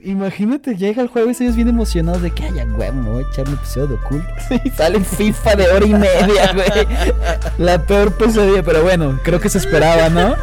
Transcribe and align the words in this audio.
Imagínate, 0.00 0.76
llega 0.76 1.02
el 1.02 1.08
jueves 1.08 1.40
y 1.40 1.44
ellos 1.44 1.56
bien 1.56 1.68
emocionados 1.68 2.22
de 2.22 2.30
que 2.30 2.44
haya 2.44 2.64
güey, 2.64 2.92
me 2.92 3.10
voy 3.10 3.24
a 3.24 3.28
echar 3.28 3.48
un 3.48 3.54
episodio 3.54 3.88
de 3.88 3.94
oculto. 3.94 4.28
Y 4.64 4.70
sale 4.70 5.00
FIFA 5.00 5.56
de 5.56 5.68
hora 5.68 5.86
y 5.86 5.92
media, 5.94 6.52
güey. 6.54 6.86
La 7.58 7.84
peor 7.84 8.16
pesadilla, 8.16 8.62
pero 8.62 8.82
bueno, 8.82 9.18
creo 9.24 9.40
que 9.40 9.48
se 9.48 9.58
esperaba, 9.58 10.08
¿no? 10.08 10.36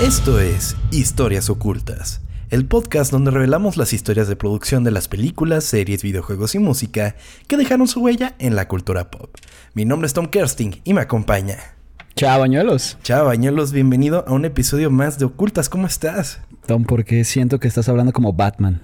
Esto 0.00 0.38
es 0.40 0.76
Historias 0.90 1.48
Ocultas, 1.48 2.20
el 2.52 2.66
podcast 2.66 3.10
donde 3.10 3.30
revelamos 3.30 3.78
las 3.78 3.94
historias 3.94 4.28
de 4.28 4.36
producción 4.36 4.84
de 4.84 4.90
las 4.90 5.08
películas, 5.08 5.64
series, 5.64 6.02
videojuegos 6.02 6.54
y 6.54 6.58
música 6.58 7.16
que 7.46 7.56
dejaron 7.56 7.88
su 7.88 8.02
huella 8.02 8.34
en 8.38 8.56
la 8.56 8.68
cultura 8.68 9.10
pop. 9.10 9.34
Mi 9.72 9.86
nombre 9.86 10.06
es 10.06 10.12
Tom 10.12 10.26
Kersting 10.26 10.82
y 10.84 10.92
me 10.92 11.00
acompaña. 11.00 11.56
Chao, 12.14 12.40
bañuelos. 12.40 12.98
Chao, 13.02 13.24
bañuelos, 13.24 13.72
bienvenido 13.72 14.26
a 14.28 14.32
un 14.34 14.44
episodio 14.44 14.90
más 14.90 15.18
de 15.18 15.24
Ocultas, 15.24 15.70
¿cómo 15.70 15.86
estás? 15.86 16.42
Tom, 16.66 16.84
porque 16.84 17.24
siento 17.24 17.58
que 17.58 17.68
estás 17.68 17.88
hablando 17.88 18.12
como 18.12 18.34
Batman. 18.34 18.82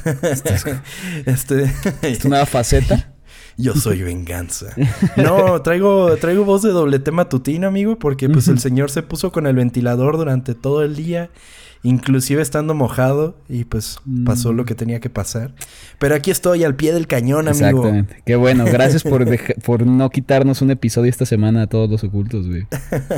este... 1.26 1.70
¿Es 2.00 2.24
nueva 2.24 2.46
faceta? 2.46 3.12
Yo 3.56 3.74
soy 3.74 4.02
venganza. 4.02 4.74
No, 5.16 5.60
traigo, 5.62 6.16
traigo 6.16 6.44
voz 6.44 6.62
de 6.62 6.70
doble 6.70 6.98
tema 6.98 7.18
matutino, 7.18 7.68
amigo, 7.68 7.98
porque 7.98 8.28
pues 8.28 8.48
el 8.48 8.58
señor 8.58 8.90
se 8.90 9.02
puso 9.02 9.30
con 9.30 9.46
el 9.46 9.56
ventilador 9.56 10.16
durante 10.16 10.54
todo 10.54 10.82
el 10.82 10.96
día, 10.96 11.30
inclusive 11.84 12.42
estando 12.42 12.74
mojado, 12.74 13.36
y 13.48 13.64
pues 13.64 13.98
pasó 14.24 14.52
lo 14.52 14.64
que 14.64 14.74
tenía 14.74 15.00
que 15.00 15.10
pasar. 15.10 15.54
Pero 15.98 16.14
aquí 16.14 16.30
estoy 16.30 16.64
al 16.64 16.74
pie 16.74 16.94
del 16.94 17.06
cañón, 17.06 17.46
amigo. 17.46 17.66
Exactamente. 17.66 18.22
Qué 18.24 18.36
bueno, 18.36 18.64
gracias 18.64 19.02
por, 19.02 19.24
por 19.64 19.86
no 19.86 20.08
quitarnos 20.10 20.62
un 20.62 20.70
episodio 20.70 21.10
esta 21.10 21.26
semana 21.26 21.62
a 21.62 21.66
todos 21.66 21.90
los 21.90 22.02
ocultos, 22.02 22.48
güey. 22.48 22.66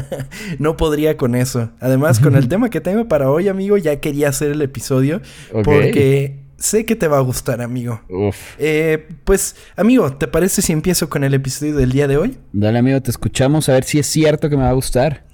no 0.58 0.76
podría 0.76 1.16
con 1.16 1.36
eso. 1.36 1.70
Además, 1.80 2.18
con 2.18 2.34
el 2.34 2.48
tema 2.50 2.68
que 2.68 2.80
tengo 2.80 3.06
para 3.06 3.30
hoy, 3.30 3.48
amigo, 3.48 3.76
ya 3.76 4.00
quería 4.00 4.28
hacer 4.30 4.50
el 4.50 4.60
episodio 4.60 5.22
porque 5.62 6.42
sé 6.58 6.84
que 6.84 6.96
te 6.96 7.06
va 7.06 7.18
a 7.18 7.22
gustar, 7.22 7.62
amigo. 7.62 8.00
Uf. 8.08 8.36
Eh, 8.58 9.06
pues, 9.22 9.54
amigo, 9.76 10.12
¿te 10.14 10.26
parece 10.26 10.60
si 10.60 10.72
empiezo 10.72 11.08
con 11.08 11.22
el 11.22 11.34
episodio 11.34 11.76
del 11.76 11.92
día 11.92 12.08
de 12.08 12.16
hoy? 12.16 12.36
Dale, 12.52 12.80
amigo, 12.80 13.00
te 13.00 13.12
escuchamos 13.12 13.68
a 13.68 13.74
ver 13.74 13.84
si 13.84 14.00
es 14.00 14.08
cierto 14.08 14.50
que 14.50 14.56
me 14.56 14.64
va 14.64 14.70
a 14.70 14.74
gustar. 14.74 15.24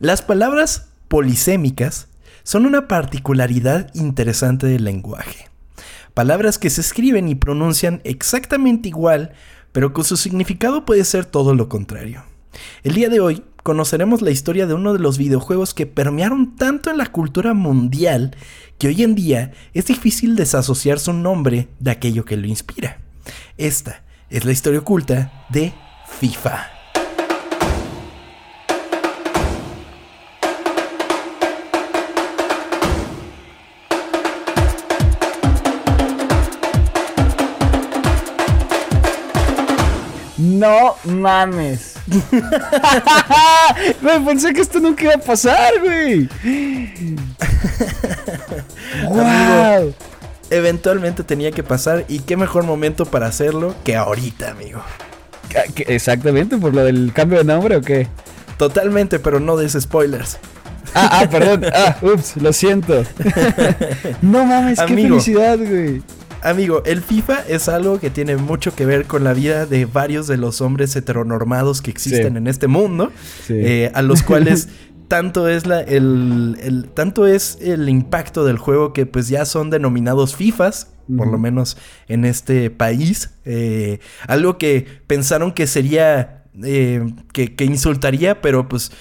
Las 0.00 0.22
palabras 0.22 0.89
polisémicas 1.10 2.06
son 2.44 2.66
una 2.66 2.86
particularidad 2.86 3.92
interesante 3.94 4.68
del 4.68 4.84
lenguaje. 4.84 5.50
Palabras 6.14 6.56
que 6.56 6.70
se 6.70 6.80
escriben 6.80 7.28
y 7.28 7.34
pronuncian 7.34 8.00
exactamente 8.04 8.88
igual, 8.88 9.32
pero 9.72 9.92
con 9.92 10.04
su 10.04 10.16
significado 10.16 10.86
puede 10.86 11.04
ser 11.04 11.24
todo 11.24 11.52
lo 11.56 11.68
contrario. 11.68 12.22
El 12.84 12.94
día 12.94 13.08
de 13.08 13.18
hoy 13.18 13.42
conoceremos 13.64 14.22
la 14.22 14.30
historia 14.30 14.68
de 14.68 14.74
uno 14.74 14.92
de 14.92 15.00
los 15.00 15.18
videojuegos 15.18 15.74
que 15.74 15.86
permearon 15.86 16.54
tanto 16.54 16.90
en 16.90 16.98
la 16.98 17.06
cultura 17.06 17.54
mundial 17.54 18.36
que 18.78 18.86
hoy 18.86 19.02
en 19.02 19.16
día 19.16 19.50
es 19.74 19.86
difícil 19.86 20.36
desasociar 20.36 21.00
su 21.00 21.12
nombre 21.12 21.68
de 21.80 21.90
aquello 21.90 22.24
que 22.24 22.36
lo 22.36 22.46
inspira. 22.46 23.00
Esta 23.58 24.04
es 24.30 24.44
la 24.44 24.52
historia 24.52 24.78
oculta 24.78 25.46
de 25.50 25.72
FIFA. 26.06 26.79
No 40.40 40.96
mames. 41.04 41.94
Me 44.00 44.20
pensé 44.20 44.54
que 44.54 44.62
esto 44.62 44.80
nunca 44.80 45.04
iba 45.04 45.14
a 45.14 45.18
pasar, 45.18 45.74
güey. 45.82 46.30
wow. 49.06 49.94
eventualmente 50.48 51.24
tenía 51.24 51.50
que 51.50 51.62
pasar 51.62 52.06
y 52.08 52.20
qué 52.20 52.38
mejor 52.38 52.64
momento 52.64 53.04
para 53.04 53.26
hacerlo 53.26 53.74
que 53.84 53.96
ahorita, 53.96 54.52
amigo. 54.52 54.82
Exactamente, 55.76 56.56
por 56.56 56.74
lo 56.74 56.84
del 56.84 57.12
cambio 57.12 57.36
de 57.38 57.44
nombre 57.44 57.76
o 57.76 57.82
qué? 57.82 58.08
Totalmente, 58.56 59.18
pero 59.18 59.40
no 59.40 59.58
des 59.58 59.76
spoilers. 59.78 60.38
Ah, 60.94 61.20
ah, 61.20 61.28
perdón. 61.30 61.66
Ah, 61.74 61.98
ups, 62.00 62.38
lo 62.38 62.54
siento. 62.54 63.04
no 64.22 64.46
mames, 64.46 64.80
qué 64.80 64.94
felicidad, 64.94 65.58
güey. 65.58 66.02
Amigo, 66.42 66.82
el 66.86 67.02
FIFA 67.02 67.40
es 67.48 67.68
algo 67.68 68.00
que 68.00 68.08
tiene 68.08 68.36
mucho 68.36 68.74
que 68.74 68.86
ver 68.86 69.06
con 69.06 69.24
la 69.24 69.34
vida 69.34 69.66
de 69.66 69.84
varios 69.84 70.26
de 70.26 70.38
los 70.38 70.60
hombres 70.60 70.96
heteronormados 70.96 71.82
que 71.82 71.90
existen 71.90 72.36
en 72.36 72.46
este 72.46 72.66
mundo, 72.66 73.12
eh, 73.48 73.90
a 73.94 74.00
los 74.00 74.22
cuales 74.22 74.68
tanto 75.08 75.48
es 75.48 75.66
la, 75.66 75.80
el, 75.80 76.88
tanto 76.94 77.26
es 77.26 77.58
el 77.60 77.88
impacto 77.88 78.44
del 78.44 78.56
juego 78.56 78.92
que 78.92 79.04
pues 79.04 79.28
ya 79.28 79.44
son 79.44 79.68
denominados 79.68 80.34
FIFAs, 80.34 80.88
por 81.16 81.26
lo 81.26 81.38
menos 81.38 81.76
en 82.08 82.24
este 82.24 82.70
país. 82.70 83.30
Eh, 83.44 83.98
algo 84.26 84.56
que 84.56 84.86
pensaron 85.06 85.52
que 85.52 85.66
sería, 85.66 86.44
eh, 86.62 87.04
que, 87.32 87.54
que, 87.54 87.64
insultaría, 87.64 88.40
pero 88.40 88.68
pues 88.68 88.92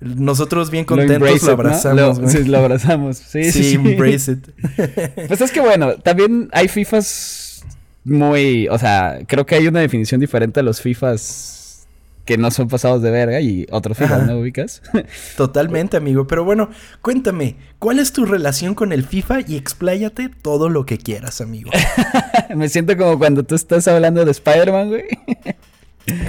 nosotros 0.00 0.70
bien 0.70 0.84
contentos 0.84 1.42
lo, 1.42 1.52
abrazamos. 1.52 2.30
sí, 2.30 2.44
lo 2.44 2.58
abrazamos. 2.58 3.16
Sí, 3.16 3.50
sí, 3.50 3.64
sí. 3.64 3.74
embrace 3.74 4.32
it. 4.32 4.48
pues 5.28 5.40
es 5.40 5.50
que 5.50 5.60
bueno, 5.60 5.96
también 5.96 6.48
hay 6.52 6.68
FIFAs 6.68 7.64
muy, 8.04 8.68
o 8.68 8.78
sea, 8.78 9.18
creo 9.26 9.44
que 9.44 9.56
hay 9.56 9.66
una 9.66 9.80
definición 9.80 10.20
diferente 10.20 10.60
a 10.60 10.62
los 10.62 10.80
FIFAs 10.80 11.86
que 12.24 12.36
no 12.36 12.50
son 12.50 12.68
pasados 12.68 13.00
de 13.00 13.10
verga 13.10 13.40
y 13.40 13.66
otros 13.70 13.96
FIFAs, 13.96 14.26
¿no 14.26 14.38
ubicas? 14.38 14.82
Totalmente, 15.38 15.96
amigo. 15.96 16.26
Pero 16.26 16.44
bueno, 16.44 16.68
cuéntame, 17.00 17.56
¿cuál 17.78 17.98
es 17.98 18.12
tu 18.12 18.26
relación 18.26 18.74
con 18.74 18.92
el 18.92 19.04
FIFA 19.04 19.40
y 19.48 19.56
expláyate 19.56 20.28
todo 20.42 20.68
lo 20.68 20.84
que 20.84 20.98
quieras, 20.98 21.40
amigo? 21.40 21.70
Me 22.54 22.68
siento 22.68 22.98
como 22.98 23.18
cuando 23.18 23.44
tú 23.44 23.54
estás 23.54 23.88
hablando 23.88 24.26
de 24.26 24.30
Spider-Man, 24.30 24.88
güey. 24.88 25.04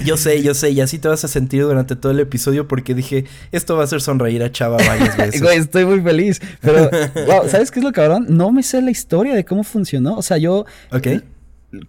Yo 0.06 0.18
sé, 0.18 0.42
yo 0.44 0.54
sé, 0.54 0.72
y 0.72 0.82
así 0.82 1.00
te 1.00 1.08
vas 1.08 1.24
a 1.24 1.28
sentir 1.28 1.64
durante 1.64 1.96
todo 1.96 2.12
el 2.12 2.20
episodio 2.20 2.68
porque 2.68 2.94
dije, 2.96 3.26
esto 3.52 3.76
va 3.76 3.82
a 3.82 3.86
hacer 3.86 4.02
sonreír 4.02 4.44
a 4.44 4.52
Chava 4.52 4.78
varias 4.78 5.18
veces. 5.18 5.42
Güey, 5.42 5.58
estoy 5.58 5.86
muy 5.86 6.02
feliz. 6.02 6.42
Pero, 6.62 6.90
wow, 7.28 7.48
¿sabes 7.50 7.72
qué 7.72 7.80
es 7.80 7.84
lo 7.86 7.92
cabrón? 7.92 8.26
No 8.30 8.52
me 8.52 8.64
sé 8.64 8.82
la 8.82 8.92
historia 8.92 9.34
de 9.36 9.46
cómo 9.46 9.64
funcionó. 9.64 10.16
O 10.18 10.22
sea, 10.22 10.38
yo. 10.38 10.66
Ok. 10.92 11.08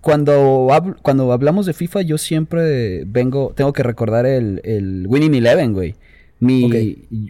Cuando, 0.02 0.68
cuando 1.00 1.32
hablamos 1.32 1.64
de 1.64 1.72
FIFA, 1.72 2.02
yo 2.02 2.18
siempre 2.18 3.04
vengo, 3.06 3.54
tengo 3.56 3.72
que 3.72 3.82
recordar 3.82 4.26
el, 4.26 4.60
el 4.64 5.06
Winning 5.08 5.34
Eleven, 5.34 5.72
güey. 5.72 5.94
Mi, 6.38 6.68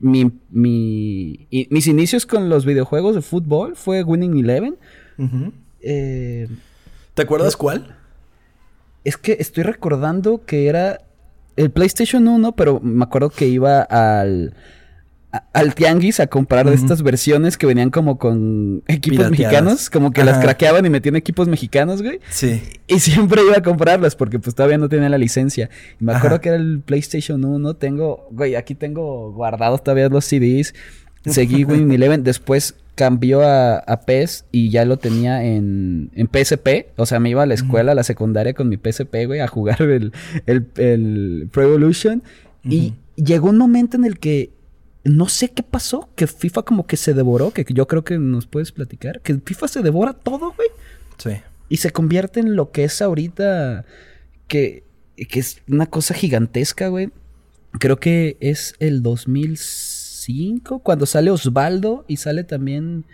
mi, 0.03 0.31
mi, 0.51 1.47
mis 1.71 1.87
inicios 1.87 2.27
con 2.27 2.49
los 2.49 2.65
videojuegos 2.65 3.15
de 3.15 3.23
fútbol 3.23 3.77
fue 3.77 4.03
Winning 4.03 4.39
Eleven. 4.39 4.77
eh, 5.81 6.49
¿Te 7.15 7.23
acuerdas 7.23 7.57
cuál? 7.57 7.97
Es 9.05 9.17
que 9.17 9.37
estoy 9.41 9.65
recordando 9.65 10.45
que 10.45 10.69
era 10.69 11.01
el 11.57 11.71
PlayStation 11.71 12.27
1, 12.27 12.53
pero 12.53 12.81
me 12.81 13.05
acuerdo 13.05 13.31
que 13.31 13.47
iba 13.47 13.81
al, 13.83 14.55
al 15.53 15.75
tianguis 15.75 16.21
a 16.21 16.27
comprar 16.27 16.67
estas 16.69 17.03
versiones 17.03 17.57
que 17.57 17.67
venían 17.67 17.91
como 17.91 18.19
con 18.19 18.83
equipos 18.89 19.31
mexicanos, 19.31 19.91
como 19.91 20.11
que 20.11 20.25
las 20.25 20.39
craqueaban 20.39 20.85
y 20.87 20.91
metían 20.91 21.17
equipos 21.17 21.49
mexicanos, 21.49 22.03
güey. 22.03 22.21
Sí. 22.31 22.63
Y 22.89 22.99
siempre 23.01 23.43
iba 23.43 23.57
a 23.57 23.63
comprarlas 23.63 24.17
porque 24.17 24.39
pues 24.39 24.55
todavía 24.55 24.79
no 24.79 24.89
tenía 24.89 25.09
la 25.09 25.19
licencia. 25.19 25.71
Y 26.01 26.05
me 26.05 26.15
acuerdo 26.15 26.41
que 26.41 26.49
era 26.49 26.59
el 26.59 26.81
PlayStation 26.81 27.45
1, 27.45 27.75
tengo, 27.75 28.29
güey, 28.31 28.57
aquí 28.57 28.75
tengo 28.75 29.33
guardados 29.33 29.83
todavía 29.85 30.09
los 30.09 30.25
CDs. 30.25 30.75
Seguí 31.27 31.65
Winning 31.65 31.93
Eleven, 31.93 32.25
después 32.25 32.77
cambió 33.01 33.41
a, 33.41 33.79
a, 33.79 34.03
PES 34.03 34.45
y 34.53 34.69
ya 34.69 34.85
lo 34.85 34.99
tenía 34.99 35.43
en, 35.43 36.11
en 36.15 36.29
PSP. 36.29 36.91
O 36.97 37.07
sea, 37.07 37.19
me 37.19 37.31
iba 37.31 37.43
a 37.43 37.47
la 37.47 37.55
escuela, 37.55 37.93
a 37.93 37.95
la 37.95 38.03
secundaria 38.03 38.53
con 38.53 38.69
mi 38.69 38.77
PSP, 38.77 39.25
güey, 39.25 39.41
a 39.41 39.47
jugar 39.47 39.81
el, 39.81 40.13
el, 40.45 40.67
el 40.77 41.49
Pro 41.51 41.63
Evolution. 41.63 42.23
Y 42.63 42.93
llegó 43.17 43.49
un 43.49 43.57
momento 43.57 43.97
en 43.97 44.05
el 44.05 44.19
que 44.19 44.51
no 45.03 45.31
sé 45.31 45.49
qué 45.49 45.63
pasó, 45.63 46.11
que 46.15 46.27
FIFA 46.27 46.61
como 46.65 46.87
que 46.87 46.99
se 46.99 47.15
devoró, 47.15 47.53
que 47.53 47.65
yo 47.71 47.89
creo 47.89 48.05
que 48.05 48.19
nos 48.19 48.45
puedes 48.45 48.71
platicar, 48.71 49.23
que 49.23 49.35
FIFA 49.43 49.69
se 49.69 49.81
devora 49.81 50.13
todo, 50.13 50.53
güey. 50.55 50.69
Sí. 51.17 51.41
Y 51.71 51.79
se 51.79 51.93
convierte 51.93 52.41
en 52.41 52.55
lo 52.55 52.71
que 52.71 52.85
es 52.85 53.01
ahorita, 53.01 53.87
que, 54.47 54.85
que 55.17 55.41
es 55.41 55.63
una 55.71 55.87
cosa 55.87 56.13
gigantesca, 56.13 56.89
güey. 56.89 57.09
Creo 57.79 57.99
que 57.99 58.37
es 58.41 58.75
el 58.79 59.01
2006 59.03 59.90
cuando 60.83 61.07
sale 61.07 61.31
Osvaldo 61.31 62.05
y 62.09 62.17
sale 62.17 62.45
también... 62.45 63.07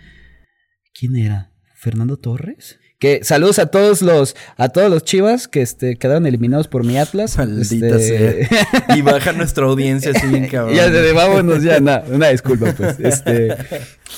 ¿Quién 0.93 1.15
era? 1.15 1.51
¿Fernando 1.75 2.17
Torres? 2.17 2.79
Que 2.99 3.23
saludos 3.23 3.59
a 3.59 3.67
todos 3.67 4.01
los, 4.01 4.35
a 4.57 4.69
todos 4.69 4.89
los 4.89 5.03
chivas 5.03 5.47
que 5.47 5.61
este, 5.61 5.97
quedaron 5.97 6.25
eliminados 6.25 6.67
por 6.67 6.83
mi 6.83 6.97
Atlas. 6.97 7.37
Maldita 7.37 7.95
Este, 7.97 8.47
sea. 8.47 8.67
Y 8.97 9.03
baja 9.03 9.33
nuestra 9.33 9.67
audiencia 9.67 10.11
así 10.15 10.25
bien 10.25 10.47
cabrón. 10.47 10.75
ya, 10.75 10.89
de, 10.89 11.13
vámonos, 11.13 11.61
ya, 11.61 11.79
na- 11.79 12.01
una 12.09 12.29
disculpa, 12.29 12.73
pues. 12.75 12.99
Este, 12.99 13.55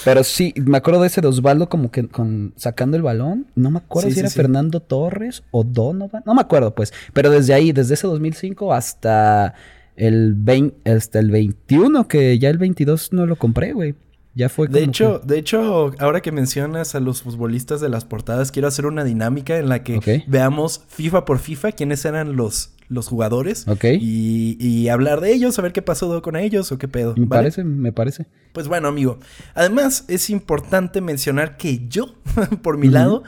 pero 0.06 0.24
sí, 0.24 0.53
me 0.56 0.77
acuerdo 0.77 1.01
de 1.01 1.07
ese 1.07 1.19
de 1.19 1.27
Osvaldo 1.27 1.68
como 1.68 1.92
que 1.92 2.07
con, 2.07 2.53
sacando 2.56 2.95
el 2.95 3.03
balón. 3.03 3.47
No 3.56 3.69
me 3.69 3.80
acuerdo 3.80 4.07
Sí, 4.07 4.12
si 4.13 4.15
sí, 4.15 4.19
era 4.21 4.30
sí. 4.30 4.38
Fernando 4.38 4.80
Torres 4.80 5.44
o 5.51 5.65
Donovan. 5.65 6.24
No 6.25 6.33
me 6.33 6.39
acuerdo, 6.39 6.74
pues. 6.74 6.94
Pero 7.12 7.30
desde 7.31 7.53
ahí, 7.53 7.74
desde 7.74 7.95
ese 7.95 8.07
2005 8.07 8.74
hasta 8.74 9.56
el, 10.00 10.34
20, 10.36 10.92
hasta 10.92 11.19
el 11.19 11.31
21, 11.31 12.07
que 12.07 12.38
ya 12.40 12.50
el 12.50 12.57
22 12.57 13.13
no 13.13 13.25
lo 13.25 13.36
compré, 13.36 13.74
güey. 13.74 13.96
Ya 14.36 14.48
fue 14.48 14.68
como 14.68 14.78
De 14.78 14.86
hecho, 14.86 15.22
que- 15.22 15.28
de 15.28 15.40
hecho, 15.40 15.92
ahora 16.00 16.22
que 16.22 16.31
mencionas 16.31 16.96
a 16.96 17.00
los 17.00 17.22
futbolistas 17.24 17.81
de 17.81 17.90
las 17.90 18.06
portadas, 18.06 18.51
quiero 18.51 18.68
hacer 18.68 18.86
una 18.86 19.04
dinámica 19.04 19.57
en 19.57 19.68
la 19.69 19.84
que 19.84 20.24
veamos 20.28 20.84
FIFA 20.88 21.25
por 21.25 21.40
FIFA 21.40 21.72
quiénes 21.74 22.06
eran 22.06 22.36
los, 22.38 22.74
los 22.88 23.07
jugadores 23.07 23.68
Ok. 23.68 23.86
y, 24.00 24.56
y 24.60 24.88
hablar 24.90 25.19
de 25.19 25.34
ellos, 25.34 25.57
a 25.60 25.62
ver 25.63 25.74
qué 25.74 25.81
pasó 25.81 26.22
con 26.22 26.36
ellos 26.38 26.72
o 26.72 26.78
qué 26.78 26.88
pedo. 26.88 27.16
me 27.18 27.25
¿vale? 27.25 27.42
parece, 27.44 27.63
me 27.63 27.92
parece. 27.92 28.28
Pues 28.54 28.68
bueno, 28.68 28.88
amigo. 28.88 29.19
Además, 29.56 30.06
es 30.07 30.30
importante 30.30 31.02
mencionar 31.02 31.57
que 31.57 31.88
yo, 31.90 32.16
por 32.62 32.78
mi 32.78 32.88
lado, 32.88 33.24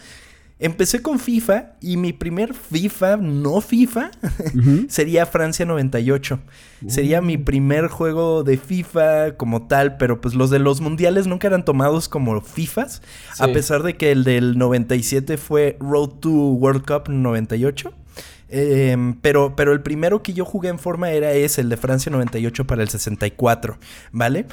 empecé 0.62 1.02
con 1.02 1.20
FIFA 1.20 1.74
y 1.82 1.98
mi 1.98 2.14
primer 2.14 2.54
FIFA, 2.54 3.18
no 3.18 3.60
FIFA, 3.60 4.12
sería 4.88 5.26
Francia 5.26 5.66
98. 5.66 6.40
Sería 6.88 7.22
mi 7.22 7.38
primer 7.38 7.88
juego 7.88 8.44
de 8.44 8.58
FIFA 8.58 9.36
como 9.38 9.68
tal, 9.68 9.98
pero 9.98 10.22
pues 10.22 10.34
los 10.34 10.50
de 10.50 10.60
los 10.60 10.82
mundiales 10.82 11.28
nunca 11.28 11.48
eran 11.48 11.66
tomados 11.66 12.08
como 12.10 12.40
FIFAs, 12.42 13.02
a 13.40 13.48
pesar 13.50 13.84
de 13.84 13.98
que 13.98 14.12
el 14.12 14.24
del 14.24 14.58
97 14.58 15.38
fue 15.38 15.78
Road 15.80 16.10
to 16.22 16.30
World 16.30 16.86
Cup 16.86 17.10
98. 17.10 17.94
Em, 18.54 19.14
pero, 19.14 19.56
pero 19.56 19.72
el 19.72 19.82
primero 19.82 20.22
que 20.24 20.34
yo 20.34 20.44
jugué 20.44 20.70
en 20.70 20.78
forma 20.78 21.12
era 21.12 21.32
ese, 21.32 21.62
el 21.62 21.70
de 21.70 21.78
Francia 21.78 22.12
98 22.12 22.68
para 22.68 22.84
el 22.84 22.90
64, 22.90 23.78
¿vale? 24.12 24.46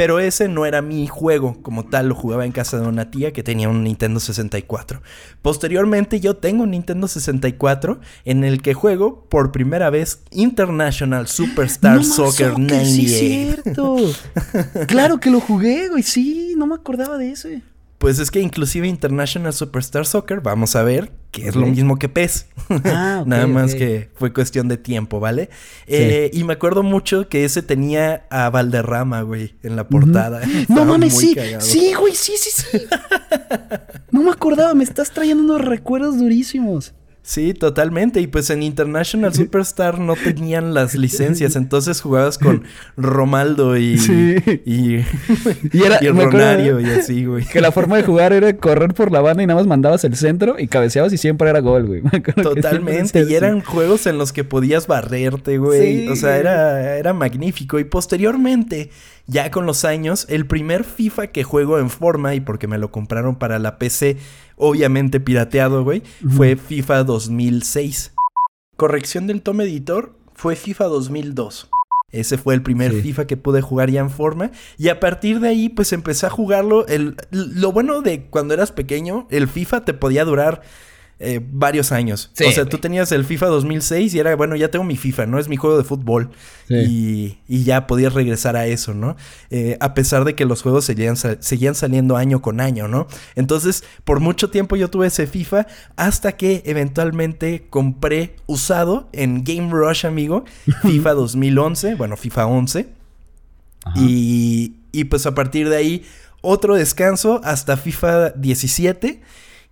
Pero 0.00 0.18
ese 0.18 0.48
no 0.48 0.64
era 0.64 0.80
mi 0.80 1.06
juego 1.06 1.58
como 1.60 1.84
tal, 1.84 2.08
lo 2.08 2.14
jugaba 2.14 2.46
en 2.46 2.52
casa 2.52 2.80
de 2.80 2.88
una 2.88 3.10
tía 3.10 3.34
que 3.34 3.42
tenía 3.42 3.68
un 3.68 3.84
Nintendo 3.84 4.18
64. 4.18 5.02
Posteriormente 5.42 6.20
yo 6.20 6.36
tengo 6.36 6.62
un 6.62 6.70
Nintendo 6.70 7.06
64 7.06 8.00
en 8.24 8.42
el 8.44 8.62
que 8.62 8.72
juego 8.72 9.26
por 9.28 9.52
primera 9.52 9.90
vez 9.90 10.22
International 10.30 11.28
Superstar 11.28 11.96
No 11.96 12.04
Soccer 12.04 12.56
más, 12.58 12.68
soccer, 12.68 12.86
Sí, 12.86 13.02
98. 13.02 13.18
cierto. 13.18 13.96
claro 14.86 15.20
que 15.20 15.28
lo 15.30 15.38
jugué, 15.38 15.90
güey. 15.90 16.02
Sí, 16.02 16.54
no 16.56 16.66
me 16.66 16.76
acordaba 16.76 17.18
de 17.18 17.32
ese. 17.32 17.60
Pues 18.00 18.18
es 18.18 18.30
que 18.30 18.40
inclusive 18.40 18.88
International 18.88 19.52
Superstar 19.52 20.06
Soccer, 20.06 20.40
vamos 20.40 20.74
a 20.74 20.82
ver, 20.82 21.12
que 21.32 21.46
es 21.46 21.54
lo 21.54 21.66
mismo 21.66 21.98
que 21.98 22.08
PES. 22.08 22.46
Ah, 22.86 23.24
Nada 23.26 23.46
más 23.46 23.74
que 23.74 24.08
fue 24.14 24.32
cuestión 24.32 24.68
de 24.68 24.78
tiempo, 24.78 25.20
¿vale? 25.20 25.50
Eh, 25.86 26.30
y 26.32 26.44
me 26.44 26.54
acuerdo 26.54 26.82
mucho 26.82 27.28
que 27.28 27.44
ese 27.44 27.60
tenía 27.60 28.26
a 28.30 28.48
Valderrama, 28.48 29.20
güey, 29.20 29.54
en 29.62 29.76
la 29.76 29.86
portada. 29.86 30.40
No 30.70 30.86
mames, 30.86 31.14
sí. 31.14 31.34
cagado. 31.34 31.60
Sí, 31.60 31.92
güey, 31.92 32.14
sí, 32.14 32.32
sí, 32.38 32.50
sí. 32.50 32.78
No 34.10 34.22
me 34.22 34.30
acordaba, 34.30 34.72
me 34.72 34.84
estás 34.84 35.10
trayendo 35.10 35.44
unos 35.44 35.60
recuerdos 35.60 36.18
durísimos. 36.18 36.94
Sí, 37.22 37.52
totalmente. 37.54 38.20
Y 38.20 38.26
pues 38.26 38.48
en 38.50 38.62
International 38.62 39.32
Superstar 39.34 39.98
no 39.98 40.14
tenían 40.16 40.72
las 40.74 40.94
licencias, 40.94 41.54
entonces 41.54 42.00
jugabas 42.00 42.38
con 42.38 42.64
Romaldo 42.96 43.76
y, 43.76 43.98
Sí. 43.98 44.36
y, 44.64 44.96
Y 45.72 45.82
era- 45.84 45.98
y 46.00 46.06
acuerdo- 46.08 46.30
Ronario 46.30 46.80
y 46.80 46.86
así, 46.86 47.26
güey. 47.26 47.44
Que 47.44 47.60
la 47.60 47.72
forma 47.72 47.98
de 47.98 48.04
jugar 48.04 48.32
era 48.32 48.56
correr 48.56 48.94
por 48.94 49.12
la 49.12 49.20
banda 49.20 49.42
y 49.42 49.46
nada 49.46 49.60
más 49.60 49.66
mandabas 49.66 50.02
el 50.04 50.16
centro 50.16 50.56
y 50.58 50.66
cabeceabas 50.66 51.12
y 51.12 51.18
siempre 51.18 51.50
era 51.50 51.60
gol, 51.60 51.86
güey. 51.86 52.02
Totalmente, 52.42 53.24
y 53.28 53.34
eran 53.34 53.60
juegos 53.60 54.06
en 54.06 54.16
los 54.18 54.32
que 54.32 54.42
podías 54.44 54.86
barrerte, 54.86 55.58
güey. 55.58 56.06
Sí. 56.06 56.08
O 56.08 56.16
sea, 56.16 56.38
era, 56.38 56.96
era 56.96 57.12
magnífico. 57.12 57.78
Y 57.78 57.84
posteriormente, 57.84 58.90
ya 59.26 59.50
con 59.50 59.66
los 59.66 59.84
años, 59.84 60.26
el 60.30 60.46
primer 60.46 60.84
FIFA 60.84 61.28
que 61.28 61.44
juego 61.44 61.78
en 61.78 61.90
forma, 61.90 62.34
y 62.34 62.40
porque 62.40 62.66
me 62.66 62.78
lo 62.78 62.90
compraron 62.90 63.36
para 63.36 63.58
la 63.58 63.78
PC, 63.78 64.16
obviamente 64.60 65.18
pirateado, 65.20 65.82
güey, 65.82 66.02
fue 66.36 66.56
FIFA 66.56 67.04
2006. 67.04 68.12
Corrección 68.76 69.26
del 69.26 69.42
tome 69.42 69.64
editor, 69.64 70.14
fue 70.34 70.56
FIFA 70.56 70.84
2002. 70.86 71.68
Ese 72.12 72.38
fue 72.38 72.54
el 72.54 72.62
primer 72.62 72.92
Sí. 72.92 73.02
FIFA 73.02 73.26
que 73.26 73.36
pude 73.36 73.60
jugar 73.62 73.90
ya 73.90 74.00
en 74.00 74.10
forma. 74.10 74.50
Y 74.78 74.88
a 74.88 74.98
partir 74.98 75.38
de 75.40 75.48
ahí, 75.48 75.68
pues 75.68 75.92
empecé 75.92 76.26
a 76.26 76.30
jugarlo. 76.30 76.86
El, 76.88 77.16
lo 77.30 77.70
bueno 77.72 78.00
de 78.02 78.26
cuando 78.26 78.54
eras 78.54 78.72
pequeño, 78.72 79.28
el 79.30 79.46
FIFA 79.48 79.84
te 79.84 79.94
podía 79.94 80.24
durar 80.24 80.62
eh, 81.22 81.38
varios 81.52 81.92
años. 81.92 82.30
Sí, 82.32 82.44
o 82.44 82.50
sea, 82.50 82.62
güey. 82.64 82.70
tú 82.70 82.78
tenías 82.78 83.12
el 83.12 83.24
FIFA 83.26 83.46
2006 83.48 84.14
y 84.14 84.18
era, 84.18 84.34
bueno, 84.36 84.56
ya 84.56 84.70
tengo 84.70 84.84
mi 84.86 84.96
FIFA, 84.96 85.26
¿no? 85.26 85.38
Es 85.38 85.48
mi 85.48 85.56
juego 85.56 85.76
de 85.78 85.84
fútbol. 85.84 86.30
Y, 86.68 87.38
y 87.48 87.64
ya 87.64 87.86
podías 87.86 88.14
regresar 88.14 88.56
a 88.56 88.66
eso, 88.66 88.94
¿no? 88.94 89.16
Eh, 89.50 89.76
a 89.80 89.92
pesar 89.92 90.24
de 90.24 90.34
que 90.34 90.44
los 90.44 90.62
juegos 90.62 90.84
seguían, 90.84 91.16
sa- 91.16 91.36
seguían 91.40 91.74
saliendo 91.74 92.16
año 92.16 92.40
con 92.42 92.60
año, 92.60 92.88
¿no? 92.88 93.06
Entonces, 93.34 93.84
por 94.04 94.20
mucho 94.20 94.50
tiempo 94.50 94.76
yo 94.76 94.88
tuve 94.88 95.08
ese 95.08 95.26
FIFA 95.26 95.66
hasta 95.96 96.32
que 96.36 96.62
eventualmente 96.64 97.66
compré 97.70 98.36
usado 98.46 99.08
en 99.12 99.44
Game 99.44 99.68
Rush, 99.72 100.06
amigo, 100.06 100.44
FIFA 100.82 101.12
2011, 101.14 101.94
bueno, 101.96 102.16
FIFA 102.16 102.46
11. 102.46 102.88
Ajá. 103.84 103.94
Y, 104.00 104.76
y 104.92 105.04
pues 105.04 105.26
a 105.26 105.34
partir 105.34 105.68
de 105.68 105.76
ahí, 105.76 106.04
otro 106.42 106.76
descanso 106.76 107.40
hasta 107.44 107.76
FIFA 107.76 108.30
17. 108.30 109.20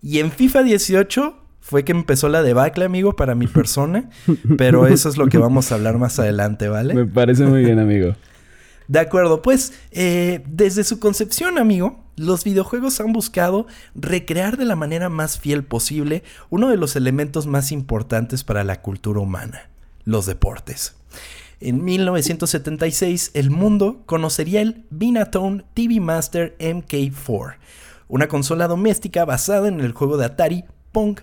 Y 0.03 0.21
en 0.21 0.31
FIFA 0.31 0.63
18 0.63 1.35
fue 1.61 1.85
que 1.85 1.93
empezó 1.93 2.29
la 2.29 2.43
debacle, 2.43 2.85
amigo, 2.85 3.17
para 3.17 3.35
mi 3.35 3.47
persona. 3.47 4.09
Pero 4.57 4.87
eso 4.87 5.09
es 5.09 5.17
lo 5.17 5.27
que 5.27 5.39
vamos 5.39 5.71
a 5.71 5.75
hablar 5.75 5.99
más 5.99 6.19
adelante, 6.19 6.69
¿vale? 6.69 6.95
Me 6.95 7.07
parece 7.07 7.45
muy 7.45 7.65
bien, 7.65 7.79
amigo. 7.79 8.15
De 8.89 9.01
acuerdo, 9.01 9.43
pues 9.43 9.75
eh, 9.91 10.43
desde 10.47 10.83
su 10.83 10.99
concepción, 10.99 11.59
amigo, 11.59 12.03
los 12.17 12.43
videojuegos 12.43 13.01
han 13.01 13.13
buscado 13.13 13.67
recrear 13.95 14.57
de 14.57 14.65
la 14.65 14.77
manera 14.77 15.11
más 15.11 15.39
fiel 15.39 15.63
posible 15.63 16.23
uno 16.49 16.71
de 16.71 16.79
los 16.79 16.97
elementos 16.97 17.47
más 17.47 17.71
importantes 17.71 18.45
para 18.45 18.65
la 18.65 18.81
cultura 18.81 19.21
humana, 19.21 19.69
los 20.05 20.25
deportes. 20.25 20.95
En 21.61 21.85
1976, 21.85 23.33
el 23.35 23.51
mundo 23.51 24.03
conocería 24.07 24.63
el 24.63 24.87
Binatone 24.91 25.65
TV 25.75 26.01
Master 26.01 26.57
MK4, 26.59 27.57
una 28.09 28.29
consola 28.29 28.67
doméstica 28.69 29.25
basada 29.25 29.69
en 29.69 29.81
el 29.81 29.93
juego 29.93 30.17
de 30.17 30.25
Atari 30.27 30.65
Pong 30.93 31.19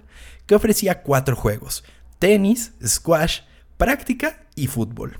que 0.45 0.55
ofrecía 0.55 1.01
cuatro 1.01 1.35
juegos: 1.35 1.83
tenis, 2.19 2.73
squash, 2.85 3.41
práctica 3.77 4.43
y 4.55 4.67
fútbol. 4.67 5.19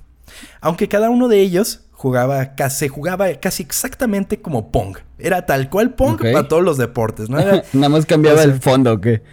Aunque 0.62 0.88
cada 0.88 1.10
uno 1.10 1.28
de 1.28 1.40
ellos 1.42 1.82
jugaba, 1.92 2.56
se 2.70 2.90
jugaba 2.90 3.34
casi 3.36 3.64
exactamente 3.64 4.42
como 4.42 4.72
Pong. 4.72 4.98
Era 5.18 5.46
tal 5.46 5.70
cual 5.70 5.94
Pong 5.96 6.20
para 6.20 6.48
todos 6.48 6.64
los 6.64 6.78
deportes, 6.78 7.30
¿no? 7.30 7.40
Era, 7.40 7.64
Nada 7.74 7.90
más 7.90 8.06
cambiaba 8.06 8.40
o 8.40 8.44
sea, 8.44 8.52
el 8.52 8.60
fondo, 8.60 8.94
¿o 8.94 9.02
qué? 9.02 9.24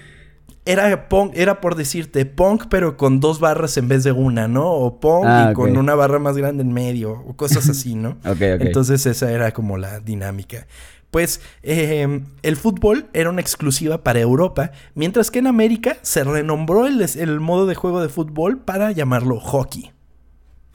era 0.65 1.09
Pong, 1.09 1.33
era 1.35 1.61
por 1.61 1.75
decirte 1.75 2.25
Pong, 2.25 2.63
pero 2.71 2.97
con 2.97 3.19
dos 3.21 3.41
barras 3.41 3.77
en 3.79 3.89
vez 3.89 4.05
de 4.05 4.13
una, 4.13 4.47
¿no? 4.47 4.71
O 4.71 5.01
Pong 5.01 5.25
Ah, 5.27 5.47
y 5.49 5.51
ok. 5.51 5.55
con 5.57 5.77
una 5.77 5.95
barra 5.95 6.19
más 6.19 6.37
grande 6.37 6.63
en 6.63 6.73
medio, 6.73 7.13
o 7.13 7.35
cosas 7.37 7.69
así, 7.69 7.95
¿no? 7.95 8.11
Ok, 8.25 8.37
ok. 8.37 8.61
Entonces 8.61 9.05
esa 9.07 9.31
era 9.33 9.51
como 9.53 9.77
la 9.77 9.99
dinámica. 10.01 10.67
Pues 11.13 11.43
eh, 11.63 12.23
el 12.43 12.57
fútbol 12.57 13.07
era 13.13 13.29
una 13.29 13.43
exclusiva 13.43 14.03
para 14.03 14.19
Europa, 14.19 14.73
mientras 14.95 15.31
que 15.31 15.41
en 15.41 15.47
América 15.47 15.99
se 16.01 16.25
renombró 16.25 16.87
el, 16.87 17.01
el 17.03 17.39
modo 17.39 17.67
de 17.67 17.75
juego 17.75 18.01
de 18.01 18.09
fútbol 18.09 18.59
para 18.59 18.93
llamarlo 18.93 19.39
hockey. 19.39 19.93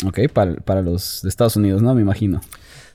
Ok, 0.06 0.20
para, 0.32 0.54
para 0.58 0.84
los 0.84 1.22
de 1.24 1.30
Estados 1.30 1.56
Unidos, 1.56 1.82
¿no? 1.82 1.96
Me 1.96 2.02
imagino. 2.02 2.40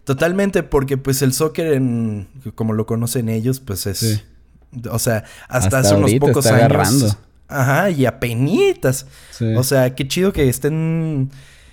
Totalmente, 0.04 0.62
porque 0.62 0.96
pues 0.98 1.20
el 1.20 1.32
soccer, 1.32 1.72
en, 1.72 2.28
como 2.54 2.74
lo 2.74 2.86
conocen 2.86 3.28
ellos, 3.28 3.58
pues 3.58 3.86
es... 3.86 3.98
Sí. 3.98 4.22
O 4.88 5.00
sea, 5.00 5.24
hasta, 5.48 5.78
Hasta 5.78 5.78
hace 5.80 5.94
unos 5.96 6.14
pocos 6.14 6.46
años... 6.46 6.58
agarrando. 6.60 7.16
Ajá, 7.48 7.90
y 7.90 8.06
apenitas. 8.06 9.06
Sí. 9.32 9.52
O 9.56 9.64
sea, 9.64 9.96
qué 9.96 10.06
chido 10.06 10.32
que 10.32 10.48
estén... 10.48 11.30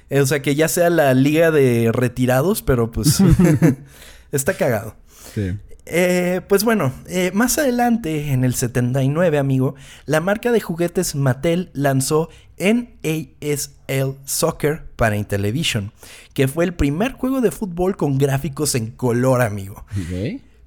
eh, 0.09 0.19
O 0.21 0.25
sea, 0.25 0.41
que 0.41 0.55
ya 0.55 0.67
sea 0.67 0.89
la 0.89 1.13
liga 1.13 1.51
de 1.51 1.91
retirados, 1.93 2.63
pero 2.63 2.91
pues... 2.91 3.19
está 4.31 4.55
cagado. 4.55 4.95
Sí. 5.33 5.57
Eh, 5.91 6.41
pues 6.47 6.63
bueno, 6.63 6.93
eh, 7.07 7.31
más 7.33 7.57
adelante, 7.57 8.31
en 8.31 8.43
el 8.43 8.53
79, 8.53 9.39
amigo, 9.39 9.73
la 10.05 10.19
marca 10.21 10.51
de 10.51 10.59
juguetes 10.61 11.15
Mattel 11.15 11.71
lanzó 11.73 12.29
NASL 12.59 14.15
Soccer 14.25 14.83
para 14.95 15.15
Intellivision, 15.17 15.91
que 16.33 16.47
fue 16.47 16.65
el 16.65 16.73
primer 16.73 17.13
juego 17.13 17.41
de 17.41 17.51
fútbol 17.51 17.97
con 17.97 18.17
gráficos 18.17 18.75
en 18.75 18.91
color, 18.91 19.41
amigo. 19.41 19.85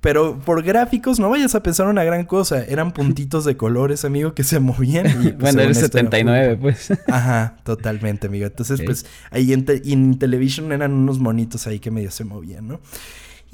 Pero 0.00 0.40
por 0.40 0.64
gráficos 0.64 1.20
no 1.20 1.30
vayas 1.30 1.54
a 1.54 1.62
pensar 1.62 1.86
una 1.86 2.02
gran 2.02 2.24
cosa, 2.24 2.64
eran 2.64 2.90
puntitos 2.92 3.44
de 3.44 3.56
colores, 3.56 4.04
amigo, 4.04 4.34
que 4.34 4.42
se 4.42 4.58
movían. 4.58 5.06
y, 5.06 5.12
pues, 5.12 5.38
bueno, 5.38 5.60
según 5.60 5.60
el 5.60 5.70
esto 5.70 5.98
era 5.98 6.10
79, 6.10 6.58
pues. 6.60 6.88
Ajá, 7.06 7.56
totalmente, 7.62 8.26
amigo. 8.26 8.46
Entonces, 8.46 8.80
pues 8.84 9.06
ahí 9.30 9.52
en, 9.52 9.64
te- 9.64 9.82
en 9.92 10.18
Television 10.18 10.72
eran 10.72 10.92
unos 10.92 11.20
monitos 11.20 11.68
ahí 11.68 11.78
que 11.78 11.92
medio 11.92 12.10
se 12.10 12.24
movían, 12.24 12.66
¿no? 12.66 12.80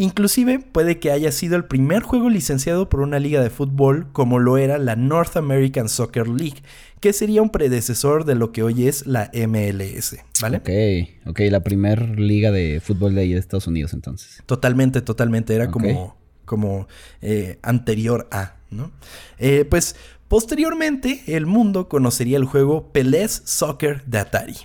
Inclusive 0.01 0.61
puede 0.61 1.01
que 1.01 1.11
haya 1.11 1.33
sido 1.33 1.57
el 1.57 1.65
primer 1.65 2.05
juego 2.05 2.31
licenciado 2.31 2.89
por 2.89 3.01
una 3.01 3.19
liga 3.19 3.43
de 3.43 3.51
fútbol 3.51 4.07
como 4.13 4.39
lo 4.39 4.57
era 4.57 4.79
la 4.79 4.95
North 4.95 5.37
American 5.37 5.89
Soccer 5.89 6.29
League, 6.29 6.63
que 7.01 7.13
sería 7.13 7.43
un 7.43 7.51
predecesor 7.51 8.25
de 8.25 8.37
lo 8.37 8.53
que 8.53 8.63
hoy 8.63 8.87
es 8.87 9.07
la 9.09 9.29
MLS, 9.35 10.17
¿vale? 10.41 10.59
Ok, 10.59 11.29
ok, 11.31 11.41
la 11.51 11.65
primer 11.65 12.21
liga 12.21 12.53
de 12.53 12.81
fútbol 12.81 13.17
de 13.17 13.23
ahí 13.23 13.33
de 13.33 13.41
Estados 13.41 13.67
Unidos 13.67 13.93
entonces. 13.93 14.41
Totalmente, 14.47 15.03
totalmente, 15.03 15.53
era 15.57 15.69
como, 15.69 16.17
como 16.45 16.87
eh, 17.21 17.59
anterior 17.63 18.29
a, 18.31 18.55
¿no? 18.71 18.93
Eh, 19.41 19.65
pues 19.69 19.97
posteriormente 20.29 21.25
el 21.27 21.47
mundo 21.47 21.89
conocería 21.89 22.37
el 22.37 22.45
juego 22.45 22.93
Pelés 22.93 23.43
Soccer 23.45 24.05
de 24.05 24.19
Atari, 24.19 24.57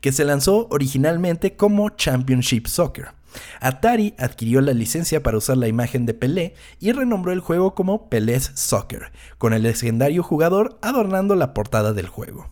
que 0.00 0.10
se 0.10 0.24
lanzó 0.24 0.66
originalmente 0.70 1.54
como 1.54 1.90
Championship 1.90 2.66
Soccer. 2.66 3.21
Atari 3.60 4.14
adquirió 4.18 4.60
la 4.60 4.72
licencia 4.72 5.22
para 5.22 5.38
usar 5.38 5.56
la 5.56 5.68
imagen 5.68 6.06
de 6.06 6.14
Pelé 6.14 6.54
y 6.80 6.92
renombró 6.92 7.32
el 7.32 7.40
juego 7.40 7.74
como 7.74 8.08
Pelés 8.08 8.52
Soccer, 8.54 9.12
con 9.38 9.52
el 9.52 9.62
legendario 9.62 10.22
jugador 10.22 10.78
adornando 10.82 11.34
la 11.34 11.54
portada 11.54 11.92
del 11.92 12.06
juego. 12.06 12.50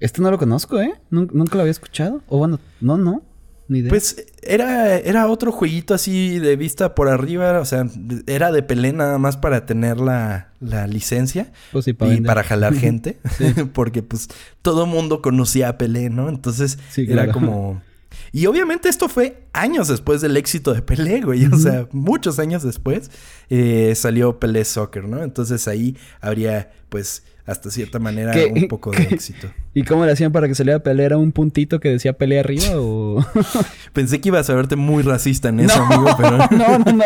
Esto 0.00 0.22
no 0.22 0.30
lo 0.30 0.38
conozco, 0.38 0.80
¿eh? 0.80 0.92
Nunca 1.10 1.54
lo 1.54 1.62
había 1.62 1.70
escuchado. 1.70 2.22
O 2.28 2.38
bueno, 2.38 2.60
no, 2.80 2.98
no. 2.98 3.22
Ni 3.68 3.78
idea. 3.78 3.88
Pues 3.88 4.26
era, 4.42 4.98
era 4.98 5.26
otro 5.28 5.50
jueguito 5.50 5.94
así 5.94 6.38
de 6.38 6.56
vista 6.56 6.94
por 6.94 7.08
arriba, 7.08 7.58
o 7.60 7.64
sea, 7.64 7.86
era 8.26 8.52
de 8.52 8.62
Pelé 8.62 8.92
nada 8.92 9.16
más 9.16 9.38
para 9.38 9.64
tener 9.64 9.98
la, 9.98 10.52
licencia 10.88 11.52
pues 11.72 11.88
y 11.88 11.94
para 11.94 12.42
jalar 12.42 12.74
gente, 12.74 13.18
porque 13.72 14.02
pues 14.02 14.28
todo 14.60 14.84
mundo 14.84 15.22
conocía 15.22 15.70
a 15.70 15.78
Pelé, 15.78 16.10
¿no? 16.10 16.28
Entonces 16.28 16.78
era 16.96 17.32
como 17.32 17.80
y 18.34 18.46
obviamente 18.46 18.88
esto 18.88 19.08
fue 19.08 19.46
años 19.52 19.86
después 19.86 20.20
del 20.20 20.36
éxito 20.36 20.74
de 20.74 20.82
Pelé, 20.82 21.20
güey. 21.20 21.46
O 21.46 21.56
sea, 21.56 21.86
muchos 21.92 22.40
años 22.40 22.64
después 22.64 23.08
eh, 23.48 23.94
salió 23.94 24.40
Pelé 24.40 24.64
Soccer, 24.64 25.04
¿no? 25.04 25.22
Entonces 25.22 25.68
ahí 25.68 25.96
habría, 26.20 26.72
pues, 26.88 27.22
hasta 27.46 27.70
cierta 27.70 27.98
manera 27.98 28.34
un 28.50 28.68
poco 28.68 28.90
de 28.90 29.02
éxito. 29.10 29.48
¿Y 29.74 29.82
cómo 29.82 30.06
le 30.06 30.12
hacían 30.12 30.32
para 30.32 30.48
que 30.48 30.54
saliera 30.54 30.82
Pelé? 30.82 31.04
¿Era 31.04 31.18
un 31.18 31.32
puntito 31.32 31.78
que 31.78 31.90
decía 31.90 32.14
Pelé 32.14 32.40
arriba 32.40 32.76
o...? 32.76 33.24
Pensé 33.92 34.20
que 34.20 34.28
ibas 34.28 34.48
a 34.48 34.54
verte 34.54 34.76
muy 34.76 35.02
racista 35.02 35.50
en 35.50 35.60
eso, 35.60 35.82
amigo, 35.82 36.06
pero... 36.16 36.38
no, 36.50 36.78
no, 36.78 36.92
no. 36.92 37.04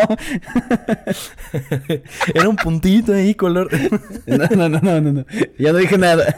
Era 2.33 2.47
un 2.47 2.55
puntito 2.55 3.13
ahí, 3.13 3.35
color... 3.35 3.69
no, 4.27 4.47
no, 4.55 4.69
no, 4.69 4.79
no, 4.79 5.01
no. 5.01 5.25
Ya 5.57 5.73
no 5.73 5.77
dije 5.79 5.97
nada. 5.97 6.37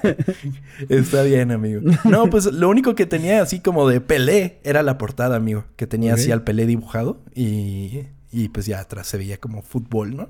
Está 0.90 1.22
bien, 1.24 1.52
amigo. 1.52 1.82
No, 2.06 2.30
pues 2.30 2.46
lo 2.46 2.70
único 2.70 2.96
que 2.96 3.06
tenía 3.06 3.42
así 3.42 3.60
como 3.60 3.88
de 3.88 4.02
Pelé 4.02 4.60
era 4.64 4.82
la 4.82 4.98
portada, 4.98 5.36
amigo. 5.36 5.66
Que 5.76 5.86
tenía 5.86 6.16
así 6.16 6.32
al 6.32 6.44
Pelé 6.44 6.66
dibujado 6.66 7.24
y... 7.36 8.08
Y 8.34 8.48
pues 8.48 8.66
ya 8.66 8.80
atrás 8.80 9.08
se 9.08 9.18
veía 9.18 9.42
como 9.42 9.62
fútbol, 9.62 10.16
¿no? 10.16 10.30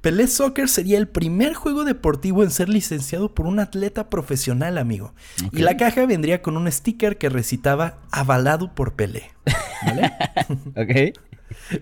Pelé 0.00 0.28
Soccer 0.28 0.68
sería 0.68 0.98
el 0.98 1.08
primer 1.08 1.54
juego 1.54 1.84
deportivo 1.84 2.42
en 2.42 2.50
ser 2.50 2.68
licenciado 2.68 3.34
por 3.34 3.46
un 3.46 3.58
atleta 3.58 4.08
profesional, 4.08 4.78
amigo. 4.78 5.14
Y 5.52 5.62
la 5.62 5.76
caja 5.76 6.06
vendría 6.06 6.42
con 6.42 6.56
un 6.56 6.70
sticker 6.70 7.18
que 7.18 7.28
recitaba 7.28 7.98
avalado 8.10 8.74
por 8.74 8.94
Pelé. 8.94 9.30
¿Vale? 9.84 10.12
ok. 10.76 11.18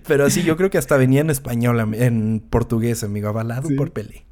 Pero 0.06 0.26
así 0.26 0.42
yo 0.42 0.56
creo 0.56 0.70
que 0.70 0.78
hasta 0.78 0.96
venía 0.96 1.20
en 1.20 1.30
español, 1.30 1.94
en 1.94 2.40
portugués, 2.40 3.02
amigo, 3.02 3.28
avalado 3.28 3.68
por 3.76 3.92
Pelé. 3.92 4.24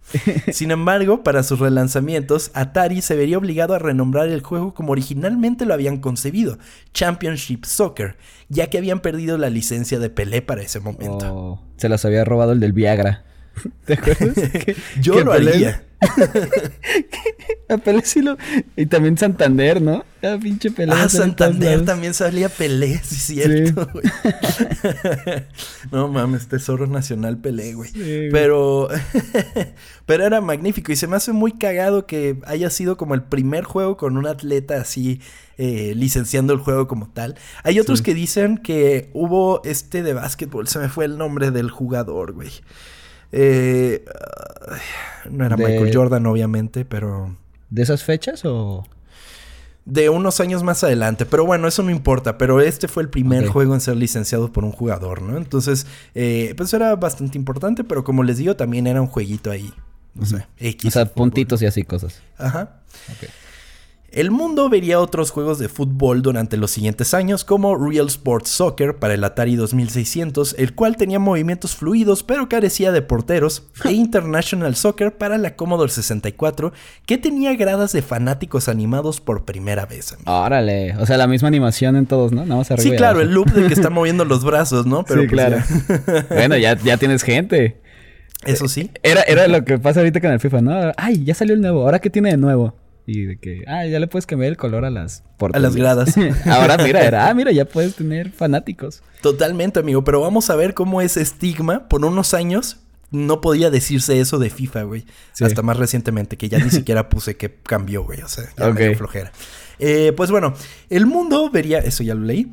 Sin 0.52 0.70
embargo, 0.70 1.22
para 1.22 1.42
sus 1.42 1.58
relanzamientos, 1.58 2.50
Atari 2.54 3.02
se 3.02 3.16
vería 3.16 3.38
obligado 3.38 3.74
a 3.74 3.78
renombrar 3.78 4.28
el 4.28 4.42
juego 4.42 4.74
como 4.74 4.92
originalmente 4.92 5.66
lo 5.66 5.74
habían 5.74 5.98
concebido, 5.98 6.58
Championship 6.92 7.64
Soccer, 7.64 8.16
ya 8.48 8.68
que 8.68 8.78
habían 8.78 9.00
perdido 9.00 9.38
la 9.38 9.50
licencia 9.50 9.98
de 9.98 10.10
Pelé 10.10 10.42
para 10.42 10.62
ese 10.62 10.80
momento. 10.80 11.34
Oh, 11.34 11.62
se 11.76 11.88
las 11.88 12.04
había 12.04 12.24
robado 12.24 12.52
el 12.52 12.60
del 12.60 12.72
Viagra. 12.72 13.24
¿Te 13.84 13.94
acuerdas? 13.94 14.36
Yo 15.00 15.22
lo 15.22 15.32
haría. 15.32 15.84
a 17.68 17.78
Pelé 17.78 18.02
sí 18.04 18.22
lo... 18.22 18.36
Y 18.76 18.86
también 18.86 19.16
Santander, 19.16 19.80
¿no? 19.80 20.04
Ah, 20.22 20.36
pinche 20.40 20.72
Pelé. 20.72 20.92
Ah, 20.92 21.08
Santander 21.08 21.84
también 21.84 22.12
salía 22.12 22.48
Pelé, 22.48 22.98
sí, 23.04 23.14
cierto, 23.16 23.88
güey. 23.92 24.04
no 25.92 26.08
mames, 26.08 26.48
Tesoro 26.48 26.88
Nacional 26.88 27.38
Pelé, 27.38 27.74
güey. 27.74 27.92
Pero... 28.32 28.88
Pero 30.06 30.26
era 30.26 30.40
magnífico 30.40 30.90
y 30.90 30.96
se 30.96 31.06
me 31.06 31.16
hace 31.16 31.32
muy 31.32 31.52
cagado 31.52 32.06
que 32.06 32.36
haya 32.46 32.70
sido 32.70 32.96
como 32.96 33.14
el 33.14 33.22
primer 33.22 33.62
juego 33.62 33.96
con 33.96 34.16
un 34.16 34.26
atleta 34.26 34.80
así 34.80 35.20
eh, 35.58 35.92
licenciando 35.94 36.52
el 36.52 36.58
juego 36.58 36.88
como 36.88 37.08
tal. 37.10 37.36
Hay 37.62 37.78
otros 37.78 38.02
que 38.02 38.14
dicen 38.14 38.58
que 38.58 39.10
hubo 39.12 39.62
este 39.64 40.02
de 40.02 40.14
básquetbol, 40.14 40.66
se 40.66 40.80
me 40.80 40.88
fue 40.88 41.04
el 41.04 41.18
nombre 41.18 41.50
del 41.52 41.70
jugador, 41.70 42.32
güey. 42.32 42.50
Eh, 43.32 44.04
no 45.30 45.44
era 45.44 45.56
Michael 45.56 45.90
Jordan, 45.92 46.26
obviamente, 46.26 46.84
pero. 46.84 47.36
¿De 47.70 47.82
esas 47.82 48.04
fechas 48.04 48.44
o.? 48.44 48.84
De 49.84 50.08
unos 50.10 50.38
años 50.38 50.62
más 50.62 50.84
adelante. 50.84 51.26
Pero 51.26 51.44
bueno, 51.44 51.66
eso 51.66 51.82
no 51.82 51.90
importa. 51.90 52.38
Pero 52.38 52.60
este 52.60 52.86
fue 52.86 53.02
el 53.02 53.08
primer 53.08 53.48
juego 53.48 53.74
en 53.74 53.80
ser 53.80 53.96
licenciado 53.96 54.52
por 54.52 54.64
un 54.64 54.70
jugador, 54.70 55.22
¿no? 55.22 55.36
Entonces, 55.36 55.86
eh, 56.14 56.54
pues 56.56 56.72
era 56.72 56.94
bastante 56.94 57.36
importante. 57.36 57.82
Pero 57.82 58.04
como 58.04 58.22
les 58.22 58.36
digo, 58.36 58.54
también 58.54 58.86
era 58.86 59.00
un 59.00 59.08
jueguito 59.08 59.50
ahí. 59.50 59.72
No 60.14 60.26
sé, 60.26 60.46
X. 60.58 60.88
O 60.88 60.90
sea, 60.90 61.06
puntitos 61.06 61.62
y 61.62 61.66
así 61.66 61.82
cosas. 61.82 62.22
Ajá. 62.38 62.82
Ok. 63.10 63.28
El 64.12 64.30
mundo 64.30 64.68
vería 64.68 65.00
otros 65.00 65.30
juegos 65.30 65.58
de 65.58 65.70
fútbol 65.70 66.20
durante 66.20 66.58
los 66.58 66.70
siguientes 66.70 67.14
años 67.14 67.46
como 67.46 67.74
Real 67.76 68.08
Sports 68.08 68.50
Soccer 68.50 68.96
para 68.96 69.14
el 69.14 69.24
Atari 69.24 69.56
2600, 69.56 70.56
el 70.58 70.74
cual 70.74 70.98
tenía 70.98 71.18
movimientos 71.18 71.74
fluidos 71.74 72.22
pero 72.22 72.46
carecía 72.46 72.92
de 72.92 73.00
porteros, 73.00 73.62
e 73.86 73.92
International 73.92 74.76
Soccer 74.76 75.16
para 75.16 75.38
la 75.38 75.56
Commodore 75.56 75.90
64, 75.90 76.74
que 77.06 77.16
tenía 77.16 77.56
gradas 77.56 77.92
de 77.92 78.02
fanáticos 78.02 78.68
animados 78.68 79.22
por 79.22 79.46
primera 79.46 79.86
vez. 79.86 80.14
Órale, 80.26 80.94
o 80.98 81.06
sea, 81.06 81.16
la 81.16 81.26
misma 81.26 81.48
animación 81.48 81.96
en 81.96 82.04
todos, 82.04 82.32
¿no? 82.32 82.44
Nada 82.44 82.64
sí, 82.76 82.90
claro, 82.90 83.22
el 83.22 83.32
loop 83.32 83.50
de 83.50 83.66
que 83.66 83.72
están 83.72 83.92
moviendo 83.94 84.26
los 84.26 84.44
brazos, 84.44 84.84
¿no? 84.84 85.04
Pero 85.04 85.22
sí, 85.22 85.28
pues 85.28 85.40
claro. 85.40 85.64
bueno, 86.28 86.58
ya, 86.58 86.76
ya 86.76 86.98
tienes 86.98 87.22
gente. 87.22 87.80
Eso 88.44 88.68
sí. 88.68 88.90
Era, 89.02 89.22
era 89.22 89.48
lo 89.48 89.64
que 89.64 89.78
pasa 89.78 90.00
ahorita 90.00 90.20
con 90.20 90.32
el 90.32 90.40
FIFA, 90.40 90.60
¿no? 90.60 90.92
Ay, 90.98 91.24
ya 91.24 91.34
salió 91.34 91.54
el 91.54 91.62
nuevo. 91.62 91.82
¿Ahora 91.84 91.98
qué 91.98 92.10
tiene 92.10 92.30
de 92.32 92.36
nuevo? 92.36 92.81
Y 93.06 93.24
de 93.24 93.36
que, 93.36 93.64
ah, 93.66 93.84
ya 93.86 93.98
le 93.98 94.06
puedes 94.06 94.26
cambiar 94.26 94.50
el 94.50 94.56
color 94.56 94.84
a 94.84 94.90
las 94.90 95.24
A 95.52 95.58
las 95.58 95.74
gradas. 95.74 96.14
Ahora 96.46 96.76
mira, 96.78 97.04
era, 97.04 97.28
ah, 97.28 97.34
mira, 97.34 97.50
ya 97.50 97.64
puedes 97.64 97.96
tener 97.96 98.30
fanáticos. 98.30 99.02
Totalmente, 99.20 99.80
amigo. 99.80 100.04
Pero 100.04 100.20
vamos 100.20 100.50
a 100.50 100.56
ver 100.56 100.74
cómo 100.74 101.00
ese 101.00 101.20
estigma, 101.20 101.88
por 101.88 102.04
unos 102.04 102.32
años, 102.32 102.78
no 103.10 103.40
podía 103.40 103.70
decirse 103.70 104.20
eso 104.20 104.38
de 104.38 104.50
FIFA, 104.50 104.82
güey. 104.84 105.04
Hasta 105.40 105.62
más 105.62 105.76
recientemente, 105.76 106.36
que 106.36 106.48
ya 106.48 106.58
ni 106.58 106.70
siquiera 106.70 107.08
puse 107.08 107.36
que 107.36 107.52
cambió, 107.62 108.04
güey. 108.04 108.22
O 108.22 108.28
sea, 108.28 108.44
ya 108.56 108.70
me 108.70 108.94
flojera. 108.94 109.32
Eh, 109.78 110.12
pues 110.16 110.30
bueno, 110.30 110.54
el 110.90 111.06
mundo 111.06 111.50
vería, 111.50 111.78
eso 111.78 112.02
ya 112.02 112.14
lo 112.14 112.22
leí. 112.22 112.52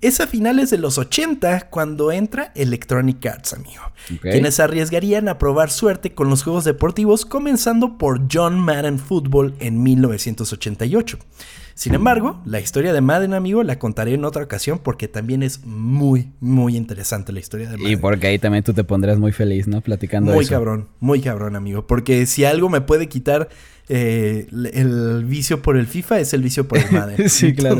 Es 0.00 0.20
a 0.20 0.28
finales 0.28 0.70
de 0.70 0.78
los 0.78 0.96
80 0.96 1.70
cuando 1.70 2.12
entra 2.12 2.52
Electronic 2.54 3.26
Arts, 3.26 3.52
amigo. 3.52 3.82
Quienes 4.22 4.60
arriesgarían 4.60 5.28
a 5.28 5.38
probar 5.38 5.72
suerte 5.72 6.14
con 6.14 6.30
los 6.30 6.44
juegos 6.44 6.64
deportivos, 6.64 7.26
comenzando 7.26 7.98
por 7.98 8.28
John 8.32 8.60
Madden 8.60 9.00
Football 9.00 9.54
en 9.58 9.82
1988. 9.82 11.18
Sin 11.74 11.94
embargo, 11.94 12.40
la 12.44 12.60
historia 12.60 12.92
de 12.92 13.00
Madden, 13.00 13.34
amigo, 13.34 13.64
la 13.64 13.80
contaré 13.80 14.14
en 14.14 14.24
otra 14.24 14.44
ocasión 14.44 14.78
porque 14.78 15.08
también 15.08 15.42
es 15.42 15.64
muy, 15.64 16.30
muy 16.38 16.76
interesante 16.76 17.32
la 17.32 17.40
historia 17.40 17.68
de 17.68 17.76
Madden. 17.76 17.92
Y 17.92 17.96
porque 17.96 18.28
ahí 18.28 18.38
también 18.38 18.62
tú 18.62 18.72
te 18.72 18.84
pondrás 18.84 19.18
muy 19.18 19.32
feliz, 19.32 19.66
¿no? 19.66 19.80
Platicando 19.80 20.32
Muy 20.32 20.46
cabrón, 20.46 20.88
muy 21.00 21.20
cabrón, 21.20 21.56
amigo. 21.56 21.88
Porque 21.88 22.26
si 22.26 22.44
algo 22.44 22.68
me 22.68 22.80
puede 22.80 23.08
quitar 23.08 23.48
eh, 23.88 24.46
el 24.74 25.24
vicio 25.24 25.62
por 25.62 25.76
el 25.76 25.86
FIFA, 25.86 26.20
es 26.20 26.34
el 26.34 26.42
vicio 26.42 26.68
por 26.68 26.78
el 26.78 26.88
Madden. 26.92 27.28
sí, 27.28 27.54
claro. 27.54 27.78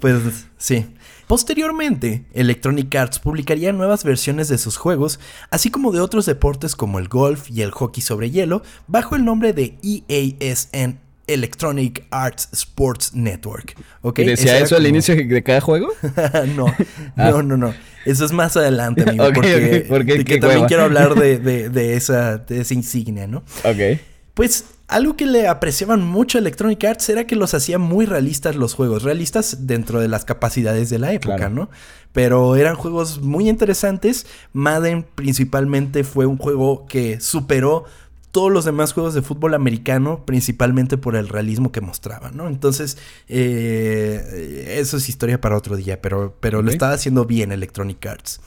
pues 0.00 0.20
sí. 0.58 0.86
Posteriormente, 1.26 2.24
Electronic 2.34 2.94
Arts 2.94 3.18
publicaría 3.18 3.72
nuevas 3.72 4.04
versiones 4.04 4.48
de 4.48 4.58
sus 4.58 4.76
juegos, 4.76 5.18
así 5.50 5.70
como 5.70 5.90
de 5.90 6.00
otros 6.00 6.24
deportes 6.26 6.76
como 6.76 6.98
el 6.98 7.08
golf 7.08 7.50
y 7.50 7.62
el 7.62 7.72
hockey 7.72 8.02
sobre 8.02 8.30
hielo, 8.30 8.62
bajo 8.86 9.16
el 9.16 9.24
nombre 9.24 9.52
de 9.52 9.76
EASN 9.82 11.00
Electronic 11.26 12.06
Arts 12.10 12.48
Sports 12.52 13.12
Network. 13.14 13.76
¿Y 14.16 14.24
decía 14.24 14.58
eso 14.58 14.76
al 14.76 14.86
inicio 14.86 15.16
de 15.16 15.42
cada 15.42 15.60
juego? 15.60 15.88
no, 16.56 16.66
ah. 17.16 17.30
no, 17.30 17.42
no, 17.42 17.56
no. 17.56 17.74
Eso 18.04 18.24
es 18.24 18.30
más 18.30 18.56
adelante, 18.56 19.02
amigo. 19.02 19.24
porque, 19.32 20.38
también 20.40 20.66
quiero 20.66 20.84
hablar 20.84 21.14
de, 21.16 21.38
de, 21.68 21.96
esa, 21.96 22.38
de 22.38 22.60
esa 22.60 22.74
insignia, 22.74 23.26
¿no? 23.26 23.38
Ok. 23.64 23.98
Pues 24.34 24.64
algo 24.88 25.16
que 25.16 25.26
le 25.26 25.48
apreciaban 25.48 26.02
mucho 26.02 26.38
a 26.38 26.40
Electronic 26.40 26.84
Arts 26.84 27.08
era 27.08 27.26
que 27.26 27.36
los 27.36 27.54
hacía 27.54 27.78
muy 27.78 28.06
realistas 28.06 28.54
los 28.54 28.74
juegos, 28.74 29.02
realistas 29.02 29.66
dentro 29.66 30.00
de 30.00 30.08
las 30.08 30.24
capacidades 30.24 30.90
de 30.90 30.98
la 30.98 31.12
época, 31.12 31.48
¿no? 31.48 31.68
Pero 32.12 32.56
eran 32.56 32.76
juegos 32.76 33.20
muy 33.20 33.48
interesantes. 33.48 34.26
Madden 34.52 35.04
principalmente 35.14 36.04
fue 36.04 36.26
un 36.26 36.38
juego 36.38 36.86
que 36.86 37.20
superó 37.20 37.84
todos 38.30 38.52
los 38.52 38.64
demás 38.64 38.92
juegos 38.92 39.14
de 39.14 39.22
fútbol 39.22 39.54
americano, 39.54 40.24
principalmente 40.24 40.98
por 40.98 41.16
el 41.16 41.28
realismo 41.28 41.72
que 41.72 41.80
mostraba, 41.80 42.30
¿no? 42.30 42.48
Entonces, 42.48 42.98
eh, 43.28 44.76
eso 44.78 44.98
es 44.98 45.08
historia 45.08 45.40
para 45.40 45.56
otro 45.56 45.74
día, 45.74 46.00
pero, 46.00 46.36
pero 46.38 46.62
lo 46.62 46.70
estaba 46.70 46.92
haciendo 46.92 47.24
bien 47.24 47.50
Electronic 47.50 48.04
Arts. 48.06 48.40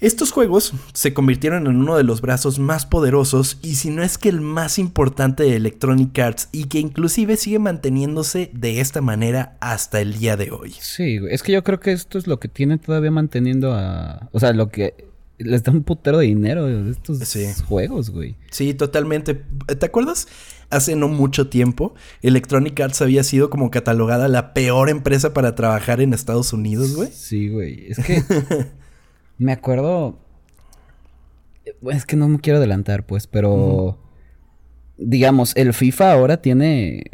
Estos 0.00 0.32
juegos 0.32 0.72
se 0.94 1.12
convirtieron 1.12 1.66
en 1.66 1.76
uno 1.76 1.96
de 1.96 2.04
los 2.04 2.20
brazos 2.22 2.58
más 2.58 2.86
poderosos 2.86 3.58
y 3.62 3.74
si 3.74 3.90
no 3.90 4.02
es 4.02 4.16
que 4.16 4.30
el 4.30 4.40
más 4.40 4.78
importante 4.78 5.42
de 5.42 5.56
Electronic 5.56 6.18
Arts 6.18 6.48
y 6.52 6.64
que 6.64 6.78
inclusive 6.78 7.36
sigue 7.36 7.58
manteniéndose 7.58 8.50
de 8.54 8.80
esta 8.80 9.02
manera 9.02 9.56
hasta 9.60 10.00
el 10.00 10.18
día 10.18 10.36
de 10.38 10.52
hoy. 10.52 10.74
Sí, 10.80 11.18
güey. 11.18 11.34
Es 11.34 11.42
que 11.42 11.52
yo 11.52 11.62
creo 11.62 11.80
que 11.80 11.92
esto 11.92 12.16
es 12.18 12.26
lo 12.26 12.40
que 12.40 12.48
tiene 12.48 12.78
todavía 12.78 13.10
manteniendo 13.10 13.74
a... 13.74 14.28
O 14.32 14.40
sea, 14.40 14.52
lo 14.54 14.70
que 14.70 15.08
les 15.38 15.62
da 15.64 15.72
un 15.72 15.82
putero 15.82 16.18
de 16.18 16.26
dinero 16.26 16.64
de 16.66 16.90
estos 16.90 17.18
Sí. 17.28 17.44
juegos, 17.66 18.10
güey. 18.10 18.36
Sí, 18.50 18.72
totalmente. 18.74 19.34
¿Te 19.78 19.84
acuerdas? 19.86 20.28
Hace 20.70 20.96
no 20.96 21.08
mucho 21.08 21.48
tiempo, 21.48 21.94
Electronic 22.22 22.78
Arts 22.80 23.02
había 23.02 23.22
sido 23.24 23.50
como 23.50 23.70
catalogada 23.70 24.28
la 24.28 24.54
peor 24.54 24.88
empresa 24.88 25.34
para 25.34 25.54
trabajar 25.56 26.00
en 26.00 26.14
Estados 26.14 26.52
Unidos, 26.52 26.94
güey. 26.94 27.10
Sí, 27.12 27.48
güey. 27.48 27.86
Es 27.90 27.98
que 27.98 28.22
me 29.40 29.52
acuerdo. 29.52 30.18
Es 31.90 32.04
que 32.06 32.16
no 32.16 32.28
me 32.28 32.38
quiero 32.38 32.58
adelantar, 32.58 33.04
pues, 33.04 33.26
pero. 33.26 33.98
Digamos, 34.96 35.56
el 35.56 35.72
FIFA 35.72 36.12
ahora 36.12 36.42
tiene 36.42 37.04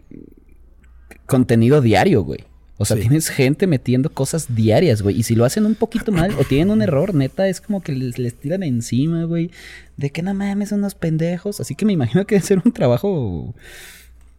contenido 1.26 1.80
diario, 1.80 2.22
güey. 2.22 2.40
O 2.78 2.84
sea, 2.84 2.96
Sí. 2.96 3.02
tienes 3.04 3.28
gente 3.28 3.66
metiendo 3.66 4.10
cosas 4.10 4.54
diarias, 4.54 5.00
güey. 5.02 5.18
Y 5.18 5.22
si 5.22 5.34
lo 5.34 5.44
hacen 5.44 5.64
un 5.64 5.74
poquito 5.76 6.12
mal 6.12 6.32
o 6.38 6.44
tienen 6.44 6.70
un 6.70 6.82
error, 6.82 7.14
neta, 7.14 7.48
es 7.48 7.60
como 7.60 7.80
que 7.80 7.92
les, 7.92 8.18
les 8.18 8.34
tiran 8.34 8.62
encima, 8.62 9.24
güey. 9.24 9.50
De 9.96 10.10
que 10.10 10.22
no 10.22 10.34
mames, 10.34 10.70
son 10.70 10.80
unos 10.80 10.94
pendejos. 10.94 11.60
Así 11.60 11.74
que 11.74 11.86
me 11.86 11.92
imagino 11.94 12.26
que 12.26 12.34
debe 12.34 12.46
ser 12.46 12.60
un 12.64 12.72
trabajo 12.72 13.54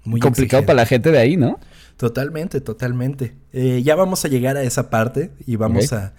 Muy 0.04 0.20
complicado 0.20 0.60
exigente. 0.62 0.66
para 0.68 0.76
la 0.78 0.86
gente 0.86 1.12
de 1.12 1.18
ahí, 1.18 1.36
¿no? 1.38 1.60
Totalmente, 1.98 2.62
totalmente. 2.62 3.34
Eh, 3.54 3.82
ya 3.84 3.96
vamos 3.96 4.24
a 4.24 4.28
llegar 4.28 4.56
a 4.56 4.62
esa 4.62 4.90
parte 4.92 5.32
y 5.48 5.56
vamos 5.56 5.92
a, 5.94 6.14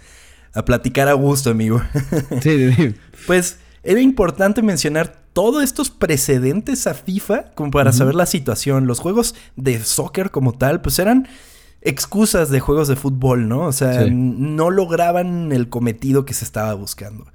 a 0.55 0.65
platicar 0.65 1.09
a 1.09 1.13
gusto, 1.15 1.51
amigo. 1.51 1.81
Sí, 2.43 2.73
sí, 2.73 2.73
sí. 2.73 2.95
Pues 3.27 3.59
era 3.83 4.01
importante 4.01 4.63
mencionar 4.63 5.17
todos 5.33 5.63
estos 5.63 5.91
precedentes 5.91 6.87
a 6.87 6.95
FIFA 6.95 7.53
como 7.55 7.71
para 7.71 7.93
saber 7.93 8.15
la 8.15 8.27
situación. 8.27 8.87
Los 8.87 8.99
juegos 9.01 9.35
de 9.57 9.81
soccer 9.81 10.31
como 10.31 10.53
tal, 10.53 10.81
pues 10.81 10.99
eran 10.99 11.29
excusas 11.81 12.51
de 12.51 12.61
juegos 12.61 12.89
de 12.89 12.97
fútbol, 12.97 13.49
¿no? 13.49 13.61
O 13.67 13.73
sea, 13.73 14.05
Sí. 14.05 14.11
no 14.11 14.71
lograban 14.71 15.53
el 15.53 15.69
cometido 15.69 16.25
que 16.25 16.35
se 16.35 16.45
estaba 16.45 16.75
buscando. 16.75 17.27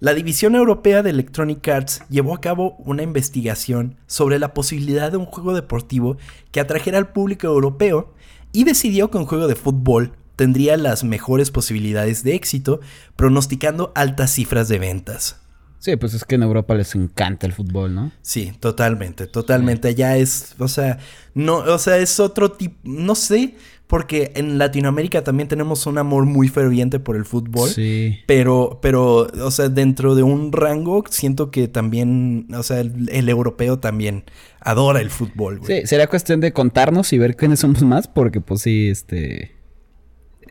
La 0.00 0.14
División 0.14 0.54
Europea 0.54 1.02
de 1.02 1.10
Electronic 1.10 1.66
Arts 1.68 2.02
llevó 2.08 2.34
a 2.34 2.40
cabo 2.40 2.74
una 2.78 3.02
investigación 3.02 3.96
sobre 4.06 4.38
la 4.38 4.54
posibilidad 4.54 5.10
de 5.10 5.18
un 5.18 5.26
juego 5.26 5.54
deportivo 5.54 6.16
que 6.52 6.60
atrajera 6.60 6.98
al 6.98 7.12
público 7.12 7.46
europeo 7.46 8.12
y 8.52 8.64
decidió 8.64 9.10
que 9.10 9.18
un 9.18 9.26
juego 9.26 9.46
de 9.46 9.56
fútbol 9.56 10.12
tendría 10.40 10.78
las 10.78 11.04
mejores 11.04 11.50
posibilidades 11.50 12.24
de 12.24 12.34
éxito, 12.34 12.80
pronosticando 13.14 13.92
altas 13.94 14.30
cifras 14.30 14.68
de 14.68 14.78
ventas. 14.78 15.38
Sí, 15.80 15.96
pues 15.96 16.14
es 16.14 16.24
que 16.24 16.36
en 16.36 16.42
Europa 16.42 16.74
les 16.74 16.94
encanta 16.94 17.46
el 17.46 17.52
fútbol, 17.52 17.94
¿no? 17.94 18.10
Sí, 18.22 18.50
totalmente, 18.58 19.26
totalmente. 19.26 19.88
Allá 19.88 20.16
es, 20.16 20.54
o 20.58 20.66
sea, 20.66 20.96
no, 21.34 21.58
o 21.58 21.76
sea, 21.76 21.98
es 21.98 22.18
otro 22.20 22.52
tipo, 22.52 22.74
no 22.84 23.14
sé, 23.14 23.56
porque 23.86 24.32
en 24.34 24.56
Latinoamérica 24.56 25.22
también 25.22 25.46
tenemos 25.46 25.84
un 25.84 25.98
amor 25.98 26.24
muy 26.24 26.48
ferviente 26.48 27.00
por 27.00 27.16
el 27.16 27.26
fútbol. 27.26 27.68
Sí. 27.68 28.20
Pero, 28.26 28.78
pero, 28.80 29.26
o 29.44 29.50
sea, 29.50 29.68
dentro 29.68 30.14
de 30.14 30.22
un 30.22 30.52
rango, 30.52 31.04
siento 31.10 31.50
que 31.50 31.68
también, 31.68 32.48
o 32.54 32.62
sea, 32.62 32.80
el, 32.80 33.10
el 33.12 33.28
europeo 33.28 33.78
también 33.78 34.24
adora 34.58 35.02
el 35.02 35.10
fútbol, 35.10 35.58
güey. 35.58 35.82
Sí, 35.82 35.86
sería 35.86 36.06
cuestión 36.06 36.40
de 36.40 36.54
contarnos 36.54 37.12
y 37.12 37.18
ver 37.18 37.36
quiénes 37.36 37.60
somos 37.60 37.82
más, 37.82 38.08
porque 38.08 38.40
pues 38.40 38.62
sí, 38.62 38.88
este... 38.88 39.59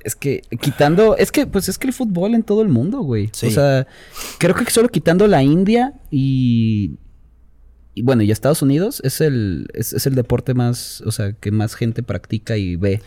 Es 0.04 0.16
que 0.16 0.42
quitando, 0.62 1.18
es 1.18 1.32
que 1.32 1.46
pues 1.48 1.70
es 1.70 1.78
que 1.78 1.88
el 1.88 1.94
fútbol 1.94 2.36
en 2.36 2.44
todo 2.44 2.62
el 2.62 2.70
mundo, 2.70 3.00
güey. 3.02 3.30
Sí. 3.34 3.48
O 3.48 3.52
sea, 3.52 3.88
creo 4.38 4.56
que 4.56 4.70
solo 4.70 4.90
quitando 4.90 5.28
la 5.28 5.44
India 5.44 5.94
y... 6.12 6.98
Y 7.96 8.02
bueno, 8.04 8.22
y 8.22 8.32
Estados 8.32 8.62
Unidos 8.62 9.02
es 9.04 9.20
el, 9.20 9.68
es, 9.74 9.92
es 9.92 10.06
el 10.06 10.16
deporte 10.16 10.54
más, 10.54 11.02
o 11.02 11.12
sea, 11.12 11.34
que 11.34 11.52
más 11.52 11.76
gente 11.76 12.02
practica 12.02 12.56
y 12.56 12.78
ve. 12.78 13.02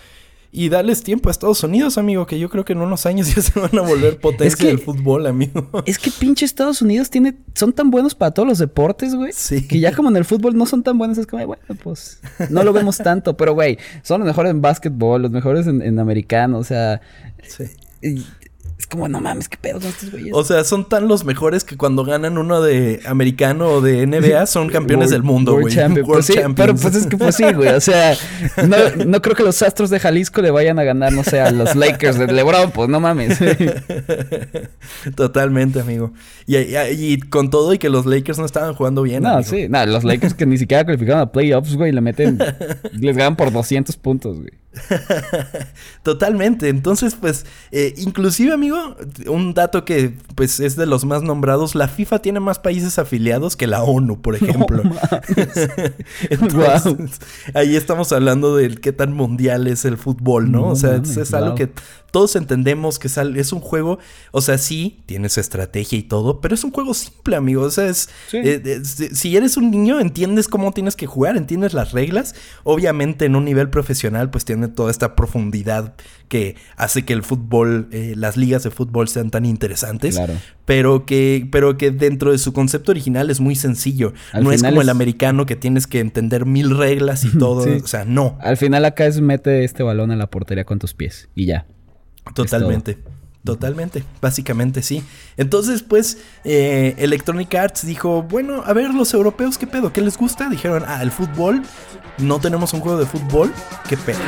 Y 0.54 0.68
darles 0.68 1.02
tiempo 1.02 1.30
a 1.30 1.32
Estados 1.32 1.64
Unidos, 1.64 1.96
amigo, 1.96 2.26
que 2.26 2.38
yo 2.38 2.50
creo 2.50 2.62
que 2.62 2.74
en 2.74 2.82
unos 2.82 3.06
años 3.06 3.26
ya 3.34 3.40
se 3.40 3.58
van 3.58 3.76
a 3.78 3.80
volver 3.80 4.18
potencia 4.20 4.58
que- 4.58 4.66
del 4.66 4.78
fútbol, 4.78 5.26
amigo. 5.26 5.66
Es 5.86 5.98
que 5.98 6.10
pinche 6.10 6.44
Estados 6.44 6.82
Unidos 6.82 7.08
tiene, 7.08 7.34
son 7.54 7.72
tan 7.72 7.90
buenos 7.90 8.14
para 8.14 8.32
todos 8.32 8.46
los 8.46 8.58
deportes, 8.58 9.14
güey. 9.14 9.32
Sí. 9.32 9.66
Que 9.66 9.80
ya 9.80 9.94
como 9.96 10.10
en 10.10 10.16
el 10.18 10.26
fútbol 10.26 10.54
no 10.54 10.66
son 10.66 10.82
tan 10.82 10.98
buenos, 10.98 11.16
es 11.16 11.26
como, 11.26 11.46
bueno, 11.46 11.62
pues 11.82 12.20
no 12.50 12.62
lo 12.64 12.74
vemos 12.74 12.98
tanto, 12.98 13.34
pero 13.34 13.54
güey, 13.54 13.78
son 14.02 14.20
los 14.20 14.26
mejores 14.26 14.50
en 14.50 14.60
básquetbol, 14.60 15.22
los 15.22 15.30
mejores 15.30 15.66
en, 15.66 15.80
en 15.80 15.98
americano, 15.98 16.58
o 16.58 16.64
sea, 16.64 17.00
Sí. 17.48 17.64
y 18.02 18.22
como, 18.92 19.08
no 19.08 19.20
mames, 19.20 19.48
qué 19.48 19.56
pedo 19.60 19.80
con 19.80 19.88
estos 19.88 20.10
güeyes. 20.12 20.30
O 20.32 20.44
sea, 20.44 20.62
son 20.64 20.88
tan 20.88 21.08
los 21.08 21.24
mejores 21.24 21.64
que 21.64 21.76
cuando 21.76 22.04
ganan 22.04 22.38
uno 22.38 22.62
de 22.62 23.00
americano 23.06 23.66
o 23.68 23.80
de 23.80 24.06
NBA 24.06 24.46
son 24.46 24.68
campeones 24.68 25.06
World- 25.06 25.12
del 25.12 25.22
mundo, 25.24 25.52
güey. 25.58 25.74
champion. 25.74 26.06
World 26.08 26.12
Pues 26.18 26.26
sí, 26.26 26.34
champions. 26.34 26.54
pero 26.56 26.74
pues 26.76 26.94
es 26.94 27.06
que 27.06 27.16
pues 27.16 27.34
sí, 27.34 27.44
güey. 27.52 27.68
O 27.70 27.80
sea, 27.80 28.14
no, 28.68 28.76
no 29.06 29.20
creo 29.22 29.34
que 29.34 29.42
los 29.42 29.60
Astros 29.62 29.90
de 29.90 29.98
Jalisco 29.98 30.40
le 30.42 30.50
vayan 30.52 30.78
a 30.78 30.84
ganar, 30.84 31.12
no 31.12 31.24
sé, 31.24 31.40
a 31.40 31.50
los 31.50 31.74
Lakers 31.74 32.18
de 32.18 32.26
LeBron, 32.28 32.70
pues 32.70 32.88
no 32.88 33.00
mames. 33.00 33.38
Totalmente, 35.16 35.80
amigo. 35.80 36.12
Y, 36.46 36.56
y- 36.56 36.76
y 37.12 37.18
con 37.20 37.50
todo 37.50 37.72
y 37.74 37.78
que 37.78 37.88
los 37.88 38.06
Lakers 38.06 38.38
no 38.38 38.44
estaban 38.46 38.74
jugando 38.74 39.02
bien. 39.02 39.22
No, 39.22 39.30
amigo. 39.30 39.48
sí, 39.50 39.68
no, 39.68 39.84
los 39.86 40.04
Lakers 40.04 40.34
que 40.34 40.46
ni 40.46 40.58
siquiera 40.58 40.84
calificaron 40.84 41.20
a 41.22 41.32
playoffs, 41.32 41.74
güey, 41.76 41.92
le 41.92 42.00
meten, 42.00 42.38
les 42.92 43.16
ganan 43.16 43.36
por 43.36 43.52
200 43.52 43.96
puntos, 43.96 44.38
güey. 44.38 44.50
Totalmente. 46.02 46.68
Entonces, 46.68 47.14
pues, 47.14 47.44
eh, 47.70 47.94
inclusive, 47.96 48.52
amigo, 48.52 48.96
un 49.26 49.54
dato 49.54 49.84
que 49.84 50.14
pues 50.34 50.60
es 50.60 50.76
de 50.76 50.86
los 50.86 51.04
más 51.04 51.22
nombrados, 51.22 51.74
la 51.74 51.88
FIFA 51.88 52.20
tiene 52.20 52.40
más 52.40 52.58
países 52.58 52.98
afiliados 52.98 53.56
que 53.56 53.66
la 53.66 53.82
ONU, 53.82 54.20
por 54.20 54.34
ejemplo. 54.36 54.82
Entonces, 56.30 57.20
ahí 57.54 57.76
estamos 57.76 58.12
hablando 58.12 58.56
del 58.56 58.80
qué 58.80 58.92
tan 58.92 59.12
mundial 59.12 59.66
es 59.66 59.84
el 59.84 59.98
fútbol, 59.98 60.50
¿no? 60.50 60.60
No 60.60 60.68
o 60.68 60.76
sea, 60.76 60.96
es, 60.96 61.34
algo 61.34 61.54
que 61.54 61.72
todos 62.12 62.36
entendemos 62.36 62.98
que 62.98 63.08
es, 63.08 63.52
un 63.52 63.60
juego, 63.60 63.98
o 64.32 64.42
sea, 64.42 64.58
sí, 64.58 65.00
tienes 65.06 65.38
estrategia 65.38 65.98
y 65.98 66.02
todo, 66.02 66.42
pero 66.42 66.54
es 66.54 66.62
un 66.62 66.70
juego 66.70 66.92
simple, 66.92 67.36
amigo. 67.36 67.62
O 67.62 67.70
sea, 67.70 67.88
es, 67.88 68.10
Sí. 68.28 68.36
eh, 68.44 68.82
si 68.84 69.34
eres 69.34 69.56
un 69.56 69.70
niño, 69.70 69.98
entiendes 69.98 70.46
cómo 70.46 70.72
tienes 70.72 70.94
que 70.94 71.06
jugar, 71.06 71.38
entiendes 71.38 71.72
las 71.72 71.92
reglas. 71.92 72.34
Obviamente, 72.64 73.24
en 73.24 73.34
un 73.34 73.46
nivel 73.46 73.70
profesional, 73.70 74.30
pues 74.30 74.44
tiene 74.44 74.68
toda 74.68 74.90
esta 74.90 75.16
profundidad 75.16 75.94
que 76.28 76.56
hace 76.76 77.04
que 77.06 77.14
el 77.14 77.22
fútbol, 77.22 77.88
eh, 77.92 78.12
las 78.14 78.36
ligas 78.36 78.62
de 78.62 78.70
fútbol 78.70 79.08
sean 79.08 79.30
tan 79.30 79.46
interesantes. 79.46 80.16
Claro. 80.16 80.34
Pero 80.66 81.06
que, 81.06 81.48
pero 81.50 81.78
que 81.78 81.90
dentro 81.92 82.30
de 82.30 82.36
su 82.38 82.52
concepto 82.52 82.90
original 82.92 83.30
es 83.30 83.40
muy 83.40 83.56
sencillo. 83.56 84.12
Al 84.32 84.44
no 84.44 84.52
es 84.52 84.62
como 84.62 84.82
el 84.82 84.90
americano 84.90 85.46
que 85.46 85.56
tienes 85.56 85.86
que 85.86 86.00
entender 86.00 86.44
mil 86.44 86.76
reglas 86.76 87.24
y 87.24 87.30
todo. 87.38 87.64
Sí. 87.64 87.80
O 87.82 87.86
sea, 87.86 88.04
no. 88.04 88.36
Al 88.42 88.58
final 88.58 88.84
acá 88.84 89.06
es 89.06 89.22
mete 89.22 89.64
este 89.64 89.82
balón 89.82 90.10
a 90.10 90.16
la 90.16 90.28
portería 90.28 90.64
con 90.66 90.78
tus 90.78 90.92
pies 90.92 91.30
y 91.34 91.46
ya. 91.46 91.64
Totalmente. 92.34 92.98
Totalmente, 93.44 94.04
básicamente 94.20 94.82
sí. 94.82 95.02
Entonces, 95.36 95.82
pues, 95.82 96.18
eh, 96.44 96.94
Electronic 96.98 97.52
Arts 97.56 97.84
dijo, 97.84 98.22
bueno, 98.22 98.62
a 98.64 98.72
ver, 98.72 98.94
los 98.94 99.12
europeos, 99.14 99.58
¿qué 99.58 99.66
pedo? 99.66 99.92
¿Qué 99.92 100.00
les 100.00 100.16
gusta? 100.16 100.48
Dijeron, 100.48 100.84
ah, 100.86 101.02
el 101.02 101.10
fútbol, 101.10 101.62
no 102.18 102.38
tenemos 102.38 102.72
un 102.72 102.80
juego 102.80 103.00
de 103.00 103.06
fútbol, 103.06 103.52
¿qué 103.88 103.96
pedo? 103.96 104.20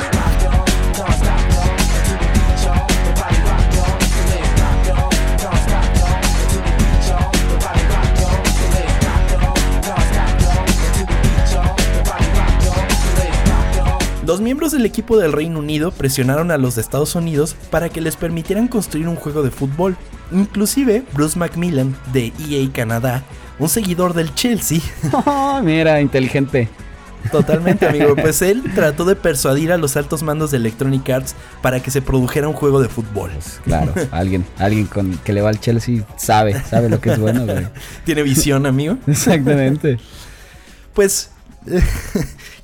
Los 14.26 14.40
miembros 14.40 14.72
del 14.72 14.86
equipo 14.86 15.18
del 15.18 15.32
Reino 15.32 15.58
Unido 15.58 15.90
presionaron 15.90 16.50
a 16.50 16.56
los 16.56 16.76
de 16.76 16.80
Estados 16.80 17.14
Unidos 17.14 17.56
para 17.70 17.90
que 17.90 18.00
les 18.00 18.16
permitieran 18.16 18.68
construir 18.68 19.06
un 19.06 19.16
juego 19.16 19.42
de 19.42 19.50
fútbol. 19.50 19.96
Inclusive 20.32 21.04
Bruce 21.12 21.38
Macmillan 21.38 21.94
de 22.14 22.32
EA 22.48 22.72
Canadá, 22.72 23.22
un 23.58 23.68
seguidor 23.68 24.14
del 24.14 24.34
Chelsea, 24.34 24.80
Mira, 25.62 26.00
inteligente. 26.00 26.70
totalmente 27.30 27.86
amigo, 27.86 28.16
pues 28.20 28.40
él 28.40 28.62
trató 28.74 29.04
de 29.04 29.14
persuadir 29.14 29.70
a 29.72 29.76
los 29.76 29.94
altos 29.98 30.22
mandos 30.22 30.50
de 30.50 30.56
Electronic 30.56 31.08
Arts 31.10 31.34
para 31.60 31.80
que 31.80 31.90
se 31.90 32.00
produjera 32.00 32.48
un 32.48 32.54
juego 32.54 32.80
de 32.80 32.88
fútbol. 32.88 33.30
Claro, 33.64 33.92
alguien, 34.10 34.46
alguien 34.56 34.86
con 34.86 35.18
que 35.18 35.34
le 35.34 35.42
va 35.42 35.50
al 35.50 35.60
Chelsea 35.60 36.02
sabe, 36.16 36.58
sabe 36.64 36.88
lo 36.88 36.98
que 36.98 37.12
es 37.12 37.18
bueno, 37.18 37.44
güey. 37.44 37.66
¿Tiene 38.06 38.22
visión, 38.22 38.64
amigo? 38.64 38.96
Exactamente. 39.06 39.98
Pues 40.94 41.30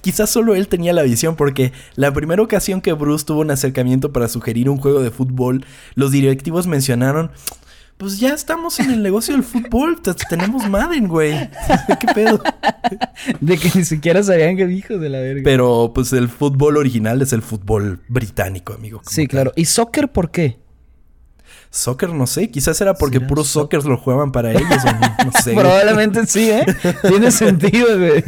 quizás 0.00 0.30
solo 0.30 0.54
él 0.54 0.68
tenía 0.68 0.92
la 0.92 1.02
visión 1.02 1.36
porque 1.36 1.72
la 1.96 2.12
primera 2.12 2.42
ocasión 2.42 2.80
que 2.80 2.92
Bruce 2.92 3.24
tuvo 3.24 3.40
un 3.40 3.50
acercamiento 3.50 4.12
para 4.12 4.28
sugerir 4.28 4.68
un 4.70 4.78
juego 4.78 5.00
de 5.02 5.10
fútbol, 5.10 5.64
los 5.94 6.10
directivos 6.12 6.66
mencionaron, 6.66 7.30
pues 7.96 8.18
ya 8.18 8.32
estamos 8.32 8.80
en 8.80 8.90
el 8.90 9.02
negocio 9.02 9.34
del 9.34 9.42
fútbol, 9.44 10.00
te- 10.00 10.14
tenemos 10.14 10.66
Madden, 10.68 11.06
güey. 11.06 11.32
¿Qué 12.00 12.06
pedo? 12.14 12.42
De 13.40 13.58
que 13.58 13.70
ni 13.74 13.84
siquiera 13.84 14.22
sabían 14.22 14.56
que 14.56 14.66
dijo 14.66 14.96
de 14.96 15.10
la 15.10 15.18
verga. 15.20 15.42
Pero 15.44 15.92
pues 15.94 16.12
el 16.14 16.30
fútbol 16.30 16.78
original 16.78 17.20
es 17.20 17.34
el 17.34 17.42
fútbol 17.42 18.00
británico, 18.08 18.72
amigo. 18.72 19.02
sí, 19.06 19.26
claro. 19.26 19.52
¿Y 19.54 19.66
soccer 19.66 20.10
por 20.10 20.30
qué? 20.30 20.58
Soccer, 21.72 22.08
no 22.12 22.26
sé. 22.26 22.50
Quizás 22.50 22.80
era 22.80 22.94
porque 22.94 23.20
puros 23.20 23.46
soccer 23.48 23.84
lo 23.84 23.96
jugaban 23.96 24.32
para 24.32 24.50
ellos. 24.52 24.64
no, 25.24 25.30
sé. 25.44 25.54
Probablemente 25.54 26.26
sí, 26.26 26.50
¿eh? 26.50 26.64
Tiene 27.06 27.30
sentido, 27.30 27.96
güey. 27.98 28.24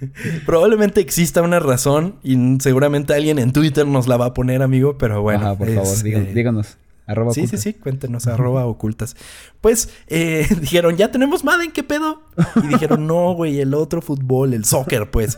Probablemente 0.46 1.00
exista 1.00 1.42
una 1.42 1.60
razón 1.60 2.16
y 2.22 2.36
seguramente 2.60 3.14
alguien 3.14 3.38
en 3.38 3.52
Twitter 3.52 3.86
nos 3.86 4.08
la 4.08 4.16
va 4.16 4.26
a 4.26 4.34
poner, 4.34 4.62
amigo, 4.62 4.98
pero 4.98 5.22
bueno. 5.22 5.46
Ajá, 5.46 5.58
por 5.58 5.72
favor, 5.74 6.06
eh, 6.06 6.32
díganos. 6.34 6.76
Arroba 7.06 7.34
sí, 7.34 7.48
sí, 7.48 7.56
sí, 7.56 7.74
cuéntenos, 7.74 8.28
arroba 8.28 8.66
ocultas. 8.66 9.16
Pues 9.60 9.90
eh, 10.06 10.46
dijeron, 10.60 10.96
ya 10.96 11.10
tenemos 11.10 11.42
Madden, 11.42 11.72
¿qué 11.72 11.82
pedo? 11.82 12.22
Y 12.62 12.68
dijeron, 12.68 13.06
no, 13.08 13.32
güey, 13.32 13.58
el 13.60 13.74
otro 13.74 14.00
fútbol, 14.00 14.54
el 14.54 14.64
soccer, 14.64 15.10
pues. 15.10 15.36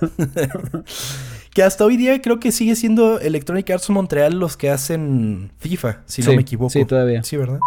que 1.54 1.62
hasta 1.62 1.86
hoy 1.86 1.96
día 1.96 2.20
creo 2.20 2.40
que 2.40 2.52
sigue 2.52 2.76
siendo 2.76 3.20
Electronic 3.20 3.70
Arts 3.70 3.88
Montreal 3.88 4.38
los 4.38 4.58
que 4.58 4.68
hacen 4.68 5.50
FIFA, 5.58 6.02
si 6.04 6.20
no 6.22 6.34
me 6.34 6.42
equivoco. 6.42 6.70
Sí, 6.70 6.84
todavía. 6.84 7.22
Sí, 7.22 7.38
¿verdad? 7.38 7.60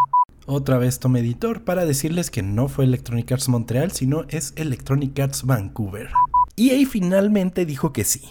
Otra 0.45 0.77
vez 0.77 0.99
tome 0.99 1.21
editor 1.21 1.63
para 1.63 1.85
decirles 1.87 2.29
que 2.29 2.43
no 2.43 2.67
fue 2.67 2.85
Electronic 2.85 3.31
Arts 3.31 3.49
Montreal, 3.49 3.91
sino 3.91 4.25
es 4.29 4.53
Electronic 4.55 5.19
Arts 5.19 5.43
Vancouver. 5.43 6.09
EA 6.57 6.87
finalmente 6.87 7.65
dijo 7.65 7.93
que 7.93 8.03
sí, 8.03 8.21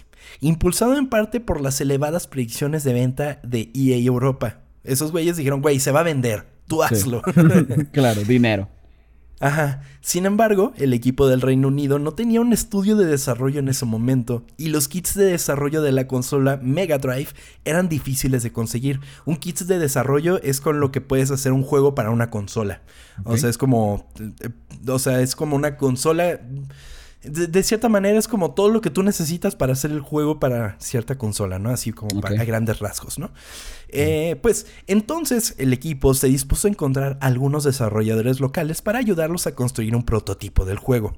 impulsado 0.41 0.97
en 0.97 1.09
parte 1.09 1.41
por 1.41 1.61
las 1.61 1.81
elevadas 1.81 2.27
predicciones 2.27 2.85
de 2.85 2.93
venta 2.93 3.41
de 3.43 3.71
EA 3.75 3.97
Europa. 3.99 4.61
Esos 4.83 5.13
güeyes 5.13 5.37
dijeron, 5.37 5.63
güey, 5.63 5.81
se 5.81 5.93
va 5.93 6.01
a 6.01 6.05
vender, 6.05 6.47
tú 6.67 6.83
hazlo. 6.83 7.23
claro, 7.93 8.23
dinero. 8.23 8.69
Ajá. 9.41 9.83
Sin 10.01 10.27
embargo, 10.27 10.73
el 10.77 10.93
equipo 10.93 11.27
del 11.29 11.41
Reino 11.41 11.69
Unido 11.69 11.99
no 11.99 12.13
tenía 12.13 12.41
un 12.41 12.53
estudio 12.53 12.97
de 12.97 13.05
desarrollo 13.05 13.61
en 13.61 13.69
ese 13.69 13.85
momento 13.85 14.45
y 14.57 14.69
los 14.69 14.89
kits 14.89 15.15
de 15.15 15.25
desarrollo 15.25 15.83
de 15.83 15.93
la 15.93 16.07
consola 16.07 16.59
Mega 16.63 16.99
Drive 16.99 17.29
eran 17.65 17.89
difíciles 17.89 18.43
de 18.43 18.53
conseguir. 18.53 19.01
Un 19.25 19.37
kit 19.37 19.61
de 19.61 19.79
desarrollo 19.79 20.41
es 20.43 20.61
con 20.61 20.81
lo 20.81 20.93
que 20.93 21.01
puedes 21.01 21.31
hacer 21.31 21.53
un 21.53 21.63
juego 21.63 21.95
para 21.95 22.11
una 22.11 22.31
consola. 22.31 22.83
O 23.25 23.37
sea, 23.37 23.51
es 23.51 23.59
como 23.59 24.07
eh, 24.19 24.51
o 24.87 24.99
sea, 24.99 25.21
es 25.21 25.35
como 25.37 25.57
una 25.57 25.77
consola 25.77 26.41
de, 27.25 27.63
cierta 27.63 27.89
manera 27.89 28.19
es 28.19 28.29
como 28.29 28.53
todo 28.53 28.69
lo 28.69 28.81
que 28.81 28.91
tú 28.91 29.03
necesitas 29.03 29.57
para 29.57 29.73
hacer 29.73 29.91
el 29.91 30.01
juego 30.01 30.39
para 30.41 30.77
cierta 30.79 31.17
consola, 31.17 31.59
¿no? 31.59 31.71
Así 31.71 31.93
como 31.93 32.21
para 32.21 32.45
grandes 32.45 32.79
rasgos, 32.79 33.19
¿no? 33.19 33.33
Eh, 33.89 34.37
pues 34.43 34.67
entonces 34.87 35.55
el 35.59 35.73
equipo 35.73 36.15
se 36.15 36.29
dispuso 36.29 36.69
a 36.69 36.71
encontrar 36.71 37.19
algunos 37.21 37.65
desarrolladores 37.65 38.41
locales 38.41 38.83
para 38.83 38.99
ayudarlos 38.99 39.47
a 39.47 39.55
construir 39.55 39.95
un 39.97 40.05
prototipo 40.05 40.65
del 40.65 40.79
juego. 40.79 41.17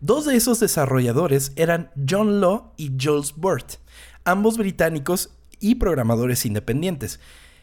Dos 0.00 0.26
de 0.26 0.36
esos 0.36 0.60
desarrolladores 0.60 1.52
eran 1.56 1.90
John 2.08 2.40
Law 2.40 2.74
y 2.76 2.92
Jules 3.00 3.34
Burt, 3.34 3.76
ambos 4.24 4.58
británicos 4.58 5.30
y 5.58 5.76
programadores 5.76 6.44
independientes, 6.44 7.20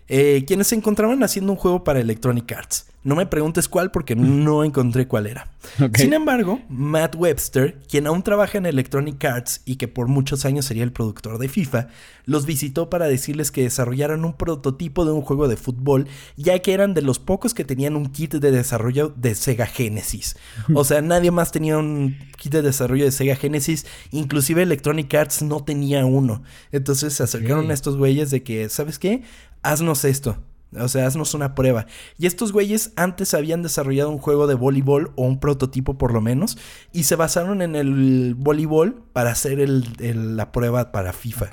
eh, 0.08 0.44
quienes 0.48 0.68
se 0.68 0.76
encontraban 0.76 1.24
haciendo 1.24 1.52
un 1.52 1.58
juego 1.58 1.84
para 1.84 2.00
Electronic 2.00 2.52
Arts. 2.52 2.91
No 3.04 3.16
me 3.16 3.26
preguntes 3.26 3.68
cuál 3.68 3.92
porque 3.92 4.16
no 4.18 4.64
encontré 4.64 5.08
cuál 5.08 5.28
era. 5.28 5.50
Sin 5.96 6.14
embargo, 6.14 6.60
Matt 6.70 7.16
Webster, 7.16 7.80
quien 7.88 8.08
aún 8.08 8.24
trabaja 8.24 8.58
en 8.58 8.66
Electronic 8.66 9.24
Arts 9.24 9.62
y 9.66 9.76
que 9.76 9.88
por 9.88 10.08
muchos 10.08 10.46
años 10.46 10.66
sería 10.66 10.84
el 10.84 10.92
productor 10.92 11.38
de 11.38 11.50
FIFA, 11.50 11.88
los 12.26 12.46
visitó 12.46 12.90
para 12.90 13.08
decirles 13.08 13.52
que 13.52 13.64
desarrollaran 13.64 14.26
un 14.26 14.34
prototipo 14.34 15.06
de 15.06 15.12
un 15.12 15.22
juego 15.22 15.48
de 15.48 15.58
fútbol, 15.58 16.08
ya 16.36 16.60
que 16.60 16.74
eran 16.74 16.94
de 16.94 17.02
los 17.02 17.20
pocos 17.20 17.54
que 17.54 17.66
tenían 17.66 17.96
un 17.96 18.08
kit 18.08 18.36
de 18.36 18.52
desarrollo 18.52 19.14
de 19.16 19.36
Sega 19.36 19.66
Genesis. 19.66 20.36
O 20.74 20.84
sea, 20.84 21.02
nadie 21.02 21.32
más 21.32 21.52
tenía 21.52 21.78
un 21.78 22.18
kit 22.38 22.52
de 22.52 22.62
desarrollo 22.62 23.06
de 23.06 23.12
Sega 23.12 23.36
Genesis, 23.36 23.86
inclusive 24.12 24.64
Electronic 24.64 25.14
Arts 25.14 25.42
no 25.42 25.64
tenía 25.64 26.06
uno. 26.06 26.44
Entonces 26.72 27.14
se 27.14 27.24
acercaron 27.24 27.72
a 27.72 27.74
estos 27.74 27.98
güeyes 27.98 28.30
de 28.32 28.44
que, 28.44 28.70
¿sabes 28.70 29.00
qué? 29.00 29.24
Haznos 29.64 30.06
esto 30.06 30.38
o 30.80 30.88
sea, 30.88 31.06
haznos 31.06 31.34
una 31.34 31.56
prueba. 31.56 31.86
Y 32.18 32.28
estos 32.28 32.52
güeyes 32.52 32.94
antes 32.96 33.34
habían 33.34 33.62
desarrollado 33.64 34.10
un 34.10 34.18
juego 34.18 34.48
de 34.48 34.56
voleibol 34.56 35.12
o 35.16 35.26
un 35.26 35.40
prototipo 35.40 35.98
por 35.98 36.14
lo 36.14 36.22
menos. 36.22 36.58
Y 36.94 37.04
se 37.04 37.16
basaron 37.16 37.62
en 37.62 37.76
el 37.76 38.36
voleibol 38.38 39.04
para 39.14 39.32
hacer 39.32 39.68
la 39.68 40.52
prueba 40.52 40.92
para 40.92 41.14
FIFA. 41.14 41.50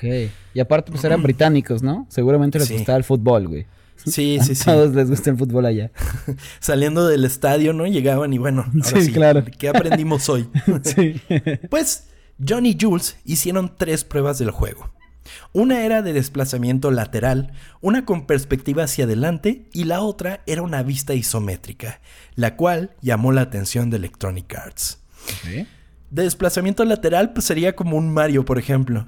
Y 0.55 0.61
aparte 0.61 0.93
pues 0.93 1.05
eran 1.05 1.23
británicos, 1.23 1.83
¿no? 1.83 2.07
Seguramente 2.09 2.59
les 2.59 2.71
gustaba 2.71 2.99
el 2.99 3.05
fútbol, 3.05 3.49
güey. 3.49 3.67
Sí, 4.05 4.39
sí, 4.45 4.55
sí. 4.55 4.71
A 4.71 4.75
todos 4.75 4.95
les 4.95 5.11
gusta 5.11 5.31
el 5.31 5.37
fútbol 5.37 5.67
allá. 5.67 5.91
Saliendo 6.61 7.07
del 7.07 7.25
estadio, 7.25 7.73
¿no? 7.73 7.87
Llegaban 7.87 8.33
y 8.33 8.39
bueno, 8.39 8.65
ahora 8.85 9.01
sí, 9.01 9.13
claro. 9.13 9.45
¿Qué 9.59 9.69
aprendimos 9.69 10.29
hoy? 10.29 10.49
sí. 10.83 11.21
pues 11.69 12.09
John 12.47 12.67
y 12.67 12.77
Jules 12.81 13.17
hicieron 13.25 13.73
tres 13.77 14.05
pruebas 14.05 14.39
del 14.39 14.51
juego. 14.51 14.91
Una 15.53 15.85
era 15.85 16.03
de 16.03 16.13
desplazamiento 16.13 16.91
lateral, 16.91 17.53
una 17.81 18.05
con 18.05 18.27
perspectiva 18.27 18.85
hacia 18.85 19.05
adelante 19.05 19.67
y 19.73 19.85
la 19.85 20.01
otra 20.01 20.43
era 20.47 20.63
una 20.63 20.83
vista 20.83 21.15
isométrica, 21.15 22.01
la 22.35 22.57
cual 22.57 22.97
llamó 23.01 23.33
la 23.33 23.43
atención 23.43 23.91
de 23.91 23.97
Electronic 23.97 24.55
Arts. 24.55 25.03
De 26.11 26.23
desplazamiento 26.23 26.85
lateral 26.85 27.33
pues 27.33 27.45
sería 27.45 27.77
como 27.77 27.97
un 27.97 28.13
Mario, 28.13 28.45
por 28.45 28.59
ejemplo. 28.59 29.07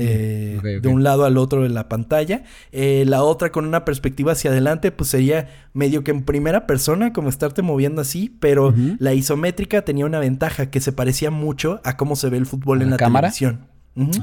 Eh, 0.00 0.60
de 0.80 0.88
un 0.88 1.02
lado 1.02 1.24
al 1.24 1.36
otro 1.36 1.64
de 1.64 1.70
la 1.70 1.88
pantalla. 1.88 2.44
Eh, 2.70 3.04
la 3.08 3.24
otra 3.24 3.50
con 3.50 3.66
una 3.66 3.84
perspectiva 3.84 4.32
hacia 4.32 4.52
adelante, 4.52 4.92
pues 4.92 5.10
sería 5.10 5.48
medio 5.72 6.04
que 6.04 6.12
en 6.12 6.22
primera 6.22 6.68
persona, 6.68 7.12
como 7.12 7.28
estarte 7.28 7.62
moviendo 7.62 8.00
así, 8.00 8.36
pero 8.38 8.72
la 8.98 9.12
isométrica 9.14 9.82
tenía 9.82 10.06
una 10.06 10.20
ventaja 10.20 10.70
que 10.70 10.80
se 10.80 10.92
parecía 10.92 11.32
mucho 11.32 11.80
a 11.82 11.96
cómo 11.96 12.14
se 12.14 12.28
ve 12.30 12.36
el 12.36 12.46
fútbol 12.46 12.82
en 12.82 12.90
la 12.90 12.96
cámara? 12.96 13.32
televisión. 13.32 13.66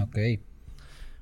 Ok. 0.01 0.17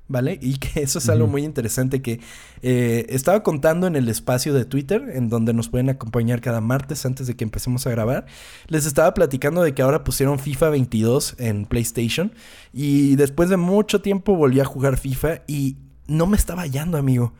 ¿Vale? 0.08 0.38
Y 0.40 0.58
que 0.58 0.80
eso 0.82 0.98
es 0.98 1.08
algo 1.08 1.26
muy 1.26 1.44
interesante 1.44 2.02
que 2.02 2.20
eh, 2.62 3.06
estaba 3.08 3.42
contando 3.42 3.86
en 3.86 3.96
el 3.96 4.08
espacio 4.08 4.54
de 4.54 4.64
Twitter, 4.64 5.10
en 5.14 5.28
donde 5.28 5.52
nos 5.52 5.68
pueden 5.68 5.90
acompañar 5.90 6.40
cada 6.40 6.60
martes 6.60 7.04
antes 7.06 7.26
de 7.26 7.36
que 7.36 7.44
empecemos 7.44 7.86
a 7.86 7.90
grabar. 7.90 8.26
Les 8.68 8.86
estaba 8.86 9.14
platicando 9.14 9.62
de 9.62 9.74
que 9.74 9.82
ahora 9.82 10.04
pusieron 10.04 10.38
FIFA 10.38 10.70
22 10.70 11.36
en 11.38 11.66
PlayStation 11.66 12.32
y 12.72 13.16
después 13.16 13.48
de 13.48 13.56
mucho 13.56 14.00
tiempo 14.00 14.36
volví 14.36 14.60
a 14.60 14.64
jugar 14.64 14.96
FIFA 14.96 15.42
y 15.46 15.76
no 16.06 16.26
me 16.26 16.36
estaba 16.36 16.62
hallando, 16.62 16.98
amigo. 16.98 17.32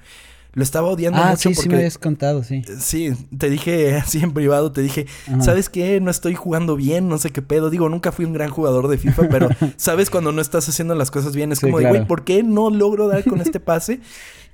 Lo 0.55 0.63
estaba 0.63 0.89
odiando 0.89 1.21
ah, 1.21 1.31
mucho 1.31 1.49
sí, 1.49 1.55
sí 1.55 1.69
me 1.69 1.77
habías 1.77 1.99
contado, 1.99 2.45
sí. 2.45 2.63
Sí, 2.79 3.13
te 3.37 3.51
dije 3.51 3.97
así 4.03 4.21
en 4.21 4.33
privado, 4.33 4.73
te 4.73 4.83
dije, 4.83 5.07
¿sabes 5.41 5.69
qué? 5.69 6.01
No 6.01 6.11
estoy 6.11 6.35
jugando 6.35 6.77
bien, 6.77 7.09
no 7.09 7.19
sé 7.19 7.31
qué 7.31 7.43
pedo. 7.43 7.71
Digo, 7.71 7.89
nunca 7.89 8.13
fui 8.13 8.25
un 8.25 8.33
gran 8.33 8.51
jugador 8.51 8.89
de 8.89 8.99
FIFA, 8.99 9.29
pero 9.29 9.49
sabes 9.77 10.11
cuando 10.11 10.33
no 10.33 10.41
estás 10.41 10.69
haciendo 10.69 10.95
las 10.95 11.11
cosas 11.11 11.35
bien. 11.35 11.51
Es 11.53 11.61
como 11.61 11.79
de, 11.79 11.89
güey, 11.89 12.07
¿por 12.07 12.25
qué 12.25 12.43
no 12.43 12.71
logro 12.71 13.09
dar 13.09 13.25
con 13.25 13.41
este 13.43 13.59
pase? 13.61 14.01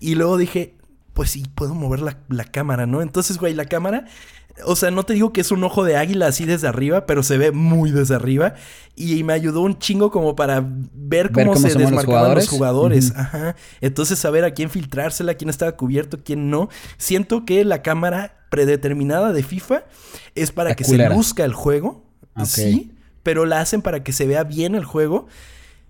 Y 0.00 0.14
luego 0.14 0.38
dije, 0.38 0.74
pues 1.12 1.30
sí, 1.30 1.44
puedo 1.54 1.74
mover 1.74 2.00
la, 2.00 2.18
la 2.28 2.44
cámara, 2.44 2.86
¿no? 2.86 3.02
Entonces, 3.02 3.36
güey, 3.38 3.52
la 3.54 3.66
cámara 3.66 4.06
o 4.64 4.76
sea, 4.76 4.90
no 4.90 5.04
te 5.04 5.14
digo 5.14 5.32
que 5.32 5.40
es 5.40 5.50
un 5.50 5.62
ojo 5.64 5.84
de 5.84 5.96
águila 5.96 6.26
así 6.26 6.44
desde 6.44 6.68
arriba, 6.68 7.06
pero 7.06 7.22
se 7.22 7.38
ve 7.38 7.52
muy 7.52 7.90
desde 7.90 8.14
arriba. 8.14 8.54
Y 8.96 9.22
me 9.24 9.32
ayudó 9.32 9.60
un 9.62 9.78
chingo 9.78 10.10
como 10.10 10.36
para 10.36 10.64
ver 10.66 11.32
cómo, 11.32 11.56
se 11.56 11.74
desmarcaban 11.74 12.34
los 12.34 12.48
jugadores. 12.48 13.12
Ajá. 13.16 13.56
Entonces, 13.80 14.18
saber 14.18 14.44
a 14.44 14.52
quién 14.52 14.70
filtrársela, 14.70 15.34
quién 15.34 15.48
estaba 15.50 15.72
cubierto, 15.72 16.20
quién 16.24 16.50
no. 16.50 16.68
Siento 16.98 17.44
que 17.44 17.64
la 17.64 17.82
cámara 17.82 18.46
predeterminada 18.50 19.32
de 19.32 19.42
FIFA 19.42 19.84
es 20.34 20.52
para 20.52 20.74
que 20.74 20.84
se 20.84 21.08
luzca 21.08 21.44
el 21.44 21.54
juego. 21.54 22.04
Sí, 22.44 22.92
pero 23.22 23.46
la 23.46 23.60
hacen 23.60 23.82
para 23.82 24.02
que 24.02 24.12
se 24.12 24.26
vea 24.26 24.44
bien 24.44 24.74
el 24.74 24.84
juego. 24.84 25.26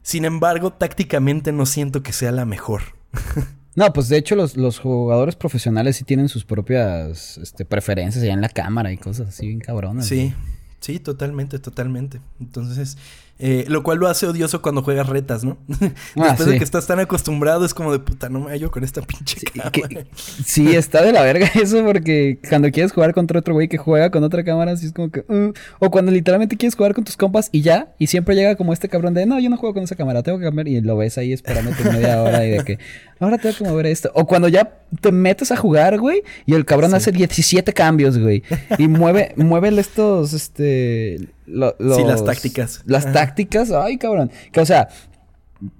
Sin 0.02 0.24
embargo, 0.24 0.72
tácticamente 0.72 1.52
no 1.52 1.66
siento 1.66 2.02
que 2.02 2.12
sea 2.12 2.33
la 2.33 2.44
mejor. 2.44 2.83
No, 3.76 3.92
pues 3.92 4.09
de 4.09 4.18
hecho 4.18 4.35
los, 4.35 4.56
los 4.56 4.78
jugadores 4.78 5.37
profesionales 5.37 5.96
sí 5.96 6.04
tienen 6.04 6.28
sus 6.28 6.44
propias 6.44 7.38
este, 7.38 7.64
preferencias 7.64 8.22
allá 8.24 8.33
en 8.33 8.40
la 8.40 8.48
cámara 8.48 8.92
y 8.92 8.96
cosas 8.96 9.28
así 9.28 9.46
bien 9.46 9.61
cabronas. 9.61 10.06
Sí, 10.06 10.35
sí, 10.80 10.98
totalmente, 10.98 11.59
totalmente. 11.59 12.20
Entonces, 12.40 12.98
eh, 13.42 13.64
lo 13.68 13.83
cual 13.83 13.96
lo 13.96 14.07
hace 14.07 14.26
odioso 14.26 14.61
cuando 14.61 14.83
juegas 14.83 15.09
retas, 15.09 15.44
¿no? 15.44 15.57
Ah, 16.16 16.29
Después 16.29 16.48
de 16.48 16.59
que 16.59 16.64
estás 16.64 16.87
tan 16.87 16.98
acostumbrado, 16.98 17.64
es 17.64 17.72
como 17.72 17.92
de 17.92 17.98
puta, 17.98 18.29
no 18.29 18.40
me 18.40 18.50
hallo 18.50 18.70
con 18.70 18.85
esta 18.85 19.00
pinche 19.00 19.38
cámara. 19.46 20.05
sí, 20.44 20.74
está 20.74 21.03
de 21.03 21.12
la 21.12 21.22
verga 21.22 21.46
eso, 21.55 21.83
porque 21.85 22.38
cuando 22.48 22.70
quieres 22.70 22.92
jugar 22.92 23.14
contra 23.14 23.38
otro 23.38 23.55
güey 23.55 23.68
que 23.68 23.79
juega 23.79 24.11
con 24.11 24.22
otra 24.24 24.44
cámara, 24.44 24.72
así 24.72 24.87
es 24.87 24.92
como 24.92 25.11
que. 25.11 25.20
Uh, 25.29 25.53
o 25.79 25.90
cuando 25.90 26.12
literalmente 26.12 26.57
quieres 26.57 26.74
jugar 26.74 26.94
con 26.94 27.05
tus 27.05 27.16
compas 27.16 27.48
y 27.53 27.62
ya, 27.62 27.94
y 27.98 28.09
siempre 28.09 28.35
llega 28.35 28.57
como 28.57 28.72
este 28.72 28.88
cabrón 28.88 29.14
de 29.14 29.24
no, 29.24 29.40
yo 29.40 29.48
no 29.48 29.57
juego 29.57 29.72
con 29.74 29.85
esa 29.85 29.96
cámara, 29.96 30.22
tengo 30.22 30.38
que 30.38 30.44
cambiar, 30.44 30.68
y 30.68 30.81
lo 30.83 30.96
ves 30.98 31.16
ahí 31.16 31.33
esperándote 31.33 31.83
media 31.85 32.22
hora 32.22 32.44
y 32.44 32.50
de 32.50 32.64
que 32.64 32.79
ahora 33.20 33.38
tengo 33.38 33.57
que 33.57 33.64
mover 33.64 33.87
esto. 33.87 34.11
O 34.14 34.26
cuando 34.26 34.48
ya 34.48 34.81
te 35.00 35.12
metes 35.12 35.50
a 35.50 35.57
jugar, 35.57 35.98
güey, 35.98 36.22
y 36.44 36.55
el 36.55 36.66
cabrón 36.66 36.94
hace 36.94 37.12
17 37.12 37.72
cambios, 37.72 38.18
güey, 38.18 38.42
y 38.76 38.88
mueve, 38.88 39.33
mueve 39.37 39.70
estos, 39.81 40.35
este 40.35 41.29
sí, 41.50 42.04
las 42.04 42.24
tácticas. 42.24 42.82
Las 42.86 43.12
tácticas, 43.12 43.70
ay, 43.72 43.98
cabrón. 43.98 44.30
Que, 44.52 44.60
o 44.60 44.66
sea, 44.66 44.88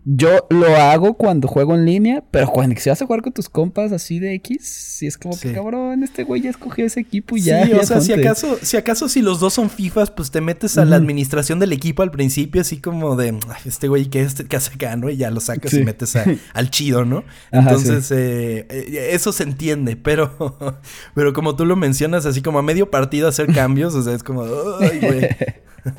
yo 0.05 0.47
lo 0.51 0.77
hago 0.77 1.15
cuando 1.15 1.49
juego 1.49 1.75
en 1.75 1.87
línea, 1.87 2.23
pero 2.31 2.49
cuando 2.49 2.79
si 2.79 2.91
vas 2.91 3.01
a 3.01 3.07
jugar 3.07 3.23
con 3.23 3.33
tus 3.33 3.49
compas 3.49 3.93
así 3.93 4.19
de 4.19 4.35
X, 4.35 4.67
si 4.67 5.07
es 5.07 5.17
como 5.17 5.39
que 5.39 5.53
cabrón, 5.53 6.03
este 6.03 6.25
güey 6.25 6.43
ya 6.43 6.51
escogió 6.51 6.85
ese 6.85 7.01
equipo 7.01 7.37
y 7.37 7.43
ya. 7.43 7.65
Sí, 7.65 7.73
o 7.73 7.83
sea, 7.85 8.01
si 8.01 8.13
acaso, 8.13 8.59
si 8.61 8.77
acaso 8.77 9.09
si 9.09 9.23
los 9.23 9.41
dos 9.41 9.55
son 9.55 9.71
FIFAs, 9.71 10.11
pues 10.11 10.31
te 10.31 10.41
metes 10.41 10.77
a 10.77 10.85
la 10.85 10.97
administración 10.97 11.59
del 11.59 11.73
equipo 11.73 12.03
al 12.03 12.11
principio, 12.11 12.61
así 12.61 12.79
como 12.79 13.17
de 13.17 13.39
este 13.65 13.89
güey 13.89 14.07
que, 14.07 14.23
este, 14.23 14.45
que 14.45 14.57
hace 14.57 14.75
acá, 14.75 14.97
¿no? 14.97 15.09
Y 15.09 15.17
ya 15.17 15.31
lo 15.31 15.41
sacas 15.41 15.73
y 15.73 15.83
metes 15.83 16.15
al 16.55 16.71
chido, 16.71 17.05
¿no? 17.05 17.25
Entonces, 17.51 18.11
eh, 18.11 18.67
eh, 18.69 19.09
eso 19.13 19.33
se 19.33 19.45
entiende, 19.45 19.97
pero, 19.97 20.59
pero 21.15 21.33
como 21.33 21.57
tú 21.57 21.65
lo 21.65 21.77
mencionas, 21.77 22.27
así 22.27 22.43
como 22.43 22.59
a 22.59 22.63
medio 22.63 22.91
partido 22.91 23.29
hacer 23.29 23.53
cambios, 23.53 23.95
o 23.95 24.03
sea, 24.03 24.15
es 24.15 24.23
como, 24.23 24.45
ay, 24.81 24.99
güey. 25.01 25.29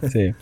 sí. 0.12 0.36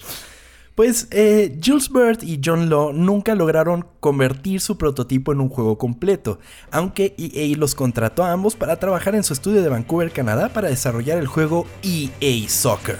Pues 0.79 1.09
eh, 1.11 1.59
Jules 1.61 1.89
Bird 1.89 2.23
y 2.23 2.39
John 2.41 2.69
Law 2.69 2.93
nunca 2.93 3.35
lograron 3.35 3.85
convertir 3.99 4.61
su 4.61 4.77
prototipo 4.77 5.33
en 5.33 5.41
un 5.41 5.49
juego 5.49 5.77
completo, 5.77 6.39
aunque 6.71 7.15
EA 7.17 7.57
los 7.57 7.75
contrató 7.75 8.23
a 8.23 8.31
ambos 8.31 8.55
para 8.55 8.77
trabajar 8.77 9.13
en 9.13 9.25
su 9.25 9.33
estudio 9.33 9.61
de 9.61 9.67
Vancouver, 9.67 10.09
Canadá, 10.09 10.47
para 10.53 10.69
desarrollar 10.69 11.17
el 11.17 11.27
juego 11.27 11.67
EA 11.83 12.47
Soccer. 12.47 12.97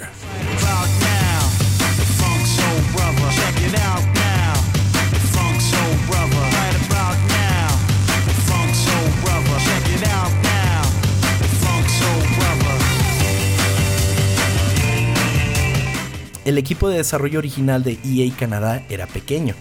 El 16.50 16.58
equipo 16.58 16.90
de 16.90 16.98
desarrollo 16.98 17.40
original 17.40 17.84
de 17.84 18.00
EA 18.04 18.32
Canadá 18.36 18.84
era 18.90 19.08
pequeño. 19.08 19.54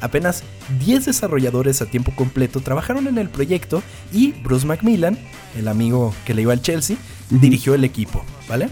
Apenas 0.00 0.44
10 0.84 1.06
desarrolladores 1.06 1.80
a 1.80 1.86
tiempo 1.86 2.12
completo 2.14 2.60
trabajaron 2.60 3.06
en 3.06 3.16
el 3.16 3.30
proyecto 3.30 3.82
y 4.12 4.32
Bruce 4.32 4.66
Macmillan, 4.66 5.18
el 5.56 5.68
amigo 5.68 6.14
que 6.26 6.34
le 6.34 6.42
iba 6.42 6.52
al 6.52 6.60
Chelsea, 6.60 6.98
dirigió 7.30 7.74
el 7.74 7.84
equipo, 7.84 8.22
¿vale? 8.48 8.68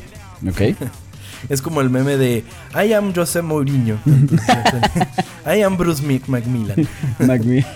Ok. 0.46 0.76
es 1.48 1.62
como 1.62 1.80
el 1.80 1.88
meme 1.88 2.18
de 2.18 2.44
I 2.74 2.92
am 2.92 3.14
José 3.14 3.40
Mourinho. 3.40 3.98
I 5.46 5.62
am 5.62 5.78
Bruce 5.78 6.02
Macmillan. 6.26 6.86
Macmillan. 7.18 7.66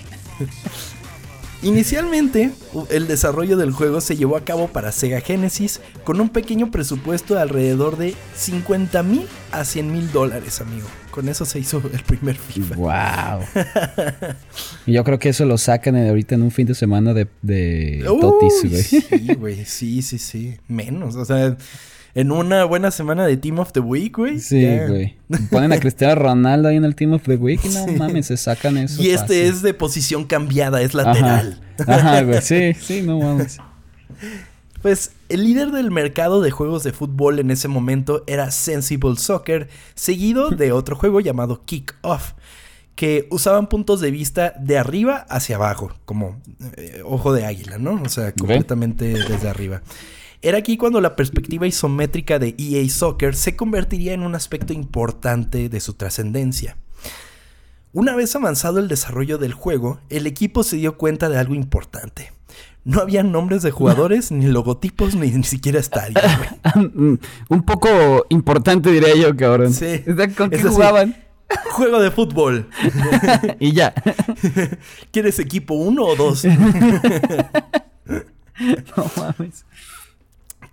Inicialmente, 1.62 2.52
el 2.90 3.08
desarrollo 3.08 3.56
del 3.56 3.70
juego 3.70 4.00
se 4.00 4.16
llevó 4.16 4.36
a 4.36 4.44
cabo 4.44 4.68
para 4.68 4.92
Sega 4.92 5.20
Genesis 5.20 5.80
con 6.04 6.20
un 6.20 6.28
pequeño 6.28 6.70
presupuesto 6.70 7.34
de 7.34 7.40
alrededor 7.40 7.96
de 7.96 8.14
50 8.36 9.02
mil 9.02 9.26
a 9.52 9.64
100 9.64 9.92
mil 9.92 10.12
dólares, 10.12 10.60
amigo. 10.60 10.86
Con 11.10 11.30
eso 11.30 11.46
se 11.46 11.58
hizo 11.58 11.82
el 11.92 12.02
primer 12.02 12.36
FIFA. 12.36 12.76
¡Wow! 12.76 13.64
Yo 14.86 15.02
creo 15.02 15.18
que 15.18 15.30
eso 15.30 15.46
lo 15.46 15.56
sacan 15.56 15.96
ahorita 15.96 16.34
en 16.34 16.42
un 16.42 16.50
fin 16.50 16.66
de 16.66 16.74
semana 16.74 17.14
de, 17.14 17.26
de 17.40 18.02
Totis, 18.04 18.70
güey. 18.70 18.82
Sí, 18.82 19.34
güey. 19.34 19.64
Sí, 19.64 20.02
sí, 20.02 20.18
sí. 20.18 20.58
Menos. 20.68 21.16
O 21.16 21.24
sea, 21.24 21.56
en 22.16 22.32
una 22.32 22.64
buena 22.64 22.90
semana 22.90 23.26
de 23.26 23.36
Team 23.36 23.58
of 23.58 23.72
the 23.72 23.80
Week, 23.80 24.16
güey. 24.16 24.40
Sí, 24.40 24.66
güey. 24.88 25.16
Ponen 25.50 25.70
a 25.74 25.78
Cristiano 25.78 26.14
Ronaldo 26.14 26.68
ahí 26.68 26.76
en 26.76 26.84
el 26.84 26.96
Team 26.96 27.12
of 27.12 27.22
the 27.24 27.36
Week 27.36 27.60
y 27.62 27.68
no 27.68 27.86
mames, 27.88 28.26
se 28.26 28.38
sacan 28.38 28.78
eso. 28.78 29.02
Y 29.02 29.10
este 29.10 29.46
es 29.46 29.60
de 29.60 29.74
posición 29.74 30.24
cambiada, 30.24 30.80
es 30.80 30.94
lateral. 30.94 31.60
Ajá, 31.86 32.22
güey. 32.22 32.40
Sí, 32.40 32.72
sí, 32.74 33.02
no 33.02 33.20
mames. 33.20 33.58
Pues 34.82 35.12
el 35.30 35.42
líder 35.42 35.72
del 35.72 35.90
mercado 35.90 36.40
de 36.40 36.52
juegos 36.52 36.84
de 36.84 36.92
fútbol 36.92 37.40
en 37.40 37.50
ese 37.50 37.66
momento 37.66 38.22
era 38.28 38.52
Sensible 38.52 39.16
Soccer, 39.16 39.68
seguido 39.96 40.50
de 40.50 40.70
otro 40.70 40.94
juego 40.94 41.18
llamado 41.18 41.62
Kick 41.64 41.96
Off, 42.02 42.34
que 42.94 43.26
usaban 43.30 43.68
puntos 43.68 44.00
de 44.00 44.12
vista 44.12 44.54
de 44.60 44.78
arriba 44.78 45.26
hacia 45.28 45.56
abajo, 45.56 45.92
como 46.04 46.40
eh, 46.76 47.02
ojo 47.04 47.32
de 47.32 47.46
águila, 47.46 47.78
¿no? 47.78 48.00
O 48.00 48.08
sea, 48.08 48.30
completamente 48.30 49.06
desde 49.06 49.48
arriba. 49.48 49.82
Era 50.42 50.58
aquí 50.58 50.76
cuando 50.76 51.00
la 51.00 51.16
perspectiva 51.16 51.66
isométrica 51.66 52.38
de 52.38 52.54
EA 52.58 52.88
Soccer 52.88 53.34
se 53.34 53.56
convertiría 53.56 54.12
en 54.12 54.22
un 54.22 54.34
aspecto 54.34 54.72
importante 54.72 55.68
de 55.68 55.80
su 55.80 55.94
trascendencia. 55.94 56.76
Una 57.92 58.14
vez 58.14 58.36
avanzado 58.36 58.78
el 58.78 58.88
desarrollo 58.88 59.38
del 59.38 59.54
juego, 59.54 60.00
el 60.10 60.26
equipo 60.26 60.62
se 60.62 60.76
dio 60.76 60.98
cuenta 60.98 61.28
de 61.30 61.38
algo 61.38 61.54
importante. 61.54 62.32
No 62.84 63.00
había 63.00 63.22
nombres 63.22 63.62
de 63.62 63.70
jugadores, 63.70 64.30
ni 64.30 64.46
logotipos, 64.46 65.14
ni, 65.14 65.30
ni 65.30 65.44
siquiera 65.44 65.80
estadios. 65.80 66.22
Un 67.48 67.62
poco 67.64 68.26
importante, 68.28 68.92
diría 68.92 69.16
yo, 69.16 69.34
cabrón. 69.36 69.72
Sí. 69.72 70.04
¿Con 70.36 70.50
qué 70.50 70.62
jugaban? 70.62 71.16
Juego 71.70 72.00
de 72.00 72.10
fútbol. 72.10 72.68
y 73.60 73.72
ya. 73.72 73.94
¿Quieres 75.10 75.38
equipo 75.38 75.74
uno 75.74 76.04
o 76.04 76.16
dos? 76.16 76.44
no 76.44 76.54
mames. 79.16 79.64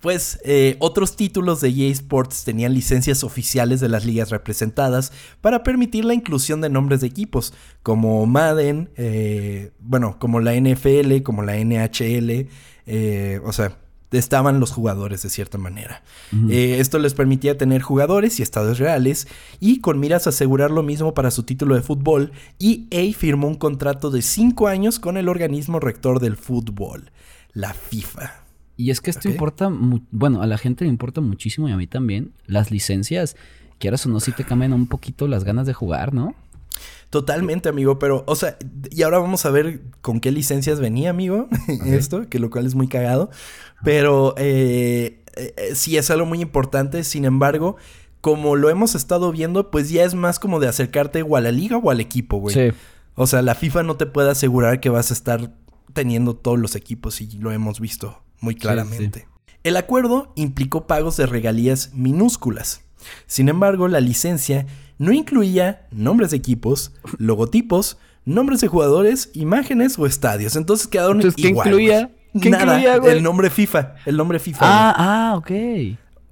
Pues 0.04 0.38
eh, 0.44 0.76
otros 0.80 1.16
títulos 1.16 1.62
de 1.62 1.70
EA 1.70 1.90
Sports 1.90 2.44
tenían 2.44 2.74
licencias 2.74 3.24
oficiales 3.24 3.80
de 3.80 3.88
las 3.88 4.04
ligas 4.04 4.28
representadas 4.28 5.12
para 5.40 5.62
permitir 5.62 6.04
la 6.04 6.12
inclusión 6.12 6.60
de 6.60 6.68
nombres 6.68 7.00
de 7.00 7.06
equipos, 7.06 7.54
como 7.82 8.26
Madden, 8.26 8.90
eh, 8.98 9.70
bueno, 9.80 10.18
como 10.18 10.40
la 10.40 10.52
NFL, 10.52 11.22
como 11.22 11.42
la 11.42 11.56
NHL, 11.56 12.48
eh, 12.84 13.40
o 13.46 13.52
sea, 13.54 13.78
estaban 14.10 14.60
los 14.60 14.72
jugadores 14.72 15.22
de 15.22 15.30
cierta 15.30 15.56
manera. 15.56 16.02
esto 16.50 16.98
les 16.98 17.14
permitía 17.14 17.56
tener 17.56 17.80
jugadores 17.80 18.38
y 18.38 18.42
estados 18.42 18.78
reales 18.78 19.26
y 19.58 19.80
con 19.80 19.98
miras 20.00 20.26
a 20.26 20.30
asegurar 20.30 20.70
lo 20.70 20.82
mismo 20.82 21.14
para 21.14 21.30
su 21.30 21.44
título 21.44 21.76
de 21.76 21.80
fútbol, 21.80 22.32
EA 22.60 23.10
firmó 23.14 23.48
un 23.48 23.54
contrato 23.54 24.10
de 24.10 24.20
5 24.20 24.68
años 24.68 24.98
con 24.98 25.16
el 25.16 25.30
organismo 25.30 25.80
rector 25.80 26.20
del 26.20 26.36
fútbol, 26.36 27.10
la 27.54 27.72
FIFA. 27.72 28.43
Y 28.76 28.90
es 28.90 29.00
que 29.00 29.10
esto 29.10 29.28
importa, 29.28 29.70
bueno, 30.10 30.42
a 30.42 30.46
la 30.46 30.58
gente 30.58 30.84
le 30.84 30.90
importa 30.90 31.20
muchísimo 31.20 31.68
y 31.68 31.72
a 31.72 31.76
mí 31.76 31.86
también. 31.86 32.32
Las 32.46 32.70
licencias, 32.70 33.36
quieras 33.78 34.04
o 34.06 34.08
no, 34.08 34.20
sí 34.20 34.32
te 34.32 34.44
cambian 34.44 34.72
un 34.72 34.86
poquito 34.86 35.28
las 35.28 35.44
ganas 35.44 35.66
de 35.66 35.74
jugar, 35.74 36.12
¿no? 36.12 36.34
Totalmente, 37.10 37.68
amigo, 37.68 38.00
pero, 38.00 38.24
o 38.26 38.34
sea, 38.34 38.56
y 38.90 39.02
ahora 39.02 39.18
vamos 39.18 39.46
a 39.46 39.50
ver 39.50 39.82
con 40.00 40.18
qué 40.18 40.32
licencias 40.32 40.80
venía, 40.80 41.10
amigo, 41.10 41.48
esto, 41.86 42.28
que 42.28 42.40
lo 42.40 42.50
cual 42.50 42.66
es 42.66 42.74
muy 42.74 42.88
cagado, 42.88 43.30
pero 43.84 44.34
eh, 44.36 45.22
eh, 45.36 45.70
sí 45.74 45.96
es 45.96 46.10
algo 46.10 46.26
muy 46.26 46.40
importante, 46.40 47.04
sin 47.04 47.24
embargo, 47.24 47.76
como 48.20 48.56
lo 48.56 48.70
hemos 48.70 48.96
estado 48.96 49.30
viendo, 49.30 49.70
pues 49.70 49.90
ya 49.90 50.02
es 50.02 50.14
más 50.14 50.40
como 50.40 50.58
de 50.58 50.66
acercarte 50.66 51.22
o 51.22 51.36
a 51.36 51.40
la 51.40 51.52
liga 51.52 51.76
o 51.76 51.90
al 51.90 52.00
equipo, 52.00 52.38
güey. 52.38 52.54
Sí. 52.54 52.76
O 53.14 53.26
sea, 53.28 53.42
la 53.42 53.54
FIFA 53.54 53.84
no 53.84 53.96
te 53.96 54.06
puede 54.06 54.30
asegurar 54.30 54.80
que 54.80 54.88
vas 54.88 55.10
a 55.10 55.14
estar 55.14 55.52
teniendo 55.94 56.36
todos 56.36 56.58
los 56.58 56.76
equipos 56.76 57.20
y 57.20 57.38
lo 57.38 57.52
hemos 57.52 57.80
visto 57.80 58.22
muy 58.40 58.54
claramente. 58.54 59.26
El 59.62 59.78
acuerdo 59.78 60.32
implicó 60.36 60.86
pagos 60.86 61.16
de 61.16 61.24
regalías 61.24 61.94
minúsculas. 61.94 62.82
Sin 63.26 63.48
embargo, 63.48 63.88
la 63.88 64.00
licencia 64.00 64.66
no 64.98 65.12
incluía 65.12 65.86
nombres 65.90 66.30
de 66.30 66.36
equipos, 66.36 66.92
logotipos, 67.18 67.98
nombres 68.24 68.60
de 68.60 68.68
jugadores, 68.68 69.30
imágenes 69.32 69.98
o 69.98 70.06
estadios. 70.06 70.56
Entonces 70.56 70.86
quedaron 70.86 71.18
Entonces, 71.18 71.42
¿qué 71.42 71.48
incluía? 71.48 72.10
¿Qué 72.40 72.50
Nada, 72.50 72.78
incluía, 72.78 73.12
el 73.12 73.22
nombre 73.22 73.48
FIFA, 73.48 73.94
el 74.06 74.16
nombre 74.16 74.38
FIFA. 74.40 74.60
Ah, 74.62 74.94
ah, 74.96 75.36
ok. 75.36 75.50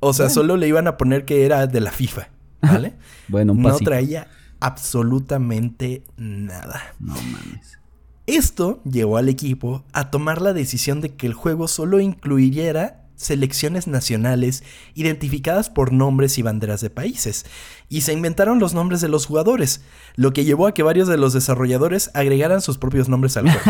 O 0.00 0.12
sea, 0.12 0.28
solo 0.28 0.56
le 0.56 0.66
iban 0.66 0.88
a 0.88 0.96
poner 0.96 1.24
que 1.24 1.46
era 1.46 1.68
de 1.68 1.80
la 1.80 1.92
FIFA, 1.92 2.28
¿vale? 2.60 2.94
bueno, 3.28 3.52
un 3.52 3.62
No 3.62 3.78
traía 3.78 4.26
absolutamente 4.58 6.02
nada. 6.16 6.94
No 6.98 7.14
mames. 7.14 7.78
Esto 8.26 8.80
llevó 8.84 9.16
al 9.16 9.28
equipo 9.28 9.84
a 9.92 10.10
tomar 10.10 10.40
la 10.40 10.52
decisión 10.52 11.00
de 11.00 11.14
que 11.14 11.26
el 11.26 11.34
juego 11.34 11.66
solo 11.66 12.00
incluyera 12.00 13.02
selecciones 13.16 13.86
nacionales 13.86 14.64
identificadas 14.94 15.70
por 15.70 15.92
nombres 15.92 16.38
y 16.38 16.42
banderas 16.42 16.80
de 16.80 16.90
países, 16.90 17.46
y 17.88 18.02
se 18.02 18.12
inventaron 18.12 18.58
los 18.58 18.74
nombres 18.74 19.00
de 19.00 19.08
los 19.08 19.26
jugadores, 19.26 19.82
lo 20.16 20.32
que 20.32 20.44
llevó 20.44 20.66
a 20.66 20.74
que 20.74 20.82
varios 20.82 21.08
de 21.08 21.16
los 21.16 21.32
desarrolladores 21.32 22.10
agregaran 22.14 22.60
sus 22.60 22.78
propios 22.78 23.08
nombres 23.08 23.36
al 23.36 23.50
juego. 23.50 23.60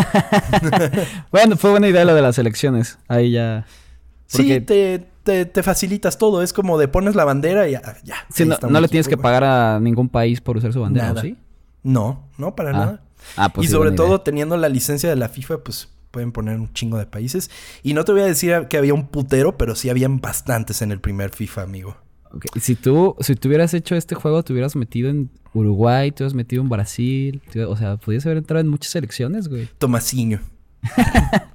bueno, 1.30 1.56
fue 1.56 1.70
buena 1.70 1.88
idea 1.88 2.04
lo 2.04 2.14
de 2.14 2.22
las 2.22 2.36
selecciones, 2.36 2.98
ahí 3.08 3.32
ya... 3.32 3.66
Sí, 4.26 4.60
te, 4.62 5.06
te, 5.22 5.62
facilitas 5.62 6.16
todo, 6.16 6.42
es 6.42 6.54
como 6.54 6.78
de 6.78 6.88
pones 6.88 7.14
la 7.14 7.24
bandera 7.24 7.68
y 7.68 7.72
ya. 7.72 7.82
ya 8.02 8.26
no, 8.68 8.80
le 8.80 8.88
tienes 8.88 9.06
que 9.06 9.18
pagar 9.18 9.44
a 9.44 9.78
ningún 9.78 10.08
país 10.08 10.40
por 10.40 10.56
usar 10.56 10.72
su 10.72 10.80
bandera, 10.80 11.20
¿sí? 11.20 11.36
No, 11.82 12.30
no, 12.38 12.56
para 12.56 12.70
ah. 12.70 12.72
nada. 12.72 13.02
Ah, 13.36 13.50
pues 13.50 13.68
y 13.68 13.70
sobre 13.70 13.92
todo 13.92 14.20
teniendo 14.20 14.56
la 14.56 14.68
licencia 14.68 15.08
de 15.08 15.16
la 15.16 15.28
FIFA, 15.28 15.58
pues 15.58 15.88
pueden 16.10 16.30
poner 16.30 16.58
un 16.58 16.72
chingo 16.72 16.98
de 16.98 17.06
países. 17.06 17.50
Y 17.82 17.94
no 17.94 18.04
te 18.04 18.12
voy 18.12 18.20
a 18.22 18.26
decir 18.26 18.66
que 18.68 18.76
había 18.76 18.94
un 18.94 19.08
putero, 19.08 19.56
pero 19.56 19.74
sí 19.74 19.90
habían 19.90 20.20
bastantes 20.20 20.82
en 20.82 20.92
el 20.92 21.00
primer 21.00 21.30
FIFA, 21.30 21.62
amigo. 21.62 21.96
Si 22.60 22.76
tú, 22.76 23.16
si 23.20 23.34
tú 23.34 23.48
hubieras 23.48 23.74
hecho 23.74 23.94
este 23.94 24.14
juego, 24.14 24.42
te 24.42 24.52
hubieras 24.52 24.76
metido 24.76 25.10
en 25.10 25.30
Uruguay, 25.52 26.10
te 26.12 26.22
hubieras 26.22 26.34
metido 26.34 26.62
en 26.62 26.68
Brasil, 26.68 27.42
o 27.68 27.76
sea, 27.76 27.96
podías 27.96 28.24
haber 28.24 28.38
entrado 28.38 28.60
en 28.60 28.68
muchas 28.68 28.92
selecciones, 28.92 29.48
güey. 29.48 29.68
Tomasiño. 29.78 30.40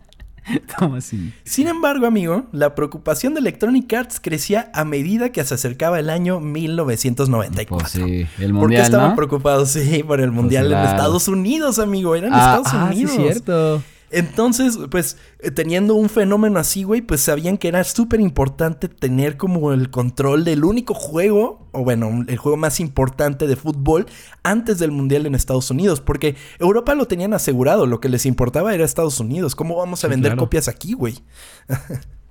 Toma 0.79 0.97
así. 0.99 1.33
Sin 1.43 1.67
embargo, 1.67 2.05
amigo, 2.05 2.45
la 2.51 2.75
preocupación 2.75 3.33
de 3.33 3.39
Electronic 3.41 3.91
Arts 3.93 4.19
crecía 4.21 4.69
a 4.73 4.83
medida 4.85 5.31
que 5.31 5.43
se 5.43 5.53
acercaba 5.53 5.99
el 5.99 6.09
año 6.09 6.39
1994. 6.39 7.77
Pues 7.77 7.91
sí, 7.91 8.01
el 8.01 8.27
¿Por 8.27 8.37
qué 8.39 8.53
mundial, 8.53 8.83
estaban 8.83 9.09
¿no? 9.11 9.15
preocupados? 9.15 9.69
Sí, 9.69 10.03
por 10.03 10.21
el 10.21 10.31
mundial 10.31 10.65
en 10.65 10.71
claro. 10.71 10.89
Estados 10.89 11.27
Unidos, 11.27 11.79
amigo. 11.79 12.15
Eran 12.15 12.33
Ah, 12.33 12.37
Estados 12.37 12.67
ah, 12.71 12.89
sí, 12.93 13.05
Unidos. 13.05 13.15
cierto. 13.33 13.83
Entonces, 14.09 14.79
pues, 14.89 15.17
eh, 15.39 15.51
teniendo 15.51 15.95
un 15.95 16.07
fenómeno 16.09 16.59
así, 16.59 16.83
güey, 16.83 17.01
pues 17.01 17.21
sabían 17.21 17.57
que 17.57 17.67
era 17.67 17.83
súper 17.83 18.21
importante 18.21 18.87
tener 18.87 19.35
como 19.35 19.73
el 19.73 19.89
control 19.89 20.45
del 20.45 20.63
único 20.63 20.93
juego, 20.93 21.67
o 21.73 21.83
bueno, 21.83 22.23
el 22.27 22.37
juego 22.37 22.55
más 22.57 22.79
importante 22.79 23.47
de 23.47 23.55
fútbol 23.57 24.05
antes 24.43 24.79
del 24.79 24.91
Mundial 24.91 25.25
en 25.25 25.35
Estados 25.35 25.69
Unidos, 25.71 25.99
porque 25.99 26.35
Europa 26.59 26.95
lo 26.95 27.05
tenían 27.07 27.33
asegurado, 27.33 27.85
lo 27.85 27.99
que 27.99 28.07
les 28.09 28.25
importaba 28.25 28.73
era 28.73 28.85
Estados 28.85 29.19
Unidos. 29.19 29.55
¿Cómo 29.55 29.75
vamos 29.75 30.03
a 30.03 30.07
Sí, 30.07 30.11
vender 30.11 30.31
claro. 30.31 30.43
copias 30.43 30.67
aquí, 30.67 30.93
güey? 30.93 31.19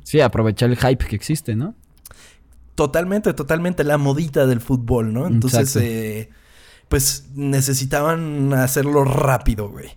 Sí, 0.02 0.20
aprovechar 0.20 0.70
el 0.70 0.76
hype 0.76 1.04
que 1.04 1.16
existe, 1.16 1.56
¿no? 1.56 1.74
Totalmente, 2.76 3.34
totalmente 3.34 3.82
la 3.84 3.98
modita 3.98 4.46
del 4.46 4.60
fútbol, 4.60 5.12
¿no? 5.12 5.26
Entonces, 5.26 5.74
eh, 5.76 6.28
pues 6.88 7.26
necesitaban 7.34 8.52
hacerlo 8.52 9.02
rápido, 9.04 9.68
güey. 9.68 9.88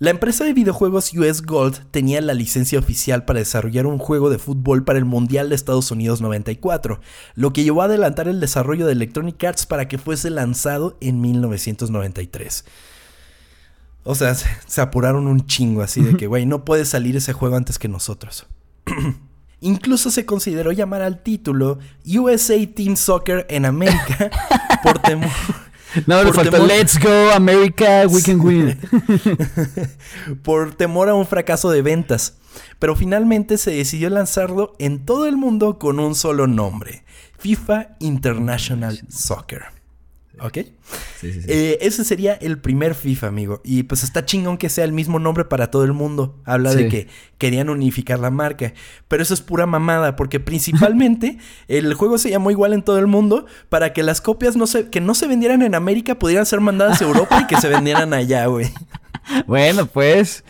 La 0.00 0.08
empresa 0.08 0.44
de 0.44 0.54
videojuegos 0.54 1.12
US 1.12 1.42
Gold 1.42 1.90
tenía 1.90 2.22
la 2.22 2.32
licencia 2.32 2.78
oficial 2.78 3.26
para 3.26 3.40
desarrollar 3.40 3.84
un 3.84 3.98
juego 3.98 4.30
de 4.30 4.38
fútbol 4.38 4.82
para 4.82 4.98
el 4.98 5.04
Mundial 5.04 5.50
de 5.50 5.54
Estados 5.54 5.90
Unidos 5.90 6.22
94, 6.22 7.02
lo 7.34 7.52
que 7.52 7.64
llevó 7.64 7.82
a 7.82 7.84
adelantar 7.84 8.26
el 8.26 8.40
desarrollo 8.40 8.86
de 8.86 8.92
Electronic 8.92 9.44
Arts 9.44 9.66
para 9.66 9.88
que 9.88 9.98
fuese 9.98 10.30
lanzado 10.30 10.96
en 11.02 11.20
1993. 11.20 12.64
O 14.04 14.14
sea, 14.14 14.34
se, 14.34 14.80
apuraron 14.80 15.26
un 15.26 15.44
chingo 15.44 15.82
así 15.82 16.00
de 16.00 16.16
que, 16.16 16.26
güey, 16.26 16.46
no 16.46 16.64
puede 16.64 16.86
salir 16.86 17.14
ese 17.14 17.34
juego 17.34 17.56
antes 17.56 17.78
que 17.78 17.88
nosotros. 17.88 18.46
Incluso 19.60 20.10
se 20.10 20.24
consideró 20.24 20.72
llamar 20.72 21.02
al 21.02 21.22
título 21.22 21.78
USA 22.06 22.56
Team 22.74 22.96
Soccer 22.96 23.44
en 23.50 23.66
América 23.66 24.30
por 24.82 24.98
temor. 25.00 25.30
No, 26.06 26.22
le 26.22 26.32
faltó 26.32 26.50
temor- 26.58 26.68
Let's 26.68 26.98
Go 26.98 27.30
America, 27.32 28.06
we 28.08 28.22
can 28.22 28.40
win. 28.40 28.78
por 30.42 30.74
temor 30.74 31.08
a 31.08 31.14
un 31.14 31.26
fracaso 31.26 31.70
de 31.70 31.82
ventas. 31.82 32.34
Pero 32.78 32.96
finalmente 32.96 33.58
se 33.58 33.70
decidió 33.70 34.10
lanzarlo 34.10 34.74
en 34.78 35.04
todo 35.04 35.26
el 35.26 35.36
mundo 35.36 35.78
con 35.78 36.00
un 36.00 36.14
solo 36.14 36.46
nombre: 36.46 37.04
FIFA 37.38 37.96
International 38.00 39.00
Soccer. 39.08 39.64
¿Ok? 40.42 40.54
Sí, 40.54 41.32
sí, 41.32 41.42
sí. 41.42 41.46
Eh, 41.48 41.78
ese 41.82 42.04
sería 42.04 42.34
el 42.34 42.58
primer 42.58 42.94
FIFA, 42.94 43.26
amigo. 43.26 43.60
Y 43.64 43.82
pues 43.82 44.02
está 44.02 44.24
chingón 44.24 44.56
que 44.56 44.68
sea 44.68 44.84
el 44.84 44.92
mismo 44.92 45.18
nombre 45.18 45.44
para 45.44 45.70
todo 45.70 45.84
el 45.84 45.92
mundo. 45.92 46.40
Habla 46.44 46.74
de 46.74 46.88
que 46.88 47.08
querían 47.38 47.68
unificar 47.68 48.18
la 48.18 48.30
marca. 48.30 48.72
Pero 49.08 49.22
eso 49.22 49.34
es 49.34 49.42
pura 49.42 49.66
mamada, 49.66 50.16
porque 50.16 50.40
principalmente 50.40 51.38
el 51.68 51.92
juego 51.94 52.16
se 52.18 52.30
llamó 52.30 52.50
igual 52.50 52.72
en 52.72 52.82
todo 52.82 52.98
el 52.98 53.06
mundo 53.06 53.46
para 53.68 53.92
que 53.92 54.02
las 54.02 54.20
copias 54.20 54.56
no 54.56 54.66
se, 54.66 54.88
que 54.88 55.00
no 55.00 55.14
se 55.14 55.26
vendieran 55.26 55.62
en 55.62 55.74
América 55.74 56.18
pudieran 56.18 56.46
ser 56.46 56.60
mandadas 56.60 57.02
a 57.02 57.04
Europa 57.04 57.40
y 57.42 57.46
que 57.46 57.60
se 57.60 57.68
vendieran 57.68 58.14
allá, 58.14 58.46
güey. 58.46 58.70
Bueno, 59.46 59.86
pues. 59.86 60.42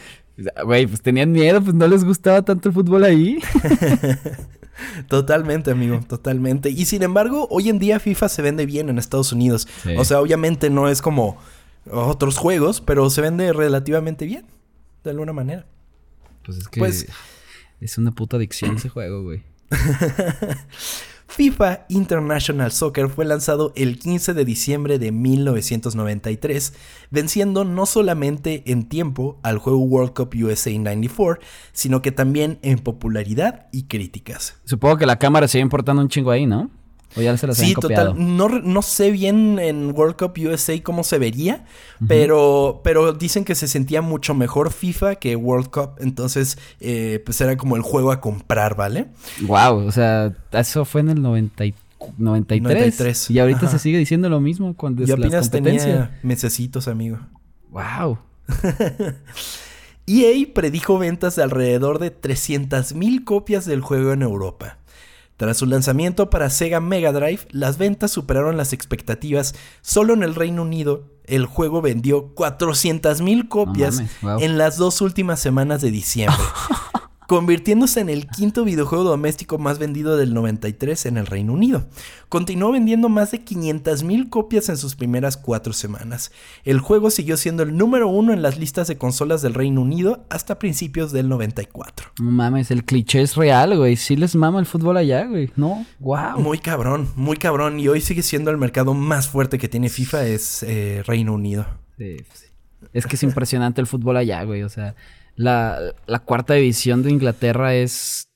Güey, 0.64 0.86
pues 0.86 1.02
tenían 1.02 1.32
miedo, 1.32 1.60
pues 1.60 1.74
no 1.74 1.86
les 1.86 2.02
gustaba 2.04 2.40
tanto 2.42 2.68
el 2.68 2.74
fútbol 2.74 3.04
ahí. 3.04 3.38
Totalmente, 5.08 5.70
amigo, 5.70 6.00
totalmente. 6.08 6.70
Y 6.70 6.84
sin 6.84 7.02
embargo, 7.02 7.46
hoy 7.50 7.68
en 7.68 7.78
día 7.78 8.00
FIFA 8.00 8.28
se 8.28 8.42
vende 8.42 8.66
bien 8.66 8.88
en 8.88 8.98
Estados 8.98 9.32
Unidos. 9.32 9.68
Sí. 9.82 9.94
O 9.96 10.04
sea, 10.04 10.20
obviamente 10.20 10.70
no 10.70 10.88
es 10.88 11.02
como 11.02 11.38
otros 11.90 12.36
juegos, 12.38 12.80
pero 12.80 13.08
se 13.10 13.20
vende 13.20 13.52
relativamente 13.52 14.26
bien, 14.26 14.46
de 15.04 15.10
alguna 15.10 15.32
manera. 15.32 15.66
Pues 16.44 16.58
es 16.58 16.68
que. 16.68 16.80
Pues- 16.80 17.06
es 17.80 17.96
una 17.96 18.12
puta 18.12 18.36
adicción 18.36 18.76
ese 18.76 18.90
juego, 18.90 19.22
güey. 19.22 19.42
FIFA 21.30 21.86
International 21.88 22.72
Soccer 22.72 23.08
fue 23.08 23.24
lanzado 23.24 23.72
el 23.76 24.00
15 24.00 24.34
de 24.34 24.44
diciembre 24.44 24.98
de 24.98 25.12
1993, 25.12 26.74
venciendo 27.10 27.64
no 27.64 27.86
solamente 27.86 28.64
en 28.66 28.88
tiempo 28.88 29.38
al 29.44 29.58
juego 29.58 29.78
World 29.78 30.12
Cup 30.12 30.34
USA 30.34 30.76
94, 30.76 31.40
sino 31.72 32.02
que 32.02 32.10
también 32.10 32.58
en 32.62 32.80
popularidad 32.80 33.68
y 33.70 33.84
críticas. 33.84 34.56
Supongo 34.64 34.96
que 34.96 35.06
la 35.06 35.20
cámara 35.20 35.46
sigue 35.46 35.62
importando 35.62 36.02
un 36.02 36.08
chingo 36.08 36.32
ahí, 36.32 36.46
¿no? 36.46 36.68
O 37.16 37.20
ya 37.20 37.36
se 37.36 37.46
las 37.46 37.56
Sí, 37.56 37.74
total. 37.74 38.14
No, 38.16 38.48
no 38.48 38.82
sé 38.82 39.10
bien 39.10 39.58
en 39.58 39.90
World 39.96 40.16
Cup 40.16 40.32
USA 40.38 40.80
cómo 40.82 41.02
se 41.02 41.18
vería, 41.18 41.64
pero, 42.06 42.80
pero 42.84 43.12
dicen 43.12 43.44
que 43.44 43.54
se 43.54 43.66
sentía 43.66 44.00
mucho 44.00 44.32
mejor 44.34 44.72
FIFA 44.72 45.16
que 45.16 45.34
World 45.36 45.70
Cup. 45.70 45.90
Entonces, 45.98 46.56
eh, 46.80 47.20
pues 47.24 47.40
era 47.40 47.56
como 47.56 47.74
el 47.76 47.82
juego 47.82 48.12
a 48.12 48.20
comprar, 48.20 48.76
¿vale? 48.76 49.08
Wow, 49.42 49.86
o 49.86 49.92
sea, 49.92 50.32
eso 50.52 50.84
fue 50.84 51.00
en 51.00 51.10
el 51.10 51.22
90 51.22 51.64
y- 51.64 51.74
93. 52.16 52.62
93, 52.62 53.30
Y 53.30 53.38
ahorita 53.40 53.58
ajá. 53.66 53.70
se 53.72 53.78
sigue 53.78 53.98
diciendo 53.98 54.28
lo 54.30 54.40
mismo 54.40 54.74
cuando 54.74 55.02
es 55.02 55.08
Yo 55.08 55.16
la 55.16 55.26
apenas 55.26 55.50
competencia. 55.50 55.84
tenía 55.84 56.18
mesecitos, 56.22 56.88
amigo. 56.88 57.18
Wow. 57.70 58.18
EA 60.06 60.46
predijo 60.52 60.98
ventas 60.98 61.36
de 61.36 61.42
alrededor 61.44 61.98
de 62.00 62.10
300.000 62.10 63.22
copias 63.24 63.64
del 63.64 63.80
juego 63.80 64.12
en 64.12 64.22
Europa. 64.22 64.78
Tras 65.40 65.56
su 65.56 65.64
lanzamiento 65.64 66.28
para 66.28 66.50
Sega 66.50 66.80
Mega 66.80 67.12
Drive, 67.12 67.46
las 67.50 67.78
ventas 67.78 68.10
superaron 68.10 68.58
las 68.58 68.74
expectativas. 68.74 69.54
Solo 69.80 70.12
en 70.12 70.22
el 70.22 70.34
Reino 70.34 70.60
Unido, 70.60 71.04
el 71.24 71.46
juego 71.46 71.80
vendió 71.80 72.34
400.000 72.34 73.48
copias 73.48 73.94
mames, 73.94 74.10
wow. 74.20 74.40
en 74.40 74.58
las 74.58 74.76
dos 74.76 75.00
últimas 75.00 75.40
semanas 75.40 75.80
de 75.80 75.90
diciembre, 75.90 76.36
convirtiéndose 77.30 78.00
en 78.00 78.08
el 78.08 78.26
quinto 78.26 78.64
videojuego 78.64 79.04
doméstico 79.04 79.56
más 79.56 79.78
vendido 79.78 80.16
del 80.16 80.34
93 80.34 81.06
en 81.06 81.16
el 81.16 81.26
Reino 81.26 81.52
Unido. 81.52 81.86
Continuó 82.28 82.72
vendiendo 82.72 83.08
más 83.08 83.30
de 83.30 83.44
500.000 83.44 84.28
copias 84.30 84.68
en 84.68 84.76
sus 84.76 84.96
primeras 84.96 85.36
cuatro 85.36 85.72
semanas. 85.72 86.32
El 86.64 86.80
juego 86.80 87.08
siguió 87.08 87.36
siendo 87.36 87.62
el 87.62 87.76
número 87.76 88.08
uno 88.08 88.32
en 88.32 88.42
las 88.42 88.58
listas 88.58 88.88
de 88.88 88.98
consolas 88.98 89.42
del 89.42 89.54
Reino 89.54 89.82
Unido 89.82 90.26
hasta 90.28 90.58
principios 90.58 91.12
del 91.12 91.28
94. 91.28 92.08
No 92.20 92.32
mames, 92.32 92.72
el 92.72 92.84
cliché 92.84 93.22
es 93.22 93.36
real, 93.36 93.76
güey. 93.76 93.94
Sí 93.94 94.16
les 94.16 94.34
mama 94.34 94.58
el 94.58 94.66
fútbol 94.66 94.96
allá, 94.96 95.24
güey. 95.26 95.52
No, 95.54 95.86
wow. 96.00 96.36
Muy 96.36 96.58
cabrón, 96.58 97.10
muy 97.14 97.36
cabrón. 97.36 97.78
Y 97.78 97.86
hoy 97.86 98.00
sigue 98.00 98.24
siendo 98.24 98.50
el 98.50 98.58
mercado 98.58 98.92
más 98.92 99.28
fuerte 99.28 99.56
que 99.56 99.68
tiene 99.68 99.88
FIFA 99.88 100.26
es 100.26 100.64
eh, 100.64 101.04
Reino 101.06 101.32
Unido. 101.34 101.64
Sí, 101.96 102.16
pues 102.26 102.40
sí. 102.40 102.46
Es 102.92 103.06
que 103.06 103.14
es 103.14 103.22
impresionante 103.22 103.80
el 103.80 103.86
fútbol 103.86 104.16
allá, 104.16 104.42
güey. 104.42 104.64
O 104.64 104.68
sea, 104.68 104.96
la, 105.40 105.94
la 106.06 106.18
cuarta 106.18 106.54
división 106.54 107.02
de 107.02 107.10
Inglaterra 107.10 107.74
es. 107.74 108.28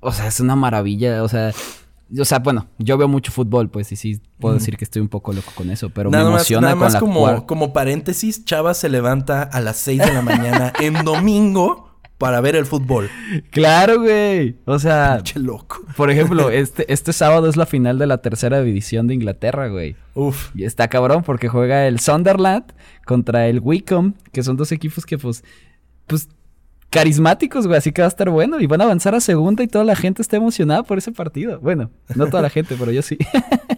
O 0.00 0.12
sea, 0.12 0.26
es 0.26 0.40
una 0.40 0.56
maravilla. 0.56 1.22
O 1.22 1.28
sea, 1.28 1.52
o 2.18 2.24
sea, 2.24 2.40
bueno, 2.40 2.66
yo 2.78 2.98
veo 2.98 3.06
mucho 3.06 3.30
fútbol, 3.30 3.70
pues, 3.70 3.92
y 3.92 3.96
sí 3.96 4.20
puedo 4.40 4.54
decir 4.54 4.76
que 4.76 4.84
estoy 4.84 5.02
un 5.02 5.08
poco 5.08 5.32
loco 5.32 5.52
con 5.54 5.70
eso, 5.70 5.90
pero 5.90 6.10
nada 6.10 6.24
me 6.24 6.30
más, 6.30 6.40
emociona 6.40 6.60
nada 6.62 6.72
con 6.72 6.80
más 6.80 6.92
la 6.94 7.00
como, 7.00 7.46
como 7.46 7.72
paréntesis, 7.72 8.44
Chava 8.44 8.74
se 8.74 8.88
levanta 8.88 9.42
a 9.42 9.60
las 9.60 9.76
6 9.76 10.00
de 10.00 10.12
la 10.12 10.22
mañana 10.22 10.72
en 10.80 11.04
domingo 11.04 12.00
para 12.18 12.40
ver 12.40 12.56
el 12.56 12.66
fútbol. 12.66 13.08
Claro, 13.50 14.00
güey. 14.00 14.56
O 14.64 14.78
sea, 14.78 15.16
Pinche 15.18 15.38
loco. 15.38 15.80
por 15.96 16.10
ejemplo, 16.10 16.50
este, 16.50 16.92
este 16.92 17.12
sábado 17.12 17.48
es 17.48 17.56
la 17.56 17.66
final 17.66 17.98
de 17.98 18.08
la 18.08 18.18
tercera 18.18 18.60
división 18.62 19.06
de 19.06 19.14
Inglaterra, 19.14 19.68
güey. 19.68 19.94
Uf. 20.14 20.50
Y 20.56 20.64
está 20.64 20.88
cabrón 20.88 21.22
porque 21.22 21.48
juega 21.48 21.86
el 21.86 22.00
Sunderland 22.00 22.72
contra 23.06 23.46
el 23.46 23.60
Wycombe, 23.60 24.16
que 24.32 24.42
son 24.42 24.56
dos 24.56 24.72
equipos 24.72 25.06
que, 25.06 25.16
pues, 25.16 25.44
pues, 26.08 26.28
carismáticos, 26.90 27.66
güey. 27.66 27.78
Así 27.78 27.92
que 27.92 28.02
va 28.02 28.06
a 28.06 28.08
estar 28.08 28.30
bueno. 28.30 28.60
Y 28.60 28.66
van 28.66 28.80
a 28.80 28.84
avanzar 28.84 29.14
a 29.14 29.20
segunda 29.20 29.62
y 29.62 29.68
toda 29.68 29.84
la 29.84 29.94
gente 29.94 30.22
está 30.22 30.36
emocionada 30.36 30.82
por 30.82 30.98
ese 30.98 31.12
partido. 31.12 31.60
Bueno, 31.60 31.90
no 32.16 32.26
toda 32.26 32.42
la 32.42 32.50
gente, 32.50 32.74
pero 32.78 32.90
yo 32.90 33.02
sí. 33.02 33.18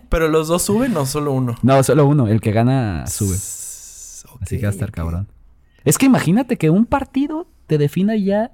Pero 0.09 0.29
los 0.29 0.49
dos 0.49 0.63
suben 0.63 0.97
o 0.97 1.07
solo 1.07 1.33
uno. 1.33 1.55
no, 1.63 1.81
solo 1.85 2.05
uno. 2.05 2.27
El 2.27 2.41
que 2.41 2.51
gana 2.51 3.07
sube. 3.07 3.37
Así 3.37 4.57
que 4.57 4.63
va 4.63 4.69
a 4.69 4.73
estar 4.73 4.91
cabrón. 4.91 5.29
Es 5.85 5.99
que 5.99 6.07
imagínate 6.07 6.57
que 6.57 6.69
un 6.69 6.85
partido 6.85 7.47
te 7.69 7.79
defina 7.79 8.17
ya 8.17 8.51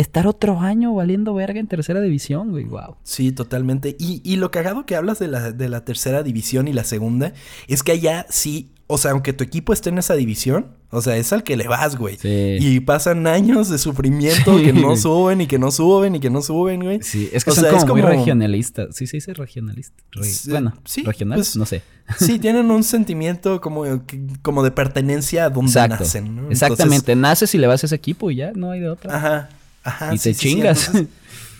estar 0.00 0.26
otro 0.26 0.60
año 0.60 0.94
valiendo 0.94 1.34
verga 1.34 1.60
en 1.60 1.66
tercera 1.66 2.00
división, 2.00 2.50
güey. 2.50 2.64
Wow. 2.64 2.96
Sí, 3.02 3.32
totalmente. 3.32 3.96
Y, 3.98 4.20
y 4.24 4.36
lo 4.36 4.50
cagado 4.50 4.86
que 4.86 4.96
hablas 4.96 5.18
de 5.18 5.28
la, 5.28 5.52
de 5.52 5.68
la 5.68 5.84
tercera 5.84 6.22
división 6.22 6.68
y 6.68 6.72
la 6.72 6.84
segunda 6.84 7.32
es 7.68 7.82
que 7.82 7.92
allá 7.92 8.26
sí, 8.28 8.72
o 8.86 8.98
sea, 8.98 9.12
aunque 9.12 9.32
tu 9.32 9.44
equipo 9.44 9.72
esté 9.72 9.90
en 9.90 9.98
esa 9.98 10.14
división, 10.14 10.68
o 10.90 11.00
sea, 11.00 11.16
es 11.16 11.32
al 11.32 11.44
que 11.44 11.56
le 11.56 11.68
vas, 11.68 11.96
güey. 11.96 12.16
Sí. 12.16 12.56
Y 12.58 12.80
pasan 12.80 13.26
años 13.28 13.68
de 13.68 13.78
sufrimiento 13.78 14.58
Sí, 14.58 14.64
que 14.64 14.72
no 14.72 14.96
suben 14.96 15.40
y 15.42 15.46
que 15.46 15.58
no 15.60 15.70
suben 15.70 16.16
y 16.16 16.20
que 16.20 16.30
no 16.30 16.42
suben, 16.42 16.80
güey. 16.82 17.00
Sí, 17.02 17.28
es 17.32 17.44
que 17.44 17.50
O 17.50 17.54
son 17.54 17.62
sea, 17.64 17.70
como, 17.72 17.84
es 17.84 17.90
muy 17.92 18.02
regionalistas. 18.02 18.96
Sí, 18.96 19.06
se 19.06 19.18
dice 19.18 19.32
regionalista. 19.34 20.02
Re- 20.12 20.24
Sí, 20.24 20.50
bueno, 20.50 20.74
sí, 20.84 21.04
regionales, 21.04 21.46
pues, 21.50 21.56
no 21.56 21.66
sé. 21.66 21.82
Sí, 22.18 22.38
tienen 22.40 22.68
un 22.72 22.82
sentimiento 22.82 23.60
como, 23.60 23.84
como 24.42 24.64
de 24.64 24.72
pertenencia 24.72 25.44
a 25.44 25.50
donde 25.50 25.70
Exacto. 25.70 25.96
nacen, 26.00 26.24
¿no? 26.24 26.42
Entonces, 26.42 26.62
Exactamente. 26.62 27.14
Naces 27.14 27.54
y 27.54 27.58
le 27.58 27.68
vas 27.68 27.84
a 27.84 27.86
ese 27.86 27.94
equipo 27.94 28.30
y 28.32 28.36
ya 28.36 28.50
no 28.54 28.72
hay 28.72 28.80
de 28.80 28.88
otra. 28.90 29.16
ajá. 29.16 29.48
Ajá, 29.82 30.14
y 30.14 30.18
te 30.18 30.34
sí, 30.34 30.34
sí, 30.34 30.40
chingas. 30.54 30.86
entonces, 30.88 31.08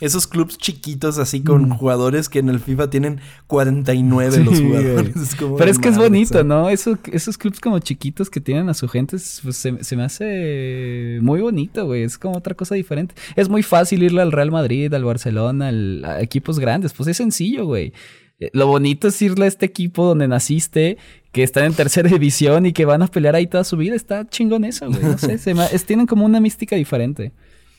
esos 0.01 0.27
clubs 0.27 0.57
chiquitos 0.57 1.19
así 1.19 1.43
con 1.43 1.69
Mm. 1.69 1.71
jugadores 1.77 2.29
que 2.31 2.39
en 2.39 2.49
el 2.49 2.59
FIFA 2.61 2.89
tienen 2.91 3.21
49 3.47 4.39
los 4.45 4.57
Sí, 4.59 4.65
jugadores. 4.65 5.13
güey. 5.15 5.25
Es 5.25 5.35
como 5.35 5.57
Pero 5.57 5.71
es 5.71 5.79
que 5.79 5.89
es 5.91 5.99
bonito. 5.99 6.43
¿no? 6.45 6.71
Eso, 6.71 6.99
esos 7.13 7.37
clubs 7.37 7.61
como 7.61 7.79
chiquitos 7.81 8.31
que 8.31 8.41
tienen 8.41 8.69
a 8.71 8.75
su 8.75 8.89
gente, 8.89 9.17
es- 9.17 9.41
pues, 9.43 9.57
se, 9.57 9.85
se 9.85 9.97
me 9.97 10.05
hace 10.05 11.19
muy 11.23 11.41
bonito, 11.41 11.85
güey. 11.87 12.03
Es 12.05 12.17
como 12.19 12.37
otra 12.37 12.55
cosa 12.55 12.75
diferente. 12.75 13.15
Es 13.37 13.49
muy 13.49 13.63
fácil 13.63 14.03
irle 14.03 14.23
al 14.23 14.33
Real 14.33 14.51
Madrid, 14.51 14.93
al 14.95 15.05
Barcelona, 15.05 15.69
al- 15.69 16.05
a 16.05 16.21
equipos 16.23 16.59
grandes. 16.59 16.93
Pues 16.95 17.09
es 17.09 17.17
sencillo, 17.19 17.67
güey. 17.67 17.93
Eh, 18.39 18.49
Lo 18.55 18.67
bonito 18.67 19.09
es 19.09 19.21
irle 19.21 19.45
a 19.45 19.49
este 19.49 19.67
equipo 19.67 20.07
donde 20.07 20.27
naciste, 20.29 20.97
que 21.33 21.43
están 21.43 21.65
en 21.67 21.75
tercera 21.75 22.09
división 22.19 22.65
y 22.65 22.73
que 22.73 22.87
van 22.87 23.03
a 23.03 23.07
pelear 23.07 23.37
ahí 23.37 23.47
toda 23.47 23.65
su 23.65 23.77
vida. 23.77 23.95
Está 23.95 24.27
chingón 24.29 24.65
eso, 24.65 24.87
güey. 24.89 25.03
No 25.03 25.19
sé, 25.19 25.37
se 25.37 25.53
me- 25.55 25.67
es- 25.73 25.85
tienen 25.85 26.07
como 26.07 26.25
una 26.25 26.41
mística 26.41 26.75
diferente. 26.77 27.33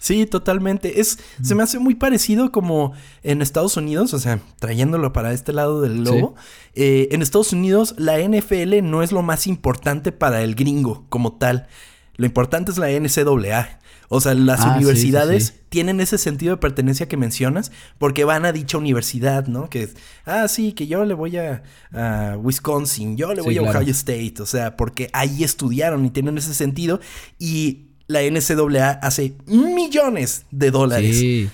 Sí, 0.03 0.25
totalmente. 0.25 0.99
Es, 0.99 1.19
se 1.43 1.53
me 1.53 1.61
hace 1.61 1.77
muy 1.77 1.93
parecido 1.93 2.51
como 2.51 2.93
en 3.21 3.43
Estados 3.43 3.77
Unidos, 3.77 4.15
o 4.15 4.19
sea, 4.19 4.39
trayéndolo 4.59 5.13
para 5.13 5.31
este 5.31 5.53
lado 5.53 5.79
del 5.79 6.03
lobo. 6.03 6.33
eh, 6.73 7.09
en 7.11 7.21
Estados 7.21 7.53
Unidos, 7.53 7.93
la 7.99 8.17
NFL 8.17 8.81
no 8.81 9.03
es 9.03 9.11
lo 9.11 9.21
más 9.21 9.45
importante 9.45 10.11
para 10.11 10.41
el 10.41 10.55
gringo 10.55 11.05
como 11.09 11.33
tal. 11.37 11.67
Lo 12.15 12.25
importante 12.25 12.71
es 12.71 12.79
la 12.79 12.89
NCAA. 12.89 13.79
O 14.09 14.19
sea, 14.19 14.33
las 14.33 14.59
Ah, 14.61 14.63
sí, 14.73 14.77
universidades 14.79 15.45
sí. 15.45 15.53
tienen 15.69 16.01
ese 16.01 16.17
sentido 16.17 16.55
de 16.55 16.57
pertenencia 16.59 17.07
que 17.07 17.15
mencionas 17.15 17.71
porque 17.99 18.25
van 18.25 18.43
a 18.45 18.51
dicha 18.51 18.77
universidad, 18.79 19.45
¿no? 19.47 19.69
Que 19.69 19.83
es, 19.83 19.95
ah, 20.25 20.47
sí, 20.47 20.73
que 20.73 20.87
yo 20.87 21.05
le 21.05 21.13
voy 21.13 21.37
a, 21.37 21.61
a 21.93 22.37
Wisconsin, 22.37 23.15
yo 23.17 23.33
le 23.35 23.41
voy 23.41 23.57
a 23.57 23.61
claro. 23.61 23.79
Ohio 23.79 23.91
State, 23.91 24.33
o 24.41 24.45
sea, 24.47 24.75
porque 24.75 25.09
ahí 25.13 25.43
estudiaron 25.43 26.03
y 26.05 26.09
tienen 26.09 26.37
ese 26.39 26.53
sentido 26.55 26.99
y 27.39 27.90
la 28.11 28.21
NCAA 28.21 28.91
hace 29.01 29.33
millones 29.47 30.45
de 30.51 30.71
dólares. 30.71 31.17
Sí. 31.17 31.49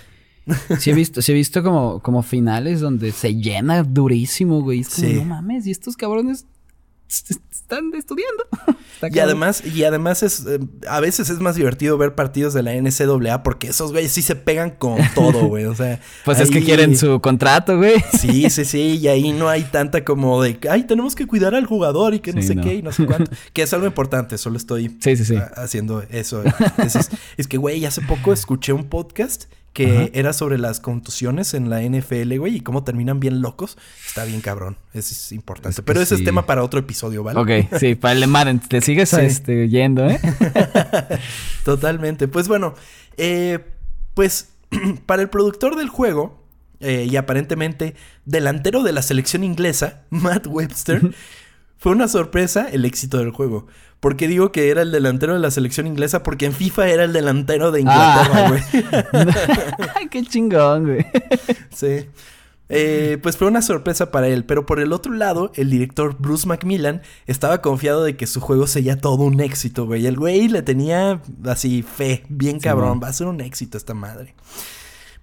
Sí 0.80 0.91
he 0.91 0.93
visto, 0.93 1.22
sí 1.22 1.34
he 1.34 1.36
visto 1.36 1.62
como, 1.62 1.99
como 2.01 2.24
finales 2.24 2.80
donde 2.80 3.12
se 3.12 3.36
llena 3.36 3.84
durísimo, 3.84 4.62
güey. 4.62 4.80
Es 4.80 4.89
como, 4.95 5.08
Sí. 5.08 5.14
no 5.16 5.26
mames, 5.26 5.68
y 5.68 5.72
estos 5.72 5.97
cabrones 5.97 6.45
están 7.70 7.91
estudiando. 7.93 8.45
Está 8.95 9.09
Y 9.15 9.20
además, 9.20 9.63
y 9.65 9.84
además 9.84 10.24
es 10.24 10.45
eh, 10.47 10.59
a 10.88 10.99
veces 11.01 11.30
es 11.30 11.39
más 11.39 11.55
divertido 11.55 11.97
ver 11.97 12.15
partidos 12.15 12.53
de 12.53 12.63
la 12.63 12.74
NCAA 12.74 13.43
porque 13.43 13.68
esos 13.68 13.91
güeyes 13.91 14.11
sí 14.11 14.22
se 14.22 14.36
pegan 14.36 14.72
con 14.72 14.97
todo, 15.15 15.47
güey. 15.47 15.65
O 15.65 15.76
sea, 15.76 15.99
Pues 16.26 16.39
es 16.39 16.49
que 16.49 16.63
quieren 16.63 16.97
su 16.97 17.20
contrato, 17.20 17.78
güey. 17.78 17.95
Sí, 18.18 18.49
sí, 18.49 18.63
sí, 18.65 18.97
y 19.01 19.07
ahí 19.09 19.34
no 19.34 19.49
hay 19.49 19.63
tanta 19.63 20.03
como 20.05 20.41
de, 20.41 20.57
ay, 20.70 20.86
tenemos 20.86 21.13
que 21.13 21.28
cuidar 21.28 21.53
al 21.55 21.65
jugador 21.65 22.13
y 22.13 22.20
que 22.22 22.32
no 22.34 22.41
sé 22.41 22.55
no. 22.55 22.63
qué 22.63 22.76
y 22.76 22.82
no 22.82 22.91
sé 22.91 23.05
cuánto, 23.05 23.30
que 23.53 23.61
es 23.63 23.74
algo 23.74 23.86
importante, 23.86 24.38
solo 24.38 24.57
estoy 24.57 24.97
Sí, 25.01 25.15
sí, 25.18 25.26
sí. 25.26 25.36
haciendo 25.55 26.01
eso. 26.09 26.43
Es, 26.78 26.95
es- 26.95 27.09
es 27.38 27.47
que, 27.47 27.57
güey, 27.57 27.86
hace 27.86 28.01
poco 28.01 28.32
escuché 28.34 28.72
un 28.74 28.86
podcast 28.86 29.45
que 29.78 29.95
Ajá. 29.95 30.09
era 30.13 30.34
sobre 30.34 30.57
las 30.57 30.80
contusiones 30.80 31.53
en 31.53 31.69
la 31.69 31.84
NFL, 31.84 32.36
güey, 32.39 32.55
y 32.55 32.61
cómo 32.61 32.84
terminan 32.84 33.19
bien 33.19 33.41
locos. 33.43 33.78
Está 34.07 34.25
bien 34.25 34.41
cabrón, 34.41 34.75
eso 34.91 35.11
es 35.13 35.32
importante. 35.32 35.69
Es 35.69 35.75
que 35.75 35.84
Pero 35.84 36.01
ese 36.01 36.15
es 36.15 36.23
tema 36.23 36.47
para 36.47 36.63
otro 36.63 36.80
episodio, 36.80 37.21
¿vale? 37.21 37.39
Ok, 37.39 37.78
sí, 37.80 37.93
para 37.93 38.13
el 38.17 38.28
Madden, 38.28 38.59
te 38.59 38.82
sigues 38.82 39.09
Sí. 39.09 39.17
este, 39.21 39.69
yendo, 39.69 40.09
¿eh? 40.09 40.19
Totalmente. 41.63 42.28
Pues 42.28 42.47
bueno, 42.47 42.73
eh, 43.17 43.59
pues 44.15 44.49
para 45.05 45.21
el 45.21 45.30
productor 45.30 45.75
del 45.75 45.89
juego 45.89 46.43
eh, 46.80 47.07
y 47.07 47.15
aparentemente 47.15 47.93
delantero 48.25 48.82
de 48.82 48.93
la 48.93 49.03
selección 49.03 49.43
inglesa, 49.43 50.05
Matt 50.09 50.47
Webster, 50.47 51.01
fue 51.78 51.91
una 51.91 52.07
sorpresa 52.07 52.67
el 52.71 52.86
éxito 52.86 53.17
del 53.17 53.32
juego. 53.32 53.67
Porque 53.99 54.28
digo 54.28 54.51
que 54.51 54.69
era 54.69 54.84
el 54.84 54.91
delantero 54.91 55.34
de 55.34 55.39
la 55.39 55.49
selección 55.49 55.88
inglesa 55.88 56.21
porque 56.21 56.45
en 56.45 56.53
FIFA 56.53 56.88
era 56.89 57.03
el 57.03 57.13
delantero 57.13 57.71
de 57.71 57.82
Inglaterra, 57.82 58.45
Ah. 58.45 58.47
güey. 58.49 60.07
Qué 60.11 60.23
chingón, 60.23 60.84
güey. 60.86 61.05
Sí. 61.75 62.05
Eh, 62.69 63.17
pues 63.23 63.38
fue 63.38 63.47
una 63.47 63.61
sorpresa 63.61 64.11
para 64.11 64.28
él, 64.28 64.43
pero 64.43 64.65
por 64.65 64.80
el 64.82 64.91
otro 64.91 65.13
lado, 65.13 65.51
el 65.55 65.69
director 65.69 66.17
Bruce 66.19 66.45
Macmillan 66.47 67.01
estaba 67.25 67.61
confiado 67.61 68.03
de 68.03 68.17
que 68.17 68.28
su 68.28 68.41
juego 68.41 68.67
sería 68.67 68.99
todo 68.99 69.23
un 69.23 69.39
éxito, 69.39 69.86
güey. 69.86 70.05
El 70.05 70.17
güey 70.17 70.47
le 70.49 70.61
tenía 70.61 71.21
así 71.45 71.82
fe, 71.82 72.23
bien 72.30 72.59
cabrón, 72.59 72.99
va 73.01 73.07
a 73.07 73.13
ser 73.13 73.28
un 73.28 73.39
éxito 73.41 73.78
esta 73.78 73.93
madre. 73.93 74.36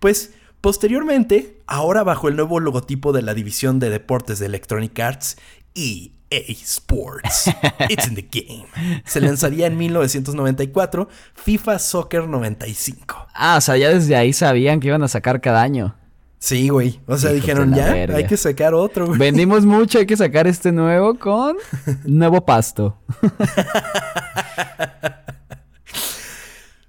Pues 0.01 0.33
posteriormente, 0.63 1.61
ahora 1.67 2.03
bajo 2.03 2.29
el 2.29 2.37
nuevo 2.37 2.59
logotipo 2.61 3.13
de 3.13 3.23
la 3.23 3.35
división 3.35 3.79
de 3.79 3.91
deportes 3.91 4.39
de 4.39 4.47
Electronic 4.47 4.99
Arts, 4.99 5.37
EA 5.75 6.53
Sports, 6.63 7.51
It's 7.89 8.07
in 8.07 8.15
the 8.15 8.27
Game, 8.31 8.67
se 9.05 9.21
lanzaría 9.21 9.67
en 9.67 9.77
1994 9.77 11.09
FIFA 11.35 11.79
Soccer 11.79 12.29
95. 12.29 13.27
Ah, 13.35 13.57
o 13.59 13.61
sea, 13.61 13.77
ya 13.77 13.91
desde 13.91 14.17
ahí 14.17 14.33
sabían 14.33 14.81
que 14.81 14.89
iban 14.89 15.03
a 15.03 15.09
sacar 15.09 15.41
cada 15.41 15.63
año. 15.63 15.97
Sí, 16.39 16.69
güey. 16.69 17.01
O 17.07 17.17
sea, 17.17 17.33
dijeron, 17.33 17.75
ya, 17.75 17.93
verga. 17.93 18.17
hay 18.19 18.27
que 18.27 18.37
sacar 18.37 18.75
otro, 18.75 19.07
güey. 19.07 19.19
Vendimos 19.19 19.65
mucho, 19.65 19.99
hay 19.99 20.07
que 20.07 20.17
sacar 20.17 20.47
este 20.47 20.73
nuevo 20.73 21.19
con 21.19 21.57
nuevo 22.05 22.45
pasto. 22.45 22.99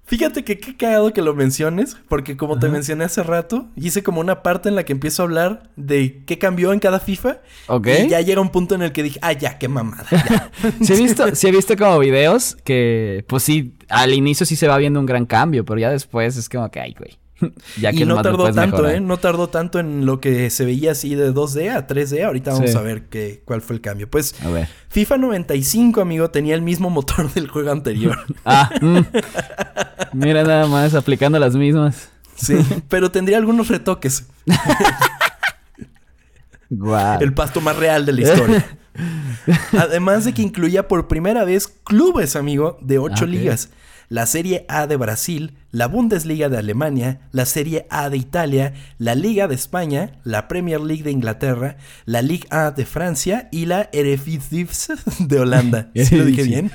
Fíjate 0.06 0.44
que 0.44 0.58
qué 0.58 0.76
cagado 0.76 1.12
que 1.12 1.20
lo 1.20 1.34
menciones, 1.34 1.96
porque 2.08 2.36
como 2.36 2.60
te 2.60 2.68
mencioné 2.68 3.04
hace 3.04 3.24
rato, 3.24 3.66
hice 3.74 4.04
como 4.04 4.20
una 4.20 4.42
parte 4.44 4.68
en 4.68 4.76
la 4.76 4.84
que 4.84 4.92
empiezo 4.92 5.22
a 5.22 5.24
hablar 5.24 5.70
de 5.74 6.22
qué 6.26 6.38
cambió 6.38 6.72
en 6.72 6.78
cada 6.78 7.00
FIFA. 7.00 7.38
Ok. 7.66 7.88
Y 8.04 8.08
ya 8.08 8.20
llega 8.20 8.40
un 8.40 8.50
punto 8.50 8.76
en 8.76 8.82
el 8.82 8.92
que 8.92 9.02
dije, 9.02 9.18
ah, 9.20 9.32
ya, 9.32 9.58
qué 9.58 9.66
mamada. 9.66 10.06
ya". 10.10 10.50
Sí 10.80 10.92
he 10.92 10.96
visto, 10.96 11.34
sí 11.34 11.48
he 11.48 11.50
visto 11.50 11.76
como 11.76 11.98
videos 11.98 12.56
que, 12.62 13.24
pues 13.26 13.42
sí, 13.42 13.74
al 13.88 14.14
inicio 14.14 14.46
sí 14.46 14.54
se 14.54 14.68
va 14.68 14.78
viendo 14.78 15.00
un 15.00 15.06
gran 15.06 15.26
cambio, 15.26 15.64
pero 15.64 15.80
ya 15.80 15.90
después 15.90 16.36
es 16.36 16.48
como 16.48 16.70
que, 16.70 16.80
ay, 16.80 16.94
güey. 16.96 17.18
Ya 17.80 17.92
y 17.92 18.04
no 18.06 18.22
tardó 18.22 18.44
tanto, 18.52 18.76
mejorar. 18.78 18.94
¿eh? 18.96 19.00
No 19.00 19.18
tardó 19.18 19.48
tanto 19.48 19.78
en 19.78 20.06
lo 20.06 20.20
que 20.20 20.48
se 20.50 20.64
veía 20.64 20.92
así 20.92 21.14
de 21.14 21.32
2D 21.34 21.70
a 21.74 21.86
3D. 21.86 22.24
Ahorita 22.24 22.52
vamos 22.52 22.70
Sí. 22.70 22.76
a 22.76 22.80
ver 22.80 23.04
qué, 23.08 23.42
cuál 23.44 23.60
fue 23.62 23.76
el 23.76 23.82
cambio. 23.82 24.08
Pues 24.10 24.34
A 24.42 24.48
ver. 24.48 24.68
FIFA 24.88 25.18
95, 25.18 26.00
amigo, 26.00 26.30
tenía 26.30 26.54
el 26.54 26.62
mismo 26.62 26.88
motor 26.90 27.30
del 27.34 27.48
juego 27.48 27.70
anterior. 27.72 28.16
Ah, 28.44 28.70
mm. 28.80 28.98
mira 30.14 30.42
nada 30.44 30.66
más, 30.66 30.94
aplicando 30.94 31.38
las 31.38 31.54
mismas. 31.56 32.08
sí, 32.36 32.54
pero 32.88 33.10
tendría 33.10 33.36
algunos 33.38 33.68
retoques. 33.68 34.24
Guau. 36.70 37.20
El 37.22 37.32
pasto 37.32 37.60
más 37.60 37.76
real 37.76 38.04
de 38.06 38.12
la 38.12 38.20
historia. 38.22 38.66
Además 39.78 40.24
de 40.24 40.32
que 40.34 40.42
incluía 40.42 40.88
por 40.88 41.06
primera 41.06 41.44
vez 41.44 41.68
clubes, 41.68 42.34
amigo, 42.34 42.78
de 42.80 42.98
ocho 42.98 43.24
Ah, 43.24 43.24
ok. 43.24 43.28
ligas. 43.30 43.68
La 44.08 44.26
Serie 44.26 44.64
A 44.68 44.86
de 44.86 44.96
Brasil, 44.96 45.56
la 45.76 45.88
Bundesliga 45.88 46.48
de 46.48 46.56
Alemania, 46.56 47.20
la 47.32 47.44
Serie 47.44 47.86
A 47.90 48.08
de 48.08 48.16
Italia, 48.16 48.72
la 48.96 49.14
Liga 49.14 49.46
de 49.46 49.54
España, 49.54 50.12
la 50.24 50.48
Premier 50.48 50.80
League 50.80 51.02
de 51.02 51.10
Inglaterra, 51.10 51.76
la 52.06 52.22
Ligue 52.22 52.46
A 52.48 52.70
de 52.70 52.86
Francia 52.86 53.50
y 53.52 53.66
la 53.66 53.90
Eredivisie 53.92 54.94
de 55.18 55.38
Holanda. 55.38 55.90
¿Sí 55.94 56.16
lo 56.16 56.24
dije 56.24 56.44
bien? 56.44 56.70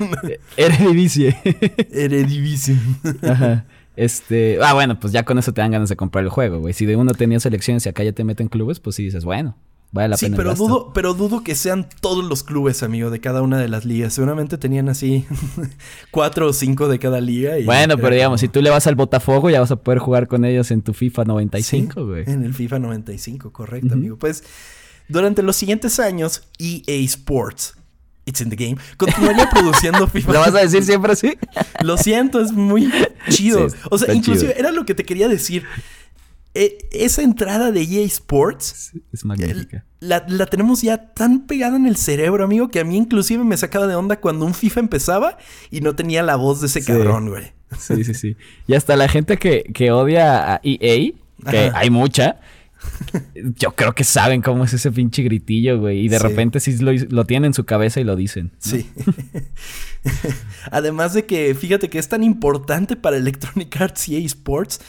Eredivisie. 0.55 1.35
Eredivisie. 1.91 2.75
Ajá. 3.23 3.65
Este, 3.95 4.59
ah, 4.61 4.75
bueno, 4.75 4.99
pues 4.99 5.11
ya 5.11 5.25
con 5.25 5.39
eso 5.39 5.51
te 5.51 5.61
dan 5.61 5.71
ganas 5.71 5.89
de 5.89 5.95
comprar 5.95 6.23
el 6.23 6.29
juego, 6.29 6.59
güey. 6.59 6.75
Si 6.75 6.85
de 6.85 6.95
uno 6.95 7.13
tenía 7.13 7.39
selecciones 7.39 7.83
y 7.87 7.89
acá 7.89 8.03
ya 8.03 8.13
te 8.13 8.23
meten 8.23 8.49
clubes, 8.49 8.79
pues 8.79 8.97
sí 8.97 9.03
dices, 9.03 9.25
bueno, 9.25 9.57
vale 9.91 10.09
la 10.09 10.17
Sí, 10.17 10.25
pena. 10.25 10.37
pero 10.37 10.55
dudo, 10.55 10.91
pero 10.93 11.13
dudo 11.13 11.43
que 11.43 11.55
sean 11.55 11.87
todos 12.01 12.23
los 12.23 12.43
clubes, 12.43 12.83
amigo, 12.83 13.09
de 13.09 13.19
cada 13.19 13.41
una 13.41 13.57
de 13.57 13.67
las 13.67 13.85
ligas. 13.85 14.13
Seguramente 14.13 14.57
tenían 14.57 14.89
así 14.89 15.25
cuatro 16.11 16.47
o 16.47 16.53
cinco 16.53 16.87
de 16.87 16.99
cada 16.99 17.21
liga. 17.21 17.57
y 17.59 17.65
Bueno, 17.65 17.97
pero 17.97 18.13
digamos, 18.15 18.39
si 18.41 18.47
tú 18.47 18.61
le 18.61 18.69
vas 18.69 18.87
al 18.87 18.95
Botafogo, 18.95 19.49
ya 19.49 19.59
vas 19.59 19.71
a 19.71 19.75
poder 19.77 19.99
jugar 19.99 20.27
con 20.27 20.45
ellos 20.45 20.71
en 20.71 20.81
tu 20.81 20.93
FIFA 20.93 21.25
95, 21.25 21.93
Sí, 21.93 22.05
güey. 22.07 22.23
En 22.27 22.43
el 22.43 22.53
FIFA 22.53 22.79
95, 22.79 23.51
correcto, 23.51 23.87
Ujú. 23.87 23.95
amigo. 23.95 24.17
Pues 24.17 24.43
durante 25.07 25.43
los 25.43 25.55
siguientes 25.55 25.99
años, 25.99 26.43
EA 26.57 27.03
Sports, 27.05 27.75
It's 28.25 28.39
in 28.39 28.49
the 28.49 28.55
Game, 28.55 28.77
continuaría 28.97 29.49
produciendo 29.49 30.07
FIFA. 30.07 30.31
¿Lo 30.33 30.39
vas 30.39 30.53
a 30.55 30.59
decir 30.59 30.83
siempre 30.83 31.11
así? 31.13 31.33
Lo 31.83 31.97
siento, 31.97 32.39
es 32.39 32.51
muy 32.51 32.89
chido. 33.29 33.67
Sí, 33.69 33.75
o 33.89 33.97
sea, 33.97 34.13
inclusive 34.13 34.53
chido. 34.53 34.59
era 34.59 34.71
lo 34.71 34.85
que 34.85 34.93
te 34.93 35.03
quería 35.03 35.27
decir. 35.27 35.65
E- 36.53 36.77
esa 36.91 37.21
entrada 37.21 37.71
de 37.71 37.81
EA 37.81 38.05
Sports 38.05 38.91
Es 39.13 39.23
magnífica. 39.23 39.85
la, 40.01 40.25
la 40.27 40.45
tenemos 40.47 40.81
ya 40.81 41.13
tan 41.13 41.47
pegada 41.47 41.77
en 41.77 41.85
el 41.85 41.95
cerebro, 41.95 42.43
amigo, 42.43 42.69
que 42.69 42.79
a 42.81 42.83
mí 42.83 42.97
inclusive 42.97 43.43
me 43.45 43.55
sacaba 43.55 43.87
de 43.87 43.95
onda 43.95 44.19
cuando 44.19 44.45
un 44.45 44.53
FIFA 44.53 44.81
empezaba 44.81 45.37
y 45.69 45.79
no 45.81 45.95
tenía 45.95 46.23
la 46.23 46.35
voz 46.35 46.59
de 46.61 46.67
ese 46.67 46.81
Sí. 46.81 46.87
cabrón, 46.87 47.29
güey. 47.29 47.53
Sí, 47.79 48.03
sí, 48.03 48.13
sí. 48.13 48.35
Y 48.67 48.73
hasta 48.73 48.97
la 48.97 49.07
gente 49.07 49.37
que, 49.37 49.63
que 49.73 49.91
odia 49.91 50.55
a 50.55 50.61
EA, 50.63 51.13
que 51.49 51.57
Ajá. 51.69 51.79
hay 51.79 51.89
mucha, 51.89 52.41
yo 53.33 53.71
creo 53.73 53.93
que 53.93 54.03
saben 54.03 54.41
cómo 54.41 54.65
es 54.65 54.73
ese 54.73 54.91
pinche 54.91 55.23
gritillo, 55.23 55.79
güey. 55.79 55.99
Y 56.05 56.07
de 56.09 56.17
Sí. 56.17 56.23
repente 56.27 56.59
sí 56.59 56.77
lo, 56.79 56.91
lo 56.91 57.23
tienen 57.25 57.45
en 57.49 57.53
su 57.53 57.63
cabeza 57.63 58.01
y 58.01 58.03
lo 58.03 58.17
dicen. 58.17 58.51
¿no? 58.53 58.57
Sí. 58.59 58.89
Además 60.71 61.13
de 61.13 61.25
que, 61.25 61.53
fíjate 61.55 61.89
que 61.89 61.99
es 61.99 62.09
tan 62.09 62.23
importante 62.23 62.95
para 62.95 63.17
Electronic 63.17 63.79
Arts 63.79 64.09
y 64.09 64.15
EA 64.17 64.25
Sports 64.25 64.81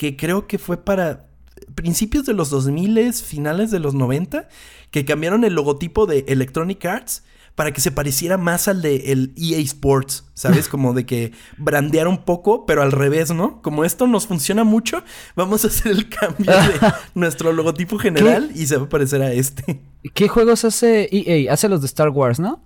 que 0.00 0.16
creo 0.16 0.46
que 0.46 0.56
fue 0.56 0.82
para 0.82 1.26
principios 1.74 2.24
de 2.24 2.32
los 2.32 2.48
2000, 2.48 3.12
finales 3.12 3.70
de 3.70 3.80
los 3.80 3.92
90, 3.92 4.48
que 4.90 5.04
cambiaron 5.04 5.44
el 5.44 5.52
logotipo 5.52 6.06
de 6.06 6.24
Electronic 6.26 6.82
Arts 6.86 7.22
para 7.54 7.72
que 7.72 7.82
se 7.82 7.90
pareciera 7.90 8.38
más 8.38 8.66
al 8.66 8.80
de 8.80 9.12
el 9.12 9.34
EA 9.36 9.58
Sports, 9.58 10.24
¿sabes? 10.32 10.68
Como 10.70 10.94
de 10.94 11.04
que 11.04 11.32
brandear 11.58 12.08
un 12.08 12.24
poco, 12.24 12.64
pero 12.64 12.80
al 12.80 12.92
revés, 12.92 13.30
¿no? 13.30 13.60
Como 13.60 13.84
esto 13.84 14.06
nos 14.06 14.26
funciona 14.26 14.64
mucho, 14.64 15.04
vamos 15.36 15.66
a 15.66 15.68
hacer 15.68 15.92
el 15.92 16.08
cambio 16.08 16.50
de 16.50 16.92
nuestro 17.14 17.52
logotipo 17.52 17.98
general 17.98 18.52
y 18.54 18.68
se 18.68 18.78
va 18.78 18.84
a 18.84 18.88
parecer 18.88 19.20
a 19.20 19.34
este. 19.34 19.82
¿Qué 20.14 20.28
juegos 20.28 20.64
hace 20.64 21.10
EA? 21.12 21.52
Hace 21.52 21.68
los 21.68 21.82
de 21.82 21.88
Star 21.88 22.08
Wars, 22.08 22.40
¿no? 22.40 22.62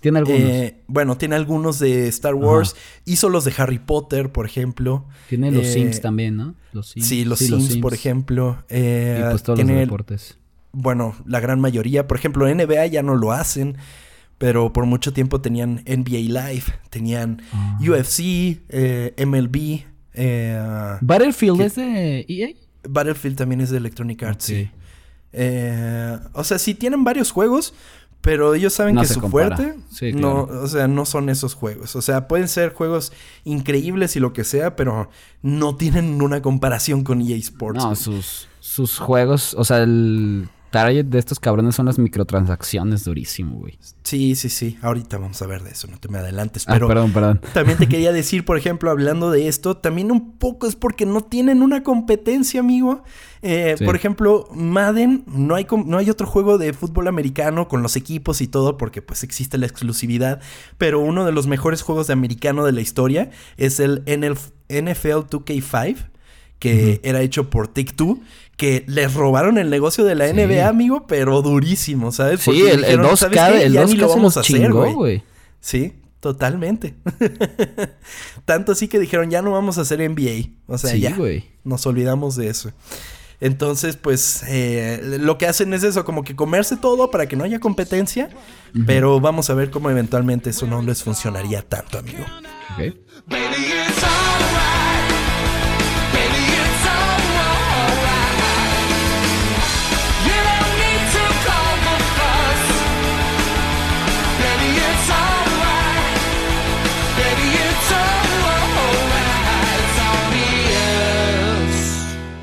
Tiene 0.00 0.18
algunos. 0.18 0.40
Eh, 0.40 0.76
bueno, 0.86 1.16
tiene 1.16 1.34
algunos 1.36 1.78
de 1.78 2.06
Star 2.08 2.34
Wars. 2.34 2.76
Hizo 3.04 3.28
los 3.28 3.44
de 3.44 3.52
Harry 3.56 3.78
Potter, 3.78 4.30
por 4.30 4.46
ejemplo. 4.46 5.06
Tiene 5.28 5.50
los 5.50 5.66
Eh, 5.66 5.72
Sims 5.72 6.00
también, 6.00 6.36
¿no? 6.36 6.54
Los 6.72 6.90
Sims. 6.90 7.06
Sí, 7.06 7.24
los 7.24 7.38
Sims, 7.40 7.76
por 7.78 7.94
ejemplo. 7.94 8.62
Eh, 8.68 9.18
Y 9.24 9.30
pues 9.30 9.42
todos 9.42 9.58
los 9.58 9.66
deportes. 9.68 10.38
bueno, 10.72 11.16
la 11.26 11.40
gran 11.40 11.60
mayoría. 11.60 12.06
Por 12.06 12.18
ejemplo, 12.18 12.46
NBA 12.48 12.86
ya 12.86 13.02
no 13.02 13.16
lo 13.16 13.32
hacen. 13.32 13.76
Pero 14.38 14.70
por 14.74 14.84
mucho 14.84 15.14
tiempo 15.14 15.40
tenían 15.40 15.82
NBA 15.86 16.18
Live, 16.50 16.64
tenían 16.90 17.40
Ah. 17.54 17.78
UFC, 17.80 18.60
MLB, 19.16 19.86
¿Battlefield 21.00 21.60
es 21.62 21.74
de 21.76 22.26
EA? 22.28 22.48
Battlefield 22.88 23.36
también 23.36 23.62
es 23.62 23.70
de 23.70 23.78
Electronic 23.78 24.22
Arts. 24.22 24.44
Sí. 24.44 24.68
O 26.34 26.44
sea, 26.44 26.58
sí 26.58 26.74
tienen 26.74 27.02
varios 27.02 27.30
juegos, 27.30 27.72
pero 28.26 28.54
ellos 28.54 28.72
saben 28.72 28.96
No 28.96 29.02
que 29.02 29.06
su 29.06 29.20
compara. 29.20 29.56
fuerte 29.56 29.78
Sí, 29.88 30.12
no, 30.12 30.46
claro. 30.46 30.64
o 30.64 30.66
sea, 30.66 30.88
no 30.88 31.06
son 31.06 31.28
esos 31.28 31.54
juegos. 31.54 31.94
O 31.94 32.02
sea, 32.02 32.26
pueden 32.26 32.48
ser 32.48 32.74
juegos 32.74 33.12
increíbles 33.44 34.16
y 34.16 34.20
lo 34.20 34.32
que 34.32 34.42
sea, 34.42 34.74
pero 34.74 35.08
no 35.42 35.76
tienen 35.76 36.20
una 36.20 36.42
comparación 36.42 37.04
con 37.04 37.22
EA 37.22 37.36
Sports. 37.36 37.84
No, 37.84 37.94
sus, 37.94 38.48
sus 38.58 38.98
juegos, 38.98 39.54
o 39.54 39.64
sea, 39.64 39.82
el 39.84 40.48
target 40.70 41.04
de 41.06 41.18
estos 41.18 41.40
cabrones 41.40 41.74
son 41.74 41.86
las 41.86 41.98
microtransacciones, 41.98 43.04
durísimo, 43.04 43.58
güey. 43.58 43.78
Sí, 44.02 44.34
sí, 44.36 44.48
sí. 44.50 44.78
Ahorita 44.82 45.18
vamos 45.18 45.40
a 45.42 45.46
ver 45.46 45.62
de 45.62 45.70
eso, 45.70 45.88
no 45.88 45.98
te 45.98 46.08
me 46.08 46.18
adelantes. 46.18 46.64
Ah, 46.68 46.72
Pero 46.74 46.88
perdón, 46.88 47.12
perdón. 47.12 47.40
también 47.54 47.78
te 47.78 47.88
quería 47.88 48.12
decir, 48.12 48.44
por 48.44 48.56
ejemplo, 48.58 48.90
hablando 48.90 49.30
de 49.30 49.48
esto, 49.48 49.76
también 49.76 50.10
un 50.12 50.36
poco 50.38 50.66
es 50.66 50.76
porque 50.76 51.06
no 51.06 51.22
tienen 51.22 51.62
una 51.62 51.82
competencia, 51.82 52.60
amigo. 52.60 53.02
Eh, 53.42 53.74
Sí. 53.78 53.84
Por 53.84 53.94
ejemplo, 53.96 54.48
Madden, 54.52 55.24
no 55.26 55.54
hay, 55.54 55.66
no 55.86 55.98
hay 55.98 56.10
otro 56.10 56.26
juego 56.26 56.58
de 56.58 56.72
fútbol 56.72 57.06
americano 57.08 57.68
con 57.68 57.82
los 57.82 57.94
equipos 57.96 58.40
y 58.40 58.48
todo, 58.48 58.76
porque 58.76 59.02
pues 59.02 59.22
existe 59.22 59.58
la 59.58 59.66
exclusividad. 59.66 60.40
Pero 60.78 61.00
uno 61.00 61.24
de 61.24 61.32
los 61.32 61.46
mejores 61.46 61.82
juegos 61.82 62.06
de 62.08 62.12
americano 62.12 62.64
de 62.64 62.72
la 62.72 62.80
historia 62.80 63.30
es 63.56 63.78
el 63.80 64.02
NFL 64.06 65.28
2K5, 65.30 65.96
que 66.58 67.00
era 67.04 67.20
hecho 67.20 67.50
por 67.50 67.68
Take-Two. 67.68 68.20
Que 68.56 68.84
les 68.86 69.12
robaron 69.14 69.58
el 69.58 69.68
negocio 69.68 70.04
de 70.04 70.14
la 70.14 70.26
Sí. 70.28 70.32
NBA, 70.34 70.66
amigo, 70.68 71.06
pero 71.06 71.42
durísimo, 71.42 72.10
¿sabes? 72.12 72.40
Sí, 72.40 72.46
Porque 72.46 72.62
el, 72.62 72.68
el 72.70 72.80
dijeron, 72.82 73.06
2K, 73.06 73.16
"¿Sabes 73.16 73.58
qué? 73.60 73.66
el 73.66 73.72
Ya 73.74 73.82
2K 73.84 73.88
ni 73.88 73.94
lo 73.96 74.08
vamos 74.08 74.36
a 74.36 74.40
hacer, 74.40 74.72
güey". 74.72 74.92
güey. 74.94 75.22
Sí, 75.60 75.92
totalmente. 76.20 76.94
Tanto 78.44 78.72
así 78.72 78.88
que 78.88 78.98
dijeron, 78.98 79.30
ya 79.30 79.42
no 79.42 79.52
vamos 79.52 79.78
a 79.78 79.82
hacer 79.82 80.00
NBA. 80.00 80.50
O 80.66 80.78
sea, 80.78 80.90
Sí, 80.90 81.00
ya. 81.00 81.14
güey. 81.14 81.44
Nos 81.64 81.84
olvidamos 81.86 82.36
de 82.36 82.48
eso. 82.48 82.72
Entonces, 83.40 83.96
pues, 83.96 84.42
eh, 84.48 85.18
lo 85.20 85.36
que 85.36 85.46
hacen 85.46 85.74
es 85.74 85.82
eso, 85.82 86.06
como 86.06 86.24
que 86.24 86.34
comerse 86.34 86.76
todo 86.78 87.10
para 87.10 87.26
que 87.26 87.36
no 87.36 87.44
haya 87.44 87.60
competencia. 87.60 88.30
Pero 88.86 89.20
vamos 89.20 89.50
a 89.50 89.54
ver 89.54 89.70
cómo 89.70 89.90
eventualmente 89.90 90.50
eso 90.50 90.66
no 90.66 90.80
les 90.80 91.02
funcionaría 91.02 91.60
tanto, 91.62 91.98
amigo. 91.98 92.24
Ok. 92.78 92.94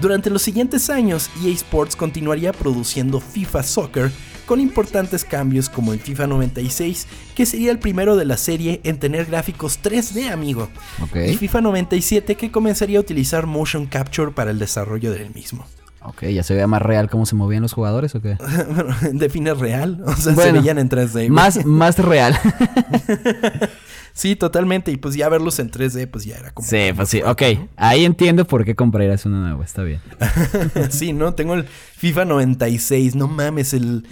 Durante 0.03 0.29
los 0.29 0.41
siguientes 0.41 0.89
años, 0.89 1.29
EA 1.45 1.53
Sports 1.53 1.95
continuaría 1.95 2.51
produciendo 2.51 3.21
FIFA 3.21 3.63
Soccer 3.63 4.11
con 4.45 4.59
importantes 4.59 5.23
cambios 5.23 5.69
como 5.69 5.93
el 5.93 6.01
FIFA 6.01 6.27
96, 6.27 7.07
que 7.33 7.45
sería 7.45 7.71
el 7.71 7.79
primero 7.79 8.17
de 8.17 8.25
la 8.25 8.35
serie 8.35 8.81
en 8.83 8.99
tener 8.99 9.27
gráficos 9.27 9.79
3D, 9.81 10.29
amigo. 10.29 10.67
Ok. 11.01 11.15
Y 11.29 11.37
FIFA 11.37 11.61
97 11.61 12.35
que 12.35 12.51
comenzaría 12.51 12.97
a 12.97 12.99
utilizar 13.01 13.47
motion 13.47 13.85
capture 13.85 14.31
para 14.33 14.51
el 14.51 14.59
desarrollo 14.59 15.09
del 15.13 15.33
mismo. 15.33 15.65
Ok, 16.01 16.23
ya 16.25 16.43
se 16.43 16.53
veía 16.53 16.67
más 16.67 16.81
real 16.81 17.09
cómo 17.09 17.25
se 17.25 17.35
movían 17.35 17.61
los 17.61 17.71
jugadores 17.71 18.13
o 18.13 18.21
qué? 18.21 18.35
Bueno, 18.75 18.93
define 19.13 19.53
real, 19.53 20.03
o 20.05 20.11
sea, 20.17 20.17
se 20.17 20.31
Bueno, 20.33 20.59
veían 20.59 20.79
en 20.79 20.89
3D. 20.89 21.11
güey. 21.13 21.29
Más, 21.29 21.65
más 21.65 21.97
real. 21.97 22.37
Sí, 24.15 24.35
totalmente, 24.35 24.91
y 24.91 24.97
pues 24.97 25.15
ya 25.15 25.27
verlos 25.27 25.57
en 25.57 25.71
3D 25.71 26.07
pues 26.07 26.23
ya 26.23 26.37
era 26.37 26.51
como 26.51 26.67
sí, 26.67 26.91
pues 26.95 27.09
sí. 27.09 27.21
Ok, 27.23 27.41
ahí 27.75 28.05
entiendo 28.05 28.45
por 28.45 28.63
qué 28.63 28.75
comprarías 28.75 29.25
uno 29.25 29.39
nuevo. 29.39 29.63
Está 29.63 29.81
bien. 29.81 30.01
sí, 30.91 31.13
¿no? 31.13 31.33
Tengo 31.33 31.55
el 31.55 31.65
FIFA 31.65 32.25
96, 32.25 33.15
no 33.15 33.27
mames, 33.27 33.73
el 33.73 34.05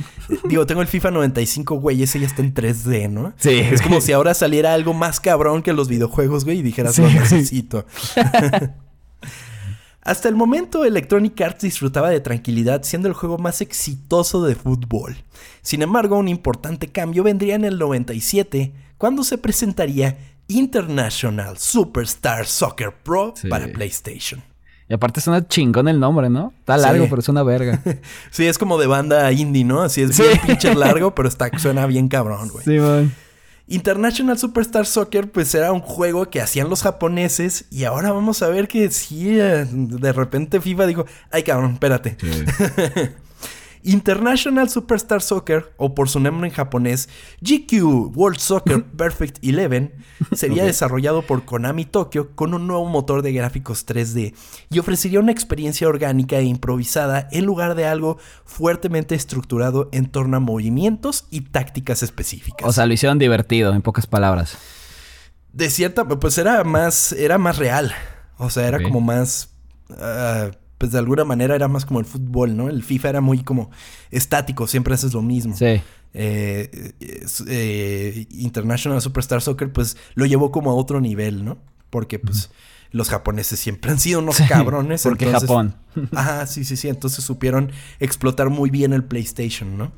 digo, 0.50 0.66
tengo 0.66 0.82
el 0.82 0.88
FIFA 0.88 1.12
95, 1.12 1.76
güey, 1.76 2.02
ese 2.02 2.20
ya 2.20 2.26
está 2.26 2.42
en 2.42 2.54
3D, 2.54 3.10
¿no? 3.12 3.34
Sí. 3.38 3.60
Es 3.60 3.82
como 3.84 4.02
si 4.02 4.12
ahora 4.12 4.34
saliera 4.34 4.74
algo 4.74 4.96
más 4.96 5.20
cabrón 5.20 5.62
que 5.62 5.72
los 5.72 5.88
videojuegos, 5.88 6.46
güey, 6.46 6.60
y 6.60 6.64
dijeras, 6.64 6.96
Sí. 6.96 7.04
lo 7.04 7.10
necesito. 7.12 7.86
Hasta 10.04 10.30
el 10.30 10.36
momento, 10.36 10.84
Electronic 10.84 11.40
Arts 11.42 11.62
disfrutaba 11.62 12.10
de 12.10 12.20
tranquilidad 12.20 12.82
siendo 12.82 13.08
el 13.08 13.14
juego 13.14 13.38
más 13.38 13.62
exitoso 13.62 14.44
de 14.44 14.56
fútbol. 14.56 15.16
Sin 15.62 15.84
embargo, 15.84 16.18
un 16.18 16.28
importante 16.28 16.88
cambio 16.88 17.24
vendría 17.24 17.54
en 17.54 17.66
el 17.66 17.78
97, 17.78 18.74
cuando 19.02 19.24
se 19.24 19.40
presentaría 19.40 20.16
International 20.48 21.58
Superstar 21.58 22.46
Soccer 22.46 22.94
Pro 23.04 23.34
Sí. 23.36 23.48
para 23.48 23.68
PlayStation. 23.68 24.44
Y 24.88 24.94
aparte 24.94 25.22
suena 25.22 25.48
chingón 25.48 25.88
el 25.88 26.00
nombre, 26.00 26.30
¿no? 26.30 26.54
Está 26.60 26.78
largo, 26.78 27.06
Sí. 27.06 27.10
pero 27.10 27.22
es 27.22 27.30
una 27.30 27.42
verga. 27.42 27.82
Sí, 28.32 28.46
es 28.46 28.60
como 28.60 28.78
de 28.78 28.86
banda 28.86 29.32
indie, 29.32 29.64
¿no? 29.64 29.82
Así 29.82 30.04
es 30.04 30.16
Sí. 30.16 30.22
bien 30.22 30.40
pinche 30.46 30.76
largo, 30.76 31.16
pero 31.16 31.28
está, 31.30 31.50
suena 31.58 31.88
bien 31.88 32.10
cabrón, 32.10 32.50
güey. 32.50 32.64
sí, 32.64 32.78
man. 32.78 33.12
International 33.68 34.38
Superstar 34.38 34.86
Soccer, 34.86 35.32
pues 35.32 35.56
era 35.56 35.72
un 35.72 35.80
juego 35.80 36.30
que 36.30 36.42
hacían 36.42 36.70
los 36.70 36.84
japoneses. 36.84 37.66
Y 37.72 37.86
ahora 37.86 38.12
vamos 38.12 38.44
a 38.44 38.50
ver 38.50 38.68
que 38.68 38.92
sí, 38.92 39.40
eh, 39.40 39.66
de 39.72 40.12
repente 40.14 40.60
FIFA 40.62 40.86
dijo: 40.88 41.06
Ay, 41.32 41.42
cabrón, 41.44 41.74
espérate. 41.74 42.18
International 43.84 44.70
Superstar 44.70 45.22
Soccer, 45.22 45.74
o 45.78 45.96
por 45.96 46.10
su 46.10 46.20
nombre 46.20 46.50
en 46.50 46.54
japonés, 46.54 47.10
GQ 47.42 48.16
World 48.16 48.40
Soccer 48.40 48.84
Perfect 48.98 49.40
11, 49.44 49.92
sería 50.34 50.64
desarrollado 50.64 51.22
por 51.22 51.46
Konami 51.46 51.86
Tokyo 51.86 52.36
con 52.36 52.54
un 52.54 52.68
nuevo 52.68 52.86
motor 52.86 53.22
de 53.22 53.34
gráficos 53.34 53.86
3D 53.88 54.34
y 54.70 54.80
ofrecería 54.80 55.20
una 55.20 55.32
experiencia 55.32 55.88
orgánica 55.88 56.38
e 56.38 56.44
improvisada 56.44 57.28
en 57.32 57.46
lugar 57.46 57.76
de 57.76 57.86
algo 57.86 58.18
fuertemente 58.46 59.16
estructurado 59.16 59.90
en 59.92 60.06
torno 60.06 60.38
a 60.38 60.40
movimientos 60.40 61.26
y 61.30 61.42
tácticas 61.42 62.04
específicas. 62.04 62.68
O 62.68 62.72
sea, 62.72 62.86
lo 62.86 62.94
hicieron 62.94 63.20
divertido, 63.20 63.74
en 63.74 63.82
pocas 63.82 64.08
palabras. 64.08 64.58
de 65.54 65.70
cierta, 65.70 66.06
pues 66.06 66.38
era 66.38 66.64
más, 66.64 67.12
era 67.14 67.38
más 67.38 67.58
real. 67.58 67.94
O 68.38 68.50
sea, 68.50 68.68
era 68.68 68.82
como 68.82 69.02
más, 69.02 69.50
ah, 70.00 70.50
pues 70.82 70.92
de 70.94 70.98
alguna 70.98 71.24
manera 71.24 71.54
era 71.54 71.68
más 71.68 71.86
como 71.86 72.00
el 72.00 72.08
fútbol, 72.08 72.58
¿no? 72.58 72.68
El 72.68 72.82
FIFA 72.82 73.10
era 73.10 73.22
muy 73.22 73.44
como 73.44 73.70
estático, 74.10 74.66
siempre 74.66 74.96
haces 74.96 75.14
lo 75.14 75.22
mismo. 75.22 75.56
Sí. 75.56 75.80
Eh, 76.16 76.92
eh, 77.48 78.26
International 78.32 79.00
Superstar 79.00 79.44
Soccer, 79.44 79.72
pues 79.72 79.96
lo 80.16 80.26
llevó 80.26 80.52
como 80.52 80.72
a 80.72 80.74
otro 80.74 81.00
nivel, 81.00 81.46
¿no? 81.46 81.60
Porque 81.92 82.18
pues 82.18 82.50
los 82.90 83.10
japoneses 83.10 83.60
siempre 83.60 83.92
han 83.92 84.00
sido 84.00 84.20
unos 84.22 84.38
Sí, 84.38 84.44
cabrones. 84.48 85.04
porque 85.04 85.26
entonces- 85.26 85.48
Japón. 85.48 85.76
Ajá, 86.16 86.48
sí, 86.48 86.64
sí, 86.66 86.76
sí. 86.76 86.90
Entonces 86.90 87.24
supieron 87.24 87.72
explotar 88.00 88.50
muy 88.50 88.72
bien 88.72 88.92
el 88.92 89.04
PlayStation, 89.04 89.78
¿no? 89.78 89.92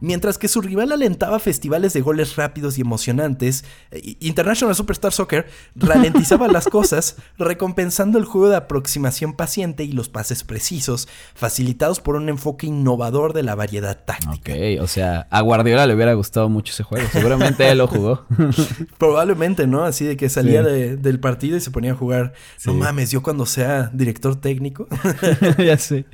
Mientras 0.00 0.38
que 0.38 0.48
su 0.48 0.60
rival 0.60 0.92
alentaba 0.92 1.38
festivales 1.38 1.92
de 1.92 2.00
goles 2.00 2.36
rápidos 2.36 2.78
y 2.78 2.82
emocionantes, 2.82 3.64
eh, 3.90 4.16
International 4.20 4.74
Superstar 4.74 5.12
Soccer 5.12 5.46
ralentizaba 5.74 6.48
las 6.48 6.66
cosas, 6.66 7.16
recompensando 7.38 8.18
el 8.18 8.24
juego 8.24 8.48
de 8.48 8.56
aproximación 8.56 9.32
paciente 9.34 9.84
y 9.84 9.92
los 9.92 10.08
pases 10.08 10.44
precisos, 10.44 11.08
facilitados 11.34 12.00
por 12.00 12.16
un 12.16 12.28
enfoque 12.28 12.66
innovador 12.66 13.32
de 13.32 13.42
la 13.42 13.54
variedad 13.54 14.04
táctica. 14.04 14.32
Ok, 14.34 14.80
o 14.82 14.86
sea, 14.86 15.26
a 15.30 15.40
Guardiola 15.40 15.86
le 15.86 15.94
hubiera 15.94 16.12
gustado 16.14 16.48
mucho 16.48 16.72
ese 16.72 16.82
juego. 16.82 17.06
Seguramente 17.12 17.68
él 17.70 17.78
lo 17.78 17.86
jugó. 17.86 18.26
Probablemente, 18.98 19.66
¿no? 19.66 19.84
Así 19.84 20.04
de 20.04 20.16
que 20.16 20.28
salía 20.28 20.62
Sí. 20.62 20.70
de- 20.70 20.96
del 20.96 21.20
partido 21.20 21.56
y 21.56 21.60
se 21.60 21.70
ponía 21.70 21.92
a 21.92 21.94
jugar. 21.94 22.32
No 22.64 22.74
mames, 22.74 23.10
yo 23.10 23.22
cuando 23.22 23.46
sea 23.46 23.90
director 23.92 24.36
técnico 24.36 24.86
ya 25.58 25.76
sé. 25.78 26.04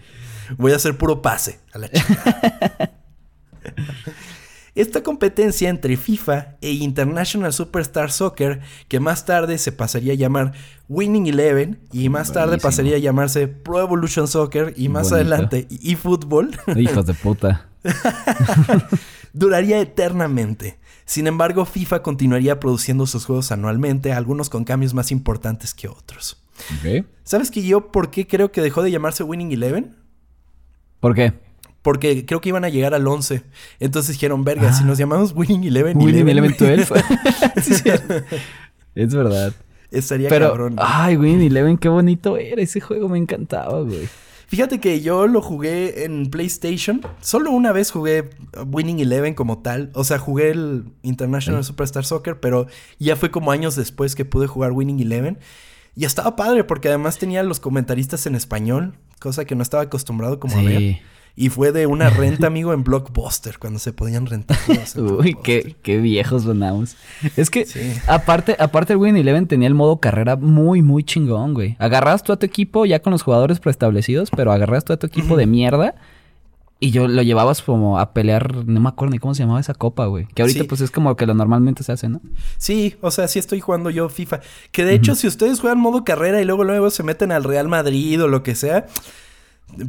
voy 0.59 0.73
a 0.73 0.77
hacer 0.77 0.97
puro 0.99 1.23
pase 1.23 1.61
a 1.73 1.79
la 1.79 1.89
chica. 1.91 2.91
Esta 4.75 5.03
competencia 5.03 5.69
entre 5.69 5.99
FIFA 5.99 6.57
e 6.63 6.73
International 6.73 7.53
Superstar 7.53 8.11
Soccer, 8.11 8.61
que 8.89 9.01
más 9.01 9.27
tarde 9.27 9.59
se 9.59 9.71
pasaría 9.71 10.15
a 10.15 10.17
llamar 10.17 10.53
Winning 10.89 11.27
Eleven 11.27 11.79
y 11.93 12.09
más 12.09 12.33
tarde 12.33 12.57
pasaría 12.57 12.97
a 12.97 12.99
llamarse 12.99 13.49
Pro 13.49 13.81
Evolution 13.81 14.29
Soccer 14.29 14.73
y 14.77 14.89
más 14.89 15.11
Bonito. 15.11 15.17
adelante 15.17 15.69
eFootball, 15.83 16.59
Hijos 16.77 17.05
de 17.05 17.13
puta. 17.13 17.69
duraría 19.35 19.79
eternamente. 19.81 20.79
Sin 21.05 21.27
embargo, 21.27 21.67
FIFA 21.67 22.03
continuaría 22.03 22.59
produciendo 22.59 23.07
sus 23.07 23.27
juegos 23.27 23.53
anualmente, 23.53 24.13
algunos 24.13 24.49
con 24.49 24.65
cambios 24.65 24.95
más 24.95 25.11
importantes 25.11 25.75
que 25.75 25.89
otros. 25.89 26.43
¿Sabes 27.25 27.51
que 27.51 27.63
yo 27.63 27.91
por 27.91 28.11
qué 28.11 28.27
creo 28.27 28.53
que 28.53 28.63
dejó 28.63 28.83
de 28.83 28.91
llamarse 28.91 29.23
Winning 29.23 29.53
Eleven? 29.53 29.97
¿Por 31.01 31.15
qué? 31.15 31.35
Porque 31.83 32.25
creo 32.25 32.41
que 32.41 32.49
iban 32.51 32.65
a 32.65 32.69
llegar 32.69 32.95
al 32.95 33.07
11. 33.07 33.43
Entonces 33.81 34.15
dijeron, 34.15 34.45
verga, 34.45 34.73
si 34.73 34.85
nos 34.85 34.99
llamamos 34.99 35.33
Winning 35.35 35.65
Eleven, 35.65 35.97
Winning 35.99 36.29
Eleven, 36.29 36.55
Eleven 36.59 36.87
güey, 36.89 37.03
12. 37.57 37.61
Sí, 37.63 37.75
sí. 37.75 37.91
es 38.95 39.15
verdad. 39.15 39.53
estaría 39.91 40.29
Pero, 40.29 40.49
cabrón. 40.51 40.77
güey. 40.77 40.87
ay, 40.89 41.17
Winning 41.17 41.49
Eleven, 41.49 41.79
qué 41.79 41.89
bonito 41.89 42.37
era. 42.37 42.63
Ese 42.63 42.81
juego 42.81 43.09
me 43.09 43.19
encantaba, 43.19 43.81
güey. 43.83 44.09
Fíjate 44.47 44.81
que 44.81 45.01
yo 45.01 45.27
lo 45.29 45.41
jugué 45.41 46.05
en 46.05 46.31
PlayStation. 46.31 47.01
Solo 47.23 47.51
una 47.51 47.73
vez 47.73 47.91
jugué 47.91 48.29
Winning 48.67 49.01
Eleven 49.01 49.33
como 49.33 49.63
tal. 49.63 49.91
O 49.95 50.05
sea, 50.05 50.19
jugué 50.19 50.51
el 50.51 50.85
International 51.03 51.65
Superstar 51.65 52.05
Soccer, 52.05 52.39
pero 52.39 52.67
ya 52.99 53.17
fue 53.17 53.31
como 53.31 53.51
años 53.51 53.77
después 53.77 54.15
que 54.15 54.27
pude 54.27 54.47
jugar 54.47 54.73
Winning 54.73 55.01
Eleven. 55.01 55.39
Y 55.97 56.05
estaba 56.05 56.37
padre 56.37 56.65
porque 56.65 56.89
además 56.89 57.17
tenía 57.19 57.43
los 57.43 57.61
comentaristas 57.61 58.27
en 58.27 58.35
español, 58.35 58.95
cosa 59.21 59.47
que 59.47 59.55
no 59.55 59.63
estaba 59.63 59.85
acostumbrado 59.85 60.39
como 60.39 60.59
a 60.59 60.63
ver. 60.63 61.01
Y 61.35 61.49
fue 61.49 61.73
de 61.73 61.87
una 61.87 62.11
renta, 62.11 62.47
amigo, 62.49 62.73
en 62.75 62.85
Blockbuster, 62.85 63.59
cuando 63.59 63.79
se 63.79 63.93
podían 63.93 64.27
rentar. 64.27 64.59
Uy, 64.97 65.35
qué, 65.43 65.77
qué 65.83 65.97
viejos 65.99 66.43
sonamos. 66.43 66.97
Es 67.37 67.49
que, 67.49 67.65
Sí. 67.65 67.81
aparte, 68.07 68.57
aparte 68.59 68.93
el 68.93 68.99
Win 68.99 69.17
Eleven 69.17 69.47
tenía 69.47 69.69
el 69.69 69.75
modo 69.75 69.99
carrera 69.99 70.37
muy, 70.37 70.83
muy 70.83 71.05
chingón, 71.05 71.55
güey. 71.55 71.77
Agarras 71.79 72.23
tú 72.23 72.33
a 72.33 72.37
tu 72.39 72.45
equipo 72.45 72.85
ya 72.85 73.01
con 73.01 73.13
los 73.13 73.23
jugadores 73.23 73.61
preestablecidos, 73.61 74.31
pero 74.31 74.53
agarras 74.53 74.85
tú 74.85 74.93
a 74.93 74.99
tu 74.99 75.07
equipo 75.07 75.37
de 75.37 75.47
mierda 75.47 75.95
y 76.79 76.91
yo 76.91 77.07
lo 77.07 77.23
llevabas 77.23 77.63
como 77.63 77.99
a 78.01 78.13
pelear, 78.13 78.67
no 78.67 78.81
me 78.81 78.89
acuerdo 78.89 79.13
ni 79.13 79.19
cómo 79.21 79.35
se 79.35 79.45
llamaba 79.45 79.61
esa 79.61 79.73
copa, 79.73 80.07
güey. 80.07 80.27
Que 80.35 80.43
ahorita 80.43 80.63
Sí. 80.63 80.67
pues 80.67 80.81
es 80.81 80.91
como 80.91 81.15
que 81.17 81.27
lo 81.27 81.33
normalmente 81.33 81.85
se 81.85 81.93
hace, 81.93 82.09
¿no? 82.09 82.21
Sí, 82.59 82.97
o 83.01 83.11
sea, 83.13 83.29
sí 83.29 83.39
estoy 83.39 83.61
jugando 83.61 83.89
yo 83.89 84.09
FIFA. 84.09 84.41
Que 84.73 84.85
de 84.85 84.95
hecho, 84.95 85.15
si 85.15 85.29
ustedes 85.29 85.61
juegan 85.61 85.79
modo 85.79 86.03
carrera 86.05 86.43
y 86.43 86.45
luego 86.45 86.65
luego 86.65 86.91
se 86.91 87.05
meten 87.05 87.31
al 87.33 87.45
Real 87.45 87.69
Madrid 87.69 88.21
o 88.23 88.27
lo 88.29 88.43
que 88.43 88.57
sea, 88.57 88.87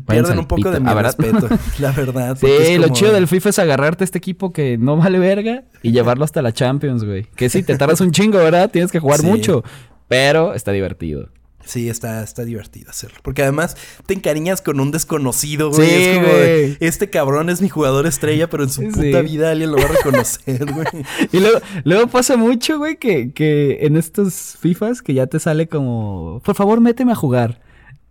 pierden 0.07 0.39
un 0.39 0.45
poco 0.45 0.57
pito. 0.57 0.71
de 0.71 0.79
mi 0.79 0.89
Ah, 0.89 0.93
¿verdad? 0.93 1.15
respeto, 1.19 1.47
la 1.79 1.91
verdad. 1.91 2.37
Sí, 2.39 2.77
lo 2.77 2.89
chido 2.89 3.11
del 3.13 3.27
FIFA 3.27 3.49
es 3.49 3.59
agarrarte 3.59 4.03
a 4.03 4.05
este 4.05 4.17
equipo 4.17 4.51
que 4.53 4.77
no 4.77 4.97
vale 4.97 5.19
verga 5.19 5.63
y 5.81 5.91
llevarlo 5.91 6.25
hasta 6.25 6.41
la 6.41 6.51
Champions, 6.53 7.03
güey. 7.03 7.23
Que 7.35 7.49
sí, 7.49 7.63
te 7.63 7.77
tardas 7.77 8.01
un 8.01 8.11
chingo, 8.11 8.37
¿verdad? 8.39 8.69
Tienes 8.71 8.91
que 8.91 8.99
jugar 8.99 9.19
Sí. 9.19 9.25
mucho, 9.27 9.63
pero 10.07 10.53
está 10.53 10.71
divertido. 10.71 11.29
Sí, 11.65 11.87
está, 11.87 12.21
está 12.23 12.43
divertido 12.43 12.89
hacerlo. 12.89 13.19
Porque 13.23 13.41
además 13.41 13.77
te 14.05 14.13
encariñas 14.13 14.61
con 14.61 14.81
un 14.81 14.91
desconocido, 14.91 15.69
güey. 15.71 15.87
Sí, 15.89 15.95
es 15.95 16.15
como 16.17 16.27
de, 16.33 16.77
este 16.81 17.09
cabrón 17.09 17.49
es 17.49 17.61
mi 17.61 17.69
jugador 17.69 18.05
estrella, 18.05 18.49
pero 18.49 18.63
en 18.63 18.69
su 18.69 18.81
Sí. 18.81 18.87
puta 18.89 19.21
vida 19.21 19.49
alguien 19.49 19.71
lo 19.71 19.77
va 19.77 19.85
a 19.85 19.87
reconocer, 19.87 20.65
güey. 20.73 20.85
Y 21.31 21.39
luego, 21.39 21.59
luego 21.85 22.07
pasa 22.07 22.35
mucho, 22.35 22.79
güey, 22.79 22.97
que, 22.97 23.31
que 23.31 23.77
en 23.85 23.95
estos 23.95 24.57
FIFAs 24.59 25.01
que 25.01 25.13
ya 25.13 25.27
te 25.27 25.39
sale 25.39 25.69
como, 25.69 26.41
por 26.43 26.53
favor, 26.53 26.81
méteme 26.81 27.13
a 27.13 27.15
jugar. 27.15 27.61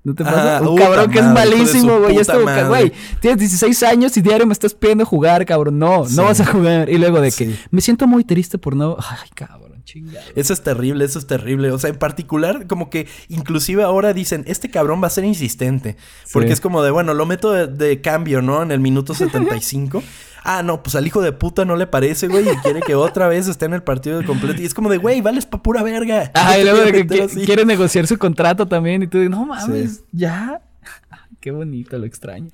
¿No 0.04 0.14
te 0.14 0.24
pasa? 0.24 0.58
Ah, 0.58 0.62
un 0.62 0.76
cabrón 0.76 1.10
que 1.10 1.18
es 1.20 1.24
madre, 1.24 1.50
malísimo, 1.50 1.98
güey. 2.00 2.16
Que, 2.16 2.64
güey, 2.64 2.92
tienes 3.20 3.38
16 3.38 3.82
años 3.84 4.16
y 4.16 4.20
diario 4.20 4.46
me 4.46 4.52
estás 4.52 4.74
pidiendo 4.74 5.06
jugar, 5.06 5.44
cabrón. 5.46 5.78
No, 5.78 6.04
Sí. 6.06 6.16
no 6.16 6.24
vas 6.24 6.40
a 6.40 6.46
jugar. 6.46 6.88
Y 6.90 6.98
luego 6.98 7.20
de 7.20 7.30
que 7.30 7.46
Sí. 7.46 7.58
me 7.70 7.80
siento 7.80 8.06
muy 8.08 8.24
triste 8.24 8.58
por 8.58 8.74
no. 8.74 8.96
Ay, 8.98 9.28
cabrón, 9.34 9.82
chingado. 9.84 10.26
Eso 10.34 10.52
es 10.52 10.62
terrible, 10.62 11.04
eso 11.04 11.20
es 11.20 11.26
terrible. 11.28 11.70
O 11.70 11.78
sea, 11.78 11.90
en 11.90 11.98
particular, 11.98 12.66
como 12.66 12.90
que 12.90 13.06
inclusive 13.28 13.84
ahora 13.84 14.12
dicen, 14.12 14.42
este 14.48 14.70
cabrón 14.70 15.00
va 15.00 15.06
a 15.06 15.10
ser 15.10 15.24
insistente. 15.24 15.96
Porque 16.32 16.52
es 16.52 16.60
como 16.60 16.82
de, 16.82 16.90
bueno, 16.90 17.14
lo 17.14 17.24
meto 17.24 17.52
de, 17.52 17.68
de 17.68 18.00
cambio, 18.00 18.42
¿no? 18.42 18.60
En 18.62 18.72
el 18.72 18.80
minuto 18.80 19.14
75. 19.14 20.02
ah, 20.44 20.62
no, 20.62 20.82
pues 20.82 20.94
al 20.96 21.06
hijo 21.06 21.20
de 21.22 21.32
puta 21.32 21.64
no 21.64 21.76
le 21.76 21.86
parece, 21.86 22.28
güey, 22.28 22.48
y 22.48 22.56
quiere 22.56 22.80
que 22.80 22.94
otra 22.94 23.28
vez 23.28 23.48
esté 23.48 23.66
en 23.66 23.74
el 23.74 23.82
partido 23.82 24.18
de 24.18 24.24
completo. 24.24 24.60
Y 24.62 24.64
es 24.66 24.74
como 24.74 24.88
de, 24.90 24.98
güey, 24.98 25.20
vales 25.20 25.46
pa' 25.46 25.62
pura 25.62 25.82
verga. 25.82 26.30
Ah, 26.34 26.58
y 26.58 26.64
luego 26.64 26.80
de 26.80 27.06
que 27.06 27.22
así. 27.22 27.44
quiere 27.44 27.64
negociar 27.64 28.06
su 28.06 28.18
contrato 28.18 28.66
también. 28.66 29.02
Y 29.02 29.06
tú 29.06 29.18
dices, 29.18 29.30
no 29.30 29.46
mames, 29.46 29.96
Sí. 29.96 30.00
ya. 30.12 30.60
Qué 31.40 31.50
bonito, 31.50 31.98
lo 31.98 32.06
extraño. 32.06 32.50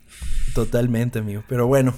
Totalmente, 0.55 1.19
amigo. 1.19 1.45
Pero 1.49 1.67
bueno, 1.67 1.95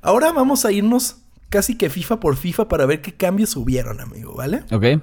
ahora 0.00 0.32
vamos 0.32 0.64
a 0.64 0.72
irnos 0.72 1.16
casi 1.48 1.76
que 1.76 1.90
FIFA 1.90 2.20
por 2.20 2.36
FIFA 2.36 2.68
para 2.68 2.86
ver 2.86 3.02
qué 3.02 3.12
cambios 3.12 3.56
hubieron, 3.56 4.00
amigo, 4.00 4.34
¿vale? 4.34 4.62
Ok. 4.70 5.02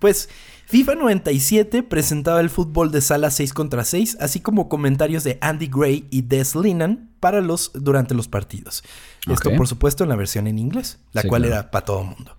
Pues 0.00 0.28
FIFA 0.68 0.96
97 0.96 1.84
presentaba 1.84 2.40
el 2.40 2.50
fútbol 2.50 2.90
de 2.90 3.00
sala 3.00 3.30
6 3.30 3.52
contra 3.54 3.84
6, 3.84 4.18
así 4.20 4.40
como 4.40 4.68
comentarios 4.68 5.22
de 5.22 5.38
Andy 5.40 5.68
Gray 5.68 6.08
y 6.10 6.22
Des 6.22 6.56
Linan 6.56 7.10
para 7.20 7.40
los, 7.40 7.70
durante 7.72 8.14
los 8.14 8.26
partidos. 8.26 8.82
Esto, 9.30 9.50
por 9.56 9.68
supuesto, 9.68 10.02
en 10.02 10.10
la 10.10 10.16
versión 10.16 10.48
en 10.48 10.58
inglés, 10.58 10.98
la 11.12 11.22
Sí, 11.22 11.28
cual 11.28 11.42
claro. 11.42 11.54
era 11.54 11.70
para 11.70 11.84
todo 11.84 12.00
el 12.02 12.06
mundo. 12.08 12.36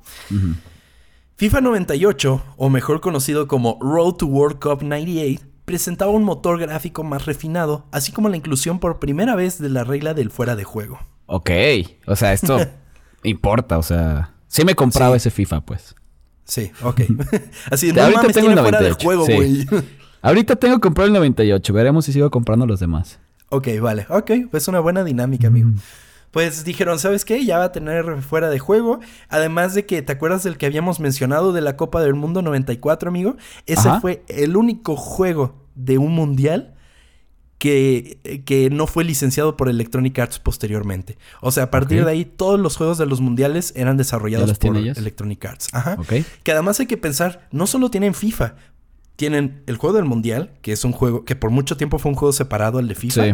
FIFA 1.38 1.62
98, 1.62 2.44
o 2.58 2.70
mejor 2.70 3.00
conocido 3.00 3.48
como 3.48 3.78
Road 3.80 4.16
to 4.16 4.26
World 4.26 4.60
Cup 4.60 4.84
98, 4.84 5.46
presentaba 5.64 6.12
un 6.12 6.24
motor 6.24 6.60
gráfico 6.60 7.04
más 7.06 7.26
refinado, 7.26 7.86
así 7.92 8.12
como 8.12 8.28
la 8.28 8.36
inclusión 8.38 8.80
por 8.80 9.00
primera 9.00 9.36
vez 9.36 9.58
de 9.60 9.70
la 9.70 9.84
regla 9.86 10.14
del 10.14 10.32
fuera 10.32 10.56
de 10.58 10.64
juego. 10.66 11.00
Ok. 11.28 11.50
O 12.08 12.16
sea, 12.18 12.34
esto 12.34 12.58
importa, 13.24 13.78
o 13.78 13.84
sea. 13.84 14.34
Sí 14.48 14.66
me 14.66 14.76
compraba 14.76 15.12
Sí. 15.16 15.18
ese 15.18 15.32
FIFA, 15.32 15.62
pues. 15.62 15.94
Sí, 16.48 16.72
ok. 16.82 17.02
Así, 17.72 17.92
no 17.92 18.02
Ahorita 18.02 18.22
mames, 18.22 18.36
tengo 18.36 18.48
tiene 18.48 18.54
el 18.54 18.60
fuera 18.60 18.80
de 18.80 18.90
98, 18.90 19.06
juego, 19.06 19.26
sí. 19.26 19.34
güey. 19.36 19.84
Ahorita 20.22 20.56
tengo 20.56 20.76
que 20.76 20.82
comprar 20.82 21.08
el 21.08 21.14
98. 21.14 21.74
Veremos 21.74 22.06
si 22.06 22.14
sigo 22.14 22.32
comprando 22.32 22.66
los 22.66 22.80
demás. 22.80 23.20
Ok, 23.50 23.68
vale. 23.82 24.06
Ok, 24.10 24.32
pues 24.52 24.68
una 24.68 24.80
buena 24.80 25.04
dinámica, 25.04 25.48
amigo. 25.48 25.70
Pues 26.32 26.66
dijeron, 26.66 27.00
¿sabes 27.00 27.24
qué? 27.24 27.46
Ya 27.46 27.58
va 27.58 27.66
a 27.66 27.72
tener 27.72 28.22
fuera 28.22 28.50
de 28.50 28.60
juego. 28.60 29.00
Además 29.30 29.74
de 29.74 29.86
que, 29.86 30.02
¿te 30.02 30.12
acuerdas 30.12 30.44
del 30.44 30.58
que 30.58 30.66
habíamos 30.66 31.00
mencionado 31.00 31.54
de 31.54 31.62
la 31.62 31.78
Copa 31.78 32.02
del 32.02 32.16
Mundo 32.16 32.42
94, 32.42 33.10
amigo? 33.10 33.38
Ese 33.66 33.88
Ajá. 33.90 34.02
fue 34.02 34.24
el 34.28 34.58
único 34.58 34.96
juego 34.96 35.56
de 35.76 35.98
un 35.98 36.14
mundial 36.14 36.76
que, 37.68 38.42
que 38.46 38.70
no 38.70 38.88
fue 38.88 39.04
licenciado 39.04 39.58
por 39.58 39.68
Electronic 39.68 40.18
Arts 40.20 40.40
posteriormente. 40.40 41.18
O 41.42 41.52
sea, 41.52 41.64
a 41.64 41.72
partir 41.72 42.06
de 42.06 42.12
ahí, 42.12 42.24
todos 42.24 42.58
los 42.60 42.78
juegos 42.78 42.98
de 42.98 43.06
los 43.06 43.20
mundiales 43.20 43.74
eran 43.76 43.98
desarrollados 43.98 44.58
por 44.58 44.78
ellos? 44.78 44.98
Electronic 44.98 45.44
Arts. 45.44 45.68
Ajá. 45.74 45.98
Que 46.44 46.52
además 46.52 46.80
hay 46.80 46.86
que 46.86 46.98
pensar, 46.98 47.48
no 47.52 47.68
solo 47.68 47.92
tienen 47.92 48.14
FIFA, 48.14 48.56
tienen 49.18 49.64
el 49.66 49.76
juego 49.76 49.98
del 49.98 50.06
mundial, 50.06 50.54
que 50.62 50.72
es 50.72 50.86
un 50.86 50.94
juego 50.94 51.26
que 51.26 51.36
por 51.36 51.52
mucho 51.52 51.76
tiempo 51.76 52.00
fue 52.00 52.12
un 52.12 52.16
juego 52.16 52.32
separado 52.32 52.80
al 52.80 52.88
de 52.88 52.96
FIFA. 52.96 53.26
Sí. 53.26 53.32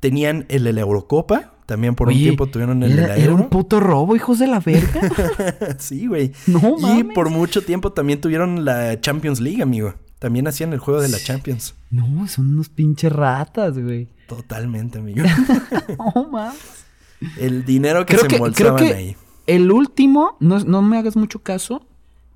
Tenían 0.00 0.44
el 0.50 0.64
de 0.64 0.74
la 0.74 0.82
Eurocopa, 0.82 1.54
también 1.64 1.94
por 1.94 2.08
un 2.08 2.14
tiempo 2.14 2.46
tuvieron 2.46 2.82
el 2.82 2.94
de 2.94 3.02
era, 3.02 3.08
la 3.08 3.16
era 3.16 3.32
un 3.32 3.38
Euro. 3.38 3.50
puto 3.50 3.80
robo, 3.80 4.14
hijos 4.14 4.38
de 4.38 4.46
la 4.46 4.60
verga. 4.60 5.76
sí, 5.78 6.06
güey. 6.06 6.32
No 6.46 6.76
y 6.78 6.82
mames. 6.82 7.14
por 7.14 7.30
mucho 7.30 7.62
tiempo 7.62 7.92
también 7.92 8.20
tuvieron 8.20 8.66
la 8.66 9.00
Champions 9.00 9.40
League, 9.40 9.62
amigo. 9.62 9.94
También 10.18 10.46
hacían 10.46 10.74
el 10.74 10.80
juego 10.80 11.00
de 11.00 11.08
la 11.08 11.18
Champions. 11.18 11.74
No, 11.94 12.26
son 12.28 12.48
unos 12.54 12.68
pinches 12.68 13.12
ratas, 13.12 13.78
güey. 13.78 14.08
Totalmente, 14.28 14.98
amigo. 14.98 15.22
No 16.14 16.28
mames. 16.30 16.84
el 17.38 17.64
dinero 17.64 18.04
que 18.06 18.14
Creo 18.16 18.22
se 18.22 18.28
que, 18.28 18.36
creo 18.36 18.46
embolsaban 18.46 18.76
que 18.86 18.94
ahí. 18.94 19.16
el 19.46 19.70
último, 19.72 20.36
no, 20.40 20.58
no 20.60 20.82
me 20.82 20.98
hagas 20.98 21.16
mucho 21.16 21.40
caso, 21.42 21.86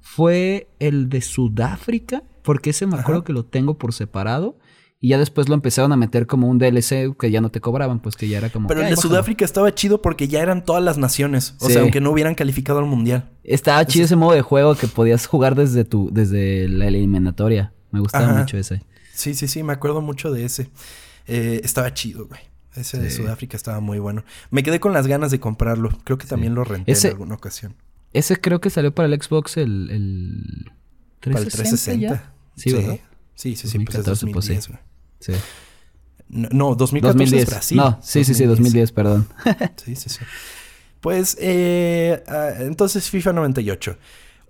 fue 0.00 0.68
el 0.78 1.08
de 1.08 1.20
Sudáfrica, 1.20 2.22
porque 2.42 2.70
ese 2.70 2.86
me 2.86 2.96
acuerdo 2.96 3.20
Ajá. 3.20 3.26
que 3.26 3.32
lo 3.32 3.44
tengo 3.44 3.76
por 3.78 3.92
separado. 3.92 4.56
Y 5.00 5.10
ya 5.10 5.18
después 5.18 5.48
lo 5.48 5.54
empezaron 5.54 5.92
a 5.92 5.96
meter 5.96 6.26
como 6.26 6.48
un 6.48 6.58
DLC 6.58 7.14
que 7.16 7.30
ya 7.30 7.40
no 7.40 7.50
te 7.50 7.60
cobraban, 7.60 8.00
pues 8.00 8.16
que 8.16 8.26
ya 8.26 8.38
era 8.38 8.50
como. 8.50 8.66
Pero 8.66 8.80
el 8.80 8.86
"Ay, 8.86 8.90
de 8.90 8.96
bájalo". 8.96 9.10
Sudáfrica 9.10 9.44
estaba 9.44 9.72
chido 9.72 10.02
porque 10.02 10.26
ya 10.26 10.40
eran 10.42 10.64
todas 10.64 10.82
las 10.82 10.98
naciones. 10.98 11.54
O 11.60 11.66
Sí. 11.68 11.74
sea, 11.74 11.82
aunque 11.82 12.00
no 12.00 12.10
hubieran 12.10 12.34
calificado 12.34 12.80
al 12.80 12.86
mundial. 12.86 13.30
Estaba 13.44 13.86
chido 13.86 14.06
ese 14.06 14.16
modo 14.16 14.32
de 14.32 14.42
juego 14.42 14.74
que 14.74 14.88
podías 14.88 15.26
jugar 15.26 15.54
desde 15.54 15.84
tu, 15.84 16.10
desde 16.12 16.66
la 16.68 16.88
eliminatoria. 16.88 17.72
Me 17.92 18.00
gustaba 18.00 18.24
Ajá. 18.30 18.40
mucho 18.40 18.58
ese. 18.58 18.82
Sí, 19.18 19.34
sí, 19.34 19.48
sí, 19.48 19.62
me 19.62 19.72
acuerdo 19.72 20.00
mucho 20.00 20.30
de 20.32 20.44
ese. 20.44 20.70
Eh, 21.26 21.60
estaba 21.64 21.92
chido, 21.92 22.26
güey. 22.26 22.40
Ese 22.76 22.98
de 23.00 23.10
Sí. 23.10 23.16
Sudáfrica 23.16 23.56
estaba 23.56 23.80
muy 23.80 23.98
bueno. 23.98 24.24
Me 24.50 24.62
quedé 24.62 24.78
con 24.78 24.92
las 24.92 25.06
ganas 25.08 25.30
de 25.32 25.40
comprarlo. 25.40 25.90
Creo 26.04 26.18
que 26.18 26.26
también 26.26 26.54
lo 26.54 26.62
renté 26.64 26.92
Ese- 26.92 27.08
en 27.08 27.14
alguna 27.14 27.34
ocasión. 27.34 27.74
Ese 28.12 28.36
creo 28.40 28.60
que 28.60 28.70
salió 28.70 28.94
para 28.94 29.08
el 29.08 29.20
Xbox 29.20 29.56
el, 29.56 29.90
el 29.90 30.70
Para 31.20 31.40
el 31.40 31.46
360. 31.48 32.08
360. 32.08 32.14
ya. 32.14 32.32
Sí, 32.56 32.72
¿verdad? 32.72 33.00
Sí, 33.34 33.56
sí, 33.56 33.68
sí, 33.68 33.78
pues 33.80 33.96
es 33.98 34.04
2014, 34.04 34.32
pues, 34.32 34.44
sí. 34.46 34.54
2010, 34.54 34.68
güey. 34.68 34.80
Sí. 35.20 35.32
No, 36.28 36.48
no, 36.52 36.74
2014 36.76 37.24
es 37.24 37.30
2010. 37.30 37.50
Brasil. 37.50 37.76
No, 37.78 37.98
sí, 38.02 38.24
sí, 38.24 38.34
sí, 38.34 38.44
2010, 38.44 38.92
perdón. 38.92 39.28
Sí, 39.84 39.96
sí, 39.96 40.08
sí. 40.10 40.18
Pues, 41.00 41.36
eh, 41.40 42.22
ah, 42.28 42.50
entonces 42.60 43.08
FIFA 43.10 43.32
98. 43.32 43.96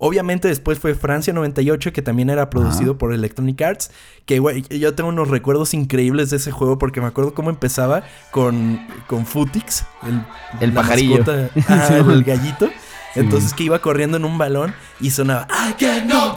Obviamente 0.01 0.47
después 0.47 0.79
fue 0.79 0.95
Francia 0.95 1.33
98, 1.33 1.91
que 1.91 2.01
también 2.01 2.29
era 2.29 2.49
producido 2.49 2.91
Ajá. 2.91 2.97
por 2.97 3.13
Electronic 3.13 3.61
Arts. 3.61 3.91
Que, 4.25 4.39
güey, 4.39 4.63
yo 4.69 4.95
tengo 4.95 5.09
unos 5.09 5.27
recuerdos 5.27 5.73
increíbles 5.73 6.29
de 6.29 6.37
ese 6.37 6.51
juego 6.51 6.77
porque 6.77 7.01
me 7.01 7.07
acuerdo 7.07 7.33
cómo 7.33 7.49
empezaba 7.49 8.03
con, 8.31 8.79
con 9.07 9.25
Futix, 9.25 9.83
el, 10.07 10.23
El 10.61 10.73
pajarillo. 10.73 11.17
mascota, 11.17 11.49
ah, 11.67 11.97
el, 11.97 12.23
gallito. 12.23 12.69
Entonces 13.15 13.53
que 13.53 13.63
iba 13.63 13.79
corriendo 13.79 14.15
en 14.17 14.23
un 14.23 14.37
balón 14.37 14.73
y 15.01 15.09
sonaba, 15.11 15.47
I 15.49 15.73
get 15.77 16.03
no 16.05 16.33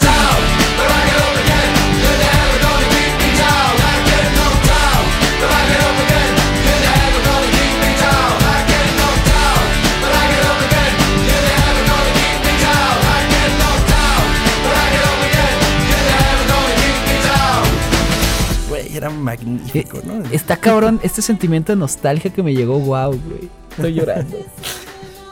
magnífico, 19.22 19.98
Eh, 19.98 20.02
¿no? 20.04 20.22
Está 20.30 20.56
cabrón 20.58 21.00
este 21.02 21.22
sentimiento 21.22 21.72
de 21.72 21.76
nostalgia 21.76 22.32
que 22.32 22.42
me 22.42 22.54
llegó, 22.54 22.78
wow, 22.78 23.10
güey. 23.10 23.48
Estoy 23.70 23.94
llorando. 23.94 24.36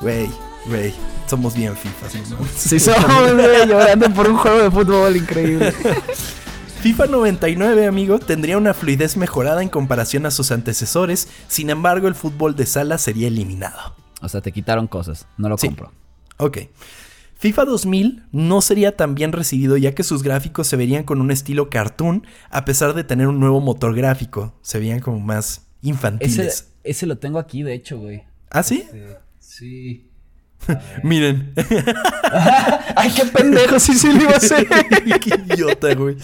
Güey, 0.00 0.28
güey, 0.66 0.94
somos 1.28 1.54
bien 1.54 1.76
fifas, 1.76 2.14
¿no? 2.30 2.38
Sí, 2.56 2.80
somos, 2.80 3.32
güey, 3.34 3.66
llorando 3.66 4.08
por 4.14 4.28
un 4.30 4.36
juego 4.36 4.58
de 4.62 4.70
fútbol 4.70 5.16
increíble. 5.16 5.72
FIFA 6.80 7.06
99, 7.08 7.86
amigo, 7.86 8.18
tendría 8.18 8.56
una 8.56 8.72
fluidez 8.72 9.18
mejorada 9.18 9.60
en 9.62 9.68
comparación 9.68 10.24
a 10.24 10.30
sus 10.30 10.50
antecesores, 10.50 11.28
sin 11.46 11.68
embargo 11.68 12.08
el 12.08 12.14
fútbol 12.14 12.56
de 12.56 12.64
sala 12.64 12.96
sería 12.96 13.28
eliminado. 13.28 13.94
O 14.22 14.28
sea, 14.30 14.40
te 14.40 14.50
quitaron 14.52 14.86
cosas, 14.86 15.26
no 15.36 15.50
lo 15.50 15.58
Sí. 15.58 15.66
compro. 15.66 15.92
Ok. 16.38 16.58
FIFA 17.40 17.64
2000 17.64 18.22
no 18.32 18.60
sería 18.60 18.96
tan 18.96 19.14
bien 19.14 19.32
recibido 19.32 19.78
ya 19.78 19.94
que 19.94 20.02
sus 20.02 20.22
gráficos 20.22 20.66
se 20.66 20.76
verían 20.76 21.04
con 21.04 21.22
un 21.22 21.30
estilo 21.30 21.70
cartoon 21.70 22.26
a 22.50 22.66
pesar 22.66 22.92
de 22.92 23.02
tener 23.02 23.28
un 23.28 23.40
nuevo 23.40 23.62
motor 23.62 23.96
gráfico. 23.96 24.54
Se 24.60 24.78
veían 24.78 25.00
como 25.00 25.20
más 25.20 25.66
infantiles. 25.80 26.68
ese 26.84 27.06
lo 27.06 27.16
tengo 27.16 27.38
aquí, 27.38 27.62
de 27.62 27.72
hecho, 27.72 27.98
güey. 27.98 28.24
¿Ah, 28.50 28.62
sí? 28.62 28.84
Sí. 29.38 30.10
Miren. 31.02 31.54
Ay, 32.94 33.10
qué 33.16 33.24
pendejo, 33.24 33.80
sí, 33.80 33.94
sí 33.94 34.12
lo 34.12 34.20
iba 34.20 34.32
a 34.32 34.36
hacer. 34.36 34.68
qué 35.20 35.54
idiota, 35.54 35.94
güey. 35.94 36.16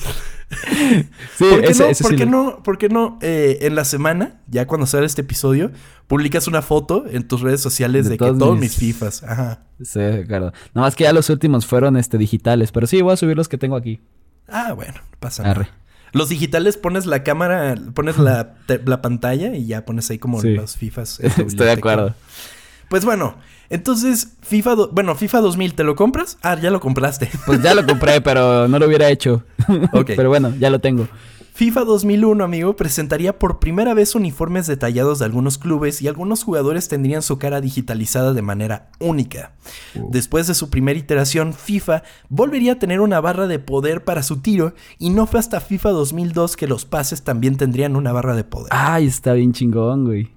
Sí, 0.48 1.44
¿Por 1.50 1.60
qué 1.60 1.66
ese, 1.70 1.82
no, 1.82 1.88
ese 1.90 2.02
por 2.04 2.12
sí 2.12 2.16
qué 2.18 2.24
lo- 2.24 2.30
no, 2.30 2.62
por 2.62 2.78
qué 2.78 2.88
no 2.88 3.18
eh, 3.20 3.58
en 3.62 3.74
la 3.74 3.84
semana, 3.84 4.40
ya 4.46 4.66
cuando 4.66 4.86
sale 4.86 5.04
este 5.06 5.22
episodio, 5.22 5.72
publicas 6.06 6.46
una 6.46 6.62
foto 6.62 7.04
en 7.10 7.26
tus 7.26 7.40
redes 7.40 7.60
sociales 7.60 8.04
De 8.04 8.10
de, 8.10 8.16
que 8.16 8.24
todos 8.24 8.38
todos 8.38 8.54
mis- 8.54 8.62
mis 8.62 8.76
FIFAs? 8.76 9.22
Ajá. 9.24 9.62
Sí, 9.82 10.00
Ricardo. 10.00 10.52
Nada 10.74 10.86
más 10.86 10.94
que 10.94 11.04
ya 11.04 11.12
los 11.12 11.28
últimos 11.30 11.66
fueron 11.66 11.96
este, 11.96 12.16
digitales, 12.18 12.70
pero 12.72 12.86
sí, 12.86 13.02
voy 13.02 13.12
a 13.12 13.16
subir 13.16 13.36
los 13.36 13.48
que 13.48 13.58
tengo 13.58 13.76
aquí. 13.76 14.00
Ah, 14.48 14.72
bueno, 14.72 14.94
no 14.94 15.18
pasa 15.18 15.42
nada. 15.42 15.54
Arre. 15.56 15.68
Los 16.12 16.28
digitales 16.28 16.76
pones 16.76 17.04
la 17.06 17.24
cámara, 17.24 17.74
pones 17.92 18.16
la, 18.16 18.54
te- 18.66 18.80
la 18.84 19.02
pantalla 19.02 19.54
y 19.54 19.66
ya 19.66 19.84
pones 19.84 20.08
ahí 20.10 20.18
como 20.18 20.40
Sí. 20.40 20.54
los 20.54 20.76
FIFAs. 20.76 21.20
Estoy 21.20 21.66
de 21.66 21.72
acuerdo. 21.72 22.14
Pues 22.88 23.04
bueno, 23.04 23.36
entonces 23.70 24.36
FIFA, 24.42 24.74
do- 24.74 24.90
bueno, 24.92 25.14
FIFA 25.14 25.40
2000, 25.40 25.74
¿te 25.74 25.84
lo 25.84 25.96
compras? 25.96 26.38
Ah, 26.42 26.56
ya 26.60 26.70
lo 26.70 26.80
compraste. 26.80 27.28
Pues 27.46 27.62
ya 27.62 27.74
lo 27.74 27.84
compré, 27.86 28.20
pero 28.22 28.68
no 28.68 28.78
lo 28.78 28.86
hubiera 28.86 29.08
hecho. 29.10 29.42
Ok. 29.92 30.12
pero 30.16 30.28
bueno, 30.28 30.52
ya 30.58 30.70
lo 30.70 30.80
tengo. 30.80 31.08
FIFA 31.54 31.84
2001, 31.84 32.44
amigo, 32.44 32.76
presentaría 32.76 33.38
por 33.38 33.58
primera 33.60 33.94
vez 33.94 34.14
uniformes 34.14 34.66
detallados 34.66 35.20
de 35.20 35.24
algunos 35.24 35.56
clubes 35.56 36.02
y 36.02 36.06
algunos 36.08 36.44
jugadores 36.44 36.86
tendrían 36.88 37.22
su 37.22 37.38
cara 37.38 37.62
digitalizada 37.62 38.34
de 38.34 38.42
manera 38.42 38.90
única. 39.00 39.52
Después 39.94 40.46
de 40.48 40.54
su 40.54 40.68
primera 40.68 40.98
iteración, 40.98 41.54
FIFA 41.54 42.02
volvería 42.28 42.72
a 42.72 42.78
tener 42.78 43.00
una 43.00 43.22
barra 43.22 43.46
de 43.46 43.58
poder 43.58 44.04
para 44.04 44.22
su 44.22 44.42
tiro 44.42 44.74
y 44.98 45.08
no 45.08 45.26
fue 45.26 45.40
hasta 45.40 45.60
FIFA 45.60 45.92
2002 45.92 46.56
que 46.56 46.66
los 46.66 46.84
pases 46.84 47.22
también 47.22 47.56
tendrían 47.56 47.96
una 47.96 48.12
barra 48.12 48.36
de 48.36 48.44
poder. 48.44 48.68
Ay, 48.70 49.06
está 49.06 49.32
bien 49.32 49.54
chingón, 49.54 50.04
güey. 50.04 50.28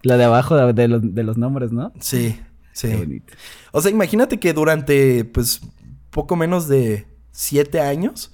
La 0.00 0.16
de 0.16 0.24
abajo 0.24 0.56
de, 0.56 0.72
de 0.72 0.88
los, 0.88 1.14
de 1.14 1.24
los 1.24 1.36
nombres, 1.36 1.72
¿no? 1.72 1.92
Sí, 2.00 2.40
sí. 2.74 2.88
Qué 2.88 2.96
bonito. 2.96 3.32
O 3.72 3.80
sea, 3.80 3.90
imagínate 3.90 4.38
que 4.38 4.52
durante, 4.52 5.24
pues, 5.24 5.62
poco 6.10 6.36
menos 6.36 6.68
de 6.68 7.06
siete 7.32 7.80
años 7.80 8.30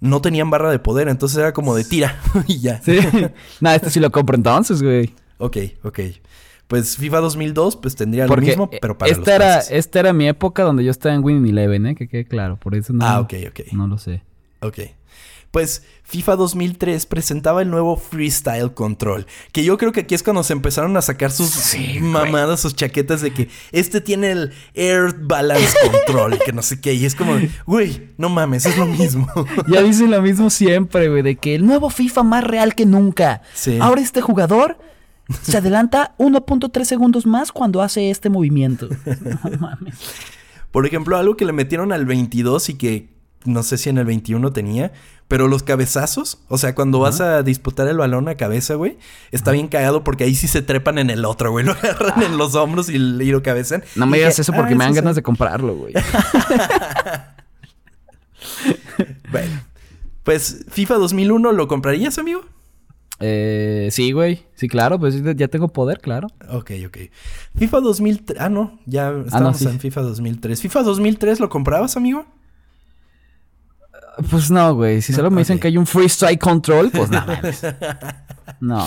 no 0.00 0.20
tenían 0.22 0.48
barra 0.50 0.70
de 0.70 0.78
poder, 0.78 1.08
entonces 1.08 1.36
era 1.38 1.52
como 1.52 1.74
de 1.76 1.84
tira 1.84 2.18
y 2.46 2.60
ya. 2.60 2.80
Sí. 2.82 2.98
Nada, 3.60 3.76
este 3.76 3.90
sí 3.90 4.00
lo 4.00 4.10
compro 4.10 4.36
entonces, 4.36 4.82
güey. 4.82 5.14
Ok, 5.38 5.58
ok. 5.82 6.00
Pues 6.66 6.96
FIFA 6.96 7.20
2002, 7.20 7.76
pues 7.76 7.94
tendría 7.94 8.26
Porque 8.26 8.46
lo 8.46 8.48
mismo, 8.48 8.70
pero 8.80 8.96
para 8.96 9.10
esta 9.12 9.20
los 9.20 9.28
era, 9.28 9.54
pases. 9.56 9.72
esta 9.72 10.00
era 10.00 10.12
mi 10.14 10.26
época 10.26 10.62
donde 10.62 10.82
yo 10.82 10.90
estaba 10.90 11.14
en 11.14 11.22
Winning 11.22 11.50
Eleven, 11.50 11.86
¿eh? 11.86 11.94
Que 11.94 12.08
quede 12.08 12.24
claro, 12.24 12.56
por 12.56 12.74
eso 12.74 12.92
no, 12.94 13.04
Ah, 13.04 13.20
ok, 13.20 13.34
ok. 13.50 13.60
no 13.72 13.86
lo 13.86 13.98
sé. 13.98 14.22
Ok. 14.60 14.78
Pues 15.54 15.84
FIFA 16.02 16.34
2003 16.34 17.06
presentaba 17.06 17.62
el 17.62 17.70
nuevo 17.70 17.96
Freestyle 17.96 18.74
Control. 18.74 19.24
Que 19.52 19.62
yo 19.62 19.78
creo 19.78 19.92
que 19.92 20.00
aquí 20.00 20.16
es 20.16 20.24
cuando 20.24 20.42
se 20.42 20.52
empezaron 20.52 20.96
a 20.96 21.00
sacar 21.00 21.30
sus 21.30 21.50
Sí, 21.50 22.00
mamadas, 22.00 22.58
sus 22.58 22.74
chaquetas 22.74 23.20
de 23.20 23.32
que 23.32 23.48
este 23.70 24.00
tiene 24.00 24.32
el 24.32 24.52
Air 24.74 25.14
Balance 25.16 25.72
Control, 26.06 26.40
que 26.44 26.52
no 26.52 26.60
sé 26.60 26.80
qué. 26.80 26.94
Y 26.94 27.04
es 27.04 27.14
como, 27.14 27.38
güey, 27.66 28.10
no 28.18 28.30
mames, 28.30 28.66
es 28.66 28.76
lo 28.76 28.86
mismo. 28.86 29.28
Ya 29.68 29.80
dicen 29.80 30.10
lo 30.10 30.20
mismo 30.20 30.50
siempre, 30.50 31.08
güey, 31.08 31.22
de 31.22 31.36
que 31.36 31.54
el 31.54 31.64
nuevo 31.64 31.88
FIFA 31.88 32.24
más 32.24 32.42
real 32.42 32.74
que 32.74 32.84
nunca. 32.84 33.42
Sí. 33.52 33.78
Ahora 33.80 34.00
este 34.00 34.22
jugador 34.22 34.76
se 35.40 35.58
adelanta 35.58 36.16
1.3 36.18 36.82
segundos 36.82 37.26
más 37.26 37.52
cuando 37.52 37.80
hace 37.80 38.10
este 38.10 38.28
movimiento. 38.28 38.88
No 39.06 39.58
mames. 39.60 39.94
Por 40.72 40.84
ejemplo, 40.84 41.16
algo 41.16 41.36
que 41.36 41.44
le 41.44 41.52
metieron 41.52 41.92
al 41.92 42.06
22 42.06 42.70
y 42.70 42.74
que 42.74 43.14
no 43.44 43.62
sé 43.62 43.78
si 43.78 43.90
en 43.90 43.98
el 43.98 44.06
21 44.06 44.52
tenía, 44.52 44.92
pero 45.34 45.48
los 45.48 45.64
cabezazos, 45.64 46.38
o 46.46 46.58
sea, 46.58 46.76
cuando 46.76 47.00
vas 47.00 47.20
a 47.20 47.42
disputar 47.42 47.88
el 47.88 47.96
balón 47.96 48.28
a 48.28 48.36
cabeza, 48.36 48.76
güey, 48.76 48.98
está 49.32 49.50
bien 49.50 49.66
cagado 49.66 50.04
porque 50.04 50.22
ahí 50.22 50.36
sí 50.36 50.46
se 50.46 50.62
trepan 50.62 50.96
en 50.96 51.10
el 51.10 51.24
otro, 51.24 51.50
güey, 51.50 51.64
lo 51.66 51.72
agarran 51.72 52.22
en 52.22 52.38
los 52.38 52.54
hombros 52.54 52.88
y, 52.88 52.94
y 52.94 53.32
lo 53.32 53.42
cabezan. 53.42 53.82
No 53.96 54.06
me 54.06 54.18
digas 54.18 54.38
eso 54.38 54.52
porque 54.52 54.74
"Ah, 54.74 54.76
me 54.76 54.84
dan 54.84 54.94
ganas 54.94 55.14
sí". 55.14 55.16
de 55.16 55.22
comprarlo, 55.24 55.74
güey. 55.74 55.92
Bueno, 59.32 59.60
pues 60.22 60.66
FIFA 60.70 60.94
2001, 60.98 61.50
¿lo 61.50 61.66
comprarías, 61.66 62.16
amigo? 62.18 62.42
Eh, 63.18 63.88
sí, 63.90 64.12
güey. 64.12 64.44
Sí, 64.54 64.68
claro, 64.68 65.00
pues 65.00 65.20
ya 65.34 65.48
tengo 65.48 65.66
poder, 65.66 65.98
claro. 65.98 66.28
Ok, 66.48 66.70
ok. 66.86 66.98
FIFA 67.56 67.80
2003, 67.80 68.40
ah, 68.40 68.48
no, 68.48 68.78
ya 68.86 69.12
estamos 69.26 69.56
sí. 69.56 69.66
en 69.66 69.80
FIFA 69.80 70.02
2003. 70.02 70.62
¿FIFA 70.62 70.82
2003 70.84 71.40
lo 71.40 71.48
comprabas, 71.48 71.96
amigo? 71.96 72.24
Pues 74.30 74.50
no, 74.50 74.74
güey. 74.74 75.02
Si 75.02 75.12
solo 75.12 75.30
me 75.30 75.40
dicen 75.40 75.58
que 75.58 75.68
hay 75.68 75.76
un 75.76 75.86
free 75.86 76.06
strike 76.06 76.40
control, 76.40 76.90
pues 76.90 77.10
no 77.10 77.20
mames. 77.26 77.62
No. 78.60 78.86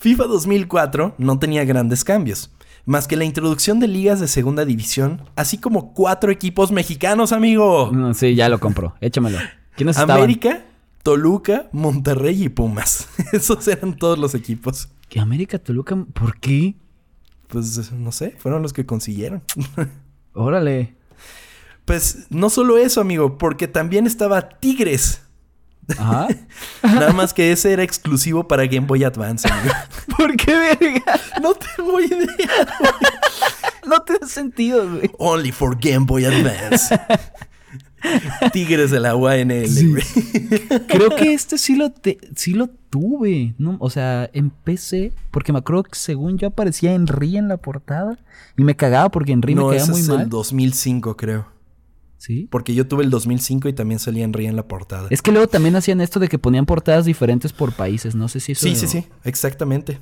FIFA 0.00 0.24
2004 0.24 1.14
no 1.18 1.38
tenía 1.38 1.64
grandes 1.64 2.04
cambios, 2.04 2.50
más 2.84 3.08
que 3.08 3.16
la 3.16 3.24
introducción 3.24 3.80
de 3.80 3.88
ligas 3.88 4.20
de 4.20 4.28
segunda 4.28 4.64
división, 4.64 5.22
así 5.36 5.58
como 5.58 5.92
cuatro 5.92 6.30
equipos 6.30 6.70
mexicanos, 6.70 7.32
amigo. 7.32 7.90
No, 7.92 8.14
sí, 8.14 8.34
ya 8.34 8.48
lo 8.48 8.60
compro. 8.60 8.94
Échamelo. 9.00 9.38
¿Quiénes 9.76 9.96
estaban? 9.96 10.18
América, 10.18 10.64
Toluca, 11.02 11.68
Monterrey 11.72 12.44
y 12.44 12.48
Pumas. 12.48 13.08
Esos 13.32 13.66
eran 13.68 13.96
todos 13.96 14.18
los 14.18 14.34
equipos. 14.34 14.88
¿Qué 15.08 15.20
América 15.20 15.58
Toluca? 15.58 15.96
¿Por 16.12 16.38
qué? 16.38 16.76
Pues 17.48 17.92
no 17.92 18.12
sé, 18.12 18.34
fueron 18.38 18.62
los 18.62 18.72
que 18.72 18.86
consiguieron. 18.86 19.42
Órale. 20.34 20.97
Pues 21.88 22.26
no 22.30 22.48
solo 22.50 22.78
eso, 22.78 23.00
amigo, 23.00 23.36
porque 23.38 23.66
también 23.66 24.06
estaba 24.06 24.48
Tigres. 24.48 25.22
Ajá. 25.98 26.28
Nada 26.82 27.12
más 27.14 27.32
que 27.34 27.50
ese 27.50 27.72
era 27.72 27.82
exclusivo 27.82 28.46
para 28.46 28.66
Game 28.66 28.86
Boy 28.86 29.02
Advance, 29.04 29.48
amigo. 29.50 29.74
¿Por 30.16 30.36
qué, 30.36 30.52
verga? 30.54 31.20
No 31.42 31.54
tengo 31.54 32.00
idea. 32.00 32.28
No 33.86 34.02
tiene 34.02 34.26
sentido, 34.26 34.86
güey. 34.86 35.10
Only 35.16 35.50
for 35.50 35.74
Game 35.80 36.04
Boy 36.04 36.26
Advance. 36.26 36.94
Tigres 38.52 38.90
de 38.90 39.00
la 39.00 39.12
Sí. 39.66 39.86
güey. 39.88 40.02
Creo 40.88 41.16
que 41.16 41.32
este 41.32 41.56
sí 41.56 41.74
lo, 41.74 41.90
te- 41.90 42.18
sí 42.36 42.52
lo 42.52 42.66
tuve. 42.68 43.54
¿no? 43.56 43.78
O 43.80 43.88
sea, 43.88 44.28
en 44.34 44.50
PC. 44.50 45.12
Porque 45.30 45.54
me 45.54 45.60
acuerdo 45.60 45.84
que 45.84 45.98
según 45.98 46.36
yo 46.36 46.48
aparecía 46.48 46.92
Henry 46.92 47.38
en 47.38 47.48
la 47.48 47.56
portada. 47.56 48.18
Y 48.58 48.62
me 48.64 48.76
cagaba 48.76 49.10
porque 49.10 49.32
Henry 49.32 49.54
No, 49.54 49.62
me 49.64 49.68
caía 49.70 49.82
ese 49.84 49.90
muy 49.92 50.00
es 50.02 50.08
mal. 50.08 50.20
el 50.20 50.28
2005, 50.28 51.16
creo. 51.16 51.46
Sí. 52.18 52.48
Porque 52.50 52.74
yo 52.74 52.86
tuve 52.86 53.04
el 53.04 53.10
2005 53.10 53.68
y 53.68 53.72
también 53.72 54.00
salía 54.00 54.24
Henry 54.24 54.46
en 54.46 54.56
la 54.56 54.66
portada. 54.66 55.06
Es 55.10 55.22
que 55.22 55.30
luego 55.30 55.46
también 55.46 55.76
hacían 55.76 56.00
esto 56.00 56.20
de 56.20 56.28
que 56.28 56.38
ponían 56.38 56.66
portadas 56.66 57.04
diferentes 57.04 57.52
por 57.52 57.72
países. 57.72 58.14
No 58.14 58.28
sé 58.28 58.40
si 58.40 58.52
eso. 58.52 58.66
Sí, 58.66 58.74
sí, 58.74 58.86
sí, 58.86 59.06
exactamente. 59.24 60.00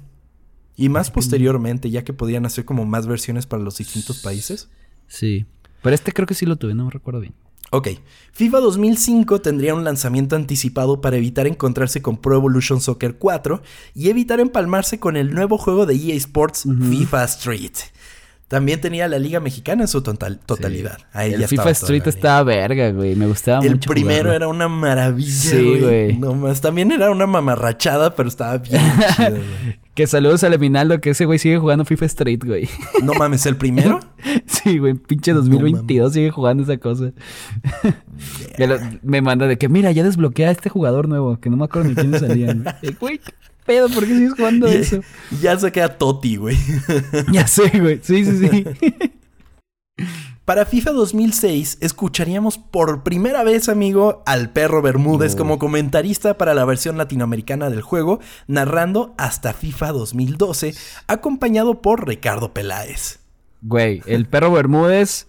Y 0.77 0.89
más 0.89 1.11
posteriormente, 1.11 1.91
ya 1.91 2.05
que 2.05 2.13
podían 2.13 2.45
hacer 2.45 2.65
como 2.65 2.85
más 2.85 3.07
versiones 3.07 3.47
para 3.47 3.63
los 3.63 3.79
distintos 3.79 4.19
países. 4.19 4.69
Sí. 5.07 5.47
Pero 5.83 5.95
este 5.95 6.13
creo 6.13 6.27
que 6.27 6.35
sí 6.35 6.47
lo 6.47 6.57
tuve, 6.57 6.75
no 6.75 6.87
me 6.87 6.91
recuerdo 6.91 7.21
bien. 7.21 7.35
Ok, 7.71 7.89
FIFA 8.33 8.61
2005 8.61 9.41
tendría 9.41 9.75
un 9.75 9.83
lanzamiento 9.83 10.37
anticipado 10.37 11.01
para 11.01 11.17
evitar 11.17 11.47
encontrarse 11.47 12.01
con 12.01 12.17
Pro 12.17 12.37
Evolution 12.37 12.81
Soccer 12.81 13.17
4 13.17 13.61
y 13.95 14.09
evitar 14.09 14.39
empalmarse 14.39 15.01
con 15.01 15.17
el 15.17 15.35
nuevo 15.35 15.59
juego 15.59 15.85
de 15.85 15.95
EA 15.95 16.15
Sports, 16.15 16.63
FIFA 16.63 17.25
Street. 17.25 17.73
También 18.49 18.81
tenía 18.81 19.09
la 19.09 19.19
Liga 19.19 19.41
Mexicana 19.41 19.83
en 19.83 19.89
su 19.89 20.03
total- 20.03 20.39
totalidad. 20.39 20.99
Ahí 21.13 21.35
el 21.35 21.41
ya 21.41 21.49
FIFA 21.49 21.71
Street 21.71 22.07
estaba 22.07 22.45
verga, 22.45 22.93
güey. 22.93 23.17
Me 23.17 23.27
gustaba 23.27 23.65
El 23.65 23.73
mucho. 23.73 23.91
primero 23.91 24.19
jugarlo. 24.19 24.33
era 24.35 24.47
una 24.49 24.69
maravilla, 24.69 25.33
Sí, 25.33 25.79
güey. 25.81 26.17
No 26.17 26.33
más. 26.35 26.61
También 26.61 26.93
era 26.93 27.11
una 27.11 27.27
mamarrachada, 27.27 28.15
pero 28.15 28.29
estaba 28.29 28.59
bien 28.59 28.81
chido, 29.17 29.31
güey. 29.31 29.79
Que 29.95 30.07
saludos 30.07 30.45
al 30.45 30.53
Eminaldo, 30.55 31.01
que 31.01 31.11
ese 31.11 31.25
güey 31.25 31.39
sigue 31.41 31.59
jugando 31.59 31.85
FIFA 31.85 32.05
Street, 32.07 32.41
güey. 32.45 32.69
No 33.03 33.15
mames, 33.15 33.45
¿el 33.47 33.57
primero? 33.57 33.99
Sí, 34.47 34.79
güey, 34.79 34.95
pinche 34.95 35.33
2022 35.33 36.13
sigue 36.13 36.31
jugando 36.31 36.63
esa 36.65 36.77
cosa. 36.77 37.13
Lo- 38.59 38.79
me 39.03 39.23
manda 39.23 39.47
de 39.47 39.59
que, 39.59 39.69
mira, 39.69 39.91
ya 39.93 40.03
desbloquea 40.03 40.49
a 40.49 40.53
este 40.53 40.69
jugador 40.69 41.09
nuevo, 41.09 41.39
que 41.41 41.51
no 41.51 41.57
me 41.57 41.65
acuerdo 41.65 41.89
ni 41.91 41.95
quién 41.95 42.19
salían. 42.19 42.65
güey. 43.01 43.21
Eh, 43.69 43.81
Güey, 43.81 43.89
¿qué 43.89 43.89
pedo? 43.89 43.89
¿Por 43.89 44.07
qué 44.07 44.15
sigues 44.15 44.33
jugando 44.35 44.67
eso? 44.69 45.01
ya 45.41 45.59
saqué 45.59 45.83
a 45.83 45.97
Toti, 45.99 46.37
güey. 46.37 46.57
Ya 47.33 47.47
sé, 47.47 47.71
güey. 47.81 48.01
Sí, 48.03 48.25
sí, 48.25 48.49
sí. 48.49 48.65
Para 50.45 50.65
FIFA 50.65 50.93
2006 50.93 51.79
escucharíamos 51.81 52.57
por 52.59 53.03
primera 53.03 53.43
vez, 53.43 53.69
amigo, 53.69 54.23
al 54.27 54.51
perro 54.51 54.81
Bermúdez 54.81 55.35
Oh. 55.35 55.39
como 55.39 55.59
comentarista 55.59 56.39
para 56.39 56.55
la 56.55 56.65
versión 56.65 56.97
latinoamericana 56.97 57.69
del 57.69 57.83
juego, 57.83 58.21
narrando 58.47 59.13
hasta 59.19 59.53
FIFA 59.55 59.91
2012, 59.91 60.75
acompañado 61.09 61.83
por 61.83 62.07
Ricardo 62.07 62.55
Peláez. 62.55 63.19
Güey, 63.63 64.03
el 64.07 64.27
perro 64.27 64.53
Bermúdez 64.53 65.27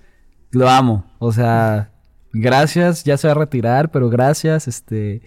lo 0.52 0.70
amo. 0.70 1.10
O 1.18 1.32
sea, 1.32 1.90
gracias, 2.32 3.04
ya 3.04 3.18
se 3.18 3.28
va 3.28 3.32
a 3.32 3.38
retirar, 3.38 3.90
pero 3.90 4.10
gracias, 4.10 4.68
este. 4.68 5.24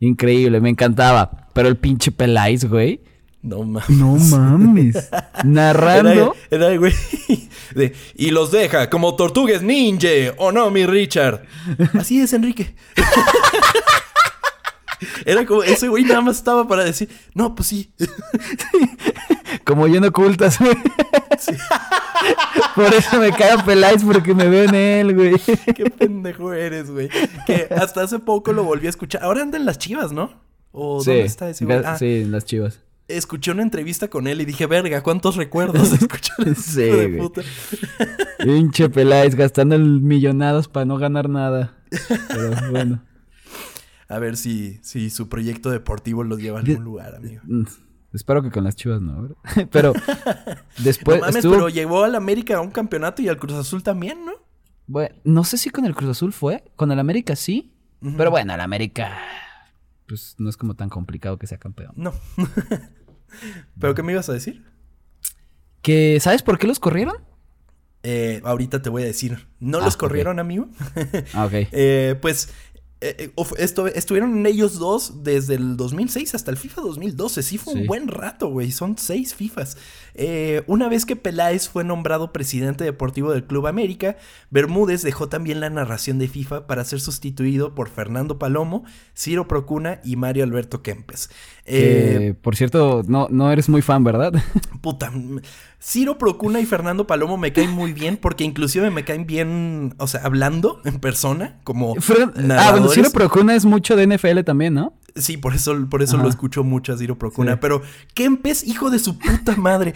Increíble, 0.00 0.60
me 0.60 0.68
encantaba. 0.68 1.43
Pero 1.54 1.68
el 1.68 1.76
pinche 1.76 2.12
Peláez, 2.12 2.66
güey. 2.66 3.00
No 3.40 3.62
mames. 3.62 3.90
No 3.90 4.16
mames. 4.16 5.10
Narrando. 5.44 6.34
Era, 6.50 6.68
era, 6.68 6.78
güey. 6.78 6.92
de, 7.74 7.94
y 8.16 8.30
los 8.30 8.50
deja 8.50 8.90
como 8.90 9.16
tortugas 9.16 9.62
ninja, 9.62 10.08
¿o 10.38 10.50
no, 10.50 10.70
mi 10.70 10.86
Richard? 10.86 11.44
Así 11.98 12.20
es, 12.20 12.32
Enrique. 12.32 12.74
Era 15.26 15.44
como, 15.44 15.62
ese 15.62 15.88
güey 15.88 16.04
nada 16.04 16.22
más 16.22 16.36
estaba 16.36 16.66
para 16.66 16.84
decir, 16.84 17.10
no, 17.34 17.54
pues 17.54 17.68
sí. 17.68 17.92
Como 19.64 19.86
yendo 19.86 20.08
ocultas, 20.08 20.58
güey. 20.58 20.76
Por 22.74 22.94
eso 22.94 23.20
me 23.20 23.30
cae 23.32 23.62
Peláez 23.64 24.02
porque 24.02 24.34
me 24.34 24.48
veo 24.48 24.64
en 24.64 24.74
él, 24.74 25.14
güey. 25.14 25.34
Qué 25.74 25.90
pendejo 25.90 26.54
eres, 26.54 26.90
güey. 26.90 27.10
Que 27.46 27.68
hasta 27.76 28.02
hace 28.02 28.18
poco 28.18 28.52
lo 28.52 28.64
volví 28.64 28.86
a 28.86 28.90
escuchar. 28.90 29.22
Ahora 29.22 29.42
anda 29.42 29.58
en 29.58 29.66
las 29.66 29.78
chivas, 29.78 30.12
¿no? 30.12 30.32
¿O 30.76 31.00
Sí, 31.00 31.10
dónde 31.10 31.24
está 31.26 31.48
ese 31.50 31.64
güey? 31.64 31.78
Ah, 31.84 31.96
sí, 31.96 32.22
en 32.22 32.32
las 32.32 32.44
chivas. 32.44 32.80
Escuché 33.06 33.52
una 33.52 33.62
entrevista 33.62 34.08
con 34.08 34.26
él 34.26 34.40
y 34.40 34.44
dije, 34.44 34.66
verga, 34.66 35.02
¿cuántos 35.02 35.36
recuerdos 35.36 35.92
escuchar 36.02 36.54
Sí, 36.56 36.82
de 36.82 37.08
puta? 37.18 37.42
Pinche 38.42 38.88
Peláez 38.90 39.34
gastando 39.34 39.74
el 39.76 40.00
millonadas 40.00 40.68
para 40.68 40.84
no 40.86 40.98
ganar 40.98 41.28
nada. 41.28 41.76
Pero 42.28 42.50
bueno. 42.70 43.02
A 44.08 44.18
ver 44.18 44.36
si, 44.36 44.78
si 44.82 45.08
su 45.10 45.28
proyecto 45.28 45.70
deportivo 45.70 46.24
los 46.24 46.38
lleva 46.38 46.58
a 46.58 46.62
algún 46.62 46.84
lugar, 46.84 47.14
amigo. 47.14 47.40
Mm, 47.44 47.64
Espero 48.12 48.42
que 48.42 48.50
con 48.50 48.62
las 48.64 48.76
chivas 48.76 49.00
no. 49.00 49.34
Pero 49.70 49.92
después 50.78 51.16
no 51.18 51.26
mames, 51.26 51.36
estuvo- 51.36 51.54
pero 51.54 51.68
llegó 51.68 52.04
al 52.04 52.14
América 52.14 52.56
a 52.58 52.60
un 52.60 52.70
campeonato 52.70 53.22
y 53.22 53.28
al 53.28 53.38
Cruz 53.38 53.54
Azul 53.54 53.82
también, 53.82 54.24
¿no? 54.26 54.32
Bueno, 54.86 55.14
no 55.24 55.42
sé 55.44 55.56
si 55.56 55.70
con 55.70 55.86
el 55.86 55.94
Cruz 55.94 56.10
Azul 56.10 56.32
fue. 56.32 56.64
Con 56.76 56.92
el 56.92 56.98
América 56.98 57.34
sí. 57.34 57.72
Pero 58.16 58.30
bueno, 58.30 58.54
el 58.54 58.60
América. 58.60 59.16
Pues 60.06 60.34
no 60.38 60.48
es 60.50 60.56
como 60.56 60.74
tan 60.74 60.88
complicado 60.90 61.38
que 61.38 61.46
sea 61.46 61.58
campeón. 61.58 61.92
No. 61.96 62.12
¿Pero 63.80 63.94
qué 63.94 64.02
me 64.02 64.12
ibas 64.12 64.28
a 64.28 64.32
decir? 64.32 64.64
Que, 65.82 66.18
¿sabes 66.20 66.42
por 66.42 66.58
qué 66.58 66.66
los 66.66 66.78
corrieron? 66.78 67.16
Eh, 68.02 68.40
ahorita 68.44 68.82
te 68.82 68.90
voy 68.90 69.02
a 69.02 69.06
decir. 69.06 69.48
¿No 69.60 69.78
Ah, 69.78 69.84
los 69.84 69.96
corrieron, 69.96 70.38
amigo? 70.38 70.68
Ah, 71.32 71.46
ok. 71.46 71.52
Eh, 71.72 72.18
pues 72.20 72.52
eh, 73.08 73.16
eh, 73.36 73.44
esto- 73.58 73.86
estuvieron 73.86 74.46
ellos 74.46 74.78
dos 74.78 75.22
desde 75.24 75.54
el 75.56 75.76
2006 75.76 76.34
hasta 76.34 76.50
el 76.50 76.56
FIFA 76.56 76.82
2012. 76.82 77.42
Sí 77.42 77.58
fue 77.58 77.74
un 77.74 77.80
Sí. 77.82 77.86
buen 77.86 78.08
rato, 78.08 78.48
güey. 78.48 78.72
Son 78.72 78.96
seis 78.98 79.34
FIFAs. 79.34 79.76
Eh, 80.14 80.62
una 80.66 80.88
vez 80.88 81.04
que 81.06 81.16
Peláez 81.16 81.68
fue 81.68 81.84
nombrado 81.84 82.32
presidente 82.32 82.84
deportivo 82.84 83.32
del 83.32 83.44
Club 83.44 83.66
América, 83.66 84.16
Bermúdez 84.50 85.02
dejó 85.02 85.28
también 85.28 85.60
la 85.60 85.70
narración 85.70 86.18
de 86.18 86.28
FIFA 86.28 86.66
para 86.66 86.84
ser 86.84 87.00
sustituido 87.00 87.74
por 87.74 87.88
Fernando 87.90 88.38
Palomo, 88.38 88.84
Ciro 89.16 89.48
Procuna 89.48 90.00
y 90.04 90.16
Mario 90.16 90.44
Alberto 90.44 90.82
Kempes. 90.82 91.30
Eh, 91.66 92.34
por 92.42 92.56
cierto, 92.56 93.02
no, 93.06 93.26
no 93.30 93.50
eres 93.50 93.68
muy 93.68 93.82
fan, 93.82 94.04
¿verdad? 94.04 94.32
Puta, 94.82 95.12
Ciro 95.86 96.16
Procuna 96.16 96.60
y 96.60 96.66
Fernando 96.66 97.06
Palomo 97.06 97.36
me 97.36 97.52
caen 97.52 97.70
muy 97.70 97.92
bien 97.92 98.16
porque 98.16 98.42
inclusive 98.42 98.90
me 98.90 99.04
caen 99.04 99.26
bien, 99.26 99.94
o 99.98 100.06
sea, 100.06 100.22
hablando 100.24 100.80
en 100.86 100.98
persona, 100.98 101.60
como 101.62 101.94
ah, 101.94 102.70
bueno. 102.72 102.88
Ciro 102.88 103.10
Procuna 103.10 103.54
es 103.54 103.66
mucho 103.66 103.94
de 103.94 104.06
NFL 104.06 104.40
también, 104.46 104.72
¿no? 104.72 104.94
Sí, 105.14 105.36
por 105.36 105.54
eso, 105.54 105.76
por 105.90 106.02
eso 106.02 106.16
Ajá. 106.16 106.24
lo 106.24 106.30
escucho 106.30 106.64
mucho 106.64 106.94
a 106.94 106.96
Ciro 106.96 107.18
Procuna. 107.18 107.52
Sí. 107.52 107.58
Pero 107.60 107.82
Kempes, 108.14 108.64
hijo 108.64 108.88
de 108.88 108.98
su 108.98 109.18
puta 109.18 109.56
madre, 109.56 109.92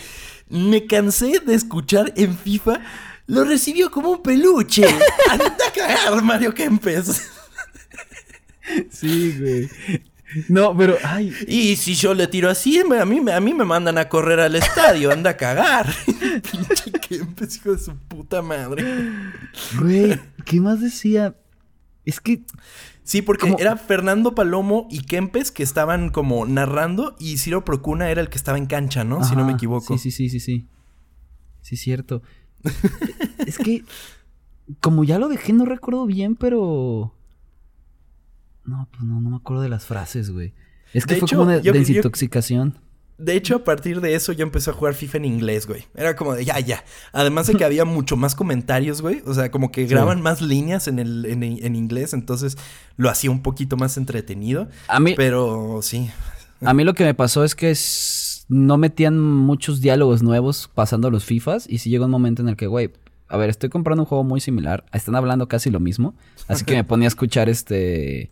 me 0.50 0.86
cansé 0.86 1.40
de 1.40 1.54
escuchar 1.54 2.12
en 2.16 2.36
FIFA. 2.36 2.80
Lo 3.26 3.44
recibió 3.44 3.90
como 3.90 4.10
un 4.10 4.22
peluche. 4.22 4.84
Anda 5.30 5.46
a 5.46 5.72
cagar, 5.72 6.22
Mario 6.22 6.52
Kempes. 6.52 7.22
Sí, 8.90 9.34
güey. 9.40 9.70
No, 10.48 10.76
pero, 10.76 10.96
ay, 11.04 11.32
Y 11.46 11.76
si 11.76 11.94
yo 11.94 12.12
le 12.14 12.26
tiro 12.26 12.50
así, 12.50 12.78
a 12.80 13.04
mí, 13.04 13.20
me- 13.20 13.32
a 13.32 13.40
mí 13.40 13.54
me 13.54 13.64
mandan 13.64 13.96
a 13.98 14.08
correr 14.08 14.40
al 14.40 14.54
estadio. 14.56 15.10
Anda 15.10 15.30
a 15.30 15.36
cagar. 15.36 15.86
Pinche 16.06 16.90
Kempes, 17.00 17.56
hijo 17.56 17.72
de 17.72 17.78
su 17.78 17.96
puta 17.96 18.42
madre. 18.42 18.84
güey, 19.80 20.18
¿qué 20.44 20.60
más 20.60 20.80
decía? 20.80 21.34
Es 22.04 22.20
que, 22.20 22.42
Sí, 23.04 23.22
porque 23.22 23.46
¿Cómo? 23.46 23.58
era 23.58 23.78
Fernando 23.78 24.34
Palomo 24.34 24.86
y 24.90 25.00
Kempes 25.00 25.50
que 25.50 25.62
estaban 25.62 26.10
como 26.10 26.44
narrando 26.44 27.16
y 27.18 27.38
Ciro 27.38 27.64
Procuna 27.64 28.10
era 28.10 28.20
el 28.20 28.28
que 28.28 28.36
estaba 28.36 28.58
en 28.58 28.66
cancha, 28.66 29.02
¿no? 29.02 29.24
Si 29.24 29.34
no 29.34 29.46
me 29.46 29.52
equivoco. 29.54 29.96
Sí, 29.96 30.10
sí, 30.10 30.10
sí, 30.10 30.28
sí, 30.28 30.40
sí. 30.40 30.68
Sí, 31.62 31.76
es 31.76 31.80
cierto. 31.80 32.22
es 33.46 33.56
que, 33.56 33.82
como 34.80 35.04
ya 35.04 35.18
lo 35.18 35.28
dejé, 35.28 35.54
no 35.54 35.64
recuerdo 35.64 36.04
bien, 36.04 36.36
pero... 36.36 37.14
No, 38.68 38.88
pues 38.90 39.02
no, 39.04 39.20
no 39.20 39.30
me 39.30 39.36
acuerdo 39.36 39.62
de 39.62 39.68
las 39.68 39.84
frases, 39.86 40.30
güey. 40.30 40.52
Es 40.92 41.06
que 41.06 41.14
De 41.14 41.20
fue 41.20 41.26
hecho, 41.26 41.36
como 41.36 41.50
una 41.50 41.60
yo-. 41.60 41.72
De 43.18 43.34
hecho, 43.34 43.56
a 43.56 43.64
partir 43.64 44.00
de 44.00 44.14
eso 44.14 44.30
yo 44.32 44.44
empecé 44.44 44.70
a 44.70 44.72
jugar 44.72 44.94
FIFA 44.94 45.18
en 45.18 45.24
inglés, 45.24 45.66
güey. 45.66 45.84
Era 45.96 46.14
como 46.14 46.34
de 46.34 46.44
ya, 46.44 46.60
ya. 46.60 46.84
Además 47.12 47.48
de 47.48 47.54
que 47.54 47.64
había 47.64 47.84
mucho 47.84 48.16
más 48.16 48.36
comentarios, 48.36 49.02
güey. 49.02 49.22
O 49.26 49.34
sea, 49.34 49.50
como 49.50 49.72
que 49.72 49.82
Sí. 49.82 49.88
graban 49.88 50.22
más 50.22 50.40
líneas 50.40 50.86
en, 50.86 51.00
el, 51.00 51.26
en, 51.26 51.42
en 51.42 51.74
inglés. 51.76 52.12
Entonces 52.14 52.56
lo 52.96 53.10
hacía 53.10 53.30
un 53.32 53.42
poquito 53.42 53.76
más 53.76 53.96
entretenido. 53.96 54.68
A 54.86 55.00
mí, 55.00 55.14
Pero 55.16 55.80
sí. 55.82 56.08
a 56.64 56.72
mí 56.74 56.84
lo 56.84 56.94
que 56.94 57.04
me 57.04 57.14
pasó 57.14 57.42
es 57.42 57.56
que 57.56 57.74
no 58.48 58.78
metían 58.78 59.18
muchos 59.20 59.80
diálogos 59.80 60.22
nuevos 60.22 60.70
pasando 60.72 61.10
los 61.10 61.24
FIFAs. 61.24 61.68
Y 61.68 61.78
sí 61.78 61.90
llegó 61.90 62.04
un 62.04 62.12
momento 62.12 62.42
en 62.42 62.50
el 62.50 62.56
que, 62.56 62.68
güey, 62.68 62.92
a 63.26 63.36
ver, 63.36 63.50
estoy 63.50 63.68
comprando 63.68 64.02
un 64.04 64.06
juego 64.06 64.22
muy 64.22 64.40
similar. 64.40 64.84
Están 64.92 65.16
hablando 65.16 65.48
casi 65.48 65.70
lo 65.70 65.80
mismo. 65.80 66.14
Así 66.46 66.64
que 66.64 66.74
me 66.76 66.84
ponía 66.84 67.08
a 67.08 67.08
escuchar 67.08 67.48
este 67.48 68.30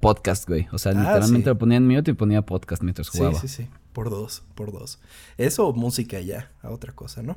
podcast, 0.00 0.46
güey. 0.48 0.68
O 0.72 0.78
sea, 0.78 0.92
Ah, 0.92 0.94
literalmente 1.00 1.44
sí. 1.44 1.48
lo 1.50 1.58
ponía 1.58 1.78
en 1.78 1.86
mute 1.88 2.10
y 2.10 2.14
ponía 2.14 2.42
podcast 2.44 2.82
mientras 2.82 3.08
Sí, 3.08 3.18
jugaba. 3.18 3.40
sí, 3.40 3.48
sí. 3.48 3.68
Por 3.92 4.08
dos, 4.10 4.44
por 4.54 4.72
dos. 4.72 5.00
Eso 5.36 5.66
o 5.66 5.72
música 5.72 6.20
ya, 6.20 6.52
a 6.62 6.70
otra 6.70 6.92
cosa, 6.94 7.22
¿no? 7.22 7.36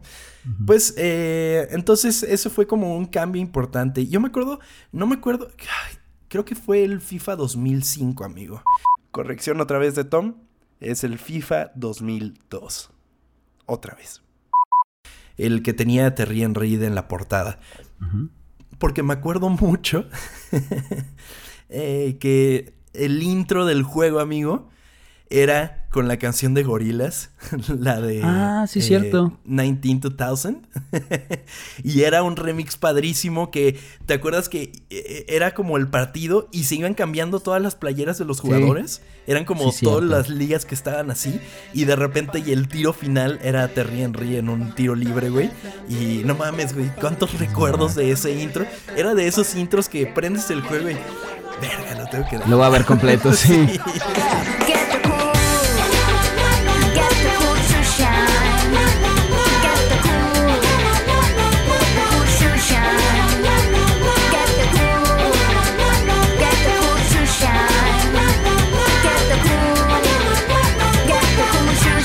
Pues, 0.67 0.93
eh, 0.97 1.67
entonces, 1.71 2.21
eso 2.23 2.49
fue 2.49 2.67
como 2.67 2.95
un 2.95 3.05
cambio 3.07 3.41
importante. 3.41 4.05
Yo 4.07 4.19
me 4.19 4.27
acuerdo, 4.27 4.59
no 4.91 5.07
me 5.07 5.15
acuerdo, 5.15 5.47
ay, 5.59 5.97
creo 6.27 6.45
que 6.45 6.55
fue 6.55 6.83
el 6.83 7.01
FIFA 7.01 7.37
2005, 7.37 8.23
amigo. 8.23 8.61
Corrección 9.11 9.61
otra 9.61 9.79
vez 9.79 9.95
de 9.95 10.03
Tom, 10.03 10.35
es 10.79 11.03
el 11.03 11.17
FIFA 11.17 11.71
2002. 11.75 12.91
Otra 13.65 13.95
vez. 13.95 14.21
El 15.37 15.63
que 15.63 15.73
tenía 15.73 16.05
a 16.05 16.13
Terry 16.15 16.43
Henry 16.43 16.75
en 16.75 16.93
la 16.93 17.07
portada. 17.07 17.59
Porque 18.77 19.01
me 19.01 19.13
acuerdo 19.13 19.49
mucho 19.49 20.05
eh, 21.73 22.17
que 22.19 22.73
el 22.93 23.21
intro 23.23 23.65
del 23.65 23.83
juego, 23.83 24.19
amigo, 24.19 24.69
era 25.29 25.87
con 25.89 26.07
la 26.07 26.17
canción 26.17 26.53
de 26.53 26.63
Gorilas, 26.63 27.31
la 27.67 28.01
de... 28.01 28.21
Ah, 28.23 28.65
sí, 28.67 28.81
cierto. 28.81 29.39
19-2000. 29.47 30.61
y 31.83 32.01
era 32.01 32.23
un 32.23 32.35
remix 32.35 32.77
padrísimo 32.77 33.51
que, 33.51 33.79
¿te 34.05 34.15
acuerdas 34.15 34.49
que 34.49 34.71
eh, 34.89 35.25
era 35.27 35.53
como 35.53 35.77
el 35.77 35.87
partido 35.87 36.49
y 36.51 36.63
se 36.65 36.75
iban 36.75 36.93
cambiando 36.93 37.39
todas 37.39 37.61
las 37.61 37.75
playeras 37.75 38.17
de 38.17 38.25
los 38.25 38.39
jugadores? 38.41 39.01
Eran 39.27 39.45
como 39.45 39.71
Sí, 39.71 39.85
todas 39.85 40.01
cierto. 40.01 40.15
las 40.17 40.29
ligas 40.29 40.65
que 40.65 40.75
estaban 40.75 41.09
así 41.11 41.39
y 41.73 41.85
de 41.85 41.95
repente 41.95 42.43
y 42.45 42.51
el 42.51 42.67
tiro 42.67 42.91
final 42.91 43.39
era 43.43 43.67
Terry 43.67 44.01
Henry 44.01 44.37
en 44.37 44.49
un 44.49 44.73
tiro 44.75 44.95
libre, 44.95 45.29
güey. 45.29 45.51
Y 45.89 46.23
no 46.25 46.35
mames, 46.35 46.73
güey, 46.75 46.89
cuántos 46.99 47.39
recuerdos 47.39 47.95
de 47.95 48.11
ese 48.11 48.39
intro. 48.39 48.65
Era 48.97 49.13
de 49.15 49.27
esos 49.27 49.55
intros 49.55 49.89
que 49.89 50.05
prendes 50.07 50.49
el 50.49 50.61
juego 50.61 50.89
y... 50.89 50.97
Verga, 51.63 51.95
lo 51.95 52.05
tengo 52.07 52.27
que 52.29 52.37
dar. 52.37 52.49
Lo 52.49 52.57
voy 52.57 52.65
a 52.65 52.69
ver 52.69 52.85
completo, 52.85 53.31
sí. 53.33 53.79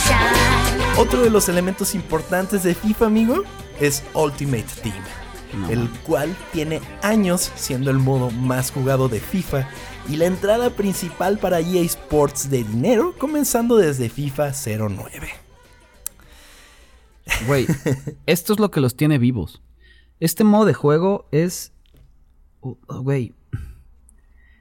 Shine. 0.09 0.99
Otro 0.99 1.23
de 1.23 1.31
los 1.31 1.49
elementos 1.49 1.95
importantes 1.95 2.63
de 2.63 2.75
FIFA, 2.75 3.07
amigo, 3.07 3.43
es 3.81 4.03
Ultimate 4.15 4.67
Team. 4.83 5.05
No. 5.55 5.69
El 5.71 5.89
cual 6.07 6.37
tiene 6.53 6.81
años 7.03 7.53
siendo 7.57 7.91
el 7.91 7.99
modo 7.99 8.31
más 8.31 8.71
jugado 8.71 9.09
de 9.09 9.21
FIFA 9.21 9.69
y 10.09 10.17
la 10.17 10.27
entrada 10.27 10.71
principal 10.71 11.39
para 11.39 11.61
EA 11.61 11.83
Sports 11.83 12.51
de 12.51 12.65
dinero 12.65 13.15
comenzando 13.19 13.77
desde 13.77 14.09
FIFA 14.09 14.53
09. 14.53 15.29
Güey, 17.47 17.67
esto 18.27 18.53
es 18.53 18.59
lo 18.59 18.71
que 18.71 18.81
los 18.81 18.97
tiene 18.97 19.19
vivos. 19.19 19.63
Este 20.21 20.45
modo 20.45 20.65
de 20.65 20.75
juego 20.75 21.29
es. 21.31 21.73
uh, 22.61 22.77
oh, 22.87 23.01
Güey. 23.03 23.35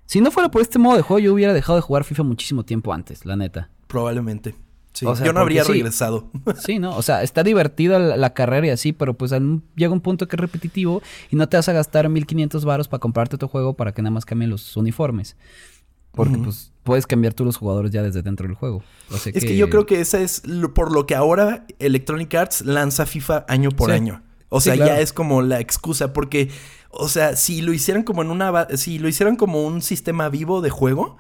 si 0.06 0.22
no 0.22 0.32
fuera 0.32 0.50
por 0.52 0.62
este 0.62 0.80
modo 0.80 0.98
de 0.98 1.02
juego, 1.02 1.20
yo 1.20 1.34
hubiera 1.34 1.54
dejado 1.54 1.78
de 1.78 1.82
jugar 1.82 2.04
FIFA 2.04 2.24
muchísimo 2.24 2.64
tiempo 2.64 2.94
antes, 2.94 3.26
la 3.26 3.36
neta. 3.36 3.70
Probablemente. 3.88 4.56
Sí. 4.98 5.06
O 5.06 5.16
sea, 5.16 5.26
Yo 5.28 5.34
no 5.34 5.42
habría 5.42 5.64
sí. 5.64 5.74
regresado. 5.74 6.28
Sí, 6.60 6.80
¿no? 6.80 6.96
O 6.98 7.02
sea, 7.04 7.22
está 7.22 7.44
divertida 7.44 8.00
la, 8.00 8.18
la 8.18 8.34
carrera 8.34 8.66
y 8.68 8.70
así, 8.72 8.94
pero 8.94 9.14
pues 9.14 9.32
un- 9.32 9.64
llega 9.76 9.94
un 9.94 10.02
punto 10.02 10.28
que 10.28 10.36
es 10.36 10.40
repetitivo 10.40 11.02
y 11.30 11.36
no 11.36 11.48
te 11.48 11.56
vas 11.58 11.70
a 11.70 11.74
gastar 11.74 12.10
1500 12.10 12.66
varos 12.66 12.88
para 12.88 13.00
comprarte 13.00 13.36
otro 13.36 13.48
juego 13.48 13.76
para 13.76 13.92
que 13.94 14.02
nada 14.02 14.12
más 14.12 14.26
cambien 14.26 14.50
los 14.50 14.76
uniformes. 14.76 15.36
Porque 16.14 16.38
pues 16.40 16.72
puedes 16.82 17.06
cambiar 17.06 17.36
tú 17.36 17.46
los 17.46 17.58
jugadores 17.58 17.92
ya 17.92 18.02
desde 18.02 18.24
dentro 18.24 18.48
del 18.48 18.56
juego. 18.56 18.82
O 19.12 19.18
sea 19.18 19.32
Es 19.36 19.46
que 19.46 19.56
yo 19.56 19.70
creo 19.70 19.86
que 19.86 20.02
esa 20.02 20.20
es 20.20 20.48
lo- 20.48 20.74
por 20.74 20.92
lo 20.92 21.06
que 21.06 21.14
ahora 21.14 21.66
Electronic 21.78 22.34
Arts 22.34 22.62
lanza 22.66 23.06
FIFA 23.06 23.46
año 23.48 23.70
por 23.70 23.90
Sí. 23.92 23.96
año. 23.98 24.24
O 24.50 24.60
Sí, 24.60 24.70
sea, 24.70 24.76
claro. 24.78 24.96
ya 24.96 25.00
es 25.02 25.14
como 25.14 25.44
la 25.44 25.60
excusa 25.60 26.14
porque, 26.14 26.50
o 26.90 27.08
sea, 27.08 27.36
si 27.36 27.62
lo 27.62 27.72
hicieran 27.72 28.02
como 28.02 28.24
en 28.24 28.32
una, 28.32 28.68
si 28.78 28.98
lo 28.98 29.08
hicieran 29.10 29.36
como 29.36 29.64
un 29.68 29.82
sistema 29.84 30.28
vivo 30.30 30.62
de 30.62 30.70
juego, 30.72 31.18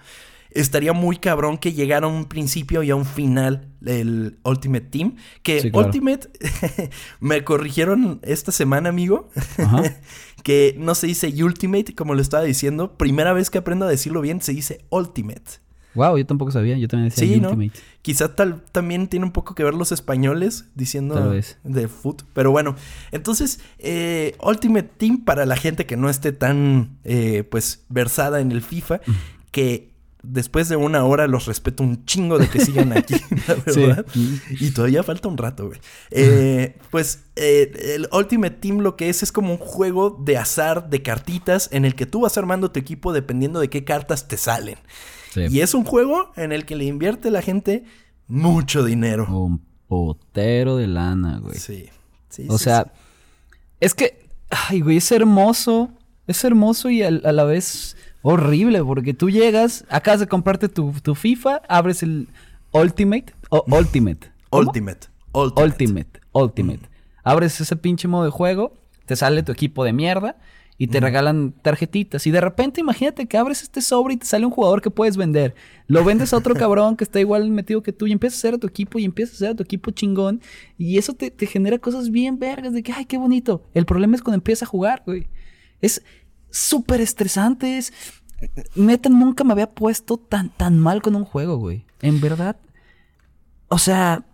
estaría 0.51 0.93
muy 0.93 1.17
cabrón 1.17 1.57
que 1.57 1.73
llegara 1.73 2.07
a 2.07 2.09
un 2.09 2.25
principio 2.25 2.83
y 2.83 2.89
a 2.89 2.95
un 2.95 3.05
final 3.05 3.67
el 3.85 4.39
Ultimate 4.43 4.85
Team. 4.85 5.15
Que 5.43 5.61
Sí, 5.61 5.71
claro. 5.71 5.87
Ultimate, 5.87 6.29
me 7.19 7.43
corrigieron 7.43 8.19
esta 8.23 8.51
semana, 8.51 8.89
amigo, 8.89 9.29
Ajá. 9.57 9.83
que 10.43 10.75
no 10.77 10.95
se 10.95 11.07
dice 11.07 11.33
Ultimate 11.43 11.95
como 11.95 12.13
lo 12.13 12.21
estaba 12.21 12.43
diciendo. 12.43 12.97
Primera 12.97 13.33
vez 13.33 13.49
que 13.49 13.57
aprendo 13.57 13.85
a 13.85 13.89
decirlo 13.89 14.21
bien, 14.21 14.41
se 14.41 14.53
dice 14.53 14.85
Ultimate. 14.89 15.67
Wow, 15.97 16.15
yo 16.17 16.25
tampoco 16.27 16.51
sabía. 16.51 16.77
Yo 16.77 16.87
también 16.87 17.09
decía 17.09 17.27
Sí, 17.27 17.41
¿no? 17.41 17.49
Ultimate. 17.49 17.79
Quizá 18.03 18.35
tal, 18.35 18.61
también 18.71 19.07
tiene 19.07 19.25
un 19.25 19.31
poco 19.31 19.55
que 19.55 19.63
ver 19.63 19.73
los 19.73 19.91
españoles 19.91 20.65
diciendo 20.75 21.33
de 21.63 21.87
foot. 21.87 22.21
Pero 22.33 22.51
bueno, 22.51 22.75
entonces, 23.11 23.59
eh, 23.79 24.35
Ultimate 24.41 24.89
Team 24.97 25.25
para 25.25 25.47
la 25.47 25.57
gente 25.57 25.87
que 25.87 25.97
no 25.97 26.07
esté 26.07 26.31
tan, 26.31 26.99
eh, 27.03 27.43
pues, 27.49 27.83
versada 27.89 28.41
en 28.41 28.51
el 28.51 28.61
FIFA, 28.61 29.01
que 29.49 29.96
después 30.23 30.67
de 30.69 30.75
una 30.75 31.03
hora 31.05 31.27
los 31.27 31.45
respeto 31.45 31.83
un 31.83 32.05
chingo 32.05 32.37
de 32.37 32.49
que 32.49 32.59
sigan 32.59 32.91
aquí, 32.91 33.15
la 33.47 33.73
Sí. 33.73 33.81
verdad. 33.81 34.05
Y 34.59 34.71
todavía 34.71 35.03
falta 35.03 35.27
un 35.27 35.37
rato, 35.37 35.67
güey. 35.67 35.79
Eh, 36.11 36.77
pues 36.91 37.23
eh, 37.35 37.95
el 37.95 38.09
Ultimate 38.11 38.55
Team 38.57 38.79
lo 38.79 38.95
que 38.95 39.09
es 39.09 39.23
es 39.23 39.31
como 39.31 39.51
un 39.51 39.57
juego 39.59 40.19
de 40.23 40.37
azar 40.37 40.89
de 40.89 41.01
cartitas 41.01 41.69
en 41.71 41.85
el 41.85 41.95
que 41.95 42.05
tú 42.05 42.21
vas 42.21 42.37
armando 42.37 42.71
tu 42.71 42.79
equipo 42.79 43.13
dependiendo 43.13 43.59
de 43.59 43.69
qué 43.69 43.83
cartas 43.83 44.27
te 44.27 44.37
salen. 44.37 44.77
Sí. 45.33 45.45
Y 45.49 45.61
es 45.61 45.73
un 45.73 45.83
juego 45.83 46.31
en 46.35 46.51
el 46.51 46.65
que 46.65 46.75
le 46.75 46.85
invierte 46.85 47.29
la 47.31 47.41
gente 47.41 47.83
mucho 48.27 48.83
dinero. 48.83 49.25
Un 49.29 49.61
potero 49.87 50.77
de 50.77 50.87
lana, 50.87 51.39
güey. 51.39 51.57
Sí. 51.57 51.89
sí, 52.29 52.45
O 52.49 52.57
sí, 52.57 52.65
sea, 52.65 52.83
sí. 52.93 53.57
es 53.79 53.93
que, 53.93 54.27
ay, 54.49 54.81
güey, 54.81 54.97
es 54.97 55.11
hermoso. 55.11 55.91
Es 56.25 56.43
hermoso 56.43 56.89
y 56.89 57.03
a, 57.03 57.11
la 57.11 57.43
vez 57.45 57.95
horrible, 58.21 58.83
porque 58.83 59.13
tú 59.13 59.29
llegas, 59.29 59.85
acabas 59.89 60.19
de 60.19 60.27
comprarte 60.27 60.69
tu, 60.69 60.93
tu 61.01 61.15
FIFA, 61.15 61.61
abres 61.67 62.03
el 62.03 62.27
Ultimate, 62.71 63.33
o 63.49 63.63
Ultimate. 63.67 64.31
Ultimate. 64.51 65.07
Ultimate. 65.33 65.63
Ultimate, 65.63 66.19
Ultimate. 66.31 66.89
Abres 67.23 67.59
ese 67.59 67.75
pinche 67.75 68.07
modo 68.07 68.25
de 68.25 68.31
juego, 68.31 68.73
te 69.05 69.15
sale 69.15 69.43
tu 69.43 69.51
equipo 69.51 69.83
de 69.83 69.93
mierda 69.93 70.37
y 70.77 70.87
te 70.87 70.99
regalan 70.99 71.53
tarjetitas. 71.61 72.27
Y 72.27 72.31
de 72.31 72.39
repente, 72.39 72.81
imagínate 72.81 73.25
que 73.25 73.37
abres 73.37 73.63
este 73.63 73.81
sobre 73.81 74.13
y 74.13 74.17
te 74.17 74.25
sale 74.25 74.45
un 74.45 74.51
jugador 74.51 74.81
que 74.81 74.91
puedes 74.91 75.17
vender. 75.17 75.55
Lo 75.87 76.03
vendes 76.03 76.33
a 76.33 76.37
otro 76.37 76.53
cabrón 76.55 76.95
que 76.95 77.03
está 77.03 77.19
igual 77.19 77.49
metido 77.49 77.81
que 77.81 77.93
tú 77.93 78.07
y 78.07 78.11
empiezas 78.11 78.37
a 78.37 78.41
hacer 78.41 78.53
a 78.55 78.57
tu 78.59 78.67
equipo 78.67 78.99
y 78.99 79.05
empiezas 79.05 79.33
a 79.33 79.37
hacer 79.37 79.49
a 79.49 79.55
tu 79.55 79.63
equipo 79.63 79.91
chingón. 79.91 80.41
Y 80.77 80.97
eso 80.97 81.13
te, 81.13 81.31
te 81.31 81.47
genera 81.47 81.79
cosas 81.79 82.11
bien 82.11 82.37
vergas 82.37 82.73
de 82.73 82.83
que, 82.83 82.93
ay, 82.93 83.05
qué 83.05 83.17
bonito. 83.17 83.63
El 83.73 83.85
problema 83.85 84.15
es 84.15 84.21
cuando 84.21 84.35
empiezas 84.35 84.63
a 84.63 84.71
jugar, 84.71 85.03
güey. 85.05 85.27
Es 85.81 86.03
súper 86.51 87.01
estresante. 87.01 87.77
Es... 87.77 87.93
Neta, 88.75 89.09
nunca 89.09 89.43
me 89.43 89.53
había 89.53 89.71
puesto 89.71 90.17
tan, 90.17 90.49
tan 90.49 90.79
mal 90.79 91.01
con 91.01 91.15
un 91.15 91.25
juego, 91.25 91.57
güey. 91.57 91.85
En 92.01 92.21
verdad. 92.21 92.57
O 93.67 93.79
sea, 93.79 94.25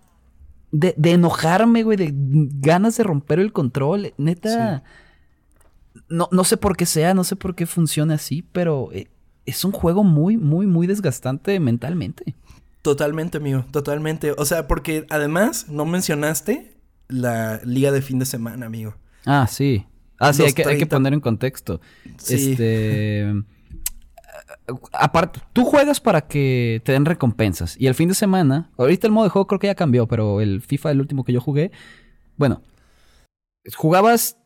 de, 0.71 0.93
de 0.97 1.11
enojarme, 1.11 1.83
güey, 1.83 1.97
de 1.97 2.11
ganas 2.13 2.97
de 2.97 3.03
romper 3.03 3.39
el 3.39 3.53
control. 3.53 4.13
Neta, 4.17 4.83
no, 6.09 6.27
no 6.31 6.43
sé 6.43 6.57
por 6.57 6.75
qué 6.75 6.85
sea, 6.85 7.13
no 7.13 7.23
sé 7.23 7.35
por 7.35 7.55
qué 7.55 7.65
funciona 7.65 8.15
así, 8.15 8.41
pero 8.51 8.89
eh, 8.91 9.07
es 9.45 9.63
un 9.63 9.71
juego 9.71 10.03
muy, 10.03 10.37
muy, 10.37 10.67
muy 10.67 10.87
desgastante 10.87 11.59
mentalmente. 11.59 12.35
Totalmente, 12.81 13.37
amigo. 13.37 13.65
Totalmente. 13.71 14.33
O 14.37 14.45
sea, 14.45 14.67
porque 14.67 15.07
además 15.09 15.69
no 15.69 15.85
mencionaste 15.85 16.77
la 17.07 17.61
liga 17.63 17.91
de 17.91 18.01
fin 18.01 18.19
de 18.19 18.25
semana, 18.25 18.65
amigo. 18.65 18.95
Ah, 19.25 19.47
sí. 19.49 19.85
Ah, 20.23 20.33
sí, 20.33 20.43
hay 20.43 20.53
que, 20.53 20.61
hay 20.61 20.77
que 20.77 20.85
30. 20.85 20.95
poner 20.95 21.13
en 21.13 21.19
contexto. 21.19 21.81
Sí. 22.17 22.51
Este. 22.51 23.33
Aparte, 24.93 25.41
tú 25.51 25.65
juegas 25.65 25.99
para 25.99 26.21
que 26.21 26.81
te 26.85 26.93
den 26.93 27.05
recompensas. 27.05 27.75
Y 27.77 27.87
el 27.87 27.95
fin 27.95 28.07
de 28.07 28.15
semana, 28.15 28.71
ahorita 28.77 29.07
el 29.07 29.13
modo 29.13 29.25
de 29.25 29.29
juego 29.29 29.47
creo 29.47 29.59
que 29.59 29.67
ya 29.67 29.75
cambió, 29.75 30.07
pero 30.07 30.41
el 30.41 30.61
FIFA, 30.61 30.91
el 30.91 31.01
último 31.01 31.23
que 31.23 31.33
yo 31.33 31.41
jugué, 31.41 31.71
bueno, 32.37 32.61
jugabas. 33.75 34.37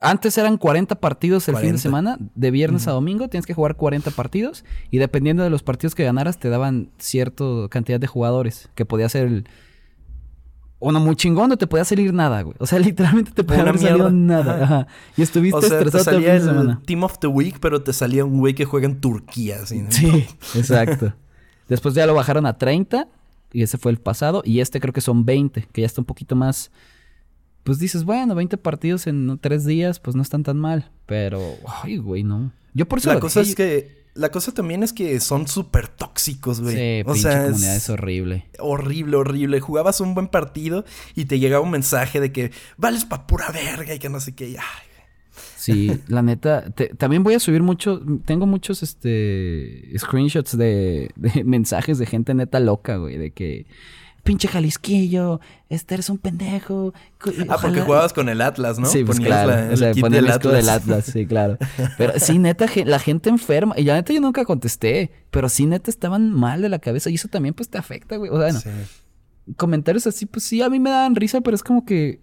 Antes 0.00 0.36
eran 0.38 0.56
40 0.56 0.96
partidos 0.96 1.48
el 1.48 1.54
fin 1.54 1.70
40. 1.70 1.76
de 1.76 1.78
semana, 1.82 2.18
de 2.34 2.50
viernes 2.50 2.88
a 2.88 2.92
domingo, 2.92 3.28
tienes 3.28 3.46
que 3.46 3.54
jugar 3.54 3.76
40 3.76 4.10
partidos. 4.10 4.64
Y 4.90 4.98
dependiendo 4.98 5.42
de 5.42 5.50
los 5.50 5.62
partidos 5.62 5.94
que 5.94 6.04
ganaras, 6.04 6.38
te 6.38 6.48
daban 6.48 6.90
cierta 6.98 7.44
cantidad 7.70 8.00
de 8.00 8.06
jugadores, 8.06 8.70
que 8.74 8.84
podía 8.84 9.08
ser 9.08 9.26
el. 9.26 9.48
Uno 10.86 11.00
muy 11.00 11.16
chingón, 11.16 11.48
no 11.48 11.56
te 11.56 11.66
podía 11.66 11.84
salir 11.84 12.12
nada, 12.12 12.42
güey. 12.42 12.54
O 12.58 12.66
sea, 12.66 12.78
literalmente 12.90 13.30
te 13.30 13.42
podía 13.42 13.62
haber 13.62 13.78
salido 13.78 14.10
nada. 14.10 14.62
Ajá. 14.62 14.86
Y 15.16 15.22
estuviste 15.22 15.56
O 15.56 15.60
sea, 15.62 15.70
te 15.70 15.76
estresado 15.76 15.98
el 15.98 16.04
salía 16.04 16.18
fin 16.18 16.28
de 16.28 16.36
el 16.36 16.56
semana. 16.56 16.82
Team 16.84 17.02
of 17.04 17.18
the 17.20 17.26
Week, 17.26 17.58
pero 17.58 17.82
te 17.82 17.92
salía 17.94 18.24
un 18.24 18.38
güey 18.38 18.54
que 18.54 18.66
juega 18.66 18.86
en 18.86 19.00
Turquía. 19.00 19.60
Así, 19.62 19.80
¿no? 19.80 19.90
Sí, 19.90 20.26
exacto. 20.54 21.14
Después 21.68 21.94
ya 21.94 22.06
lo 22.06 22.14
bajaron 22.14 22.44
a 22.44 22.58
30 22.58 23.08
y 23.52 23.62
ese 23.62 23.78
fue 23.78 23.92
el 23.92 23.98
pasado. 23.98 24.42
Y 24.44 24.60
este 24.60 24.78
creo 24.78 24.92
que 24.92 25.00
son 25.00 25.24
20, 25.24 25.68
que 25.72 25.80
ya 25.80 25.86
está 25.86 26.00
un 26.02 26.06
poquito 26.06 26.36
más... 26.36 26.70
Pues 27.62 27.78
dices, 27.78 28.04
bueno, 28.04 28.34
20 28.34 28.58
partidos 28.58 29.06
en 29.06 29.38
tres 29.40 29.64
días, 29.64 29.98
pues 29.98 30.14
no 30.14 30.20
están 30.20 30.42
tan 30.42 30.58
mal. 30.58 30.90
Pero, 31.06 31.40
ay, 31.82 31.96
güey, 31.96 32.22
no. 32.22 32.52
Yo 32.74 32.86
por 32.86 32.98
eso 32.98 33.10
La 33.10 33.20
cosa 33.20 33.40
dejé. 33.40 33.50
es 33.50 33.56
que... 33.56 34.03
La 34.14 34.30
cosa 34.30 34.52
también 34.52 34.82
es 34.84 34.92
que 34.92 35.18
son 35.18 35.48
súper 35.48 35.88
tóxicos, 35.88 36.60
güey. 36.60 36.76
Sí, 36.76 37.02
o 37.08 37.12
pinche 37.14 37.28
sea, 37.30 37.44
comunidad 37.46 37.76
es 37.76 37.90
horrible. 37.90 38.46
horrible, 38.60 39.16
horrible. 39.16 39.60
Jugabas 39.60 40.00
un 40.00 40.14
buen 40.14 40.28
partido 40.28 40.84
y 41.16 41.24
te 41.24 41.38
llegaba 41.40 41.64
un 41.64 41.70
mensaje 41.72 42.20
de 42.20 42.30
que 42.32 42.52
vales 42.76 43.04
pa' 43.04 43.26
pura 43.26 43.50
verga 43.50 43.92
y 43.94 43.98
que 43.98 44.08
no 44.08 44.20
sé 44.20 44.34
qué. 44.34 44.50
y, 44.50 44.56
ay, 44.56 44.62
Sí, 45.56 45.90
la 46.08 46.22
neta. 46.22 46.70
te- 46.70 46.88
también 46.94 47.24
voy 47.24 47.34
a 47.34 47.40
subir 47.40 47.62
mucho. 47.62 48.00
Tengo 48.24 48.46
muchos 48.46 48.82
este 48.84 49.90
screenshots 49.98 50.56
de, 50.56 51.10
de 51.16 51.42
mensajes 51.44 51.98
de 51.98 52.06
gente 52.06 52.34
neta 52.34 52.60
loca, 52.60 52.96
güey. 52.96 53.16
De 53.18 53.32
que. 53.32 53.66
Pinche 54.24 54.48
Jalisquillo, 54.48 55.38
este 55.68 55.94
eres 55.94 56.08
un 56.10 56.18
pendejo. 56.18 56.92
Ah, 56.96 57.06
porque 57.20 57.44
ojalá-" 57.48 57.84
jugabas 57.84 58.12
con 58.12 58.28
el 58.28 58.40
Atlas, 58.40 58.78
¿no? 58.78 58.86
Sí, 58.86 59.04
pues 59.04 59.18
Ponías 59.18 59.44
claro. 59.44 59.66
la- 59.68 59.72
o 59.72 59.76
sea, 59.76 59.92
ponía 59.92 60.18
el 60.18 60.26
del 60.26 60.68
Atlas, 60.70 61.04
sí, 61.04 61.26
claro. 61.26 61.58
Pero 61.98 62.14
sí, 62.18 62.38
neta, 62.38 62.66
la 62.86 62.98
gente 62.98 63.28
enferma. 63.30 63.74
Y 63.78 63.84
la 63.84 63.94
neta 63.94 64.12
yo 64.12 64.20
nunca 64.20 64.44
contesté. 64.44 65.12
Pero 65.30 65.48
sí, 65.48 65.66
neta, 65.66 65.90
estaban 65.90 66.32
mal 66.32 66.62
de 66.62 66.68
la 66.70 66.78
cabeza. 66.78 67.10
Y 67.10 67.14
eso 67.16 67.28
también, 67.28 67.54
pues, 67.54 67.68
te 67.68 67.76
afecta, 67.78 68.16
güey. 68.16 68.30
O 68.30 68.34
sea, 68.40 68.44
bueno, 68.44 68.60
Sí. 68.60 68.70
comentarios 69.56 70.06
así, 70.06 70.26
pues 70.26 70.44
sí, 70.44 70.62
a 70.62 70.70
mí 70.70 70.80
me 70.80 70.90
daban 70.90 71.14
risa, 71.14 71.40
pero 71.42 71.54
es 71.54 71.62
como 71.62 71.84
que. 71.84 72.20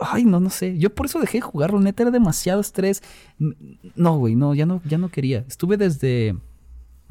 Ay, 0.00 0.24
no, 0.24 0.40
no 0.40 0.48
sé. 0.48 0.78
Yo 0.78 0.94
por 0.94 1.04
eso 1.04 1.20
dejé 1.20 1.36
de 1.38 1.42
jugarlo. 1.42 1.78
Neta, 1.80 2.02
era 2.04 2.10
demasiado 2.10 2.62
estrés. 2.62 3.02
No, 3.94 4.16
güey, 4.16 4.34
no, 4.36 4.54
ya 4.54 4.64
no, 4.64 4.80
ya 4.86 4.96
no 4.96 5.10
quería. 5.10 5.44
Estuve 5.46 5.76
desde. 5.76 6.34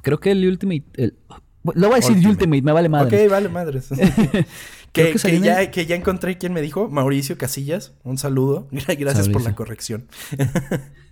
Creo 0.02 0.20
que 0.20 0.32
el 0.32 0.48
Ultimate. 0.48 0.84
El, 0.96 1.16
lo 1.64 1.88
voy 1.88 1.94
a 1.94 1.96
decir 1.98 2.12
Ultimate. 2.16 2.30
Ultimate, 2.30 2.62
me 2.62 2.72
vale 2.72 2.90
madre. 2.90 3.26
Ok, 3.26 3.32
vale, 3.32 3.50
madres. 3.50 3.90
Que, 4.92 5.14
que 5.14 5.40
ya, 5.40 5.70
que 5.70 5.86
ya 5.86 5.96
encontré 5.96 6.40
quién 6.40 6.52
me 6.52 6.64
dijo. 6.64 6.90
Mauricio 6.90 7.38
Casillas. 7.38 7.94
Un 8.04 8.18
saludo. 8.18 8.68
Gracias 8.98 9.30
por 9.30 9.44
la 9.44 9.54
corrección. 9.54 10.08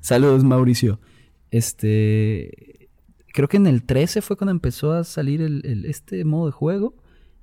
Saludos, 0.02 0.44
Mauricio. 0.44 1.00
Este. 1.52 2.90
Creo 3.34 3.48
que 3.48 3.58
en 3.58 3.68
el 3.68 3.84
13 3.84 4.24
fue 4.24 4.36
cuando 4.36 4.52
empezó 4.52 4.94
a 4.94 5.04
salir 5.04 5.42
el, 5.42 5.62
el- 5.64 5.86
este 5.86 6.26
modo 6.26 6.48
de 6.48 6.54
juego. 6.54 6.96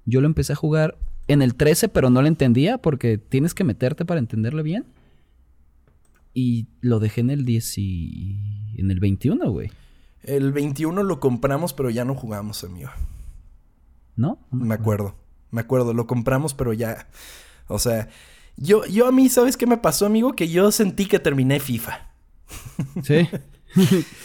Yo 0.06 0.20
lo 0.20 0.26
empecé 0.26 0.54
a 0.54 0.56
jugar 0.56 0.98
en 1.28 1.40
el 1.40 1.54
13, 1.54 1.88
pero 1.88 2.10
no 2.10 2.20
lo 2.20 2.26
entendía 2.26 2.78
porque 2.78 3.16
tienes 3.16 3.54
que 3.54 3.62
meterte 3.62 4.04
para 4.04 4.18
entenderlo 4.18 4.64
bien. 4.64 4.86
Y 6.32 6.66
lo 6.80 6.98
dejé 6.98 7.20
en 7.20 7.30
el 7.30 7.44
10 7.44 7.78
y... 7.78 8.74
En 8.76 8.90
el 8.90 8.98
21, 8.98 9.52
güey. 9.52 9.70
El 10.24 10.52
21 10.52 11.02
lo 11.02 11.20
compramos, 11.20 11.72
pero 11.72 11.90
ya 11.90 12.04
no 12.04 12.14
jugamos, 12.14 12.64
amigo. 12.64 12.90
¿No? 14.16 14.38
Me 14.50 14.74
acuerdo. 14.74 15.14
Me 15.50 15.60
acuerdo. 15.60 15.92
Lo 15.92 16.06
compramos, 16.06 16.54
pero 16.54 16.72
ya. 16.72 17.08
O 17.68 17.78
sea. 17.78 18.08
Yo, 18.56 18.84
yo 18.86 19.06
a 19.06 19.12
mí, 19.12 19.28
¿sabes 19.28 19.56
qué 19.56 19.66
me 19.66 19.76
pasó, 19.76 20.06
amigo? 20.06 20.34
Que 20.34 20.48
yo 20.48 20.70
sentí 20.70 21.06
que 21.06 21.18
terminé 21.18 21.60
FIFA. 21.60 22.10
Sí. 23.02 23.28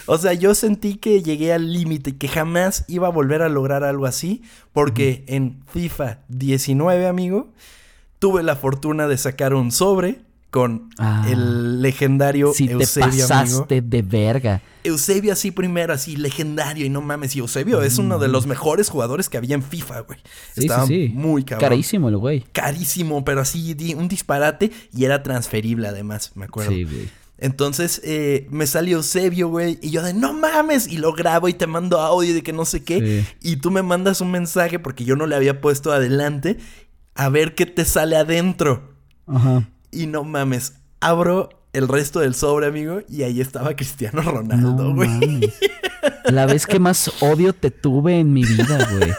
O 0.06 0.16
sea, 0.20 0.34
yo 0.34 0.54
sentí 0.54 0.98
que 0.98 1.24
llegué 1.24 1.54
al 1.54 1.74
límite 1.74 2.12
y 2.12 2.14
que 2.14 2.28
jamás 2.28 2.86
iba 2.88 3.08
a 3.08 3.12
volver 3.12 3.42
a 3.42 3.50
lograr 3.50 3.84
algo 3.84 4.06
así. 4.06 4.44
Porque 4.74 5.24
en 5.28 5.64
FIFA 5.66 6.20
19, 6.28 7.08
amigo, 7.08 7.52
tuve 8.20 8.44
la 8.44 8.56
fortuna 8.56 9.08
de 9.08 9.18
sacar 9.18 9.56
un 9.56 9.72
sobre 9.72 10.22
con 10.50 10.90
Ah. 10.98 11.28
el 11.30 11.82
legendario 11.82 12.54
Si 12.54 12.66
te 12.68 12.74
Eusebio, 12.74 13.10
pasaste 13.28 13.76
amigo. 13.78 13.88
de 13.90 14.02
verga. 14.02 14.62
Eusebio 14.84 15.34
así 15.34 15.52
primero, 15.52 15.94
así 15.94 16.16
legendario 16.16 16.86
y 16.86 16.90
no 16.90 17.02
mames. 17.02 17.36
Y 17.36 17.40
Eusebio 17.40 17.82
es 17.84 17.98
uno 17.98 18.18
de 18.18 18.28
los 18.30 18.48
mejores 18.48 18.90
jugadores 18.90 19.30
que 19.30 19.38
había 19.38 19.56
en 19.56 19.62
FIFA, 19.64 20.00
güey. 20.02 20.20
Mm. 20.20 20.24
Sí, 20.56 20.62
Estaba 20.62 20.88
sí, 20.88 21.08
sí. 21.08 21.14
muy 21.14 21.44
cabrón. 21.44 21.70
Carísimo 21.70 22.10
el 22.10 22.18
güey. 22.18 22.46
Carísimo, 22.52 23.24
pero 23.24 23.42
así 23.42 23.76
un 23.98 24.08
disparate 24.08 24.72
y 24.96 25.06
era 25.06 25.22
transferible 25.22 25.88
además, 25.88 26.32
me 26.36 26.46
acuerdo. 26.46 26.72
Sí, 26.72 26.84
güey. 26.84 27.10
Entonces 27.42 28.02
eh, 28.04 28.48
me 28.50 28.68
salió 28.68 28.98
Eusebio, 28.98 29.48
güey, 29.48 29.80
y 29.82 29.92
yo 29.92 30.02
de 30.04 30.14
no 30.14 30.34
mames, 30.34 30.88
y 30.88 30.98
lo 30.98 31.14
grabo 31.14 31.48
y 31.48 31.54
te 31.54 31.68
mando 31.68 32.02
audio 32.02 32.34
de 32.34 32.44
que 32.44 32.52
no 32.52 32.66
sé 32.66 32.84
qué, 32.84 33.24
Sí. 33.42 33.52
y 33.52 33.56
tú 33.58 33.72
me 33.72 33.82
mandas 33.82 34.20
un 34.20 34.32
mensaje 34.32 34.78
porque 34.80 35.06
yo 35.06 35.16
no 35.16 35.26
le 35.26 35.36
había 35.36 35.62
puesto 35.62 35.94
adelante 35.94 36.58
a 37.16 37.30
ver 37.30 37.56
qué 37.56 37.66
te 37.66 37.86
sale 37.86 38.18
adentro. 38.18 38.94
Ajá. 39.28 39.70
Y 39.92 40.08
no 40.08 40.24
mames, 40.24 40.74
abro 41.00 41.50
el 41.74 41.88
resto 41.88 42.20
del 42.20 42.34
sobre, 42.36 42.68
amigo, 42.68 43.02
y 43.08 43.24
ahí 43.24 43.42
estaba 43.42 43.76
Cristiano 43.76 44.22
Ronaldo, 44.22 44.94
güey. 44.94 45.52
La 46.26 46.46
vez 46.46 46.66
que 46.66 46.80
más 46.80 47.12
odio 47.22 47.54
te 47.54 47.72
tuve 47.72 48.20
en 48.20 48.34
mi 48.34 48.44
vida, 48.44 48.88
güey. 48.92 49.12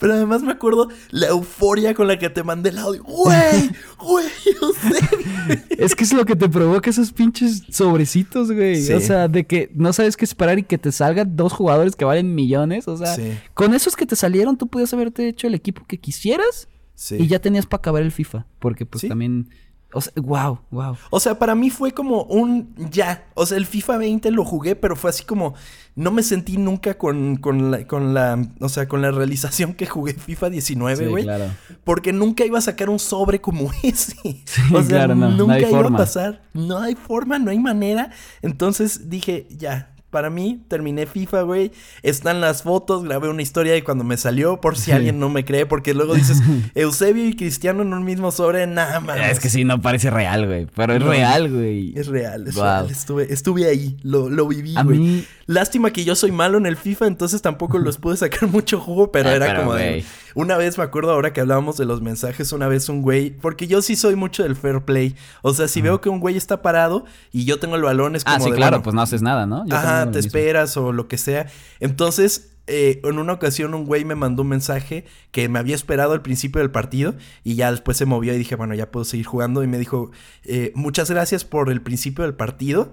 Pero 0.00 0.12
además 0.14 0.42
me 0.42 0.52
acuerdo 0.52 0.88
la 1.10 1.26
euforia 1.28 1.92
con 1.92 2.06
la 2.06 2.18
que 2.18 2.30
te 2.30 2.44
mandé 2.44 2.70
el 2.70 2.78
audio. 2.78 3.02
Güey, 3.02 3.70
güey, 3.98 4.26
Eusebio. 4.62 5.62
Es 5.70 5.94
que 5.96 6.04
es 6.04 6.12
lo 6.12 6.24
que 6.24 6.36
te 6.36 6.48
provoca 6.48 6.90
esos 6.90 7.12
pinches 7.12 7.64
sobrecitos, 7.70 8.52
güey. 8.52 8.80
Sí. 8.80 8.92
O 8.92 9.00
sea, 9.00 9.26
de 9.26 9.46
que 9.46 9.70
no 9.74 9.92
sabes 9.92 10.16
qué 10.16 10.24
esperar 10.24 10.58
y 10.58 10.62
que 10.62 10.78
te 10.78 10.92
salgan 10.92 11.34
dos 11.34 11.52
jugadores 11.52 11.96
que 11.96 12.04
valen 12.04 12.34
millones. 12.34 12.86
O 12.86 12.96
sea, 12.96 13.14
Sí. 13.16 13.36
con 13.54 13.74
esos 13.74 13.96
que 13.96 14.06
te 14.06 14.14
salieron, 14.14 14.56
tú 14.56 14.68
podías 14.68 14.92
haberte 14.94 15.28
hecho 15.28 15.48
el 15.48 15.54
equipo 15.54 15.84
que 15.86 15.98
quisieras 15.98 16.68
Sí. 16.94 17.16
y 17.18 17.26
ya 17.26 17.40
tenías 17.40 17.66
para 17.66 17.78
acabar 17.80 18.02
el 18.02 18.12
FIFA. 18.12 18.46
Porque 18.60 18.86
pues 18.86 19.06
también. 19.08 19.48
O 19.92 20.02
sea, 20.02 20.12
wow, 20.16 20.58
wow. 20.70 20.96
O 21.10 21.18
sea, 21.18 21.38
para 21.38 21.54
mí 21.54 21.70
fue 21.70 21.92
como 21.92 22.22
un 22.24 22.74
ya. 22.90 23.26
O 23.34 23.46
sea, 23.46 23.56
el 23.56 23.64
FIFA 23.64 23.96
20 23.96 24.30
lo 24.32 24.44
jugué, 24.44 24.76
pero 24.76 24.96
fue 24.96 25.08
así 25.10 25.24
como. 25.24 25.54
No 25.94 26.10
me 26.12 26.22
sentí 26.22 26.58
nunca 26.58 26.98
con, 26.98 27.36
con, 27.36 27.70
la, 27.70 27.86
con 27.86 28.12
la. 28.12 28.38
O 28.60 28.68
sea, 28.68 28.86
con 28.86 29.00
la 29.00 29.10
realización 29.10 29.72
que 29.72 29.86
jugué 29.86 30.12
FIFA 30.14 30.50
19, 30.50 30.96
Sí, 31.04 31.10
güey. 31.10 31.24
claro. 31.24 31.46
Porque 31.84 32.12
nunca 32.12 32.44
iba 32.44 32.58
a 32.58 32.60
sacar 32.62 32.90
un 32.90 32.98
sobre 32.98 33.40
como 33.40 33.70
ese. 33.82 34.12
Sí, 34.44 34.44
o 34.74 34.80
sea, 34.80 34.88
claro, 34.88 35.14
no, 35.14 35.30
nunca 35.30 35.54
hay 35.54 35.62
iba 35.62 35.70
forma. 35.70 35.96
a 35.96 36.02
pasar. 36.02 36.42
No 36.52 36.78
hay 36.80 36.94
forma, 36.94 37.38
no 37.38 37.50
hay 37.50 37.58
manera. 37.58 38.10
Entonces 38.42 39.08
dije, 39.08 39.46
ya. 39.50 39.94
Para 40.10 40.30
mí, 40.30 40.62
terminé 40.68 41.04
FIFA, 41.06 41.42
güey. 41.42 41.70
Están 42.02 42.40
las 42.40 42.62
fotos, 42.62 43.04
grabé 43.04 43.28
una 43.28 43.42
historia 43.42 43.74
de 43.74 43.84
cuando 43.84 44.04
me 44.04 44.16
salió, 44.16 44.58
por 44.60 44.76
si 44.76 44.84
Sí. 44.86 44.92
alguien 44.92 45.18
no 45.20 45.28
me 45.28 45.44
cree, 45.44 45.66
porque 45.66 45.92
luego 45.92 46.14
dices, 46.14 46.40
Eusebio 46.74 47.26
y 47.26 47.36
Cristiano 47.36 47.82
en 47.82 47.92
un 47.92 48.04
mismo 48.04 48.32
sobre, 48.32 48.66
nada 48.66 49.00
más. 49.00 49.18
Es 49.30 49.38
que 49.38 49.50
sí, 49.50 49.64
no 49.64 49.82
parece 49.82 50.08
real, 50.10 50.46
güey. 50.46 50.66
Pero 50.74 50.94
es 50.94 51.00
No. 51.00 51.10
real, 51.10 51.52
güey. 51.52 51.92
Es 51.94 52.06
real, 52.06 52.46
es 52.48 52.54
real. 52.54 52.90
Estuve, 52.90 53.30
estuve 53.32 53.66
ahí, 53.66 53.98
lo, 54.02 54.30
lo 54.30 54.48
viví, 54.48 54.74
A 54.76 54.82
güey. 54.82 54.98
mí- 54.98 55.24
Lástima 55.46 55.90
que 55.92 56.04
yo 56.04 56.14
soy 56.14 56.30
malo 56.30 56.58
en 56.58 56.66
el 56.66 56.76
FIFA, 56.76 57.06
entonces 57.06 57.40
tampoco 57.40 57.78
los 57.78 57.96
pude 57.98 58.16
sacar 58.18 58.48
mucho 58.50 58.80
jugo, 58.80 59.12
pero 59.12 59.28
Ah, 59.30 59.34
era 59.34 59.46
pero, 59.46 59.60
como 59.60 59.74
de... 59.74 59.88
güey. 59.88 60.04
Una 60.38 60.56
vez 60.56 60.78
me 60.78 60.84
acuerdo 60.84 61.10
ahora 61.10 61.32
que 61.32 61.40
hablábamos 61.40 61.76
de 61.78 61.84
los 61.84 62.00
mensajes, 62.00 62.52
una 62.52 62.68
vez 62.68 62.88
un 62.88 63.02
güey, 63.02 63.30
porque 63.30 63.66
yo 63.66 63.82
sí 63.82 63.96
soy 63.96 64.14
mucho 64.14 64.44
del 64.44 64.54
fair 64.54 64.82
play. 64.82 65.16
O 65.42 65.52
sea, 65.52 65.66
si 65.66 65.82
veo 65.82 66.00
que 66.00 66.08
un 66.10 66.20
güey 66.20 66.36
está 66.36 66.62
parado 66.62 67.04
y 67.32 67.44
yo 67.44 67.58
tengo 67.58 67.74
el 67.74 67.82
balón, 67.82 68.14
es 68.14 68.22
como 68.22 68.36
Ah, 68.36 68.38
sí, 68.38 68.50
de, 68.50 68.56
claro, 68.56 68.76
bueno, 68.76 68.82
pues 68.84 68.94
no 68.94 69.02
haces 69.02 69.20
nada, 69.20 69.46
¿no? 69.46 69.66
Yo 69.66 69.74
Ajá, 69.74 70.02
te 70.04 70.18
mismo. 70.18 70.28
esperas 70.28 70.76
o 70.76 70.92
lo 70.92 71.08
que 71.08 71.18
sea. 71.18 71.48
Entonces, 71.80 72.52
eh, 72.68 73.00
en 73.02 73.18
una 73.18 73.32
ocasión 73.32 73.74
un 73.74 73.84
güey 73.84 74.04
me 74.04 74.14
mandó 74.14 74.42
un 74.42 74.48
mensaje 74.50 75.06
que 75.32 75.48
me 75.48 75.58
había 75.58 75.74
esperado 75.74 76.12
al 76.12 76.22
principio 76.22 76.60
del 76.60 76.70
partido 76.70 77.16
y 77.42 77.56
ya 77.56 77.72
después 77.72 77.96
se 77.96 78.04
movió 78.04 78.32
y 78.32 78.38
dije, 78.38 78.54
bueno, 78.54 78.74
ya 78.76 78.92
puedo 78.92 79.04
seguir 79.04 79.26
jugando. 79.26 79.64
Y 79.64 79.66
me 79.66 79.76
dijo, 79.76 80.12
eh, 80.44 80.70
muchas 80.76 81.10
gracias 81.10 81.44
por 81.44 81.68
el 81.68 81.82
principio 81.82 82.22
del 82.22 82.34
partido. 82.34 82.92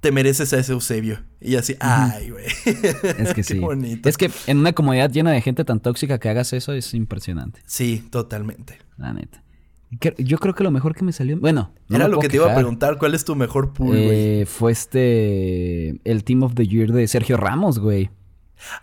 Te 0.00 0.12
mereces 0.12 0.52
a 0.52 0.58
ese 0.58 0.72
Eusebio. 0.72 1.20
Y 1.40 1.56
así, 1.56 1.74
ay, 1.80 2.30
güey. 2.30 2.44
Es 2.66 3.28
que 3.30 3.34
Qué 3.34 3.42
sí. 3.42 3.58
bonito. 3.58 4.08
Es 4.08 4.16
que 4.16 4.30
en 4.46 4.58
una 4.58 4.72
comunidad 4.72 5.10
llena 5.10 5.32
de 5.32 5.40
gente 5.40 5.64
tan 5.64 5.80
tóxica 5.80 6.18
que 6.18 6.28
hagas 6.28 6.52
eso 6.52 6.72
es 6.72 6.94
impresionante, 6.94 7.60
Sí, 7.66 8.04
totalmente. 8.10 8.78
la 8.96 9.12
neta. 9.12 9.42
Yo 10.18 10.36
creo 10.38 10.54
que 10.54 10.62
lo 10.64 10.70
mejor 10.70 10.94
que 10.94 11.02
me 11.02 11.12
salió. 11.12 11.38
Bueno, 11.40 11.72
no 11.88 11.96
Era 11.96 12.08
lo 12.08 12.18
que 12.20 12.28
te 12.28 12.36
iba 12.36 12.52
a 12.52 12.54
preguntar. 12.54 12.98
¿Cuál 12.98 13.14
es 13.14 13.24
tu 13.24 13.34
mejor 13.34 13.72
pool, 13.72 13.88
güey? 13.96 14.40
Eh, 14.42 14.46
fue 14.46 14.70
este. 14.70 15.98
El 16.04 16.24
Team 16.24 16.42
of 16.42 16.54
the 16.54 16.66
Year 16.66 16.92
de 16.92 17.08
Sergio 17.08 17.38
Ramos, 17.38 17.78
güey. 17.78 18.10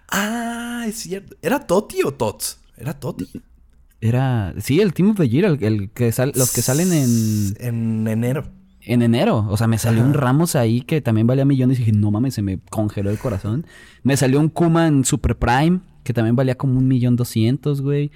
Ah, 0.09 0.83
es 0.87 0.95
cierto. 0.97 1.35
¿Era 1.43 1.59
Toti 1.67 2.01
o 2.03 2.11
Tots? 2.13 2.59
Era 2.75 2.99
Toti. 2.99 3.27
Era. 4.01 4.55
Sí, 4.59 4.81
el 4.81 4.93
Team 4.93 5.11
of 5.11 5.17
the 5.17 5.29
Year, 5.29 5.45
el, 5.45 5.63
el 5.63 5.89
que 5.91 6.11
sal- 6.11 6.31
los 6.35 6.51
que 6.51 6.61
salen 6.63 6.91
en, 6.91 7.55
En 7.59 8.07
enero. 8.07 8.49
En 8.85 9.01
enero. 9.01 9.45
O 9.49 9.57
sea, 9.57 9.67
me 9.67 9.77
salió 9.77 10.01
Ajá. 10.01 10.09
un 10.09 10.13
Ramos 10.13 10.55
ahí 10.55 10.81
que 10.81 11.01
también 11.01 11.27
valía 11.27 11.45
millones 11.45 11.77
y 11.79 11.83
dije, 11.83 11.91
no 11.97 12.11
mames, 12.11 12.33
se 12.35 12.41
me 12.41 12.59
congeló 12.69 13.09
el 13.09 13.17
corazón. 13.17 13.65
Me 14.03 14.15
salió 14.17 14.39
un 14.39 14.49
Kuma 14.49 14.87
en 14.87 15.05
Super 15.05 15.37
Prime 15.37 15.79
que 16.03 16.13
también 16.13 16.35
valía 16.35 16.55
como 16.55 16.77
un 16.77 16.87
millón 16.87 17.15
doscientos, 17.15 17.81
güey. 17.81 18.11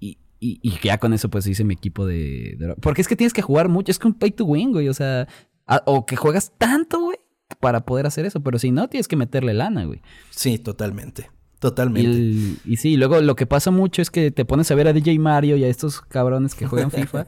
Y, 0.00 0.18
y, 0.40 0.58
y 0.62 0.72
ya 0.82 0.98
con 0.98 1.12
eso 1.12 1.28
pues 1.28 1.46
hice 1.46 1.62
mi 1.64 1.74
equipo 1.74 2.06
de, 2.06 2.56
de- 2.58 2.74
Porque 2.80 3.02
es 3.02 3.08
que 3.08 3.16
tienes 3.16 3.32
que 3.32 3.42
jugar 3.42 3.68
mucho. 3.68 3.90
Es 3.92 3.98
que 3.98 4.06
un 4.08 4.14
pay 4.14 4.30
to 4.30 4.44
win, 4.44 4.72
güey. 4.72 4.88
O 4.88 4.94
sea, 4.94 5.28
a- 5.66 5.82
o 5.86 6.06
que 6.06 6.16
juegas 6.16 6.52
tanto, 6.58 7.00
güey, 7.00 7.18
para 7.60 7.84
poder 7.84 8.06
hacer 8.06 8.24
eso. 8.24 8.40
Pero 8.42 8.58
si 8.58 8.70
no, 8.70 8.88
tienes 8.88 9.08
que 9.08 9.16
meterle 9.16 9.52
lana, 9.54 9.84
güey. 9.84 10.00
Sí, 10.30 10.58
totalmente. 10.58 11.30
Y, 11.30 11.58
Totalmente. 11.62 12.10
el- 12.10 12.56
y 12.64 12.76
sí, 12.78 12.96
luego 12.96 13.20
lo 13.20 13.36
que 13.36 13.46
pasa 13.46 13.70
mucho 13.70 14.02
es 14.02 14.10
que 14.10 14.32
te 14.32 14.44
pones 14.44 14.68
a 14.72 14.74
ver 14.74 14.88
a 14.88 14.92
DJ 14.92 15.16
Mario 15.20 15.56
y 15.56 15.62
a 15.62 15.68
estos 15.68 16.00
cabrones 16.00 16.56
que 16.56 16.66
juegan 16.66 16.90
FIFA. 16.90 17.26